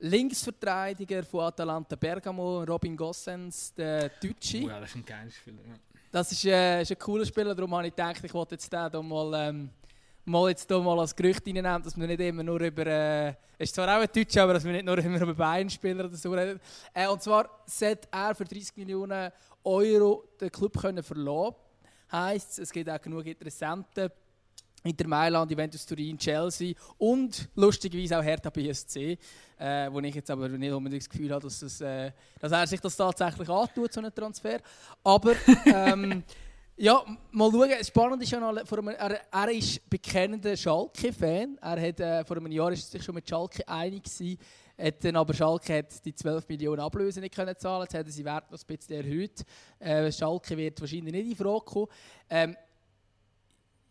Linksverteidiger 0.00 1.22
von 1.22 1.44
Atalanta 1.44 1.94
Bergamo, 1.94 2.62
Robin 2.64 2.96
Gossens, 2.96 3.74
der 3.74 4.08
Deutsche. 4.08 4.62
Oh 4.64 4.68
ja, 4.68 4.80
das 4.80 4.90
ist 4.90 4.96
ein 4.96 5.04
geiler 5.04 5.30
Spieler. 5.30 5.58
Ja. 5.68 5.74
Das 6.10 6.32
ist, 6.32 6.44
äh, 6.44 6.82
ist 6.82 6.90
ein 6.90 6.98
cooler 6.98 7.26
Spieler, 7.26 7.54
darum 7.54 7.74
habe 7.74 7.86
ich 7.86 7.94
gedacht, 7.94 8.24
ich 8.24 8.32
wollte 8.32 8.54
jetzt 8.54 8.72
den 8.72 8.90
hier 8.90 9.02
mal, 9.02 9.48
ähm, 9.48 9.70
mal, 10.24 10.48
jetzt 10.48 10.66
hier 10.66 10.80
mal 10.80 10.98
als 10.98 11.14
Gerücht 11.14 11.46
reinnehmen, 11.46 11.82
dass 11.82 11.96
wir 11.96 12.06
nicht 12.06 12.20
immer 12.20 12.42
nur 12.42 12.60
über... 12.60 12.86
Äh, 12.86 13.34
ist 13.58 13.74
zwar 13.74 13.94
auch 13.94 14.00
ein 14.00 14.08
Deutscher, 14.12 14.42
aber 14.42 14.54
dass 14.54 14.64
wir 14.64 14.72
nicht 14.72 14.86
nur 14.86 14.96
immer 14.98 15.20
über 15.20 15.34
Bayern-Spieler 15.34 16.06
oder 16.06 16.16
so 16.16 16.32
reden. 16.32 16.58
Äh, 16.94 17.06
und 17.06 17.22
zwar 17.22 17.62
sollte 17.66 18.08
er 18.10 18.34
für 18.34 18.44
30 18.44 18.76
Millionen 18.78 19.30
Euro 19.62 20.24
den 20.40 20.50
Club 20.50 20.80
können 20.80 21.02
verlassen 21.02 21.56
Heisst, 22.10 22.58
es 22.58 22.72
gibt 22.72 22.90
auch 22.90 23.00
genug 23.00 23.26
Interessenten. 23.26 24.10
Inter 24.82 25.06
Mailand, 25.08 25.50
Juventus 25.50 25.84
Turin, 25.84 26.16
Chelsea 26.16 26.74
und 26.98 27.48
lustigerweise 27.54 28.18
auch 28.18 28.22
Hertha 28.22 28.50
BSC, 28.50 29.18
äh, 29.58 29.92
wo 29.92 30.00
ich 30.00 30.14
jetzt 30.14 30.30
aber 30.30 30.48
nicht 30.48 30.72
unbedingt 30.72 31.02
das 31.02 31.08
Gefühl 31.08 31.30
habe, 31.32 31.42
dass, 31.42 31.60
das, 31.60 31.80
äh, 31.80 32.12
dass 32.38 32.52
er 32.52 32.66
sich 32.66 32.80
das 32.80 32.96
tatsächlich 32.96 33.48
antut, 33.48 33.92
so 33.92 34.00
einen 34.00 34.14
Transfer. 34.14 34.60
Aber 35.04 35.34
ähm, 35.66 36.24
ja, 36.82 37.04
mal 37.32 37.50
schauen. 37.50 37.84
Spannend 37.84 38.22
ist 38.22 38.30
ja 38.30 38.40
noch, 38.40 38.66
vor 38.66 38.78
einem, 38.78 38.88
er, 38.88 39.20
er 39.30 39.50
ist 39.50 39.88
bekennender 39.90 40.56
Schalke-Fan. 40.56 41.58
Er 41.60 41.88
hat 41.88 42.00
äh, 42.00 42.24
vor 42.24 42.38
einem 42.38 42.50
Jahr 42.50 42.72
ist 42.72 42.86
er 42.88 42.98
sich 42.98 43.04
schon 43.04 43.16
mit 43.16 43.28
Schalke 43.28 43.68
einig 43.68 44.04
gewesen, 44.04 44.38
hat 44.78 45.04
dann 45.04 45.16
aber 45.16 45.34
Schalke 45.34 45.76
hat 45.76 46.02
die 46.02 46.14
12 46.14 46.48
Millionen 46.48 46.80
Ablöse 46.80 47.20
nicht 47.20 47.34
können 47.34 47.54
zahlen. 47.58 47.82
Jetzt 47.82 47.94
hat 47.94 48.06
er 48.06 48.12
sie 48.12 48.24
Wert 48.24 48.50
noch 48.50 48.58
ein 48.58 48.76
bisschen 48.76 48.96
erhöht. 48.96 49.44
Äh, 49.78 50.10
Schalke 50.10 50.56
wird 50.56 50.80
wahrscheinlich 50.80 51.12
nicht 51.12 51.30
in 51.32 51.36
Frage 51.36 51.64
kommen. 51.66 51.88
Ähm, 52.30 52.56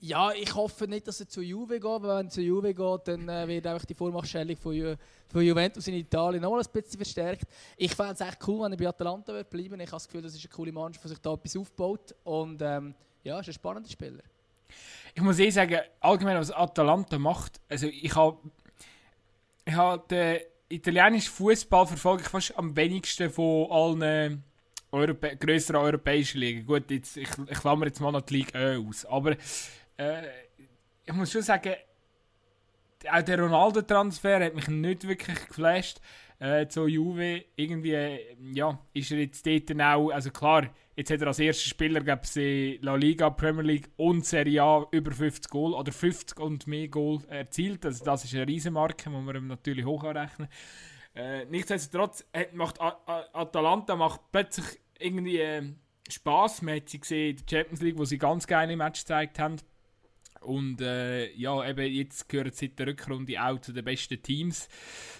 ja, 0.01 0.31
ich 0.31 0.53
hoffe 0.55 0.87
nicht, 0.87 1.07
dass 1.07 1.19
er 1.19 1.27
zu 1.27 1.41
Juve 1.41 1.79
geht, 1.79 1.83
weil 1.83 2.01
wenn 2.01 2.27
er 2.27 2.29
zu 2.29 2.41
Juve 2.41 2.73
geht, 2.73 3.07
dann 3.07 3.27
äh, 3.27 3.47
wird 3.47 3.67
einfach 3.67 3.85
die 3.85 3.93
Vormachtstellung 3.93 4.55
von, 4.55 4.73
Ju 4.73 4.95
von 5.27 5.41
Juventus 5.41 5.87
in 5.87 5.95
Italien 5.95 6.41
noch 6.41 6.51
mal 6.51 6.61
ein 6.61 6.71
bisschen 6.71 6.97
verstärkt. 6.97 7.45
Ich 7.75 7.93
fände 7.93 8.13
es 8.13 8.21
echt 8.21 8.37
cool, 8.47 8.63
wenn 8.63 8.71
er 8.71 8.77
bei 8.77 8.87
Atalanta 8.87 9.33
wird 9.33 9.49
bleiben. 9.49 9.79
Ich 9.79 9.87
habe 9.87 9.97
das 9.97 10.07
Gefühl, 10.07 10.21
das 10.21 10.33
ist 10.33 10.43
eine 10.45 10.53
coole 10.53 10.71
Mannschaft, 10.71 11.03
die 11.03 11.09
sich 11.09 11.19
da 11.19 11.33
etwas 11.33 11.55
aufbaut. 11.57 12.15
Und 12.23 12.61
ähm, 12.61 12.95
ja, 13.23 13.39
ist 13.39 13.47
ein 13.47 13.53
spannender 13.53 13.89
Spieler. 13.89 14.23
Ich 15.13 15.21
muss 15.21 15.39
eh 15.39 15.49
sagen, 15.49 15.79
allgemein 15.99 16.37
was 16.37 16.51
Atalanta 16.51 17.17
macht, 17.19 17.59
also 17.67 17.87
ich 17.87 18.15
habe 18.15 18.37
ich 19.65 19.75
habe 19.75 20.03
den 20.09 20.39
italienischen 20.69 21.31
Fußball 21.31 21.87
verfolge 21.87 22.23
ich 22.23 22.29
fast 22.29 22.57
am 22.57 22.75
wenigsten 22.75 23.29
von 23.29 23.69
allen 23.69 24.43
Europä 24.91 25.35
größeren 25.35 25.81
europäischen 25.81 26.39
Ligen. 26.39 26.65
Gut, 26.65 26.89
jetzt, 26.89 27.17
ich, 27.17 27.29
ich 27.49 27.59
klammer 27.59 27.85
jetzt 27.85 27.99
mal 27.99 28.11
noch 28.11 28.21
die 28.21 28.37
Liga 28.37 28.59
Ö 28.59 28.87
aus, 28.87 29.05
aber 29.05 29.35
äh, 29.99 30.21
ich 31.05 31.13
muss 31.13 31.31
schon 31.31 31.41
sagen, 31.41 31.73
auch 33.11 33.21
der 33.21 33.39
Ronaldo-Transfer 33.39 34.45
hat 34.45 34.55
mich 34.55 34.67
nicht 34.67 35.07
wirklich 35.07 35.47
geflasht. 35.47 35.99
Äh, 36.41 36.67
zu 36.67 36.87
Juve 36.87 37.43
irgendwie, 37.57 37.93
äh, 37.93 38.37
ja, 38.53 38.79
ist 38.93 39.11
er 39.11 39.17
jetzt 39.17 39.45
dort 39.45 39.81
auch, 39.81 40.09
also 40.09 40.31
klar, 40.31 40.69
jetzt 40.95 41.11
hat 41.11 41.19
er 41.19 41.27
als 41.27 41.39
erster 41.39 41.67
Spieler, 41.67 41.99
glaube 41.99 42.21
ich, 42.33 42.81
La 42.81 42.95
Liga, 42.95 43.29
Premier 43.29 43.63
League 43.63 43.89
und 43.97 44.25
Serie 44.25 44.63
A 44.63 44.87
über 44.91 45.11
50 45.11 45.51
Goal 45.51 45.73
oder 45.73 45.91
50 45.91 46.39
und 46.39 46.65
mehr 46.65 46.87
Goal 46.87 47.19
erzielt. 47.27 47.85
Also 47.85 48.05
das 48.05 48.23
ist 48.23 48.33
eine 48.35 48.47
Riesenmarke, 48.47 49.09
die 49.09 49.15
man 49.17 49.35
ihm 49.35 49.47
natürlich 49.47 49.83
hoch 49.83 50.05
anrechnen. 50.05 50.47
Äh, 51.13 51.43
nichtsdestotrotz 51.45 52.25
hat, 52.33 52.53
macht 52.53 52.79
A 52.79 52.97
A 53.05 53.25
Atalanta 53.33 53.97
macht 53.97 54.21
plötzlich 54.31 54.79
irgendwie 54.97 55.39
äh, 55.39 55.63
Spass. 56.09 56.61
Man 56.61 56.77
hat 56.77 56.87
sie 56.87 57.01
gesehen 57.01 57.31
in 57.31 57.45
der 57.45 57.57
Champions 57.57 57.81
League, 57.81 57.97
wo 57.97 58.05
sie 58.05 58.17
ganz 58.17 58.47
geile 58.47 58.77
Match 58.77 59.01
gezeigt 59.01 59.39
haben. 59.39 59.57
Und 60.41 60.81
äh, 60.81 61.31
ja, 61.33 61.67
eben 61.67 61.91
jetzt 61.91 62.29
gehören 62.29 62.51
seit 62.53 62.79
der 62.79 62.87
Rückrunde 62.87 63.41
auch 63.41 63.59
zu 63.59 63.73
den 63.73 63.83
besten 63.83 64.21
Teams. 64.21 64.67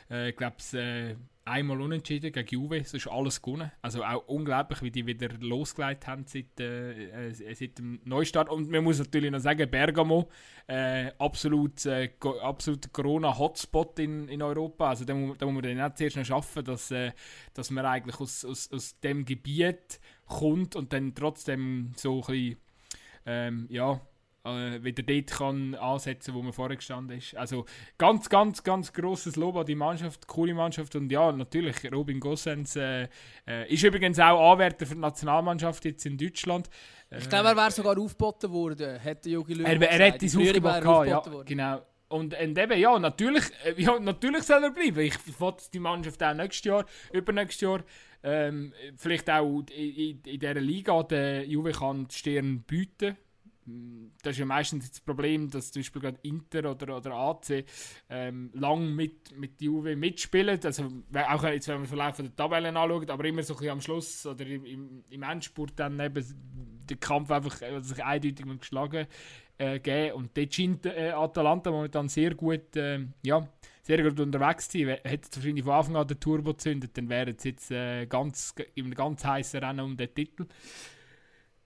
Äh, 0.09 0.30
ich 0.30 0.36
glaube, 0.36 0.57
äh, 0.74 1.15
einmal 1.49 1.82
unentschieden 1.82 2.32
gegen 2.32 2.47
Juve, 2.47 2.78
ist 2.78 3.07
alles 3.07 3.41
gewonnen. 3.41 3.72
Also 3.82 4.03
auch 4.03 4.28
unglaublich, 4.28 4.82
wie 4.82 4.91
die 4.91 5.05
wieder 5.05 5.30
losgelegt 5.39 6.07
haben 6.07 6.26
seit, 6.26 6.59
äh, 6.59 7.30
äh, 7.30 7.34
seit 7.34 7.78
dem 7.78 7.99
Neustart. 8.05 8.49
Und 8.49 8.70
man 8.70 8.84
muss 8.84 8.99
natürlich 8.99 9.32
noch 9.32 9.39
sagen, 9.39 9.70
Bergamo, 9.70 10.30
äh, 10.67 11.11
absolut, 11.17 11.86
äh, 11.86 12.11
absolut 12.41 12.93
Corona-Hotspot 12.93 13.99
in, 13.99 14.28
in 14.30 14.41
Europa. 14.41 14.89
Also 14.89 15.05
da, 15.05 15.13
muss, 15.13 15.38
da 15.38 15.45
muss 15.45 15.55
man 15.55 15.63
dann 15.63 15.82
auch 15.82 15.95
zuerst 15.95 16.17
noch 16.17 16.26
schaffen, 16.26 16.63
dass, 16.63 16.91
äh, 16.91 17.11
dass 17.53 17.72
man 17.72 17.86
eigentlich 17.86 18.20
aus, 18.20 18.45
aus, 18.45 18.72
aus 18.72 18.99
dem 18.99 19.26
Gebiet 19.26 19.99
kommt 20.26 20.76
und 20.76 20.93
dann 20.93 21.15
trotzdem 21.15 21.91
so 21.95 22.20
ein 22.20 22.26
bisschen, 22.28 22.57
ähm, 23.26 23.67
ja, 23.70 23.99
äh, 24.44 24.84
wieder 24.84 25.04
dort 25.04 25.32
kann 25.32 25.76
ansetzen 25.76 26.34
wo 26.34 26.42
man 26.42 26.54
vorher 26.54 26.78
gestanden 26.78 27.18
ist. 27.18 27.36
Also 27.36 27.66
ganz, 27.98 28.30
ganz, 28.30 28.64
ganz 28.64 28.94
großes 28.94 29.36
Lob 29.36 29.58
an 29.58 29.66
die 29.66 29.76
Mannschaft, 29.76 30.28
coole 30.28 30.54
Mannschaft 30.54 30.96
und 30.96 31.12
ja, 31.12 31.32
natürlich 31.32 31.92
Robin 31.92 32.20
Gossens 32.20 32.76
äh, 32.76 33.08
äh, 33.48 33.72
ist 33.72 33.84
übrigens 33.84 34.20
auch 34.20 34.54
Anwärter 34.54 34.86
für 34.86 34.96
die 34.96 35.02
Nationalmannschaft 35.02 35.86
jetzt 35.86 36.06
in 36.06 36.18
Deutschland. 36.18 36.70
Ich 37.12 37.28
glaube, 37.28 37.50
er 37.50 37.58
wäre 37.58 37.72
sogar 37.72 37.98
aufgeboten 37.98 38.52
worden, 38.52 39.00
hätte 39.00 39.30
Jogi 39.30 39.56
Löw 39.56 39.68
Er, 39.68 39.82
er 39.82 40.12
hätte 40.12 40.26
es 40.26 40.36
aufgeboten, 40.36 41.08
ja, 41.08 41.24
genau. 41.44 41.82
Und, 42.08 42.34
und 42.40 42.58
eben, 42.58 42.80
ja, 42.80 42.98
natürlich, 42.98 43.44
äh, 43.66 43.80
ja, 43.80 44.00
natürlich 44.00 44.44
soll 44.44 44.64
er 44.64 44.72
bleiben. 44.72 45.00
Ich 45.00 45.40
wollte 45.40 45.66
die 45.72 45.80
Mannschaft 45.80 46.24
auch 46.24 46.34
nächstes 46.34 46.66
Jahr, 46.66 46.86
übernächstes 47.14 47.62
Jahr, 47.62 47.84
ähm, 48.24 48.74
vielleicht 48.98 49.30
auch 49.30 49.64
in, 49.76 49.96
in, 49.96 50.22
in 50.24 50.40
dieser 50.40 50.54
Liga, 50.56 51.04
der 51.04 51.46
Juve 51.46 51.72
kann 51.72 52.08
die 52.08 52.16
Stirn 52.16 52.64
bieten 52.64 53.18
das 54.22 54.34
ist 54.34 54.39
ja 54.39 54.45
meistens 54.45 54.89
das 54.89 54.99
Problem, 54.99 55.49
dass 55.49 55.72
zum 55.72 55.82
Beispiel 55.82 56.01
gerade 56.01 56.20
Inter 56.24 56.72
oder, 56.72 56.97
oder 56.97 57.13
AC 57.13 57.65
ähm, 58.09 58.51
lang 58.53 58.93
mit, 58.95 59.38
mit 59.38 59.61
Juve 59.61 59.95
mitspielen. 59.95 60.59
Also 60.63 60.84
auch 61.13 61.43
jetzt, 61.43 61.67
wenn 61.67 61.76
man 61.76 61.84
den 61.84 61.89
Verlauf 61.89 62.17
der 62.17 62.36
Tabellen 62.36 62.78
anschaut, 62.78 63.09
aber 63.09 63.26
immer 63.26 63.43
so 63.43 63.57
ein 63.57 63.70
am 63.70 63.82
Schluss 63.82 64.26
oder 64.26 64.45
im, 64.45 65.03
im 65.09 65.24
Endspurt 65.24 65.74
dann 65.78 65.99
eben 65.99 66.24
den 66.89 66.99
Kampf 66.99 67.32
einfach 67.32 67.61
also 67.61 67.93
sich 67.93 68.03
eindeutig 68.03 68.45
geschlagen 68.59 69.07
äh, 69.57 69.80
geben. 69.80 70.15
Und 70.15 70.38
dort 70.38 70.53
scheint 70.53 70.86
äh, 70.86 71.11
Atalanta 71.11 71.72
momentan 71.72 72.09
sehr 72.09 72.34
gut, 72.36 72.76
äh, 72.76 73.05
ja, 73.24 73.47
sehr 73.84 74.03
gut 74.03 74.20
unterwegs 74.20 74.70
zu 74.70 74.80
sein. 74.80 74.97
Hätte 75.03 75.30
es 75.30 75.38
wahrscheinlich 75.38 75.63
von 75.63 75.74
Anfang 75.74 75.95
an 75.95 76.07
den 76.07 76.20
Turbo 76.20 76.53
gezündet, 76.53 76.97
dann 76.97 77.09
wären 77.09 77.38
sie 77.38 77.49
jetzt 77.49 77.72
äh, 77.72 78.05
ganz, 78.07 78.53
in 78.76 78.86
einem 78.86 78.95
ganz 78.95 79.24
heißen 79.24 79.63
Rennen 79.63 79.82
um 79.82 79.97
den 79.97 80.13
Titel. 80.13 80.45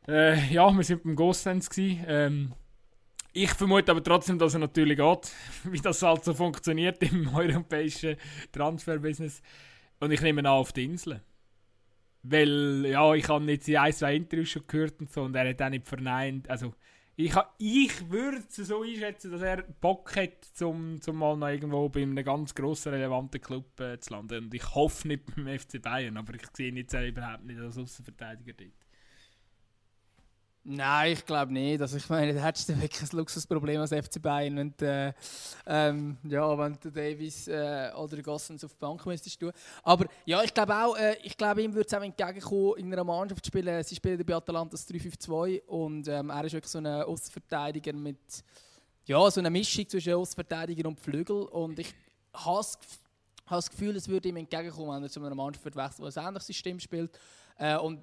Äh, 0.07 0.53
ja, 0.53 0.71
wir 0.75 0.83
sind 0.83 1.03
beim 1.03 1.15
Ghostlands. 1.15 1.69
Ähm, 1.77 2.53
ich 3.31 3.51
vermute 3.51 3.91
aber 3.91 4.03
trotzdem, 4.03 4.37
dass 4.37 4.53
er 4.53 4.59
natürlich 4.59 4.97
geht, 4.97 5.31
wie 5.63 5.79
das 5.79 6.01
halt 6.01 6.23
so 6.23 6.33
funktioniert 6.33 7.01
im 7.03 7.27
europäischen 7.35 8.17
Transferbusiness. 8.51 9.41
Und 9.99 10.11
ich 10.11 10.21
nehme 10.21 10.41
ihn 10.41 10.45
an 10.45 10.53
auf 10.53 10.73
die 10.73 10.85
Insel. 10.85 11.21
Weil, 12.23 12.85
ja, 12.85 13.13
ich 13.15 13.27
habe 13.27 13.51
jetzt 13.51 13.67
die 13.67 13.77
ein, 13.77 13.93
zwei 13.93 14.15
Interviews 14.15 14.49
schon 14.49 14.67
gehört 14.67 14.99
und 14.99 15.11
so 15.11 15.23
und 15.23 15.35
er 15.35 15.49
hat 15.49 15.61
auch 15.61 15.69
nicht 15.69 15.87
verneint. 15.87 16.49
Also, 16.49 16.73
ich, 17.15 17.33
ich 17.57 18.09
würde 18.09 18.37
es 18.37 18.55
so 18.55 18.81
einschätzen, 18.81 19.31
dass 19.31 19.41
er 19.41 19.63
Bock 19.63 20.15
hat, 20.15 20.45
zum, 20.53 20.99
zum 20.99 21.17
mal 21.17 21.37
noch 21.37 21.47
irgendwo 21.47 21.87
bei 21.89 22.01
einem 22.01 22.23
ganz 22.23 22.55
grossen, 22.55 22.93
relevanten 22.93 23.39
Club 23.39 23.79
äh, 23.79 23.99
zu 23.99 24.13
landen. 24.13 24.45
Und 24.45 24.53
ich 24.53 24.73
hoffe 24.73 25.07
nicht 25.07 25.23
beim 25.25 25.47
FC 25.47 25.81
Bayern, 25.81 26.17
aber 26.17 26.33
ich 26.33 26.41
sehe 26.53 26.69
ihn 26.69 26.77
jetzt 26.77 26.93
überhaupt 26.93 27.45
nicht 27.45 27.59
als 27.59 27.77
Außenverteidiger 27.77 28.53
dort. 28.53 28.82
Nein, 30.65 31.11
ich 31.11 31.25
glaube 31.25 31.51
nicht. 31.51 31.81
Also 31.81 31.97
ich 31.97 32.07
meine, 32.07 32.33
da 32.35 32.41
hättest 32.41 32.69
du 32.69 32.81
wirklich 32.81 33.01
ein 33.01 33.17
Luxusproblem 33.17 33.81
als 33.81 33.91
FC 33.91 34.21
Bayern, 34.21 34.55
wenn 34.55 34.73
du, 34.77 34.85
äh, 34.85 35.13
ähm, 35.65 36.17
ja, 36.23 36.57
wenn 36.57 36.77
du 36.81 36.89
Davis 36.89 37.49
äh, 37.49 37.91
oder 37.97 38.21
Gossens 38.21 38.63
auf 38.63 38.71
die 38.71 38.79
Bank 38.79 39.05
müsstest 39.05 39.39
tun. 39.39 39.51
Aber 39.83 40.05
ja, 40.25 40.41
ich 40.41 40.53
glaube 40.53 40.73
auch, 40.73 40.95
äh, 40.95 41.17
ich 41.21 41.35
glaube 41.35 41.63
ihm 41.63 41.73
würde 41.73 41.87
es 41.87 41.93
auch 41.93 42.01
entgegenkommen, 42.01 42.77
in 42.77 42.93
einer 42.93 43.03
Mannschaft 43.03 43.43
zu 43.43 43.49
spielen. 43.49 43.83
Sie 43.83 43.95
spielen 43.95 44.25
bei 44.25 44.35
Atalanta 44.35 44.71
das 44.71 44.87
3-5-2 44.87 45.63
und 45.65 46.07
ähm, 46.07 46.29
er 46.29 46.45
ist 46.45 46.53
wirklich 46.53 46.71
so 46.71 46.77
ein 46.77 46.87
Außenverteidiger 46.87 47.91
mit, 47.91 48.17
ja, 49.05 49.29
so 49.29 49.41
einer 49.41 49.49
Mischung 49.49 49.89
zwischen 49.89 50.13
Außenverteidiger 50.13 50.87
und 50.87 50.97
Flügel 50.97 51.43
und 51.43 51.77
ich 51.77 51.93
habe 52.33 52.65
das 53.49 53.69
Gefühl, 53.69 53.97
es 53.97 54.07
würde 54.07 54.29
ihm 54.29 54.37
entgegenkommen, 54.37 54.95
wenn 54.95 55.03
er 55.03 55.09
zu 55.09 55.19
einer 55.19 55.35
Mannschaft 55.35 55.65
wechselt, 55.65 56.15
die 56.15 56.19
ein 56.19 56.25
ähnliches 56.25 56.47
System 56.47 56.79
spielt. 56.79 57.11
Äh, 57.57 57.77
und 57.77 57.99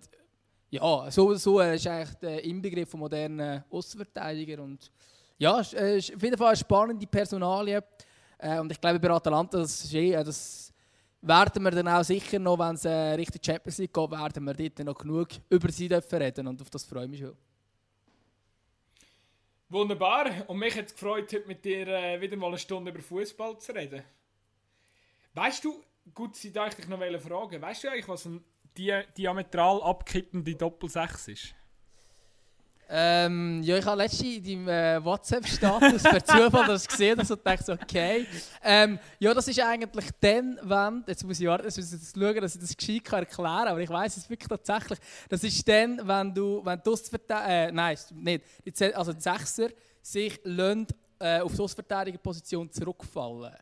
ja, 0.71 1.11
so, 1.11 1.35
so 1.35 1.61
äh, 1.61 1.75
ist 1.75 1.87
eigentlich 1.87 2.15
der 2.19 2.45
Inbegriff 2.45 2.91
von 2.91 3.01
modernen 3.01 3.65
Außenverteidiger 3.71 4.63
und 4.63 4.91
ja, 5.37 5.61
es 5.61 5.73
äh, 5.73 5.99
ist 5.99 6.15
auf 6.15 6.23
jeden 6.23 6.39
Fall 6.39 6.49
eine 6.49 6.57
spannende 6.57 7.07
Personalie 7.07 7.83
äh, 8.39 8.59
und 8.61 8.71
ich 8.71 8.81
glaube 8.81 9.01
bei 9.01 9.11
Atalanta, 9.11 9.59
das, 9.59 9.85
ist 9.85 9.95
eh, 9.95 10.13
das 10.13 10.73
werden 11.23 11.63
wir 11.63 11.73
dann 11.73 11.89
auch 11.89 12.05
sicher 12.05 12.39
noch, 12.39 12.59
wenn 12.59 12.77
es 12.77 12.87
Richtung 12.87 13.43
Champions 13.45 13.79
League 13.79 13.93
geht, 13.93 14.11
werden 14.11 14.45
wir 14.45 14.55
dort 14.55 14.79
noch 14.79 14.99
genug 14.99 15.29
über 15.49 15.73
sie 15.73 15.89
dürfen 15.89 16.23
reden 16.23 16.47
und 16.47 16.63
auf 16.63 16.71
das 16.71 16.85
freue 16.85 17.05
ich 17.05 17.11
mich 17.11 17.21
schon. 17.21 17.37
Wunderbar 19.69 20.49
und 20.49 20.59
mich 20.59 20.77
hat 20.77 20.87
es 20.87 20.93
gefreut, 20.93 21.33
heute 21.33 21.47
mit 21.47 21.65
dir 21.65 21.87
wieder 22.21 22.37
mal 22.37 22.49
eine 22.49 22.59
Stunde 22.59 22.91
über 22.91 23.01
Fußball 23.01 23.59
zu 23.59 23.73
reden. 23.73 24.03
Weißt 25.35 25.65
du, 25.65 25.83
gut, 26.15 26.37
sie 26.37 26.49
ich 26.49 26.89
noch 26.89 27.21
fragen, 27.21 27.61
weißt 27.61 27.85
du 27.85 27.89
eigentlich, 27.89 28.09
was 28.09 28.25
ein 28.25 28.45
die 28.77 28.93
diametral 29.17 29.83
abkippende 29.83 30.55
Doppel-6 30.55 31.33
ist? 31.33 31.55
Ähm, 32.93 33.63
ja, 33.63 33.79
ich 33.79 33.87
habe 33.87 34.03
letztens 34.03 34.39
in 34.39 34.67
deinem 34.67 34.69
äh, 34.69 35.05
WhatsApp-Status 35.05 36.03
per 36.03 36.25
Zufall 36.25 36.67
das 36.67 36.89
gesehen 36.89 37.21
und 37.21 37.47
dachte, 37.47 37.79
okay. 37.81 38.27
Ähm, 38.65 38.99
ja, 39.21 39.33
das 39.33 39.47
ist 39.47 39.61
eigentlich 39.61 40.07
dann, 40.21 40.59
wenn, 40.61 41.05
jetzt 41.07 41.25
muss 41.25 41.39
ich, 41.39 41.47
warten, 41.47 41.67
jetzt 41.67 41.77
muss 41.77 41.93
ich 41.93 42.01
das 42.01 42.13
schauen, 42.13 42.41
dass 42.41 42.57
ich 42.57 42.61
das 42.61 42.77
gescheit 42.77 43.05
kann 43.05 43.21
erklären 43.21 43.69
aber 43.69 43.81
ich 43.81 43.89
weiß 43.89 44.17
es 44.17 44.29
wirklich 44.29 44.49
tatsächlich. 44.49 44.99
Das 45.29 45.45
ist 45.45 45.69
dann, 45.69 46.01
wenn 46.03 46.35
du, 46.35 46.63
wenn 46.65 46.81
du 46.83 46.97
äh, 47.47 47.71
nein, 47.71 47.97
nicht, 48.13 48.45
die, 48.67 48.95
also 48.95 49.13
die 49.13 49.21
Sechser 49.21 49.69
sich 50.03 50.41
lassen, 50.43 50.89
äh, 51.21 51.41
auf 51.41 51.55
die 51.55 51.63
Ausverteidigerposition 51.63 52.73
zurückfallen 52.73 53.55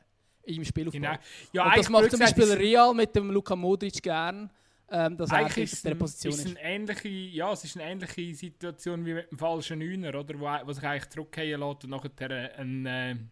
im 0.45 0.65
Spielaufbau. 0.65 1.01
Genau. 1.01 1.19
Ja, 1.53 1.67
und 1.67 1.77
das 1.77 1.89
macht 1.91 2.11
zum 2.11 2.21
Beispiel 2.21 2.51
Real 2.53 2.95
mit 2.95 3.15
dem 3.15 3.31
Luka 3.31 3.55
Modric 3.55 4.03
gern 4.03 4.51
ähm, 4.91 5.17
dass 5.17 5.31
Eigentlich 5.31 5.73
er 5.73 5.79
in 5.79 5.91
der 5.91 5.95
Position 5.97 6.33
ist. 6.33 6.45
ist. 6.47 6.57
Eine 6.57 6.61
ähnliche, 6.61 7.09
ja, 7.09 7.53
es 7.53 7.65
ist 7.65 7.77
eine 7.77 7.91
ähnliche 7.91 8.35
Situation 8.35 9.05
wie 9.05 9.15
mit 9.15 9.31
dem 9.31 9.39
falschen 9.39 9.79
Neuner, 9.79 10.15
oder? 10.19 10.39
Wo, 10.39 10.47
wo 10.67 10.73
sich 10.73 10.85
eigentlich 10.85 11.11
zurückgehen 11.11 11.61
lässt 11.61 11.85
und 11.85 11.91
nachher 11.91 12.11
eine, 12.31 12.55
eine, 12.55 13.31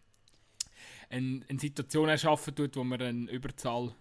eine, 1.09 1.41
eine 1.49 1.59
Situation 1.59 2.09
erschaffen 2.09 2.55
tut, 2.55 2.75
wo 2.75 2.83
man 2.83 3.01
eine 3.01 3.31
Überzahl 3.31 3.93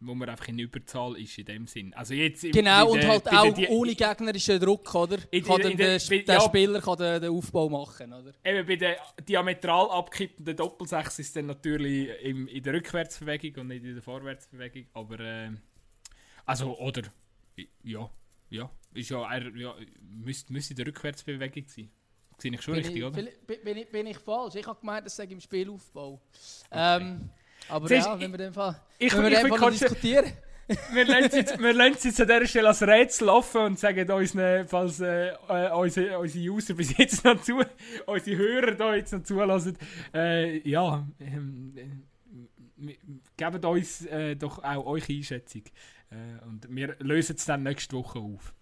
wo 0.00 0.14
man 0.14 0.28
einfach 0.28 0.46
in 0.48 0.58
Überzahl 0.58 1.16
ist 1.18 1.36
in 1.38 1.44
dem 1.44 1.66
Sinn. 1.66 1.92
Also 1.94 2.14
jetzt 2.14 2.42
genau, 2.52 2.92
und 2.92 3.04
halt 3.04 3.26
auch 3.32 3.52
die, 3.52 3.66
ohne 3.66 3.94
gegnerischen 3.94 4.60
Druck, 4.60 4.94
oder? 4.94 5.18
In, 5.30 5.42
kann 5.42 5.60
in, 5.60 5.76
der, 5.76 5.98
der, 5.98 6.18
der 6.22 6.34
ja, 6.36 6.40
Spieler 6.40 6.80
kann 6.80 6.98
den, 6.98 7.22
den, 7.22 7.30
Aufbau 7.30 7.68
machen, 7.68 8.12
oder? 8.12 8.32
Eben 8.44 8.66
bei 8.66 8.76
der 8.76 8.96
diametral 9.28 9.90
abkippenden 9.90 10.56
Doppelsechs 10.56 11.18
ist 11.18 11.26
es 11.26 11.32
dann 11.32 11.46
natürlich 11.46 12.10
in, 12.22 12.46
in 12.46 12.62
der 12.62 12.74
Rückwärtsbewegung 12.74 13.62
und 13.62 13.68
nicht 13.68 13.84
in 13.84 13.94
der 13.94 14.02
Vorwärtsbewegung, 14.02 14.86
aber... 14.94 15.20
Äh, 15.20 15.50
also, 16.48 16.78
oder, 16.78 17.02
ja, 17.82 18.10
ja, 18.50 18.70
ist 18.94 19.10
ja, 19.10 19.30
er, 19.30 19.54
ja 19.54 19.74
müsste, 20.00 20.52
müsste 20.52 20.72
in 20.72 20.76
der 20.78 20.86
Rückwärtsbewegung 20.86 21.64
sein. 21.68 21.90
Sehe 22.38 22.52
ich 22.52 22.62
schon 22.62 22.74
bin 22.74 22.82
richtig, 22.84 22.96
ich, 22.96 23.04
oder? 23.04 23.22
Bin, 23.22 23.28
bin, 23.64 23.76
ich, 23.76 23.90
bin 23.90 24.06
ich 24.06 24.18
falsch? 24.18 24.54
Ich 24.54 24.66
habe 24.66 24.78
gemeint, 24.80 25.04
das 25.04 25.16
sei 25.16 25.24
im 25.24 25.40
Spielaufbau. 25.40 26.20
Okay. 26.70 26.96
Ähm, 27.02 27.30
aber 27.68 27.88
Siehst, 27.88 28.06
ja, 28.06 28.18
wenn 28.18 28.30
wir 28.30 28.38
den 28.38 28.52
Fall, 28.52 28.80
ich, 28.98 29.12
wenn 29.12 29.24
wir 29.24 29.32
ich, 29.32 29.38
den 29.40 29.56
Fall 29.56 29.70
diskutieren. 29.72 30.32
wir 30.92 31.04
lassen 31.06 31.94
es 31.96 32.04
jetzt 32.04 32.20
an 32.20 32.28
dieser 32.28 32.46
Stelle 32.46 32.68
als 32.68 32.82
Rätsel 32.82 33.28
offen 33.28 33.62
und 33.62 33.78
sagen 33.78 34.10
uns, 34.10 34.32
falls 34.66 35.00
äh, 35.00 35.30
äh, 35.48 35.70
unsere, 35.72 36.18
unsere 36.18 36.50
User 36.50 36.74
bis 36.74 36.96
jetzt 36.96 37.24
noch 37.24 37.40
zu, 37.42 37.62
unsere 38.06 38.36
Hörer 38.36 38.72
da 38.72 38.94
jetzt 38.94 39.12
noch 39.12 39.22
zulassen, 39.22 39.76
äh, 40.14 40.58
ja, 40.68 41.06
ähm, 41.20 41.74
äh, 41.76 42.94
gebt 43.36 43.64
uns 43.64 44.06
äh, 44.06 44.36
doch 44.36 44.62
auch 44.62 44.86
eure 44.86 45.06
Einschätzung. 45.08 45.62
Äh, 46.10 46.44
und 46.44 46.66
wir 46.74 46.96
lösen 47.00 47.36
es 47.36 47.44
dann 47.44 47.62
nächste 47.62 47.96
Woche 47.96 48.18
auf. 48.18 48.54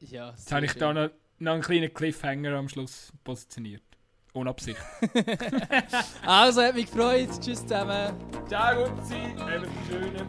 Ja, 0.00 0.30
Jetzt 0.30 0.50
habe 0.52 0.66
ich 0.66 0.72
schön. 0.72 0.80
da 0.80 0.92
noch, 0.92 1.10
noch 1.38 1.52
einen 1.52 1.62
kleinen 1.62 1.92
Cliffhanger 1.92 2.54
am 2.54 2.68
Schluss 2.68 3.12
positioniert. 3.22 3.82
Ohne 4.32 4.50
Absicht. 4.50 4.80
also, 6.26 6.62
hat 6.62 6.74
mich 6.74 6.86
gefreut. 6.86 7.28
Tschüss 7.40 7.60
zusammen. 7.62 8.14
Ciao, 8.48 8.84
gut 8.90 9.06
sein. 9.06 9.38
Eben 9.38 9.70
schöne. 9.88 10.26